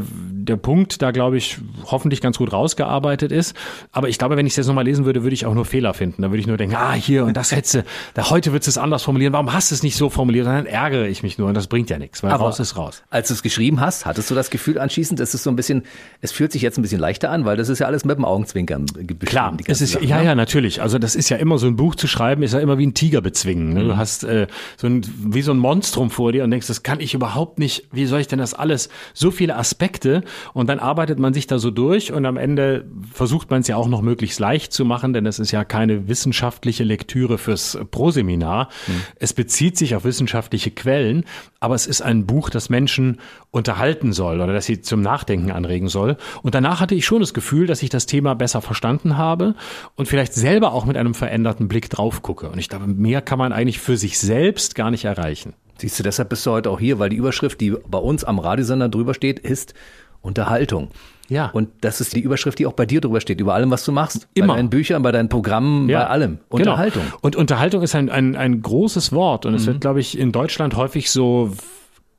der 0.47 0.57
Punkt 0.57 1.03
da, 1.03 1.11
glaube 1.11 1.37
ich, 1.37 1.59
hoffentlich 1.87 2.21
ganz 2.21 2.39
gut 2.39 2.53
rausgearbeitet 2.53 3.33
ist. 3.33 3.57
Aber 3.91 4.09
ich 4.09 4.17
glaube, 4.17 4.37
wenn 4.37 4.47
ich 4.47 4.53
es 4.53 4.57
jetzt 4.57 4.69
nochmal 4.69 4.85
lesen 4.85 5.05
würde, 5.05 5.25
würde 5.25 5.35
ich 5.35 5.45
auch 5.45 5.55
nur 5.55 5.65
Fehler 5.65 5.93
finden. 5.93 6.23
Da 6.23 6.31
würde 6.31 6.39
ich 6.39 6.47
nur 6.47 6.57
denken, 6.57 6.77
ah, 6.77 6.93
hier 6.93 7.25
und 7.25 7.37
das 7.37 7.51
hättest 7.51 7.75
du, 7.75 7.85
da 8.15 8.31
heute 8.31 8.53
würdest 8.53 8.69
du 8.69 8.71
es 8.71 8.79
anders 8.79 9.03
formulieren. 9.03 9.33
Warum 9.33 9.53
hast 9.53 9.73
du 9.73 9.75
es 9.75 9.83
nicht 9.83 9.97
so 9.97 10.09
formuliert? 10.09 10.47
Und 10.47 10.53
dann 10.53 10.67
ärgere 10.67 11.09
ich 11.09 11.25
mich 11.25 11.37
nur 11.37 11.49
und 11.49 11.55
das 11.55 11.67
bringt 11.67 11.91
ja 11.91 11.99
nichts, 11.99 12.23
weil 12.23 12.31
Aber 12.31 12.45
raus 12.45 12.61
ist 12.61 12.77
raus. 12.77 13.03
Als 13.11 13.27
du 13.27 13.35
es 13.35 13.43
geschrieben 13.43 13.81
hast, 13.81 14.07
hattest 14.07 14.31
du 14.31 14.37
das 14.37 14.51
Gefühl 14.51 14.79
anschließend, 14.79 15.19
es 15.19 15.35
ist 15.35 15.43
so 15.43 15.51
ein 15.51 15.57
bisschen, 15.57 15.83
es 16.21 16.31
fühlt 16.31 16.53
sich 16.53 16.63
jetzt 16.63 16.79
ein 16.79 16.83
bisschen 16.83 17.01
leichter 17.01 17.31
an, 17.31 17.45
weil 17.45 17.57
das 17.57 17.69
ist 17.69 17.81
ja 17.81 17.89
alles 17.89 18.05
mit 18.05 18.17
dem 18.17 18.25
Augenzwinkern 18.25 18.87
beschrieben. 18.87 19.19
Klar, 19.19 19.57
die 19.57 19.65
es 19.67 19.81
ist, 19.81 19.93
Sache, 19.93 20.05
ja, 20.05 20.19
ne? 20.19 20.27
ja, 20.27 20.35
natürlich. 20.37 20.81
Also 20.81 21.01
das 21.01 21.17
ist 21.17 21.29
ja 21.29 21.39
immer 21.39 21.59
so 21.59 21.67
ein 21.67 21.75
Buch 21.75 21.97
zu 21.97 22.07
schreiben, 22.07 22.45
ist 22.45 22.55
ja 22.55 22.61
immer 22.61 22.79
wie 22.79 22.87
ein 22.87 22.95
Tiger 22.95 23.21
bezwingen. 23.21 23.75
Ne? 23.75 23.83
Du 23.83 23.97
hast 23.97 24.23
äh, 24.23 24.47
so 24.77 24.87
ein, 24.87 25.03
wie 25.19 25.43
so 25.43 25.51
ein 25.51 25.59
Monstrum 25.59 26.11
vor 26.11 26.31
dir 26.31 26.45
und 26.45 26.53
denkst, 26.53 26.69
das 26.69 26.85
kann 26.85 27.01
ich 27.01 27.16
überhaupt 27.17 27.59
nicht, 27.59 27.89
wie 27.93 28.07
soll 28.07 28.21
ich 28.21 28.29
denn 28.29 28.39
das 28.39 28.55
alles? 28.55 28.89
So 29.13 29.31
viele 29.31 29.57
Aspekte 29.57 30.23
und 30.55 30.69
dann 30.69 30.79
arbeitet 30.79 31.19
man 31.19 31.35
sich 31.35 31.47
da 31.47 31.59
so 31.59 31.71
durch 31.71 32.13
und 32.13 32.25
am 32.27 32.37
Ende 32.37 32.87
versucht 33.13 33.51
man 33.51 33.61
es 33.63 33.69
ja 33.69 33.77
auch 33.77 33.89
noch 33.89 34.03
möglichst 34.03 34.39
leicht 34.39 34.73
zu 34.73 34.85
machen, 34.85 35.13
denn 35.13 35.27
es 35.27 35.39
ist 35.39 35.51
ja 35.51 35.65
keine 35.65 36.09
wissenschaftliche 36.09 36.85
Lektüre 36.85 37.39
fürs 37.39 37.79
Proseminar. 37.91 38.69
Es 39.17 39.33
bezieht 39.33 39.77
sich 39.77 39.95
auf 39.95 40.05
wissenschaftliche 40.05 40.71
Quellen, 40.71 41.25
aber 41.61 41.75
es 41.75 41.87
ist 41.87 42.03
ein 42.03 42.27
Buch, 42.27 42.51
das 42.51 42.71
Menschen 42.71 43.19
unterhalten 43.57 44.13
soll 44.13 44.41
oder 44.43 44.53
das 44.53 44.67
sie 44.67 44.83
zum 44.83 45.01
Nachdenken 45.01 45.51
anregen 45.51 45.89
soll. 45.89 46.19
Und 46.43 46.55
danach 46.55 46.81
hatte 46.81 46.95
ich 46.95 47.07
schon 47.07 47.21
das 47.21 47.33
Gefühl, 47.33 47.67
dass 47.67 47.83
ich 47.83 47.89
das 47.89 48.05
Thema 48.05 48.35
besser 48.35 48.61
verstanden 48.61 49.17
habe 49.17 49.55
und 49.97 50.07
vielleicht 50.07 50.35
selber 50.35 50.73
auch 50.73 50.85
mit 50.85 50.99
einem 50.99 51.15
veränderten 51.15 51.67
Blick 51.67 51.89
drauf 51.89 52.23
gucke. 52.23 52.51
Und 52.51 52.59
ich 52.59 52.69
glaube, 52.69 52.87
mehr 52.87 53.23
kann 53.23 53.39
man 53.39 53.53
eigentlich 53.53 53.81
für 53.81 53.97
sich 53.97 54.19
selbst 54.19 54.75
gar 54.75 54.91
nicht 54.91 55.07
erreichen. 55.07 55.55
Siehst 55.79 55.99
du, 55.99 56.03
deshalb 56.03 56.29
bist 56.29 56.45
du 56.45 56.51
heute 56.51 56.71
auch 56.71 56.79
hier, 56.79 56.99
weil 56.99 57.09
die 57.09 57.17
Überschrift, 57.17 57.61
die 57.61 57.71
bei 57.71 57.99
uns 57.99 58.25
am 58.25 58.39
Radiosender 58.39 58.91
drüber 58.91 59.15
steht, 59.15 59.39
ist 59.39 59.73
Unterhaltung. 60.21 60.89
Ja. 61.29 61.51
Und 61.53 61.71
das 61.81 62.01
ist 62.01 62.15
die 62.15 62.21
Überschrift, 62.21 62.59
die 62.59 62.67
auch 62.67 62.73
bei 62.73 62.85
dir 62.85 63.01
drüber 63.01 63.21
steht, 63.21 63.41
über 63.41 63.55
allem, 63.55 63.71
was 63.71 63.85
du 63.85 63.93
machst. 63.93 64.29
Immer. 64.35 64.49
Bei 64.49 64.57
deinen 64.57 64.71
Büchern, 64.71 65.03
bei 65.03 65.13
deinen 65.13 65.29
Programmen, 65.29 65.87
bei 65.87 66.07
allem. 66.07 66.39
Unterhaltung. 66.49 67.03
Genau. 67.05 67.19
Und 67.23 67.37
Unterhaltung 67.37 67.83
ist 67.83 67.95
ein, 67.95 68.11
ein, 68.11 68.37
ein 68.37 68.61
großes 68.61 69.13
Wort 69.13 69.47
und 69.47 69.55
es 69.55 69.67
wird, 69.67 69.81
glaube 69.81 70.01
ich, 70.01 70.19
in 70.19 70.31
Deutschland 70.31 70.77
häufig 70.77 71.11
so 71.11 71.53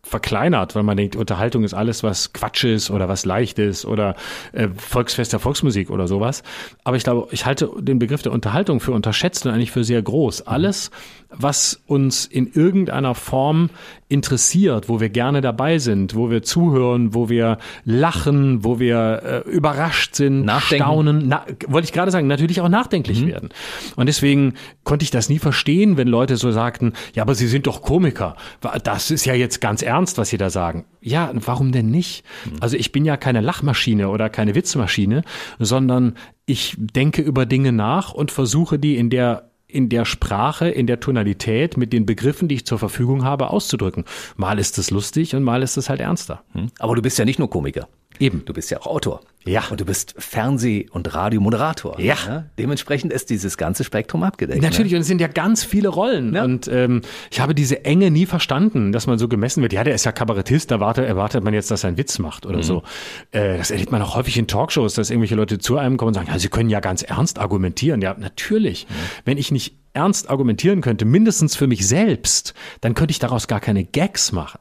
verkleinert, 0.07 0.75
weil 0.75 0.83
man 0.83 0.97
denkt, 0.97 1.15
Unterhaltung 1.15 1.63
ist 1.63 1.73
alles, 1.73 2.03
was 2.03 2.33
Quatsch 2.33 2.63
ist 2.63 2.89
oder 2.89 3.07
was 3.07 3.25
leicht 3.25 3.59
ist 3.59 3.85
oder 3.85 4.15
äh, 4.53 4.69
Volksfest 4.75 5.33
der 5.33 5.39
Volksmusik 5.39 5.89
oder 5.89 6.07
sowas. 6.07 6.43
Aber 6.83 6.97
ich 6.97 7.03
glaube, 7.03 7.27
ich 7.31 7.45
halte 7.45 7.69
den 7.79 7.99
Begriff 7.99 8.21
der 8.21 8.31
Unterhaltung 8.31 8.79
für 8.79 8.91
unterschätzt 8.91 9.45
und 9.45 9.51
eigentlich 9.51 9.71
für 9.71 9.83
sehr 9.83 10.01
groß. 10.01 10.47
Alles, 10.47 10.91
was 11.29 11.81
uns 11.87 12.25
in 12.25 12.51
irgendeiner 12.51 13.15
Form 13.15 13.69
interessiert, 14.09 14.87
wo 14.87 14.99
wir 14.99 15.09
gerne 15.09 15.41
dabei 15.41 15.79
sind, 15.79 16.15
wo 16.15 16.29
wir 16.29 16.41
zuhören, 16.41 17.13
wo 17.13 17.27
wir 17.27 17.57
lachen, 17.83 18.63
wo 18.63 18.79
wir 18.79 19.43
äh, 19.45 19.49
überrascht 19.49 20.15
sind, 20.15 20.45
Nachdenken. 20.45 20.83
staunen, 20.83 21.23
na, 21.27 21.45
wollte 21.67 21.85
ich 21.85 21.91
gerade 21.91 22.11
sagen, 22.11 22.27
natürlich 22.27 22.61
auch 22.61 22.69
nachdenklich 22.69 23.25
werden. 23.27 23.49
Und 23.95 24.05
deswegen 24.05 24.53
konnte 24.83 25.03
ich 25.03 25.11
das 25.11 25.27
nie 25.27 25.39
verstehen, 25.39 25.97
wenn 25.97 26.07
Leute 26.07 26.37
so 26.37 26.51
sagten, 26.51 26.93
ja, 27.13 27.23
aber 27.23 27.35
Sie 27.35 27.47
sind 27.47 27.67
doch 27.67 27.81
Komiker. 27.81 28.35
Das 28.83 29.11
ist 29.11 29.25
ja 29.25 29.33
jetzt 29.33 29.59
ganz 29.59 29.81
ernst, 29.81 30.17
was 30.17 30.29
Sie 30.29 30.37
da 30.37 30.49
sagen. 30.49 30.85
Ja, 31.01 31.31
warum 31.33 31.71
denn 31.71 31.91
nicht? 31.91 32.23
Also 32.61 32.77
ich 32.77 32.91
bin 32.91 33.03
ja 33.03 33.17
keine 33.17 33.41
Lachmaschine 33.41 34.09
oder 34.09 34.29
keine 34.29 34.55
Witzmaschine, 34.55 35.23
sondern 35.59 36.15
ich 36.45 36.75
denke 36.77 37.21
über 37.21 37.45
Dinge 37.45 37.73
nach 37.73 38.13
und 38.13 38.31
versuche 38.31 38.79
die 38.79 38.95
in 38.95 39.09
der 39.09 39.49
in 39.67 39.89
der 39.89 40.05
Sprache, 40.05 40.69
in 40.69 40.87
der 40.87 40.99
Tonalität, 40.99 41.77
mit 41.77 41.91
den 41.91 42.05
Begriffen, 42.05 42.47
die 42.47 42.55
ich 42.55 42.65
zur 42.65 42.79
Verfügung 42.79 43.23
habe, 43.23 43.49
auszudrücken. 43.49 44.05
Mal 44.37 44.59
ist 44.59 44.77
es 44.77 44.91
lustig 44.91 45.35
und 45.35 45.43
mal 45.43 45.61
ist 45.61 45.77
es 45.77 45.89
halt 45.89 45.99
ernster. 45.99 46.43
Aber 46.79 46.95
du 46.95 47.01
bist 47.01 47.17
ja 47.19 47.25
nicht 47.25 47.39
nur 47.39 47.49
Komiker. 47.49 47.87
Eben. 48.19 48.43
Du 48.45 48.53
bist 48.53 48.71
ja 48.71 48.79
auch 48.79 48.87
Autor. 48.87 49.21
Ja. 49.45 49.63
Und 49.69 49.79
du 49.79 49.85
bist 49.85 50.15
Fernseh- 50.17 50.89
und 50.89 51.13
Radiomoderator. 51.13 51.99
Ja. 51.99 52.45
Dementsprechend 52.57 53.13
ist 53.13 53.29
dieses 53.29 53.57
ganze 53.57 53.83
Spektrum 53.83 54.23
abgedeckt. 54.23 54.61
Natürlich, 54.61 54.93
und 54.93 55.01
es 55.01 55.07
sind 55.07 55.21
ja 55.21 55.27
ganz 55.27 55.63
viele 55.63 55.87
Rollen. 55.87 56.33
Ja. 56.33 56.43
Und 56.43 56.67
ähm, 56.67 57.01
ich 57.31 57.39
habe 57.39 57.55
diese 57.55 57.85
Enge 57.85 58.11
nie 58.11 58.25
verstanden, 58.25 58.91
dass 58.91 59.07
man 59.07 59.17
so 59.17 59.27
gemessen 59.27 59.61
wird. 59.61 59.73
Ja, 59.73 59.83
der 59.83 59.95
ist 59.95 60.05
ja 60.05 60.11
Kabarettist, 60.11 60.71
da 60.71 60.75
erwartet, 60.75 61.07
erwartet 61.07 61.43
man 61.43 61.53
jetzt, 61.53 61.71
dass 61.71 61.83
er 61.83 61.89
einen 61.89 61.97
Witz 61.97 62.19
macht 62.19 62.45
oder 62.45 62.61
so. 62.61 62.83
Äh, 63.31 63.57
das 63.57 63.71
erlebt 63.71 63.91
man 63.91 64.01
auch 64.01 64.15
häufig 64.15 64.37
in 64.37 64.47
Talkshows, 64.47 64.95
dass 64.95 65.09
irgendwelche 65.09 65.35
Leute 65.35 65.59
zu 65.59 65.77
einem 65.77 65.97
kommen 65.97 66.09
und 66.09 66.13
sagen, 66.15 66.27
ja, 66.27 66.39
sie 66.39 66.49
können 66.49 66.69
ja 66.69 66.79
ganz 66.79 67.01
ernst 67.01 67.39
argumentieren. 67.39 68.01
Ja, 68.01 68.15
natürlich. 68.17 68.85
Wenn 69.25 69.37
ich 69.37 69.51
nicht 69.51 69.75
ernst 69.97 70.29
argumentieren 70.29 70.81
könnte, 70.81 71.05
mindestens 71.05 71.55
für 71.55 71.65
mich 71.65 71.87
selbst, 71.87 72.53
dann 72.81 72.93
könnte 72.93 73.11
ich 73.11 73.19
daraus 73.19 73.47
gar 73.47 73.59
keine 73.59 73.83
Gags 73.83 74.31
machen. 74.31 74.59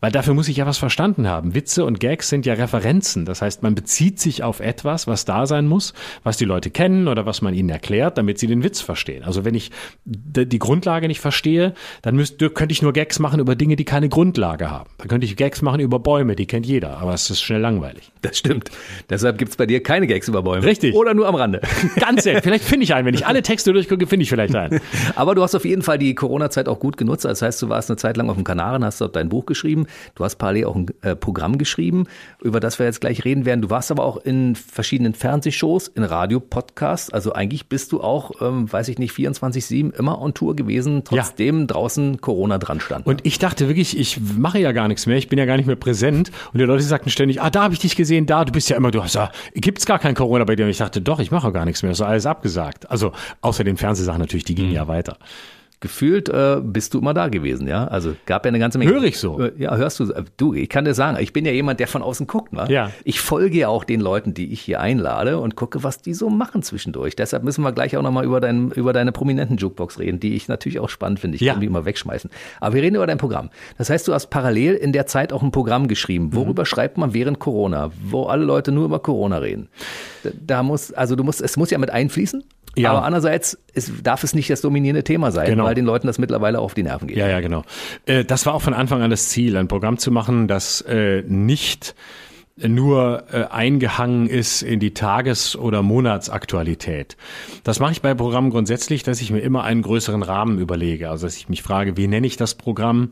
Weil 0.00 0.12
dafür 0.12 0.32
muss 0.34 0.46
ich 0.46 0.58
ja 0.58 0.66
was 0.66 0.78
verstanden 0.78 1.26
haben. 1.26 1.54
Witze 1.54 1.84
und 1.84 1.98
Gags 1.98 2.28
sind 2.28 2.46
ja 2.46 2.54
Referenzen. 2.54 3.24
Das 3.24 3.42
heißt, 3.42 3.64
man 3.64 3.74
bezieht 3.74 4.20
sich 4.20 4.44
auf 4.44 4.60
etwas, 4.60 5.08
was 5.08 5.24
da 5.24 5.46
sein 5.46 5.66
muss, 5.66 5.92
was 6.22 6.36
die 6.36 6.44
Leute 6.44 6.70
kennen 6.70 7.08
oder 7.08 7.26
was 7.26 7.42
man 7.42 7.52
ihnen 7.52 7.68
erklärt, 7.68 8.16
damit 8.16 8.38
sie 8.38 8.46
den 8.46 8.62
Witz 8.62 8.80
verstehen. 8.80 9.24
Also 9.24 9.44
wenn 9.44 9.56
ich 9.56 9.72
die 10.04 10.58
Grundlage 10.58 11.08
nicht 11.08 11.20
verstehe, 11.20 11.74
dann 12.02 12.14
müsste, 12.14 12.48
könnte 12.50 12.72
ich 12.72 12.82
nur 12.82 12.92
Gags 12.92 13.18
machen 13.18 13.40
über 13.40 13.56
Dinge, 13.56 13.74
die 13.74 13.84
keine 13.84 14.08
Grundlage 14.08 14.70
haben. 14.70 14.88
Dann 14.98 15.08
könnte 15.08 15.26
ich 15.26 15.36
Gags 15.36 15.62
machen 15.62 15.80
über 15.80 15.98
Bäume, 15.98 16.36
die 16.36 16.46
kennt 16.46 16.64
jeder, 16.64 16.98
aber 16.98 17.12
es 17.12 17.28
ist 17.28 17.42
schnell 17.42 17.60
langweilig. 17.60 18.12
Das 18.22 18.38
stimmt. 18.38 18.70
Deshalb 19.10 19.38
gibt's 19.38 19.56
bei 19.56 19.66
dir 19.66 19.82
keine 19.82 20.06
Gags 20.06 20.28
über 20.28 20.42
Bäume. 20.42 20.64
Richtig. 20.64 20.94
Oder 20.94 21.14
nur 21.14 21.26
am 21.26 21.34
Rande. 21.34 21.60
Ganz 21.96 22.22
selten. 22.22 22.42
Vielleicht 22.42 22.64
finde 22.76 22.84
ich 22.84 22.94
einen. 22.94 23.06
Wenn 23.06 23.14
ich 23.14 23.26
alle 23.26 23.42
Texte 23.42 23.72
durchgucke, 23.72 24.06
finde 24.06 24.24
ich 24.24 24.30
vielleicht 24.30 24.54
einen. 24.54 24.75
Aber 25.16 25.34
du 25.34 25.42
hast 25.42 25.54
auf 25.54 25.64
jeden 25.64 25.82
Fall 25.82 25.98
die 25.98 26.14
Corona-Zeit 26.14 26.68
auch 26.68 26.78
gut 26.78 26.96
genutzt. 26.96 27.24
Das 27.24 27.42
heißt, 27.42 27.60
du 27.62 27.68
warst 27.68 27.90
eine 27.90 27.96
Zeit 27.96 28.16
lang 28.16 28.28
auf 28.28 28.36
dem 28.36 28.44
Kanaren, 28.44 28.84
hast 28.84 29.00
dort 29.00 29.16
dein 29.16 29.28
Buch 29.28 29.46
geschrieben. 29.46 29.86
Du 30.14 30.24
hast 30.24 30.36
parallel 30.36 30.66
auch 30.66 30.76
ein 30.76 30.86
äh, 31.02 31.16
Programm 31.16 31.58
geschrieben, 31.58 32.06
über 32.46 32.60
das 32.60 32.78
wir 32.78 32.86
jetzt 32.86 33.00
gleich 33.00 33.24
reden 33.24 33.44
werden. 33.44 33.60
Du 33.60 33.70
warst 33.70 33.90
aber 33.90 34.04
auch 34.04 34.16
in 34.16 34.54
verschiedenen 34.54 35.14
Fernsehshows, 35.14 35.88
in 35.88 36.04
Radio-Podcasts. 36.04 37.12
Also 37.12 37.32
eigentlich 37.32 37.68
bist 37.68 37.92
du 37.92 38.00
auch, 38.00 38.40
ähm, 38.40 38.72
weiß 38.72 38.88
ich 38.88 38.98
nicht, 38.98 39.12
24-7 39.12 39.94
immer 39.94 40.20
on 40.20 40.32
Tour 40.32 40.56
gewesen, 40.56 41.02
trotzdem 41.04 41.66
draußen 41.66 42.20
Corona 42.20 42.58
dran 42.58 42.80
stand. 42.80 43.06
Und 43.06 43.26
ich 43.26 43.38
dachte 43.38 43.68
wirklich, 43.68 43.98
ich 43.98 44.20
mache 44.20 44.58
ja 44.58 44.72
gar 44.72 44.88
nichts 44.88 45.06
mehr, 45.06 45.16
ich 45.16 45.28
bin 45.28 45.38
ja 45.38 45.44
gar 45.44 45.56
nicht 45.56 45.66
mehr 45.66 45.76
präsent. 45.76 46.30
Und 46.52 46.60
die 46.60 46.64
Leute 46.64 46.82
sagten 46.82 47.10
ständig, 47.10 47.42
ah, 47.42 47.50
da 47.50 47.64
habe 47.64 47.74
ich 47.74 47.80
dich 47.80 47.96
gesehen, 47.96 48.26
da, 48.26 48.44
du 48.44 48.52
bist 48.52 48.70
ja 48.70 48.76
immer, 48.76 48.90
du 48.90 49.02
hast 49.02 49.14
ja, 49.14 49.30
gibt's 49.54 49.86
gar 49.86 49.98
kein 49.98 50.14
Corona 50.14 50.44
bei 50.44 50.56
dir. 50.56 50.64
Und 50.64 50.70
ich 50.70 50.78
dachte, 50.78 51.00
doch, 51.00 51.18
ich 51.18 51.30
mache 51.30 51.52
gar 51.52 51.64
nichts 51.64 51.82
mehr, 51.82 51.90
das 51.90 52.00
ist 52.00 52.06
alles 52.06 52.26
abgesagt. 52.26 52.90
Also 52.90 53.12
außer 53.40 53.64
den 53.64 53.76
Fernsehsachen 53.76 54.20
natürlich, 54.20 54.44
die 54.44 54.54
gingen 54.54 54.72
ja 54.72 54.88
weiter. 54.88 55.18
Gefühlt 55.86 56.28
äh, 56.28 56.60
bist 56.62 56.94
du 56.94 56.98
immer 56.98 57.14
da 57.14 57.28
gewesen, 57.28 57.68
ja? 57.68 57.86
Also 57.86 58.16
gab 58.26 58.44
ja 58.44 58.48
eine 58.48 58.58
ganze 58.58 58.76
Menge. 58.78 58.90
Höre 58.92 59.04
ich 59.04 59.18
so. 59.18 59.40
Äh, 59.40 59.52
Ja, 59.56 59.76
hörst 59.76 60.00
du. 60.00 60.12
Du, 60.36 60.52
ich 60.52 60.68
kann 60.68 60.84
dir 60.84 60.94
sagen, 60.94 61.16
ich 61.20 61.32
bin 61.32 61.46
ja 61.46 61.52
jemand, 61.52 61.78
der 61.78 61.86
von 61.86 62.02
außen 62.02 62.26
guckt, 62.26 62.48
wa? 62.56 62.66
Ja. 62.68 62.90
Ich 63.04 63.20
folge 63.20 63.56
ja 63.58 63.68
auch 63.68 63.84
den 63.84 64.00
Leuten, 64.00 64.34
die 64.34 64.52
ich 64.52 64.60
hier 64.60 64.80
einlade 64.80 65.38
und 65.38 65.54
gucke, 65.54 65.84
was 65.84 66.00
die 66.02 66.12
so 66.12 66.28
machen 66.28 66.62
zwischendurch. 66.62 67.14
Deshalb 67.14 67.44
müssen 67.44 67.62
wir 67.62 67.70
gleich 67.70 67.96
auch 67.96 68.02
nochmal 68.02 68.24
über, 68.24 68.40
dein, 68.40 68.72
über 68.72 68.92
deine 68.92 69.12
prominenten 69.12 69.58
Jukebox 69.58 70.00
reden, 70.00 70.18
die 70.18 70.34
ich 70.34 70.48
natürlich 70.48 70.80
auch 70.80 70.88
spannend 70.88 71.20
finde. 71.20 71.36
Ich 71.36 71.40
Ja. 71.42 71.52
kann 71.52 71.60
die 71.60 71.66
immer 71.68 71.84
wegschmeißen. 71.84 72.30
Aber 72.60 72.74
wir 72.74 72.82
reden 72.82 72.96
über 72.96 73.06
dein 73.06 73.18
Programm. 73.18 73.50
Das 73.78 73.88
heißt, 73.90 74.08
du 74.08 74.12
hast 74.12 74.26
parallel 74.26 74.74
in 74.74 74.92
der 74.92 75.06
Zeit 75.06 75.32
auch 75.32 75.42
ein 75.44 75.52
Programm 75.52 75.86
geschrieben. 75.86 76.34
Worüber 76.34 76.62
Mhm. 76.62 76.66
schreibt 76.66 76.98
man 76.98 77.14
während 77.14 77.38
Corona? 77.38 77.92
Wo 78.02 78.24
alle 78.24 78.44
Leute 78.44 78.72
nur 78.72 78.86
über 78.86 78.98
Corona 78.98 79.38
reden. 79.38 79.68
Da- 80.24 80.30
Da 80.46 80.62
muss, 80.64 80.92
also 80.92 81.14
du 81.14 81.22
musst, 81.22 81.40
es 81.42 81.56
muss 81.56 81.70
ja 81.70 81.78
mit 81.78 81.90
einfließen. 81.90 82.42
Ja. 82.76 82.90
Aber 82.92 83.04
andererseits 83.04 83.58
es, 83.74 83.90
darf 84.02 84.22
es 84.22 84.34
nicht 84.34 84.50
das 84.50 84.60
dominierende 84.60 85.02
Thema 85.04 85.32
sein, 85.32 85.46
Genau. 85.48 85.64
weil 85.64 85.74
den 85.74 85.84
Leuten 85.86 86.06
das 86.06 86.18
mittlerweile 86.18 86.58
auf 86.60 86.74
die 86.74 86.82
Nerven 86.82 87.08
geht. 87.08 87.16
Ja, 87.16 87.26
ja, 87.28 87.40
genau. 87.40 87.62
Äh, 88.04 88.24
das 88.24 88.44
war 88.46 88.54
auch 88.54 88.62
von 88.62 88.74
Anfang 88.74 89.02
an 89.02 89.10
das 89.10 89.28
Ziel, 89.30 89.56
ein 89.56 89.68
Programm 89.68 89.98
zu 89.98 90.10
machen, 90.10 90.46
das 90.48 90.82
äh, 90.82 91.22
nicht 91.26 91.94
nur 92.58 93.24
äh, 93.32 93.44
eingehangen 93.50 94.28
ist 94.28 94.62
in 94.62 94.80
die 94.80 94.94
Tages- 94.94 95.56
oder 95.56 95.82
Monatsaktualität. 95.82 97.16
Das 97.64 97.80
mache 97.80 97.92
ich 97.92 98.02
bei 98.02 98.14
Programmen 98.14 98.50
grundsätzlich, 98.50 99.02
dass 99.02 99.20
ich 99.20 99.30
mir 99.30 99.40
immer 99.40 99.64
einen 99.64 99.82
größeren 99.82 100.22
Rahmen 100.22 100.58
überlege. 100.58 101.10
Also 101.10 101.26
dass 101.26 101.36
ich 101.36 101.48
mich 101.48 101.62
frage, 101.62 101.96
wie 101.96 102.06
nenne 102.06 102.26
ich 102.26 102.36
das 102.38 102.54
Programm 102.54 103.10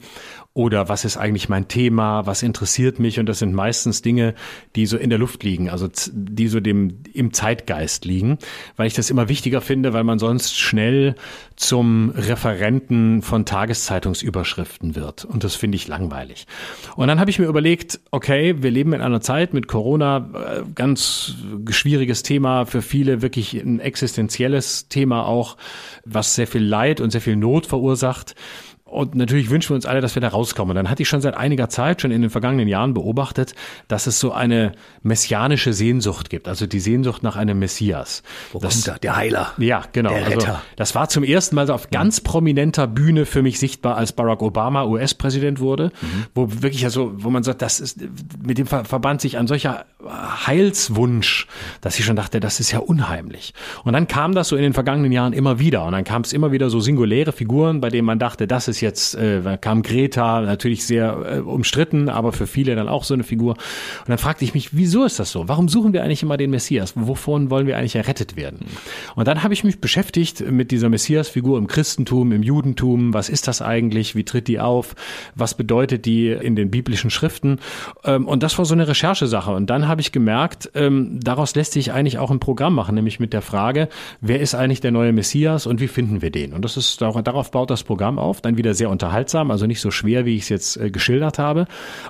oder 0.55 0.89
was 0.89 1.05
ist 1.05 1.17
eigentlich 1.17 1.49
mein 1.49 1.67
Thema, 1.67 2.27
was 2.27 2.45
interessiert 2.45 3.01
mich 3.01 3.19
und 3.19 3.27
das 3.27 3.41
sind 3.41 3.53
meistens 3.53 4.03
Dinge, 4.03 4.35
die 4.77 4.87
so 4.87 4.97
in 4.97 5.11
der 5.11 5.19
Luft 5.19 5.43
liegen, 5.43 5.69
also 5.69 5.89
die 6.13 6.47
so 6.47 6.61
dem 6.61 7.01
im 7.13 7.33
Zeitgeist 7.33 8.05
liegen, 8.05 8.39
weil 8.77 8.87
ich 8.87 8.95
das 8.95 9.11
immer 9.11 9.29
wichtiger 9.29 9.61
finde, 9.61 9.93
weil 9.93 10.05
man 10.05 10.21
sonst 10.21 10.57
schnell 10.57 11.17
zum 11.57 12.11
Referenten 12.11 13.23
von 13.23 13.45
Tageszeitungsüberschriften 13.45 14.95
wird 14.95 15.25
und 15.25 15.43
das 15.43 15.57
finde 15.57 15.75
ich 15.75 15.89
langweilig. 15.89 16.47
Und 16.95 17.09
dann 17.09 17.19
habe 17.19 17.31
ich 17.31 17.41
mir 17.41 17.47
überlegt, 17.47 17.99
okay, 18.13 18.63
wir 18.63 18.71
leben 18.71 18.93
in 18.93 19.01
einer 19.01 19.21
Zeit 19.21 19.55
mit 19.55 19.67
Corona, 19.67 20.31
äh, 20.35 20.63
ganz 20.77 21.35
schwieriges 21.71 22.23
Thema 22.23 22.65
für 22.65 22.81
viele, 22.81 23.23
wirklich 23.23 23.55
ein 23.55 23.81
existenzielles 23.81 24.89
Thema 24.89 25.27
auch, 25.27 25.57
was 26.05 26.37
sehr 26.37 26.47
viel 26.47 26.63
Leid 26.63 27.01
und 27.01 27.11
sehr 27.11 27.21
viel 27.21 27.35
Not 27.35 27.67
verursacht. 27.67 28.37
Und 28.95 29.17
natürlich 29.17 29.51
wünschen 29.51 29.71
wir 29.71 29.75
uns 29.75 29.87
alle, 29.87 30.01
dass 30.01 30.15
wir 30.15 30.23
da 30.23 30.29
rauskommen. 30.29 30.77
Dann 30.77 30.89
hatte 30.89 31.03
ich 31.03 31.09
schon 31.09 31.21
seit 31.21 31.37
einiger 31.37 31.69
Zeit, 31.69 32.01
schon 32.01 32.13
in 32.13 32.23
den 32.23 32.31
vergangenen 32.31 32.69
Jahren 32.69 32.95
beobachtet, 32.95 33.55
dass 33.89 34.07
es 34.07 34.21
so 34.21 34.31
eine 34.33 34.73
messianische 35.03 35.73
Sehnsucht 35.73 36.31
gibt, 36.31 36.47
also 36.47 36.67
die 36.67 36.79
Sehnsucht 36.79 37.23
nach 37.25 37.35
einem 37.35 37.59
Messias. 37.59 38.23
Wo 38.53 38.61
das, 38.61 38.75
kommt 38.85 38.87
er? 38.89 38.99
Der 39.01 39.17
Heiler. 39.17 39.53
Ja, 39.59 39.83
genau. 39.93 40.11
Der 40.11 40.27
Retter. 40.29 40.49
Also, 40.49 40.61
das 40.77 40.95
war 40.95 41.09
zum 41.09 41.25
ersten 41.25 41.57
Mal 41.57 41.67
so 41.67 41.73
auf 41.75 41.91
ganz 41.91 42.21
prominenter 42.21 42.87
Bühne 42.87 43.27
für 43.27 43.43
mich 43.43 43.59
sichtbar, 43.59 43.97
als 43.97 44.13
Barack 44.13 44.43
Obama 44.43 44.85
US-Präsident 44.85 45.59
wurde, 45.59 45.91
Mhm. 46.01 46.25
wo 46.35 46.49
wirklich 46.63 46.85
also, 46.85 47.13
wo 47.17 47.31
man 47.31 47.43
sagt, 47.43 47.63
das 47.63 47.81
ist, 47.81 47.99
mit 48.47 48.59
dem 48.59 48.67
ver- 48.69 48.85
verband 48.85 49.21
sich 49.21 49.39
ein 49.39 49.47
solcher 49.49 49.87
Heilswunsch, 50.47 51.47
dass 51.81 51.99
ich 51.99 52.05
schon 52.05 52.17
dachte, 52.17 52.39
das 52.41 52.61
ist 52.61 52.71
ja 52.71 52.79
unheimlich. 52.79 53.55
Und 53.83 53.93
dann 53.93 54.07
kam 54.07 54.35
das 54.35 54.49
so 54.49 54.57
in 54.57 54.63
den 54.63 54.73
vergangenen 54.73 55.11
Jahren 55.13 55.33
immer 55.33 55.59
wieder 55.59 55.85
und 55.85 55.93
dann 55.93 56.05
kam 56.05 56.23
es 56.23 56.33
immer 56.33 56.53
wieder 56.53 56.71
so 56.71 56.81
singuläre 56.81 57.33
Figuren, 57.33 57.81
bei 57.81 57.89
denen 57.91 58.07
man 58.07 58.19
dachte, 58.19 58.47
das 58.47 58.69
ist 58.69 58.81
jetzt, 58.85 59.17
äh, 59.17 59.59
kam 59.61 59.83
Greta, 59.83 60.41
natürlich 60.43 60.87
sehr 60.87 61.19
äh, 61.27 61.39
umstritten, 61.41 62.09
aber 62.09 62.33
für 62.33 62.47
viele 62.47 62.77
dann 62.77 62.89
auch 62.89 63.03
so 63.03 63.15
eine 63.15 63.25
Figur. 63.25 63.55
Und 63.55 64.09
dann 64.09 64.19
fragte 64.19 64.45
ich 64.45 64.55
mich, 64.55 64.77
wieso 64.77 65.05
ist 65.05 65.19
das 65.19 65.33
so? 65.33 65.49
Warum 65.49 65.69
suchen 65.69 65.93
wir 65.93 66.05
eigentlich 66.05 66.23
immer 66.23 66.37
den 66.37 66.51
Messias? 66.51 66.93
Wovon 66.95 67.51
wollen 67.51 67.67
wir 67.67 67.77
eigentlich 67.77 67.97
errettet 67.97 68.37
werden? 68.37 68.61
Und 69.17 69.27
dann 69.27 69.43
habe 69.43 69.55
ich 69.55 69.65
mich 69.65 69.81
beschäftigt 69.81 70.49
mit 70.49 70.71
dieser 70.71 70.89
Messias-Figur 70.89 71.59
im 71.59 71.67
Christentum, 71.67 72.31
im 72.31 72.43
Judentum. 72.43 73.13
Was 73.15 73.29
ist 73.29 73.49
das 73.49 73.61
eigentlich? 73.63 74.15
Wie 74.15 74.25
tritt 74.25 74.47
die 74.47 74.61
auf? 74.61 74.95
Was 75.35 75.55
bedeutet 75.55 76.05
die 76.05 76.29
in 76.29 76.55
den 76.55 76.71
biblischen 76.71 77.11
Schriften? 77.11 77.59
Ähm, 78.05 78.29
Und 78.29 78.43
das 78.43 78.57
war 78.59 78.65
so 78.65 78.75
eine 78.75 78.87
Recherchesache. 78.87 79.51
Und 79.51 79.71
dann 79.71 79.89
habe 79.89 80.01
ich 80.01 80.13
gemerkt, 80.13 80.71
ähm, 80.75 81.19
daraus 81.21 81.55
lässt 81.55 81.73
sich 81.73 81.93
eigentlich 81.93 82.19
auch 82.19 82.31
ein 82.31 82.41
Programm 82.41 82.75
machen, 82.75 82.95
nämlich 82.95 83.19
mit 83.21 83.33
der 83.33 83.43
Frage, 83.43 83.89
wer 84.21 84.41
ist 84.41 84.55
eigentlich 84.55 84.81
der 84.81 84.91
neue 84.91 85.13
Messias 85.13 85.67
und 85.67 85.81
wie 85.81 85.89
finden 85.89 86.21
wir 86.23 86.31
den? 86.31 86.53
Und 86.53 86.65
das 86.65 86.77
ist 86.77 87.01
darauf 87.01 87.51
baut 87.51 87.71
das 87.71 87.83
Programm 87.83 88.19
auf. 88.19 88.41
Dann 88.41 88.57
wieder 88.57 88.74
sehr 88.75 88.91
unterhaltsam, 88.91 89.51
also 89.51 89.67
nicht 89.67 89.81
so 89.81 89.91
schwer, 89.91 90.25
wie 90.25 90.37
ich 90.37 90.43
es 90.43 90.49
jetzt 90.49 90.77
äh, 90.77 90.91
geschildert 90.91 91.39
habe. 91.39 91.67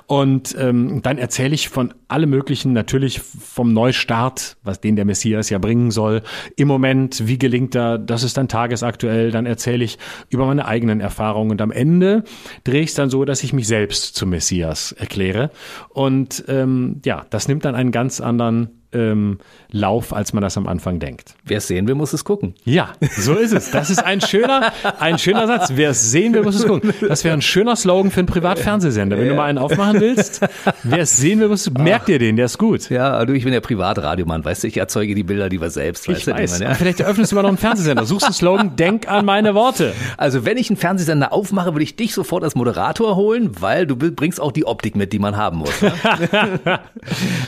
Und 0.07 0.55
ähm, 0.59 1.01
dann 1.01 1.17
erzähle 1.17 1.55
ich 1.55 1.69
von 1.69 1.93
allem 2.07 2.29
Möglichen, 2.29 2.73
natürlich 2.73 3.19
vom 3.19 3.73
Neustart, 3.73 4.57
was 4.63 4.81
den 4.81 4.95
der 4.95 5.05
Messias 5.05 5.49
ja 5.49 5.57
bringen 5.57 5.91
soll. 5.91 6.21
Im 6.55 6.67
Moment, 6.67 7.27
wie 7.27 7.37
gelingt 7.37 7.75
er? 7.75 7.97
Das 7.97 8.23
ist 8.23 8.37
dann 8.37 8.47
tagesaktuell. 8.47 9.31
Dann 9.31 9.45
erzähle 9.45 9.83
ich 9.83 9.97
über 10.29 10.45
meine 10.45 10.65
eigenen 10.65 11.01
Erfahrungen. 11.01 11.51
Und 11.51 11.61
am 11.61 11.71
Ende 11.71 12.23
drehe 12.63 12.81
ich 12.81 12.89
es 12.89 12.95
dann 12.95 13.09
so, 13.09 13.25
dass 13.25 13.43
ich 13.43 13.53
mich 13.53 13.67
selbst 13.67 14.15
zum 14.15 14.29
Messias 14.29 14.91
erkläre. 14.91 15.51
Und 15.89 16.43
ähm, 16.47 17.01
ja, 17.05 17.25
das 17.29 17.47
nimmt 17.47 17.65
dann 17.65 17.75
einen 17.75 17.91
ganz 17.91 18.21
anderen 18.21 18.69
ähm, 18.95 19.39
Lauf, 19.71 20.13
als 20.13 20.31
man 20.31 20.41
das 20.41 20.57
am 20.57 20.67
Anfang 20.67 20.99
denkt. 20.99 21.35
Wer 21.43 21.57
es 21.57 21.67
sehen 21.67 21.87
will, 21.87 21.95
muss 21.95 22.13
es 22.13 22.23
gucken. 22.23 22.55
Ja, 22.63 22.93
so 23.17 23.33
ist 23.33 23.51
es. 23.51 23.71
Das 23.71 23.89
ist 23.89 24.03
ein 24.03 24.21
schöner, 24.21 24.71
ein 24.99 25.17
schöner 25.17 25.47
Satz. 25.47 25.73
Wer 25.75 25.89
es 25.89 26.11
sehen 26.11 26.33
will, 26.33 26.43
muss 26.43 26.55
es 26.55 26.65
gucken. 26.65 26.93
Das 27.01 27.23
wäre 27.23 27.35
ein 27.35 27.41
schöner 27.41 27.75
Slogan 27.75 28.09
für 28.09 28.21
einen 28.21 28.27
Privatfernsehsender. 28.27 29.17
Wenn 29.17 29.27
du 29.27 29.35
mal 29.35 29.45
einen 29.45 29.57
aufmachen 29.57 29.99
willst, 29.99 30.41
wer 30.83 30.99
es 30.99 31.17
sehen 31.17 31.39
will, 31.41 31.49
muss, 31.49 31.69
merk 31.69 32.05
dir 32.05 32.19
den, 32.19 32.37
der 32.37 32.45
ist 32.45 32.57
gut. 32.57 32.89
Ja, 32.89 33.25
du, 33.25 33.33
ich 33.33 33.43
bin 33.43 33.51
der 33.51 33.61
Privatradiomann, 33.61 34.45
weißt 34.45 34.63
du, 34.63 34.67
ich 34.67 34.77
erzeuge 34.77 35.13
die 35.13 35.23
Bilder 35.23 35.49
lieber 35.49 35.69
selbst. 35.69 36.07
Ich 36.07 36.15
weißt 36.15 36.27
du, 36.27 36.33
die 36.33 36.43
weiß. 36.43 36.59
man, 36.59 36.69
ja? 36.69 36.73
Vielleicht 36.75 37.01
eröffnest 37.01 37.31
du 37.31 37.35
mal 37.35 37.41
noch 37.41 37.49
einen 37.49 37.57
Fernsehsender. 37.57 38.05
Suchst 38.05 38.25
einen 38.25 38.33
Slogan, 38.33 38.75
denk 38.75 39.09
an 39.09 39.25
meine 39.25 39.55
Worte. 39.55 39.93
Also 40.17 40.45
wenn 40.45 40.57
ich 40.57 40.69
einen 40.69 40.77
Fernsehsender 40.77 41.33
aufmache, 41.33 41.73
würde 41.73 41.83
ich 41.83 41.95
dich 41.95 42.13
sofort 42.13 42.43
als 42.43 42.55
Moderator 42.55 43.15
holen, 43.15 43.51
weil 43.59 43.87
du 43.87 43.95
bringst 43.97 44.39
auch 44.39 44.51
die 44.51 44.65
Optik 44.65 44.95
mit, 44.95 45.11
die 45.11 45.19
man 45.19 45.35
haben 45.35 45.57
muss. 45.57 45.81
Ne? 45.81 45.91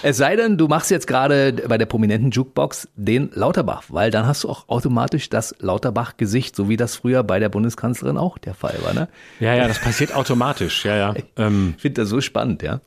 es 0.04 0.18
sei 0.18 0.36
denn, 0.36 0.58
du 0.58 0.68
machst 0.68 0.92
jetzt 0.92 1.08
gerade 1.08 1.37
bei 1.68 1.78
der 1.78 1.86
prominenten 1.86 2.32
Jukebox 2.32 2.88
den 2.96 3.30
Lauterbach, 3.34 3.84
weil 3.90 4.12
dann 4.12 4.26
hast 4.26 4.44
du 4.44 4.50
auch 4.50 4.68
automatisch 4.70 5.30
das 5.30 5.56
Lauterbach-Gesicht, 5.60 6.56
so 6.56 6.70
wie 6.70 6.78
das 6.78 6.96
früher 6.96 7.24
bei 7.24 7.40
der 7.40 7.50
Bundeskanzlerin 7.50 8.18
auch 8.18 8.38
der 8.38 8.54
Fall 8.54 8.78
war. 8.84 8.94
Ne? 8.94 9.08
Ja, 9.40 9.54
ja, 9.56 9.68
das 9.68 9.80
passiert 9.80 10.16
automatisch. 10.16 10.86
Ja, 10.86 10.96
ja. 10.96 11.14
Ähm, 11.38 11.74
Ich 11.76 11.82
finde 11.82 12.02
das 12.02 12.10
so 12.10 12.22
spannend, 12.22 12.64
ja. 12.64 12.82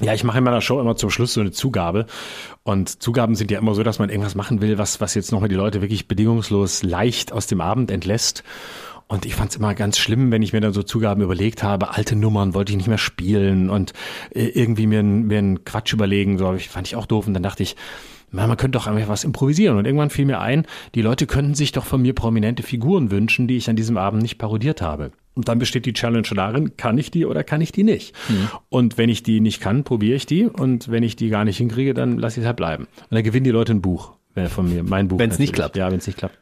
Ja, 0.00 0.14
ich 0.14 0.24
mache 0.24 0.38
in 0.38 0.44
meiner 0.44 0.60
Show 0.60 0.80
immer 0.80 0.96
zum 0.96 1.10
Schluss 1.10 1.34
so 1.34 1.40
eine 1.40 1.52
Zugabe. 1.52 2.06
Und 2.64 3.02
Zugaben 3.02 3.34
sind 3.34 3.50
ja 3.50 3.58
immer 3.58 3.74
so, 3.74 3.82
dass 3.82 3.98
man 3.98 4.08
irgendwas 4.08 4.34
machen 4.34 4.60
will, 4.60 4.78
was, 4.78 5.00
was 5.00 5.14
jetzt 5.14 5.30
nochmal 5.30 5.48
die 5.48 5.54
Leute 5.54 5.80
wirklich 5.82 6.08
bedingungslos 6.08 6.82
leicht 6.82 7.32
aus 7.32 7.46
dem 7.46 7.60
Abend 7.60 7.90
entlässt. 7.90 8.42
Und 9.12 9.26
ich 9.26 9.34
fand 9.34 9.50
es 9.50 9.58
immer 9.58 9.74
ganz 9.74 9.98
schlimm, 9.98 10.30
wenn 10.30 10.40
ich 10.40 10.54
mir 10.54 10.62
dann 10.62 10.72
so 10.72 10.82
Zugaben 10.82 11.20
überlegt 11.20 11.62
habe, 11.62 11.90
alte 11.90 12.16
Nummern 12.16 12.54
wollte 12.54 12.72
ich 12.72 12.78
nicht 12.78 12.88
mehr 12.88 12.96
spielen 12.96 13.68
und 13.68 13.92
äh, 14.30 14.46
irgendwie 14.46 14.86
mir, 14.86 15.02
mir 15.02 15.36
einen 15.36 15.64
Quatsch 15.66 15.92
überlegen, 15.92 16.38
so 16.38 16.54
ich, 16.54 16.70
fand 16.70 16.86
ich 16.86 16.96
auch 16.96 17.04
doof. 17.04 17.26
Und 17.26 17.34
dann 17.34 17.42
dachte 17.42 17.62
ich, 17.62 17.76
man 18.30 18.56
könnte 18.56 18.78
doch 18.78 18.86
einfach 18.86 19.10
was 19.10 19.24
improvisieren. 19.24 19.76
Und 19.76 19.84
irgendwann 19.84 20.08
fiel 20.08 20.24
mir 20.24 20.40
ein, 20.40 20.66
die 20.94 21.02
Leute 21.02 21.26
könnten 21.26 21.54
sich 21.54 21.72
doch 21.72 21.84
von 21.84 22.00
mir 22.00 22.14
prominente 22.14 22.62
Figuren 22.62 23.10
wünschen, 23.10 23.48
die 23.48 23.58
ich 23.58 23.68
an 23.68 23.76
diesem 23.76 23.98
Abend 23.98 24.22
nicht 24.22 24.38
parodiert 24.38 24.80
habe. 24.80 25.12
Und 25.34 25.46
dann 25.46 25.58
besteht 25.58 25.84
die 25.84 25.92
Challenge 25.92 26.28
darin, 26.34 26.78
kann 26.78 26.96
ich 26.96 27.10
die 27.10 27.26
oder 27.26 27.44
kann 27.44 27.60
ich 27.60 27.70
die 27.70 27.84
nicht? 27.84 28.14
Und 28.70 28.96
wenn 28.96 29.10
ich 29.10 29.22
die 29.22 29.40
nicht 29.40 29.60
kann, 29.60 29.84
probiere 29.84 30.16
ich 30.16 30.24
die. 30.24 30.46
Und 30.46 30.90
wenn 30.90 31.02
ich 31.02 31.16
die 31.16 31.28
gar 31.28 31.44
nicht 31.44 31.58
hinkriege, 31.58 31.92
dann 31.92 32.16
lasse 32.16 32.40
ich 32.40 32.44
es 32.44 32.46
halt 32.46 32.56
bleiben. 32.56 32.84
Und 32.84 33.12
dann 33.14 33.24
gewinnen 33.24 33.44
die 33.44 33.50
Leute 33.50 33.74
ein 33.74 33.82
Buch. 33.82 34.14
Von 34.48 34.70
mir, 34.70 34.82
mein 34.82 35.08
Buch. 35.08 35.18
Wenn's 35.18 35.38
nicht 35.38 35.50
natürlich. 35.50 35.54
klappt. 35.54 35.76
Ja, 35.76 35.90
wenn 35.90 35.98
es 35.98 36.06
nicht 36.06 36.18
klappt. 36.18 36.38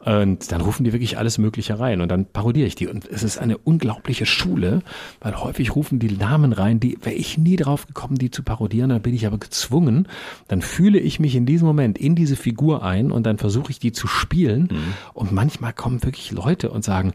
Und 0.00 0.52
dann 0.52 0.60
rufen 0.60 0.84
die 0.84 0.92
wirklich 0.92 1.16
alles 1.16 1.38
Mögliche 1.38 1.80
rein 1.80 2.02
und 2.02 2.08
dann 2.10 2.26
parodiere 2.26 2.66
ich 2.66 2.74
die. 2.74 2.86
Und 2.86 3.08
es 3.08 3.22
ist 3.22 3.38
eine 3.38 3.56
unglaubliche 3.56 4.26
Schule, 4.26 4.82
weil 5.20 5.34
häufig 5.40 5.74
rufen 5.74 5.98
die 5.98 6.12
Namen 6.12 6.52
rein, 6.52 6.80
die 6.80 6.98
wäre 7.00 7.14
ich 7.14 7.38
nie 7.38 7.56
drauf 7.56 7.86
gekommen, 7.86 8.16
die 8.16 8.30
zu 8.30 8.42
parodieren. 8.42 8.90
Dann 8.90 9.00
bin 9.00 9.14
ich 9.14 9.26
aber 9.26 9.38
gezwungen. 9.38 10.06
Dann 10.48 10.60
fühle 10.60 10.98
ich 10.98 11.18
mich 11.18 11.34
in 11.34 11.46
diesem 11.46 11.66
Moment 11.66 11.96
in 11.96 12.14
diese 12.14 12.36
Figur 12.36 12.84
ein 12.84 13.10
und 13.10 13.24
dann 13.24 13.38
versuche 13.38 13.70
ich 13.70 13.78
die 13.78 13.92
zu 13.92 14.06
spielen. 14.06 14.68
Mhm. 14.70 14.94
Und 15.14 15.32
manchmal 15.32 15.72
kommen 15.72 16.02
wirklich 16.04 16.32
Leute 16.32 16.70
und 16.70 16.84
sagen, 16.84 17.14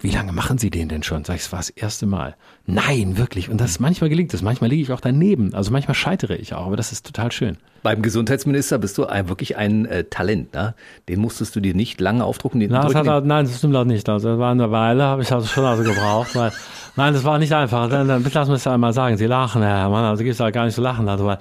wie 0.00 0.10
lange 0.10 0.32
machen 0.32 0.58
Sie 0.58 0.70
den 0.70 0.88
denn 0.88 1.02
schon? 1.02 1.24
Sag 1.24 1.36
ich, 1.36 1.42
es 1.42 1.52
war 1.52 1.60
das 1.60 1.70
erste 1.70 2.06
Mal. 2.06 2.36
Nein, 2.66 3.18
wirklich. 3.18 3.50
Und 3.50 3.60
das 3.60 3.78
manchmal 3.78 4.08
gelingt 4.08 4.32
es. 4.32 4.40
Manchmal 4.40 4.70
liege 4.70 4.82
ich 4.82 4.92
auch 4.92 5.00
daneben. 5.00 5.52
Also 5.54 5.70
manchmal 5.70 5.94
scheitere 5.94 6.34
ich 6.36 6.54
auch, 6.54 6.66
aber 6.66 6.76
das 6.76 6.92
ist 6.92 7.04
total 7.04 7.30
schön. 7.30 7.58
Beim 7.82 8.00
Gesundheitsminister 8.00 8.78
bist 8.78 8.96
du 8.96 9.04
ein, 9.04 9.28
wirklich 9.28 9.58
ein 9.58 9.84
äh, 9.84 10.04
Talent. 10.04 10.54
Ne? 10.54 10.74
Den 11.06 11.20
musstest 11.20 11.54
du 11.54 11.60
dir 11.60 11.74
nicht 11.74 12.00
lange 12.00 12.24
aufdrucken. 12.24 12.60
Den 12.60 12.70
Na, 12.70 12.80
das 12.84 12.94
hat, 12.94 13.06
den- 13.06 13.26
nein, 13.26 13.44
das 13.44 13.58
stimmt 13.58 13.76
auch 13.76 13.84
nicht. 13.84 14.08
Also, 14.08 14.30
das 14.30 14.38
war 14.38 14.52
eine 14.52 14.70
Weile, 14.70 15.02
habe 15.02 15.20
ich 15.20 15.30
also 15.30 15.46
schon 15.46 15.66
also 15.66 15.82
gebraucht. 15.82 16.34
Weil, 16.34 16.50
nein, 16.96 17.12
das 17.12 17.22
war 17.24 17.38
nicht 17.38 17.52
einfach. 17.52 17.90
Dann, 17.90 18.08
dann 18.08 18.22
lass 18.32 18.48
mich 18.48 18.62
das 18.62 18.66
einmal 18.72 18.94
sagen. 18.94 19.18
Sie 19.18 19.26
lachen, 19.26 19.60
Herr 19.60 19.90
Mann. 19.90 20.04
Also 20.06 20.24
gibt's 20.24 20.38
da 20.38 20.48
gar 20.50 20.64
nicht 20.64 20.74
zu 20.74 20.80
lachen. 20.80 21.06
Also, 21.10 21.26
weil 21.26 21.36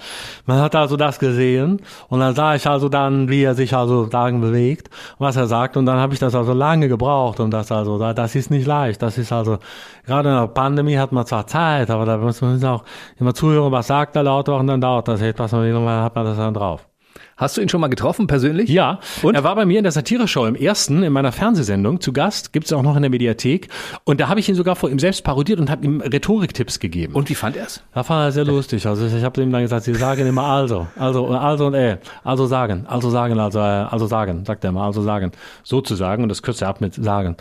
man 0.45 0.59
hat 0.59 0.75
also 0.75 0.97
das 0.97 1.17
gesehen 1.19 1.79
und 2.09 2.19
dann 2.19 2.35
sah 2.35 2.55
ich 2.55 2.67
also 2.67 2.89
dann, 2.89 3.29
wie 3.29 3.43
er 3.43 3.55
sich 3.55 3.73
also 3.73 4.09
sagen 4.09 4.41
bewegt, 4.41 4.89
was 5.19 5.37
er 5.37 5.47
sagt. 5.47 5.77
Und 5.77 5.85
dann 5.85 5.99
habe 5.99 6.13
ich 6.13 6.19
das 6.19 6.35
also 6.35 6.51
lange 6.51 6.89
gebraucht. 6.89 7.39
Und 7.39 7.51
das 7.51 7.71
also, 7.71 7.97
da- 7.97 8.13
das 8.13 8.35
ist 8.35 8.51
nicht 8.51 8.67
leicht. 8.67 9.01
Das 9.01 9.17
ist 9.17 9.31
also, 9.31 9.59
gerade 10.05 10.27
in 10.27 10.35
der 10.35 10.47
Pandemie 10.47 10.97
hat 10.97 11.12
man 11.13 11.25
zwar 11.25 11.47
Zeit, 11.47 11.89
aber 11.89 12.05
da 12.05 12.17
muss 12.17 12.41
man 12.41 12.63
auch 12.65 12.83
immer 13.19 13.33
zuhören, 13.33 13.71
was 13.71 13.87
sagt 13.87 14.15
der 14.15 14.23
Lauter 14.23 14.57
und 14.57 14.67
dann 14.67 14.81
dauert 14.81 15.07
das 15.07 15.21
etwas 15.21 15.53
und 15.53 15.63
irgendwann 15.65 16.03
hat 16.03 16.15
man 16.15 16.25
das 16.25 16.37
dann 16.37 16.53
drauf. 16.53 16.87
Hast 17.35 17.57
du 17.57 17.61
ihn 17.61 17.69
schon 17.69 17.81
mal 17.81 17.87
getroffen, 17.87 18.27
persönlich? 18.27 18.69
Ja, 18.69 18.99
Und? 19.23 19.33
er 19.33 19.43
war 19.43 19.55
bei 19.55 19.65
mir 19.65 19.79
in 19.79 19.83
der 19.83 19.91
Satire-Show 19.91 20.45
im 20.45 20.55
ersten, 20.55 21.01
in 21.01 21.11
meiner 21.11 21.31
Fernsehsendung 21.31 21.99
zu 21.99 22.13
Gast, 22.13 22.53
gibt's 22.53 22.71
auch 22.71 22.83
noch 22.83 22.95
in 22.95 23.01
der 23.01 23.09
Mediathek. 23.09 23.69
Und 24.03 24.19
da 24.21 24.27
habe 24.27 24.39
ich 24.39 24.49
ihn 24.49 24.55
sogar 24.55 24.75
vor 24.75 24.89
ihm 24.89 24.99
selbst 24.99 25.23
parodiert 25.23 25.59
und 25.59 25.69
habe 25.71 25.83
ihm 25.83 25.99
Rhetoriktipps 26.01 26.79
gegeben. 26.79 27.13
Und 27.13 27.29
wie 27.29 27.35
fand 27.35 27.57
er 27.57 27.65
es? 27.65 27.83
da 27.93 28.03
fand 28.03 28.27
er 28.27 28.31
sehr 28.31 28.45
lustig. 28.45 28.85
Also 28.85 29.05
ich 29.07 29.23
habe 29.23 29.41
ihm 29.41 29.51
dann 29.51 29.63
gesagt, 29.63 29.85
sie 29.85 29.95
sagen 29.95 30.27
immer 30.27 30.43
also, 30.43 30.87
also, 30.95 31.27
also 31.27 31.67
und 31.67 31.73
äh, 31.73 31.97
also 32.23 32.45
sagen, 32.45 32.85
also 32.87 33.09
sagen, 33.09 33.39
also, 33.39 33.59
äh, 33.59 33.61
also 33.61 34.05
sagen, 34.05 34.45
sagt 34.45 34.63
er 34.63 34.69
immer, 34.69 34.83
also 34.83 35.01
sagen, 35.01 35.31
sozusagen 35.63 36.23
und 36.23 36.29
das 36.29 36.43
kürzt 36.43 36.61
er 36.61 36.67
ab 36.67 36.81
mit 36.81 36.93
sagen. 36.93 37.35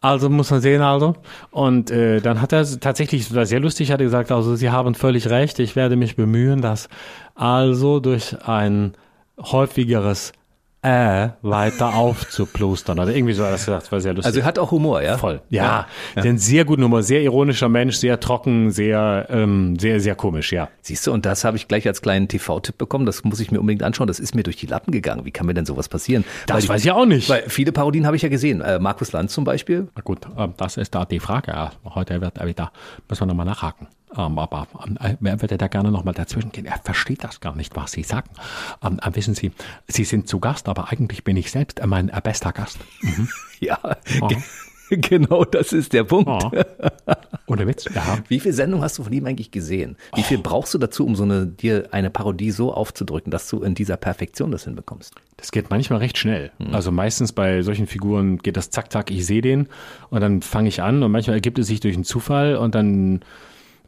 Also 0.00 0.30
muss 0.30 0.50
man 0.50 0.60
sehen, 0.60 0.80
also. 0.80 1.14
Und 1.50 1.90
äh, 1.90 2.20
dann 2.20 2.40
hat 2.40 2.52
er 2.52 2.64
tatsächlich, 2.78 3.34
war 3.34 3.46
sehr 3.46 3.60
lustig, 3.60 3.90
hat 3.90 4.00
er 4.00 4.04
gesagt, 4.04 4.30
also 4.30 4.54
Sie 4.54 4.70
haben 4.70 4.94
völlig 4.94 5.28
recht, 5.28 5.58
ich 5.58 5.74
werde 5.74 5.96
mich 5.96 6.14
bemühen, 6.14 6.62
dass 6.62 6.88
also 7.34 7.98
durch 7.98 8.36
ein 8.46 8.92
häufigeres 9.40 10.32
äh, 10.82 11.30
weiter 11.42 11.94
aufzuplustern. 11.94 13.00
Oder 13.00 13.14
irgendwie 13.14 13.34
so 13.34 13.42
hat 13.42 13.50
er 13.50 13.52
das 13.52 13.64
gesagt, 13.64 13.82
das 13.82 13.92
war 13.92 14.00
sehr 14.00 14.14
lustig. 14.14 14.26
Also 14.26 14.40
er 14.40 14.46
hat 14.46 14.58
auch 14.58 14.70
Humor, 14.70 15.02
ja? 15.02 15.18
Voll. 15.18 15.40
Ja, 15.50 15.86
ja. 16.14 16.22
ein 16.22 16.38
sehr 16.38 16.64
guten 16.64 16.84
Humor, 16.84 17.02
sehr 17.02 17.22
ironischer 17.22 17.68
Mensch, 17.68 17.96
sehr 17.96 18.20
trocken, 18.20 18.70
sehr, 18.70 19.26
ähm, 19.30 19.76
sehr, 19.78 20.00
sehr 20.00 20.14
komisch, 20.14 20.52
ja. 20.52 20.68
Siehst 20.82 21.06
du, 21.06 21.12
und 21.12 21.26
das 21.26 21.44
habe 21.44 21.56
ich 21.56 21.66
gleich 21.66 21.86
als 21.88 22.00
kleinen 22.00 22.28
TV-Tipp 22.28 22.78
bekommen. 22.78 23.06
Das 23.06 23.24
muss 23.24 23.40
ich 23.40 23.50
mir 23.50 23.58
unbedingt 23.58 23.82
anschauen. 23.82 24.06
Das 24.06 24.20
ist 24.20 24.34
mir 24.34 24.44
durch 24.44 24.56
die 24.56 24.66
Lappen 24.66 24.92
gegangen. 24.92 25.24
Wie 25.24 25.32
kann 25.32 25.46
mir 25.46 25.54
denn 25.54 25.66
sowas 25.66 25.88
passieren? 25.88 26.24
Das 26.46 26.68
weil 26.68 26.76
weiß 26.76 26.84
ich 26.84 26.92
auch 26.92 27.06
nicht. 27.06 27.28
Weil 27.28 27.44
viele 27.48 27.72
Parodien 27.72 28.06
habe 28.06 28.16
ich 28.16 28.22
ja 28.22 28.28
gesehen. 28.28 28.60
Äh, 28.60 28.78
Markus 28.78 29.10
Lanz 29.12 29.32
zum 29.32 29.44
Beispiel. 29.44 29.88
Na 29.96 30.02
gut, 30.02 30.26
äh, 30.36 30.48
das 30.56 30.76
ist 30.76 30.94
da 30.94 31.04
die 31.04 31.20
Frage. 31.20 31.50
Ja. 31.50 31.72
Heute 31.84 32.20
wird 32.20 32.38
er 32.38 32.46
wieder, 32.46 32.70
müssen 33.08 33.22
wir 33.22 33.26
nochmal 33.26 33.46
nachhaken. 33.46 33.88
Ähm, 34.16 34.38
aber 34.38 34.66
ähm, 34.86 35.18
er 35.24 35.40
würde 35.42 35.58
da 35.58 35.68
gerne 35.68 35.90
nochmal 35.90 36.14
dazwischen 36.14 36.52
gehen. 36.52 36.66
Er 36.66 36.78
versteht 36.78 37.24
das 37.24 37.40
gar 37.40 37.54
nicht, 37.54 37.76
was 37.76 37.92
Sie 37.92 38.02
sagen. 38.02 38.30
Ähm, 38.82 38.98
äh, 39.02 39.14
wissen 39.14 39.34
Sie, 39.34 39.52
Sie 39.86 40.04
sind 40.04 40.28
zu 40.28 40.40
Gast, 40.40 40.68
aber 40.68 40.90
eigentlich 40.90 41.24
bin 41.24 41.36
ich 41.36 41.50
selbst 41.50 41.80
mein 41.84 42.08
äh, 42.08 42.20
bester 42.22 42.52
Gast. 42.52 42.78
Mhm. 43.02 43.28
Ja, 43.60 43.80
oh. 44.20 44.28
genau 44.88 45.44
das 45.44 45.72
ist 45.72 45.92
der 45.92 46.04
Punkt. 46.04 46.28
Oh. 46.28 46.50
Ohne 47.48 47.66
Witz, 47.66 47.86
ja. 47.92 48.18
Wie 48.28 48.38
viele 48.38 48.54
Sendungen 48.54 48.84
hast 48.84 48.98
du 48.98 49.02
von 49.02 49.12
ihm 49.12 49.26
eigentlich 49.26 49.50
gesehen? 49.50 49.96
Wie 50.14 50.22
viel 50.22 50.38
oh. 50.38 50.42
brauchst 50.42 50.74
du 50.74 50.78
dazu, 50.78 51.04
um 51.04 51.16
so 51.16 51.24
eine, 51.24 51.46
dir 51.46 51.88
eine 51.90 52.10
Parodie 52.10 52.52
so 52.52 52.72
aufzudrücken, 52.72 53.32
dass 53.32 53.48
du 53.48 53.62
in 53.62 53.74
dieser 53.74 53.96
Perfektion 53.96 54.52
das 54.52 54.64
hinbekommst? 54.64 55.14
Das 55.36 55.50
geht 55.50 55.70
manchmal 55.70 55.98
recht 55.98 56.18
schnell. 56.18 56.52
Mhm. 56.58 56.74
Also 56.74 56.92
meistens 56.92 57.32
bei 57.32 57.62
solchen 57.62 57.86
Figuren 57.86 58.38
geht 58.38 58.56
das 58.56 58.70
zack, 58.70 58.92
zack, 58.92 59.10
ich 59.10 59.26
sehe 59.26 59.40
den 59.40 59.68
und 60.10 60.20
dann 60.20 60.42
fange 60.42 60.68
ich 60.68 60.82
an 60.82 61.02
und 61.02 61.10
manchmal 61.10 61.36
ergibt 61.36 61.58
es 61.58 61.66
sich 61.66 61.80
durch 61.80 61.94
einen 61.94 62.04
Zufall 62.04 62.56
und 62.56 62.74
dann 62.74 63.20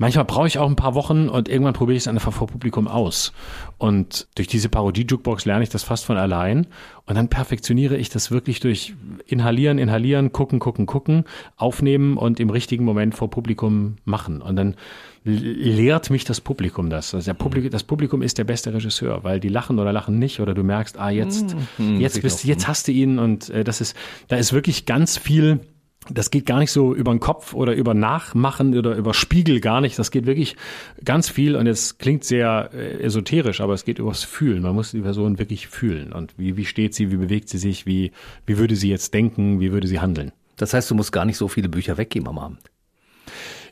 Manchmal 0.01 0.25
brauche 0.25 0.47
ich 0.47 0.59
auch 0.59 0.67
ein 0.67 0.77
paar 0.77 0.95
Wochen 0.95 1.29
und 1.29 1.51
irgendwann 1.51 1.75
probiere 1.75 1.99
ich 1.99 2.05
es 2.05 2.09
einfach 2.09 2.33
vor 2.33 2.47
Publikum 2.47 2.89
aus. 2.89 3.35
Und 3.77 4.29
durch 4.35 4.49
diese 4.49 4.71
Parodie-Jukebox 4.71 5.45
lerne 5.45 5.63
ich 5.63 5.69
das 5.69 5.83
fast 5.83 6.07
von 6.07 6.17
allein. 6.17 6.69
Und 7.05 7.17
dann 7.17 7.29
perfektioniere 7.29 7.99
ich 7.99 8.09
das 8.09 8.31
wirklich 8.31 8.61
durch 8.61 8.95
Inhalieren, 9.27 9.77
Inhalieren, 9.77 10.33
gucken, 10.33 10.59
gucken, 10.59 10.87
gucken, 10.87 11.25
aufnehmen 11.59 12.17
und 12.17 12.41
im 12.41 12.49
richtigen 12.49 12.83
Moment 12.83 13.15
vor 13.15 13.29
Publikum 13.29 13.97
machen. 14.07 14.41
Und 14.41 14.57
dann 14.57 14.75
lehrt 15.23 16.09
mich 16.09 16.25
das 16.25 16.41
Publikum 16.41 16.89
das. 16.89 17.15
Also 17.15 17.35
Publikum, 17.35 17.71
das 17.71 17.85
Publikum 17.85 18.23
ist 18.23 18.39
der 18.39 18.45
beste 18.45 18.73
Regisseur, 18.73 19.23
weil 19.23 19.39
die 19.39 19.51
lachen 19.51 19.79
oder 19.79 19.93
lachen 19.93 20.19
nicht 20.19 20.41
oder 20.41 20.55
du 20.55 20.65
merkst, 20.65 20.99
ah, 20.99 21.11
jetzt, 21.11 21.55
mhm. 21.77 22.01
jetzt 22.01 22.23
bist, 22.23 22.43
jetzt 22.45 22.69
hast 22.69 22.89
du 22.89 22.93
ihn 22.93 23.19
und 23.19 23.51
äh, 23.51 23.65
das 23.65 23.83
ist, 23.83 23.95
da 24.29 24.37
ist 24.37 24.55
wirklich 24.55 24.87
ganz 24.87 25.19
viel 25.19 25.61
das 26.09 26.31
geht 26.31 26.47
gar 26.47 26.59
nicht 26.59 26.73
so 26.73 26.95
über 26.95 27.13
den 27.13 27.21
Kopf 27.21 27.53
oder 27.53 27.75
über 27.75 27.95
Nachmachen 27.95 28.77
oder 28.77 28.97
über 28.97 29.13
Spiegel 29.13 29.61
gar 29.61 29.81
nicht. 29.81 29.99
Das 29.99 30.11
geht 30.11 30.27
wirklich 30.27 30.57
ganz 31.05 31.29
viel 31.29 31.57
und 31.57 31.67
es 31.67 31.99
klingt 31.99 32.25
sehr 32.25 32.71
äh, 32.73 33.03
esoterisch, 33.03 33.61
aber 33.61 33.75
es 33.75 33.85
geht 33.85 33.99
übers 33.99 34.25
Fühlen. 34.25 34.63
Man 34.63 34.75
muss 34.75 34.93
die 34.93 35.03
Person 35.03 35.39
wirklich 35.39 35.69
fühlen. 35.69 36.13
Und 36.13 36.35
wie, 36.39 36.57
wie 36.57 36.65
steht 36.65 36.95
sie, 36.95 37.11
wie 37.13 37.17
bewegt 37.17 37.49
sie 37.49 37.59
sich, 37.59 37.87
wie, 37.87 38.13
wie 38.47 38.59
würde 38.59 38.77
sie 38.77 38.89
jetzt 38.89 39.13
denken, 39.13 39.61
wie 39.61 39.73
würde 39.73 39.89
sie 39.89 40.01
handeln. 40.01 40.33
Das 40.57 40.75
heißt, 40.75 40.91
du 40.91 40.95
musst 40.95 41.13
gar 41.13 41.25
nicht 41.25 41.37
so 41.37 41.49
viele 41.49 41.69
Bücher 41.69 41.99
weggeben 41.99 42.29
am 42.29 42.39
Abend. 42.39 42.61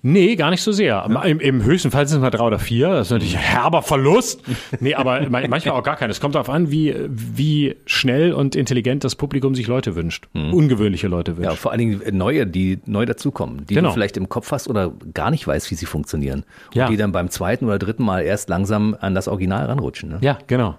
Nee, 0.03 0.37
gar 0.37 0.51
nicht 0.51 0.63
so 0.63 0.73
sehr. 0.73 1.07
Ja. 1.09 1.23
Im, 1.23 1.41
Im, 1.41 1.65
höchsten 1.65 1.91
Fall 1.91 2.07
sind 2.07 2.19
es 2.19 2.23
mal 2.23 2.31
drei 2.31 2.45
oder 2.45 2.59
vier. 2.59 2.89
Das 2.89 3.09
ist 3.09 3.11
natürlich 3.11 3.37
ein 3.37 3.43
herber 3.43 3.83
Verlust. 3.83 4.43
Nee, 4.81 4.95
aber 4.95 5.29
manchmal 5.29 5.71
auch 5.71 5.83
gar 5.83 5.97
kein. 5.97 6.11
Es 6.11 6.21
kommt 6.21 6.35
darauf 6.35 6.51
an, 6.51 6.71
wie, 6.71 6.95
wie 7.09 7.77
schnell 7.87 8.33
und 8.33 8.55
intelligent 8.55 9.03
das 9.03 9.17
Publikum 9.17 9.55
sich 9.55 9.67
Leute 9.67 9.97
wünscht. 9.97 10.29
Mhm. 10.35 10.53
Ungewöhnliche 10.53 11.09
Leute 11.09 11.37
wünscht. 11.37 11.51
Ja, 11.51 11.57
vor 11.57 11.73
allen 11.73 11.79
Dingen 11.79 12.17
neue, 12.17 12.47
die 12.47 12.79
neu 12.87 13.07
dazukommen, 13.07 13.67
die 13.67 13.75
genau. 13.75 13.89
du 13.89 13.95
vielleicht 13.95 14.17
im 14.17 14.29
Kopf 14.29 14.53
hast 14.53 14.69
oder 14.69 14.93
gar 15.15 15.31
nicht 15.31 15.47
weißt, 15.47 15.71
wie 15.71 15.75
sie 15.75 15.87
funktionieren. 15.87 16.45
Und 16.69 16.77
ja. 16.77 16.89
die 16.89 16.97
dann 16.97 17.13
beim 17.13 17.31
zweiten 17.31 17.65
oder 17.65 17.79
dritten 17.79 18.05
Mal 18.05 18.23
erst 18.23 18.49
langsam 18.49 18.97
an 19.01 19.15
das 19.15 19.27
Original 19.27 19.67
ranrutschen. 19.67 20.11
Ne? 20.11 20.19
Ja, 20.21 20.39
genau. 20.47 20.77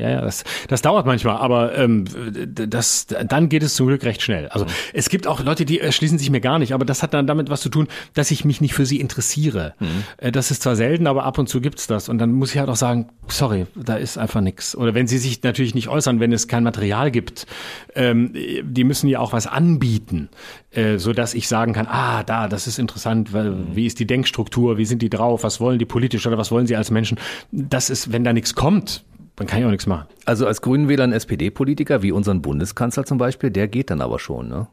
Ja, 0.00 0.10
ja, 0.10 0.20
das, 0.22 0.44
das 0.68 0.82
dauert 0.82 1.06
manchmal, 1.06 1.36
aber 1.36 1.76
ähm, 1.76 2.04
das, 2.44 3.06
dann 3.06 3.48
geht 3.48 3.62
es 3.62 3.74
zum 3.74 3.86
Glück 3.86 4.04
recht 4.04 4.22
schnell. 4.22 4.48
Also 4.48 4.64
mhm. 4.64 4.70
es 4.92 5.08
gibt 5.08 5.26
auch 5.26 5.40
Leute, 5.40 5.64
die 5.64 5.80
erschließen 5.80 6.18
sich 6.18 6.30
mir 6.30 6.40
gar 6.40 6.58
nicht, 6.58 6.72
aber 6.72 6.84
das 6.84 7.02
hat 7.02 7.14
dann 7.14 7.26
damit 7.26 7.50
was 7.50 7.60
zu 7.60 7.68
tun, 7.68 7.88
dass 8.14 8.30
ich 8.30 8.44
mich 8.44 8.60
nicht 8.60 8.74
für 8.74 8.86
sie 8.86 8.98
interessiere. 8.98 9.74
Mhm. 9.78 9.86
Äh, 10.16 10.32
das 10.32 10.50
ist 10.50 10.62
zwar 10.62 10.76
selten, 10.76 11.06
aber 11.06 11.24
ab 11.24 11.38
und 11.38 11.48
zu 11.48 11.60
gibt's 11.60 11.86
das. 11.86 12.08
Und 12.08 12.18
dann 12.18 12.32
muss 12.32 12.52
ich 12.52 12.58
halt 12.58 12.68
auch 12.68 12.76
sagen, 12.76 13.08
sorry, 13.28 13.66
da 13.74 13.96
ist 13.96 14.18
einfach 14.18 14.40
nix. 14.40 14.74
Oder 14.74 14.94
wenn 14.94 15.06
sie 15.06 15.18
sich 15.18 15.42
natürlich 15.42 15.74
nicht 15.74 15.88
äußern, 15.88 16.20
wenn 16.20 16.32
es 16.32 16.48
kein 16.48 16.64
Material 16.64 17.10
gibt, 17.10 17.46
ähm, 17.94 18.32
die 18.34 18.84
müssen 18.84 19.08
ja 19.08 19.20
auch 19.20 19.32
was 19.32 19.46
anbieten, 19.46 20.28
äh, 20.70 20.98
so 20.98 21.12
dass 21.12 21.34
ich 21.34 21.48
sagen 21.48 21.72
kann, 21.72 21.86
ah, 21.86 22.22
da, 22.22 22.48
das 22.48 22.66
ist 22.66 22.78
interessant, 22.78 23.32
weil, 23.32 23.50
mhm. 23.50 23.66
wie 23.74 23.86
ist 23.86 23.98
die 23.98 24.06
Denkstruktur, 24.06 24.78
wie 24.78 24.84
sind 24.84 25.02
die 25.02 25.10
drauf, 25.10 25.42
was 25.42 25.60
wollen 25.60 25.78
die 25.78 25.84
politisch 25.84 26.26
oder 26.26 26.38
was 26.38 26.50
wollen 26.50 26.66
sie 26.66 26.76
als 26.76 26.90
Menschen. 26.90 27.18
Das 27.52 27.90
ist, 27.90 28.12
wenn 28.12 28.24
da 28.24 28.32
nichts 28.32 28.54
kommt, 28.54 29.04
dann 29.40 29.46
kann 29.46 29.60
ich 29.60 29.64
auch 29.64 29.70
nichts 29.70 29.86
machen. 29.86 30.06
Also 30.26 30.46
als 30.46 30.60
Grünenwähler 30.60 31.04
ein 31.04 31.14
SPD-Politiker, 31.14 32.02
wie 32.02 32.12
unseren 32.12 32.42
Bundeskanzler 32.42 33.06
zum 33.06 33.16
Beispiel, 33.16 33.50
der 33.50 33.68
geht 33.68 33.88
dann 33.88 34.02
aber 34.02 34.18
schon, 34.18 34.50
ne? 34.50 34.68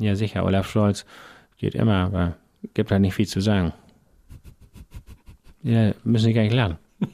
Ja, 0.00 0.16
sicher. 0.16 0.44
Olaf 0.44 0.68
Scholz 0.68 1.06
geht 1.56 1.76
immer, 1.76 2.06
aber 2.06 2.36
gibt 2.74 2.90
halt 2.90 3.00
nicht 3.00 3.14
viel 3.14 3.28
zu 3.28 3.40
sagen. 3.40 3.72
Ja, 5.62 5.92
müssen 6.02 6.24
Sie 6.24 6.32
gar 6.32 6.42
nicht 6.42 6.52
lernen. 6.52 6.78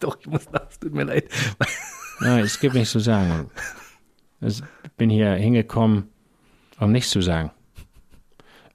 Doch, 0.00 0.18
ich 0.18 0.26
muss 0.26 0.48
das, 0.50 0.80
tut 0.80 0.92
mir 0.92 1.04
leid. 1.04 1.28
Nein, 2.18 2.42
es 2.42 2.58
gibt 2.58 2.74
nichts 2.74 2.90
zu 2.90 2.98
sagen. 2.98 3.48
Ich 4.40 4.64
bin 4.96 5.10
hier 5.10 5.34
hingekommen, 5.34 6.08
um 6.80 6.90
nichts 6.90 7.10
zu 7.10 7.20
sagen. 7.20 7.52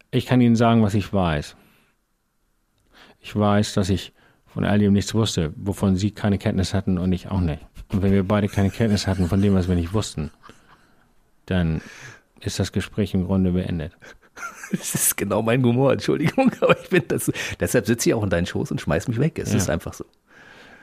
Ich 0.09 0.25
kann 0.25 0.39
Ihnen 0.39 0.55
sagen, 0.55 0.83
was 0.83 0.93
ich 0.93 1.11
weiß. 1.11 1.57
Ich 3.19 3.35
weiß, 3.35 3.73
dass 3.73 3.89
ich 3.89 4.13
von 4.55 4.63
all 4.63 4.79
dem 4.79 4.93
nichts 4.93 5.13
wusste, 5.13 5.51
wovon 5.57 5.97
sie 5.97 6.11
keine 6.11 6.37
Kenntnis 6.37 6.73
hatten 6.73 6.97
und 6.97 7.11
ich 7.11 7.29
auch 7.29 7.41
nicht. 7.41 7.59
Und 7.89 8.01
wenn 8.01 8.13
wir 8.13 8.23
beide 8.23 8.47
keine 8.47 8.69
Kenntnis 8.69 9.05
hatten 9.05 9.27
von 9.27 9.41
dem, 9.41 9.53
was 9.53 9.67
wir 9.67 9.75
nicht 9.75 9.93
wussten, 9.93 10.31
dann 11.45 11.81
ist 12.39 12.57
das 12.57 12.71
Gespräch 12.71 13.13
im 13.13 13.25
Grunde 13.25 13.51
beendet. 13.51 13.91
Das 14.71 14.95
ist 14.95 15.17
genau 15.17 15.41
mein 15.41 15.61
Humor, 15.61 15.91
Entschuldigung, 15.91 16.53
aber 16.61 16.79
ich 16.79 16.87
finde 16.87 17.07
das, 17.09 17.29
deshalb 17.59 17.85
sitze 17.85 18.09
ich 18.09 18.13
auch 18.13 18.23
in 18.23 18.29
deinen 18.29 18.45
Schoß 18.45 18.71
und 18.71 18.79
schmeiß 18.79 19.09
mich 19.09 19.19
weg. 19.19 19.37
Es 19.39 19.51
ja. 19.51 19.57
ist 19.57 19.69
einfach 19.69 19.93
so. 19.93 20.05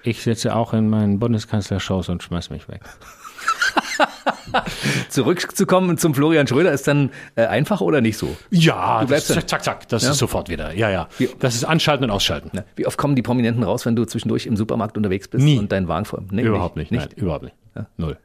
Ich 0.02 0.22
sitze 0.22 0.54
auch 0.54 0.74
in 0.74 0.90
meinen 0.90 1.18
Bundeskanzlershows 1.18 2.10
und 2.10 2.22
schmeiß 2.22 2.50
mich 2.50 2.68
weg. 2.68 2.82
Zurückzukommen 5.08 5.98
zum 5.98 6.14
Florian 6.14 6.46
Schröder 6.46 6.72
ist 6.72 6.86
dann 6.88 7.10
äh, 7.34 7.46
einfach 7.46 7.80
oder 7.80 8.00
nicht 8.00 8.18
so? 8.18 8.36
Ja, 8.50 9.04
das, 9.04 9.28
zack, 9.28 9.48
zack, 9.48 9.64
zack, 9.64 9.88
das 9.88 10.04
ja? 10.04 10.10
ist 10.10 10.18
sofort 10.18 10.48
wieder. 10.48 10.74
Ja, 10.74 10.90
ja. 10.90 11.08
Das 11.38 11.54
ist 11.54 11.64
Anschalten 11.64 12.04
und 12.04 12.10
Ausschalten. 12.10 12.50
Na, 12.52 12.64
wie 12.76 12.86
oft 12.86 12.98
kommen 12.98 13.16
die 13.16 13.22
Prominenten 13.22 13.62
raus, 13.62 13.86
wenn 13.86 13.96
du 13.96 14.04
zwischendurch 14.04 14.46
im 14.46 14.56
Supermarkt 14.56 14.96
unterwegs 14.96 15.28
bist 15.28 15.44
Nie. 15.44 15.58
und 15.58 15.72
deinen 15.72 15.88
Wagen 15.88 16.04
voll? 16.04 16.22
Nee, 16.30 16.42
überhaupt 16.42 16.76
nicht. 16.76 16.90
nicht. 16.90 17.10
Nein, 17.10 17.16
überhaupt 17.16 17.44
nicht. 17.44 17.56
Ja? 17.74 17.86
Null. 17.96 18.18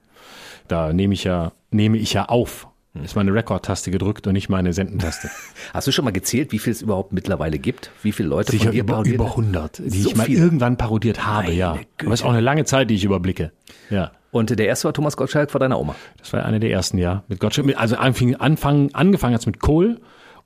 Da 0.68 0.93
nehme 0.93 1.13
ich 1.13 1.24
ja, 1.24 1.51
nehme 1.72 1.97
ich 1.97 2.13
ja 2.13 2.26
auf. 2.26 2.68
Hm. 2.93 3.03
Ist 3.03 3.15
meine 3.15 3.34
Rekordtaste 3.34 3.91
gedrückt 3.91 4.28
und 4.28 4.34
nicht 4.34 4.49
meine 4.49 4.74
Sendentaste. 4.74 5.30
Hast 5.74 5.88
du 5.88 5.91
schon 5.91 6.05
mal 6.05 6.11
gezählt, 6.11 6.51
wie 6.51 6.59
viel 6.59 6.72
es 6.72 6.82
überhaupt 6.82 7.13
mittlerweile 7.13 7.59
gibt? 7.59 7.91
Wie 8.03 8.11
viele 8.11 8.30
Leute 8.30 8.51
Sicher 8.51 8.65
von 8.65 8.72
dir 8.74 8.80
über, 8.82 8.93
parodiert? 8.93 9.15
Über 9.15 9.26
100, 9.26 9.80
die 9.80 10.01
so 10.01 10.09
ich 10.09 10.15
mal 10.15 10.26
viele. 10.26 10.41
irgendwann 10.41 10.78
parodiert 10.78 11.26
habe, 11.26 11.47
Meine 11.47 11.55
ja. 11.55 11.74
Güte. 11.74 11.88
Aber 12.05 12.13
es 12.13 12.22
ist 12.22 12.26
auch 12.26 12.32
eine 12.32 12.41
lange 12.41 12.65
Zeit, 12.65 12.89
die 12.89 12.95
ich 12.95 13.03
überblicke. 13.03 13.51
Ja. 13.89 14.11
Und 14.38 14.58
der 14.58 14.68
erste 14.68 14.86
war 14.86 14.94
Thomas 14.94 15.18
Gottschalk 15.18 15.50
vor 15.50 15.60
deiner 15.60 15.80
Oma. 15.80 15.96
Das 16.20 16.32
war 16.32 16.46
einer 16.46 16.60
der 16.60 16.70
ersten, 16.70 16.98
ja. 17.00 17.24
Mit 17.28 17.40
Gottschalk. 17.40 17.74
Also 17.76 17.96
anfing, 17.96 18.36
anfang, 18.36 18.94
angefangen 18.94 19.34
hat 19.34 19.42
es 19.42 19.48
mit 19.48 19.60
Kohl 19.60 20.00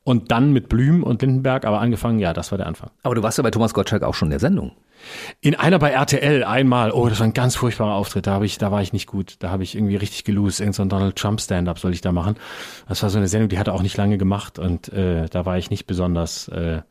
und 0.04 0.32
dann 0.32 0.54
mit 0.54 0.70
Blüm 0.70 1.04
und 1.04 1.22
Lindenberg, 1.22 1.66
aber 1.66 1.80
angefangen, 1.80 2.18
ja, 2.20 2.34
das 2.34 2.52
war 2.52 2.58
der 2.58 2.68
Anfang. 2.68 2.90
Aber 3.04 3.16
du 3.16 3.22
warst 3.22 3.38
ja 3.38 3.44
bei 3.44 3.52
Thomas 3.52 3.74
Gottschalk 3.74 4.04
auch 4.04 4.16
schon 4.16 4.28
in 4.28 4.32
der 4.32 4.40
Sendung. 4.40 4.72
In 5.42 5.56
einer 5.56 5.78
bei 5.78 5.92
RTL 5.92 6.44
einmal, 6.44 6.92
oh, 6.92 7.10
das 7.10 7.20
war 7.20 7.28
ein 7.28 7.34
ganz 7.34 7.56
furchtbarer 7.56 7.94
Auftritt, 7.94 8.28
da 8.28 8.32
habe 8.32 8.46
ich, 8.46 8.58
da 8.58 8.72
war 8.72 8.82
ich 8.82 8.94
nicht 8.94 9.08
gut, 9.08 9.36
da 9.40 9.50
habe 9.50 9.64
ich 9.64 9.76
irgendwie 9.76 9.96
richtig 9.96 10.24
gelost, 10.24 10.60
irgend 10.60 10.76
so 10.76 10.84
ein 10.84 10.90
Donald 10.90 11.16
Trump 11.18 11.42
Stand-up 11.42 11.78
soll 11.78 11.94
ich 11.94 12.02
da 12.02 12.12
machen. 12.12 12.36
Das 12.88 13.04
war 13.04 13.10
so 13.10 13.18
eine 13.18 13.28
Sendung, 13.28 13.50
die 13.50 13.60
hat 13.60 13.68
er 13.68 13.74
auch 13.74 13.82
nicht 13.84 13.98
lange 13.98 14.18
gemacht 14.18 14.58
und 14.58 14.92
äh, 14.94 15.28
da 15.28 15.46
war 15.46 15.58
ich 15.58 15.70
nicht 15.70 15.86
besonders 15.86 16.48
äh, 16.48 16.82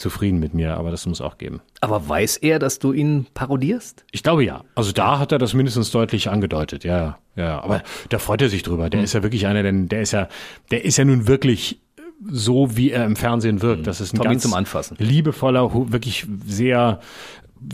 zufrieden 0.00 0.40
mit 0.40 0.54
mir, 0.54 0.76
aber 0.76 0.90
das 0.90 1.06
muss 1.06 1.20
auch 1.20 1.38
geben. 1.38 1.60
Aber 1.80 2.08
weiß 2.08 2.38
er, 2.38 2.58
dass 2.58 2.78
du 2.78 2.92
ihn 2.92 3.26
parodierst? 3.34 4.04
Ich 4.10 4.22
glaube 4.22 4.44
ja. 4.44 4.64
Also 4.74 4.92
da 4.92 5.18
hat 5.18 5.32
er 5.32 5.38
das 5.38 5.54
mindestens 5.54 5.90
deutlich 5.90 6.30
angedeutet, 6.30 6.84
ja, 6.84 7.18
ja. 7.36 7.62
Aber 7.62 7.82
da 8.08 8.18
freut 8.18 8.42
er 8.42 8.48
sich 8.48 8.62
drüber. 8.62 8.90
Der 8.90 8.98
mhm. 8.98 9.04
ist 9.04 9.12
ja 9.12 9.22
wirklich 9.22 9.46
einer, 9.46 9.62
denn 9.62 9.88
der 9.88 10.00
ist 10.00 10.12
ja, 10.12 10.28
der 10.70 10.84
ist 10.84 10.96
ja 10.96 11.04
nun 11.04 11.28
wirklich 11.28 11.80
so, 12.28 12.76
wie 12.76 12.90
er 12.90 13.04
im 13.04 13.16
Fernsehen 13.16 13.62
wirkt. 13.62 13.78
Hm. 13.78 13.84
Das 13.84 14.00
ist 14.00 14.12
ein 14.12 14.20
ganz 14.20 14.42
zum 14.42 14.52
Anfassen. 14.52 14.96
liebevoller, 15.00 15.72
wirklich 15.90 16.26
sehr 16.46 17.00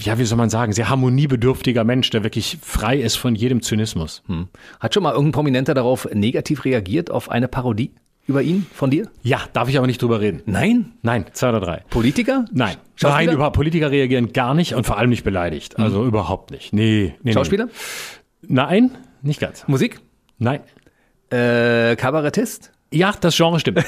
ja, 0.00 0.18
wie 0.18 0.24
soll 0.24 0.38
man 0.38 0.50
sagen, 0.50 0.72
sehr 0.72 0.88
harmoniebedürftiger 0.88 1.84
Mensch, 1.84 2.10
der 2.10 2.24
wirklich 2.24 2.58
frei 2.60 2.98
ist 2.98 3.16
von 3.16 3.36
jedem 3.36 3.62
Zynismus. 3.62 4.22
Hm. 4.26 4.48
Hat 4.80 4.94
schon 4.94 5.02
mal 5.02 5.12
irgendein 5.12 5.32
Prominenter 5.32 5.74
darauf 5.74 6.08
negativ 6.12 6.64
reagiert, 6.64 7.10
auf 7.10 7.30
eine 7.30 7.46
Parodie? 7.46 7.92
Über 8.26 8.42
ihn 8.42 8.66
von 8.72 8.90
dir? 8.90 9.08
Ja, 9.22 9.40
darf 9.52 9.68
ich 9.68 9.78
aber 9.78 9.86
nicht 9.86 10.02
drüber 10.02 10.20
reden. 10.20 10.42
Nein? 10.46 10.92
Nein, 11.02 11.26
zwei 11.32 11.50
oder 11.50 11.60
drei. 11.60 11.84
Politiker? 11.90 12.44
Nein. 12.52 12.76
Nein, 13.02 13.30
über 13.30 13.50
Politiker 13.50 13.90
reagieren 13.90 14.32
gar 14.32 14.54
nicht 14.54 14.74
und 14.74 14.86
vor 14.86 14.98
allem 14.98 15.10
nicht 15.10 15.24
beleidigt. 15.24 15.78
Also 15.78 16.00
mhm. 16.02 16.08
überhaupt 16.08 16.50
nicht. 16.50 16.72
Nee, 16.72 17.14
nee. 17.22 17.32
Schauspieler? 17.32 17.66
Nee. 17.66 17.72
Nein, 18.48 18.90
nicht 19.22 19.40
ganz. 19.40 19.66
Musik? 19.68 20.00
Nein. 20.38 20.60
Äh, 21.30 21.96
Kabarettist? 21.96 22.72
Ja, 22.92 23.12
das 23.20 23.36
Genre 23.36 23.60
stimmt. 23.60 23.84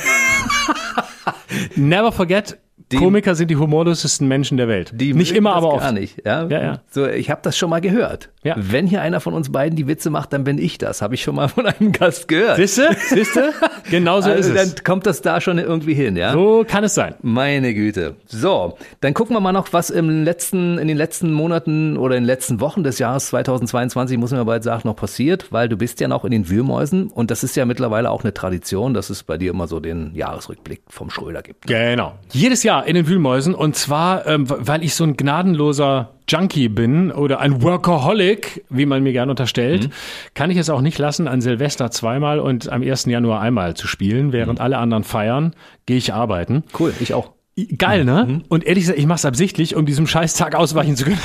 Never 1.77 2.13
forget, 2.13 2.59
Die- 2.93 2.97
Komiker 2.97 3.35
sind 3.35 3.51
die 3.51 3.57
humorlosesten 3.57 4.27
Menschen 4.29 4.57
der 4.57 4.67
Welt. 4.69 4.93
Die 4.95 5.13
nicht 5.13 5.33
immer, 5.33 5.55
aber 5.55 5.75
oft. 5.75 5.83
Gar 5.83 5.93
nicht, 5.93 6.23
ja? 6.25 6.47
Ja, 6.49 6.63
ja. 6.63 6.81
So, 6.91 7.07
ich 7.07 7.29
habe 7.31 7.41
das 7.43 7.57
schon 7.59 7.69
mal 7.69 7.81
gehört. 7.81 8.31
Ja. 8.43 8.55
Wenn 8.57 8.87
hier 8.87 9.03
einer 9.03 9.21
von 9.21 9.35
uns 9.35 9.53
beiden 9.53 9.77
die 9.77 9.87
Witze 9.87 10.09
macht, 10.11 10.33
dann 10.33 10.45
bin 10.45 10.57
ich 10.59 10.79
das. 10.79 11.03
Habe 11.03 11.15
ich 11.15 11.23
schon 11.23 11.35
mal 11.35 11.49
von 11.49 11.67
einem 11.67 11.93
Gast 11.93 12.29
gehört. 12.29 12.57
Siehste? 12.57 12.89
Siehste? 13.09 13.53
Genau 13.91 14.21
so 14.23 14.31
also 14.31 14.49
ist 14.51 14.57
dann 14.57 14.69
es. 14.69 14.85
kommt 14.85 15.05
das 15.07 15.21
da 15.21 15.41
schon 15.41 15.59
irgendwie 15.59 15.93
hin, 15.95 16.17
ja? 16.17 16.33
So 16.33 16.65
kann 16.67 16.83
es 16.85 16.95
sein. 16.95 17.15
Meine 17.21 17.75
Güte. 17.75 18.17
So, 18.27 18.79
dann 19.01 19.13
gucken 19.13 19.37
wir 19.37 19.41
mal 19.41 19.53
noch, 19.53 19.73
was 19.73 19.91
im 19.91 20.25
letzten, 20.25 20.79
in 20.79 20.89
den 20.89 20.97
letzten 20.97 21.33
Monaten 21.33 21.97
oder 21.99 22.17
in 22.17 22.23
den 22.23 22.27
letzten 22.27 22.61
Wochen 22.61 22.85
des 22.85 22.99
Jahres 22.99 23.27
2022, 23.27 24.17
muss 24.17 24.31
man 24.31 24.47
bald 24.47 24.63
sagen, 24.63 24.83
noch 24.85 24.97
passiert, 24.97 25.53
weil 25.53 25.69
du 25.69 25.77
bist 25.77 26.01
ja 26.01 26.09
noch 26.09 26.25
in 26.25 26.31
den 26.31 26.49
Wühlmäusen 26.49 27.09
und 27.09 27.31
das 27.31 27.45
ist 27.45 27.55
ja 27.57 27.67
mittlerweile 27.67 28.11
auch 28.11 28.23
eine 28.25 28.33
Tradition, 28.33 28.95
dass 28.95 29.11
es 29.11 29.25
bei 29.25 29.37
dir 29.37 29.51
immer 29.51 29.67
so 29.67 29.81
den 29.81 30.15
Jahresrückblick 30.15 30.81
vom 30.89 31.11
Schröder 31.11 31.43
gibt. 31.43 31.67
Genau. 31.67 32.15
Jedes 32.33 32.63
Jahr 32.63 32.68
in 32.77 32.95
den 32.95 33.09
Wühlmäusen 33.09 33.55
und 33.55 33.77
zwar, 33.77 34.27
ähm, 34.27 34.45
weil 34.49 34.85
ich 34.85 34.95
so 34.95 35.05
ein 35.05 35.17
gnadenloser 35.17 36.11
Junkie 36.29 36.69
bin 36.69 37.11
oder 37.11 37.41
ein 37.41 37.63
Workaholic, 37.63 38.65
wie 38.69 38.85
man 38.85 39.03
mir 39.03 39.13
gern 39.13 39.31
unterstellt, 39.31 39.91
kann 40.35 40.51
ich 40.51 40.59
es 40.59 40.69
auch 40.69 40.83
nicht 40.83 40.99
lassen, 40.99 41.27
an 41.27 41.41
Silvester 41.41 41.91
zweimal 41.91 42.39
und 42.39 42.71
am 42.71 42.83
1. 42.83 43.07
Januar 43.07 43.41
einmal 43.41 43.75
zu 43.75 43.87
spielen, 43.87 44.33
während 44.33 44.61
alle 44.61 44.79
anderen 44.79 45.05
feiern, 45.05 45.55
gehe 45.87 45.97
ich 45.97 46.13
arbeiten. 46.13 46.65
Cool, 46.79 46.93
ich 47.01 47.15
auch. 47.15 47.38
Geil, 47.77 48.05
ne? 48.05 48.43
Und 48.49 48.65
ehrlich 48.65 48.85
gesagt, 48.85 48.99
ich 48.99 49.07
mache 49.07 49.17
es 49.17 49.25
absichtlich, 49.25 49.75
um 49.75 49.85
diesem 49.85 50.07
Scheißtag 50.07 50.55
ausweichen 50.55 50.95
zu 50.95 51.05
können. 51.05 51.19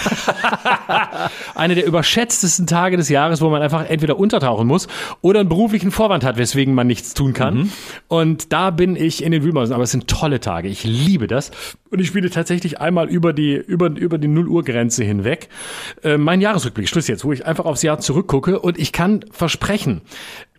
Eine 1.56 1.76
der 1.76 1.86
überschätztesten 1.86 2.66
Tage 2.66 2.98
des 2.98 3.10
Jahres, 3.10 3.42
wo 3.42 3.50
man 3.50 3.62
einfach 3.62 3.88
entweder 3.88 4.18
untertauchen 4.18 4.66
muss 4.66 4.88
oder 5.22 5.42
einen 5.42 5.50
beruflichen 5.50 5.92
Vorwand 5.92 6.24
hat, 6.24 6.38
weswegen 6.38 6.74
man 6.74 6.88
nichts 6.88 7.14
tun 7.14 7.34
kann. 7.34 7.72
Und 8.08 8.52
da 8.52 8.72
bin 8.72 8.96
ich 8.96 9.24
in 9.24 9.32
den 9.32 9.44
Wühlmäusen. 9.44 9.76
Aber 9.76 9.84
es 9.84 9.92
sind 9.92 10.08
tolle 10.08 10.40
Tage. 10.40 10.70
Ich 10.70 10.84
liebe 10.84 11.28
das. 11.28 11.52
Und 11.92 12.00
ich 12.00 12.08
spiele 12.08 12.32
tatsächlich 12.32 12.82
einmal 12.82 13.10
über 13.10 13.34
die, 13.34 13.54
über, 13.54 13.88
über 13.90 14.18
die 14.18 14.28
0 14.28 14.48
Uhr 14.48 14.64
Grenze 14.64 15.04
hinweg. 15.04 15.50
Äh, 16.04 16.18
mein 16.18 16.42
Jahresrückblick, 16.42 16.90
Schluss 16.90 17.08
jetzt, 17.08 17.24
wo 17.26 17.32
ich 17.32 17.46
einfach 17.46 17.66
aufs 17.66 17.84
Jahr 17.84 18.00
zurückgucke 18.00 18.60
und 18.60 18.80
ich 18.80 18.92
kann 18.92 19.24
versprechen, 19.32 20.02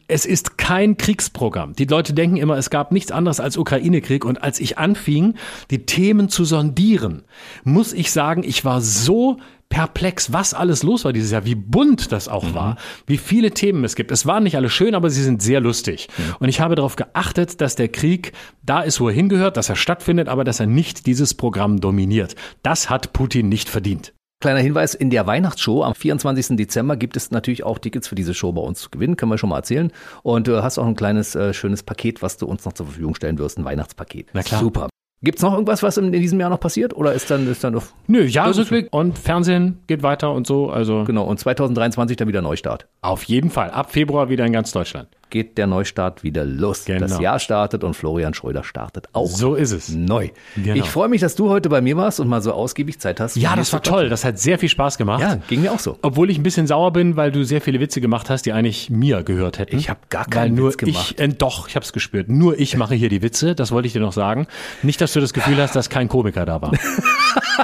es 0.09 0.27
ist 0.27 0.59
kein 0.59 0.97
Kriegsprogramm. 0.97 1.75
Die 1.75 1.85
Leute 1.85 2.13
denken 2.13 2.37
immer, 2.37 2.57
es 2.57 2.71
gab 2.71 2.93
nichts 2.93 3.11
anderes 3.11 3.41
als 3.41 3.57
Ukraine-Krieg. 3.57 4.25
Und 4.25 4.43
als 4.43 4.61
ich 4.61 4.79
anfing, 4.79 5.35
die 5.71 5.87
Themen 5.87 6.29
zu 6.29 6.45
sondieren, 6.45 7.25
muss 7.65 7.93
ich 7.93 8.11
sagen, 8.13 8.43
ich 8.45 8.65
war 8.65 8.81
so 8.81 9.39
perplex, 9.69 10.33
was 10.33 10.55
alles 10.55 10.83
los 10.83 11.05
war 11.05 11.13
dieses 11.13 11.33
Jahr, 11.33 11.45
wie 11.45 11.57
bunt 11.57 12.13
das 12.13 12.29
auch 12.29 12.55
war, 12.55 12.77
wie 13.07 13.19
viele 13.19 13.51
Themen 13.51 13.83
es 13.83 13.97
gibt. 13.97 14.13
Es 14.13 14.25
waren 14.25 14.45
nicht 14.45 14.57
alle 14.57 14.71
schön, 14.71 14.95
aber 14.95 15.11
sie 15.11 15.23
sind 15.23 15.43
sehr 15.43 15.61
lustig. 15.61 16.09
Und 16.39 16.49
ich 16.49 16.61
habe 16.61 16.77
darauf 16.77 16.97
geachtet, 16.97 17.61
dass 17.61 17.75
der 17.75 17.89
Krieg 17.89 18.33
da 18.63 18.83
ist, 18.83 19.01
wo 19.01 19.09
er 19.09 19.15
hingehört, 19.15 19.57
dass 19.57 19.71
er 19.71 19.77
stattfindet, 19.77 20.29
aber 20.29 20.45
dass 20.45 20.61
er 20.61 20.67
nicht 20.67 21.07
dieses 21.07 21.35
Programm 21.35 21.81
dominiert. 21.81 22.37
Das 22.63 22.89
hat 22.89 23.13
Putin 23.13 23.49
nicht 23.49 23.69
verdient. 23.69 24.13
Kleiner 24.45 24.61
Hinweis, 24.61 24.93
in 24.95 25.09
der 25.09 25.27
Weihnachtsshow 25.27 25.83
am 25.83 25.95
24. 25.95 26.59
Dezember 26.59 26.99
gibt 26.99 27.17
es 27.17 27.31
natürlich 27.31 27.65
auch 27.65 27.79
Tickets 27.79 28.09
für 28.09 28.15
diese 28.15 28.35
Show 28.35 28.53
bei 28.53 28.61
uns 28.61 28.79
zu 28.79 28.91
gewinnen, 28.91 29.17
können 29.17 29.33
wir 29.33 29.39
schon 29.39 29.49
mal 29.49 29.57
erzählen. 29.57 29.91
Und 30.23 30.47
du 30.47 30.63
hast 30.63 30.77
auch 30.77 30.85
ein 30.87 30.97
kleines, 30.97 31.35
äh, 31.35 31.55
schönes 31.55 31.83
Paket, 31.83 32.21
was 32.21 32.37
du 32.37 32.45
uns 32.45 32.63
noch 32.67 32.75
zur 32.75 32.85
Verfügung 32.85 33.15
stellen 33.15 33.39
wirst, 33.39 33.57
ein 33.57 33.65
Weihnachtspaket. 33.65 34.29
Na 34.35 34.43
klar. 34.43 34.61
Super. 34.61 34.89
Gibt's 35.23 35.41
noch 35.41 35.55
irgendwas, 35.55 35.83
was 35.83 35.97
in, 35.97 36.13
diesem 36.13 36.39
Jahr 36.39 36.51
noch 36.51 36.61
passiert? 36.61 36.95
Oder 36.95 37.15
ist 37.15 37.31
dann, 37.31 37.51
ist 37.51 37.65
dann 37.65 37.73
noch, 37.73 37.85
Nö, 38.07 38.23
Jahresrückblick 38.27 38.89
und 38.91 39.19
Fernsehen 39.19 39.79
geht 39.87 40.03
weiter 40.03 40.31
und 40.33 40.47
so. 40.47 40.69
Also 40.69 41.05
genau, 41.05 41.25
und 41.25 41.41
2023 41.41 42.19
dann 42.19 42.29
wieder 42.29 42.43
Neustart. 42.43 42.87
auf 43.01 43.23
jeden 43.23 43.49
Fall. 43.49 43.71
Ab 43.71 43.93
Februar 43.93 44.29
wieder 44.29 44.45
in 44.45 44.53
ganz 44.53 44.73
Deutschland. 44.73 45.09
Geht 45.35 45.59
der 45.59 45.67
Neustart 45.67 46.23
wieder 46.23 46.45
los. 46.45 46.85
Genau. 46.85 47.01
Das 47.01 47.19
Jahr 47.19 47.41
startet 47.41 47.83
und 47.83 47.95
Florian 47.95 48.35
Schröder 48.35 48.63
startet 48.63 49.09
auch. 49.15 49.27
So 49.27 49.57
ist 49.57 49.73
es. 49.73 49.89
Neu. 49.89 50.29
Genau. 50.55 50.77
Ich 50.77 50.89
freue 50.89 51.09
mich, 51.09 51.21
dass 51.21 51.35
du 51.35 51.51
heute 51.51 51.69
bei 51.69 51.81
mir 51.81 51.97
warst 51.97 52.21
und 52.21 52.29
mal 52.29 52.41
so 52.41 52.53
ausgiebig 52.53 53.01
Zeit 53.01 53.19
hast. 53.19 53.35
Ja, 53.35 53.57
das 53.57 53.73
war 53.73 53.83
toll. 53.83 54.09
Das 54.09 54.25
hat 54.25 54.39
sehr 54.39 54.61
viel 54.61 54.69
Spaß 54.69 54.97
gemacht. 54.97 55.23
Ja, 55.23 55.35
ging 55.49 55.63
mir 55.63 55.73
auch 55.73 55.81
so. 55.81 55.99
Obwohl 56.03 56.31
ich 56.31 56.39
ein 56.39 56.45
bisschen 56.45 56.69
sauer 56.69 56.93
bin, 56.93 57.17
weil 57.17 57.33
du 57.33 57.43
sehr 57.43 57.61
viele 57.61 57.81
Witze 57.81 58.01
gemacht 58.01 58.31
hast, 58.31 58.47
die 58.47 58.53
eigentlich 58.53 58.91
mir 58.91 59.25
gehört 59.25 59.59
hätten. 59.59 59.77
Ich 59.77 59.91
hab 59.91 60.09
gar 60.09 60.25
keinen 60.25 60.55
nur 60.55 60.69
Witz 60.69 60.79
gemacht. 60.79 61.15
Ich, 61.17 61.21
äh, 61.21 61.27
doch, 61.27 61.67
ich 61.67 61.75
habe 61.75 61.85
es 61.85 61.93
gespürt. 61.93 62.29
Nur 62.29 62.57
ich 62.61 62.77
mache 62.77 62.95
hier 62.95 63.09
die 63.09 63.21
Witze. 63.21 63.57
Das 63.57 63.73
wollte 63.73 63.89
ich 63.89 63.93
dir 63.93 64.01
noch 64.03 64.13
sagen. 64.13 64.47
Nicht, 64.85 65.01
dass 65.01 65.15
du 65.15 65.19
das 65.19 65.33
Gefühl 65.33 65.57
hast, 65.57 65.75
dass 65.75 65.91
kein 65.91 66.09
Komiker 66.09 66.47
da 66.47 66.63
war. 66.63 66.71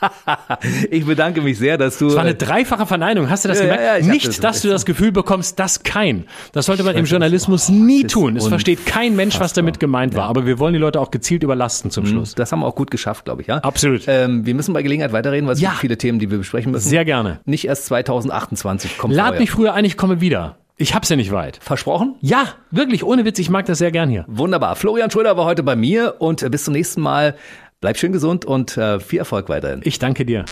Ich 0.90 1.04
bedanke 1.06 1.40
mich 1.40 1.58
sehr, 1.58 1.78
dass 1.78 1.98
du. 1.98 2.08
Es 2.08 2.14
war 2.14 2.22
eine 2.22 2.34
dreifache 2.34 2.86
Verneinung. 2.86 3.30
Hast 3.30 3.44
du 3.44 3.48
das 3.48 3.58
Ja, 3.58 3.64
gemerkt? 3.64 4.04
ja, 4.04 4.12
Nicht, 4.12 4.26
das- 4.28 4.40
dass 4.40 4.62
du 4.62 4.68
das 4.68 4.84
Gefühl 4.84 5.12
bekommst, 5.12 5.58
dass 5.58 5.82
kein. 5.82 6.24
Das 6.52 6.66
sollte 6.66 6.82
man 6.82 6.96
im 6.96 7.04
Journalismus 7.04 7.68
nie 7.68 8.04
tun. 8.04 8.36
Es 8.36 8.46
versteht 8.48 8.86
kein 8.86 9.16
Mensch, 9.16 9.38
was 9.40 9.52
damit 9.52 9.80
gemeint 9.80 10.14
war. 10.14 10.28
Aber 10.28 10.46
wir 10.46 10.58
wollen 10.58 10.72
die 10.74 10.78
Leute 10.80 11.00
auch 11.00 11.10
gezielt 11.10 11.42
überlasten 11.42 11.90
zum 11.90 12.06
Schluss. 12.06 12.34
das 12.34 12.52
haben 12.52 12.60
wir 12.60 12.66
auch 12.66 12.74
gut 12.74 12.90
geschafft, 12.90 13.24
glaube 13.24 13.42
ich, 13.42 13.48
ja? 13.48 13.58
Absolut. 13.58 14.02
Ähm, 14.06 14.46
wir 14.46 14.54
müssen 14.54 14.72
bei 14.72 14.82
Gelegenheit 14.82 15.12
weiterreden, 15.12 15.46
weil 15.46 15.54
es 15.54 15.60
Ja. 15.60 15.70
gibt 15.70 15.80
viele 15.80 15.98
Themen, 15.98 16.18
die 16.18 16.30
wir 16.30 16.38
besprechen 16.38 16.72
müssen. 16.72 16.88
Sehr 16.88 17.04
gerne. 17.04 17.40
Nicht 17.44 17.66
erst 17.66 17.86
2028 17.86 18.98
kommt 18.98 19.14
Lad 19.14 19.38
mich 19.38 19.50
früher 19.50 19.74
ein, 19.74 19.84
ich 19.84 19.96
komme 19.96 20.20
wieder. 20.20 20.56
Ich 20.80 20.94
hab's 20.94 21.08
ja 21.08 21.16
nicht 21.16 21.32
weit. 21.32 21.58
Versprochen? 21.60 22.14
Ja, 22.20 22.44
wirklich, 22.70 23.02
ohne 23.02 23.24
Witz, 23.24 23.38
ich 23.40 23.50
mag 23.50 23.66
das 23.66 23.78
sehr 23.78 23.90
gern 23.90 24.08
hier. 24.08 24.24
Wunderbar. 24.28 24.76
Florian 24.76 25.10
Schröder 25.10 25.36
war 25.36 25.44
heute 25.44 25.64
bei 25.64 25.74
mir 25.74 26.14
und 26.20 26.42
äh, 26.42 26.48
bis 26.50 26.64
zum 26.64 26.74
nächsten 26.74 27.00
Mal. 27.00 27.34
Bleib 27.80 27.96
schön 27.96 28.12
gesund 28.12 28.44
und 28.44 28.76
äh, 28.76 28.98
viel 28.98 29.20
Erfolg 29.20 29.48
weiterhin. 29.48 29.80
Ich 29.84 29.98
danke 30.00 30.24
dir. 30.24 30.44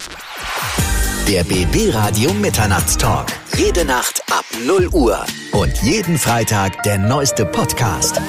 Der 1.28 1.42
BB 1.42 1.92
Radio 1.92 2.32
Mitternachtstalk. 2.34 3.26
Jede 3.56 3.84
Nacht 3.84 4.22
ab 4.30 4.44
0 4.64 4.88
Uhr. 4.92 5.18
Und 5.50 5.76
jeden 5.82 6.18
Freitag 6.18 6.84
der 6.84 6.98
neueste 6.98 7.44
Podcast. 7.44 8.20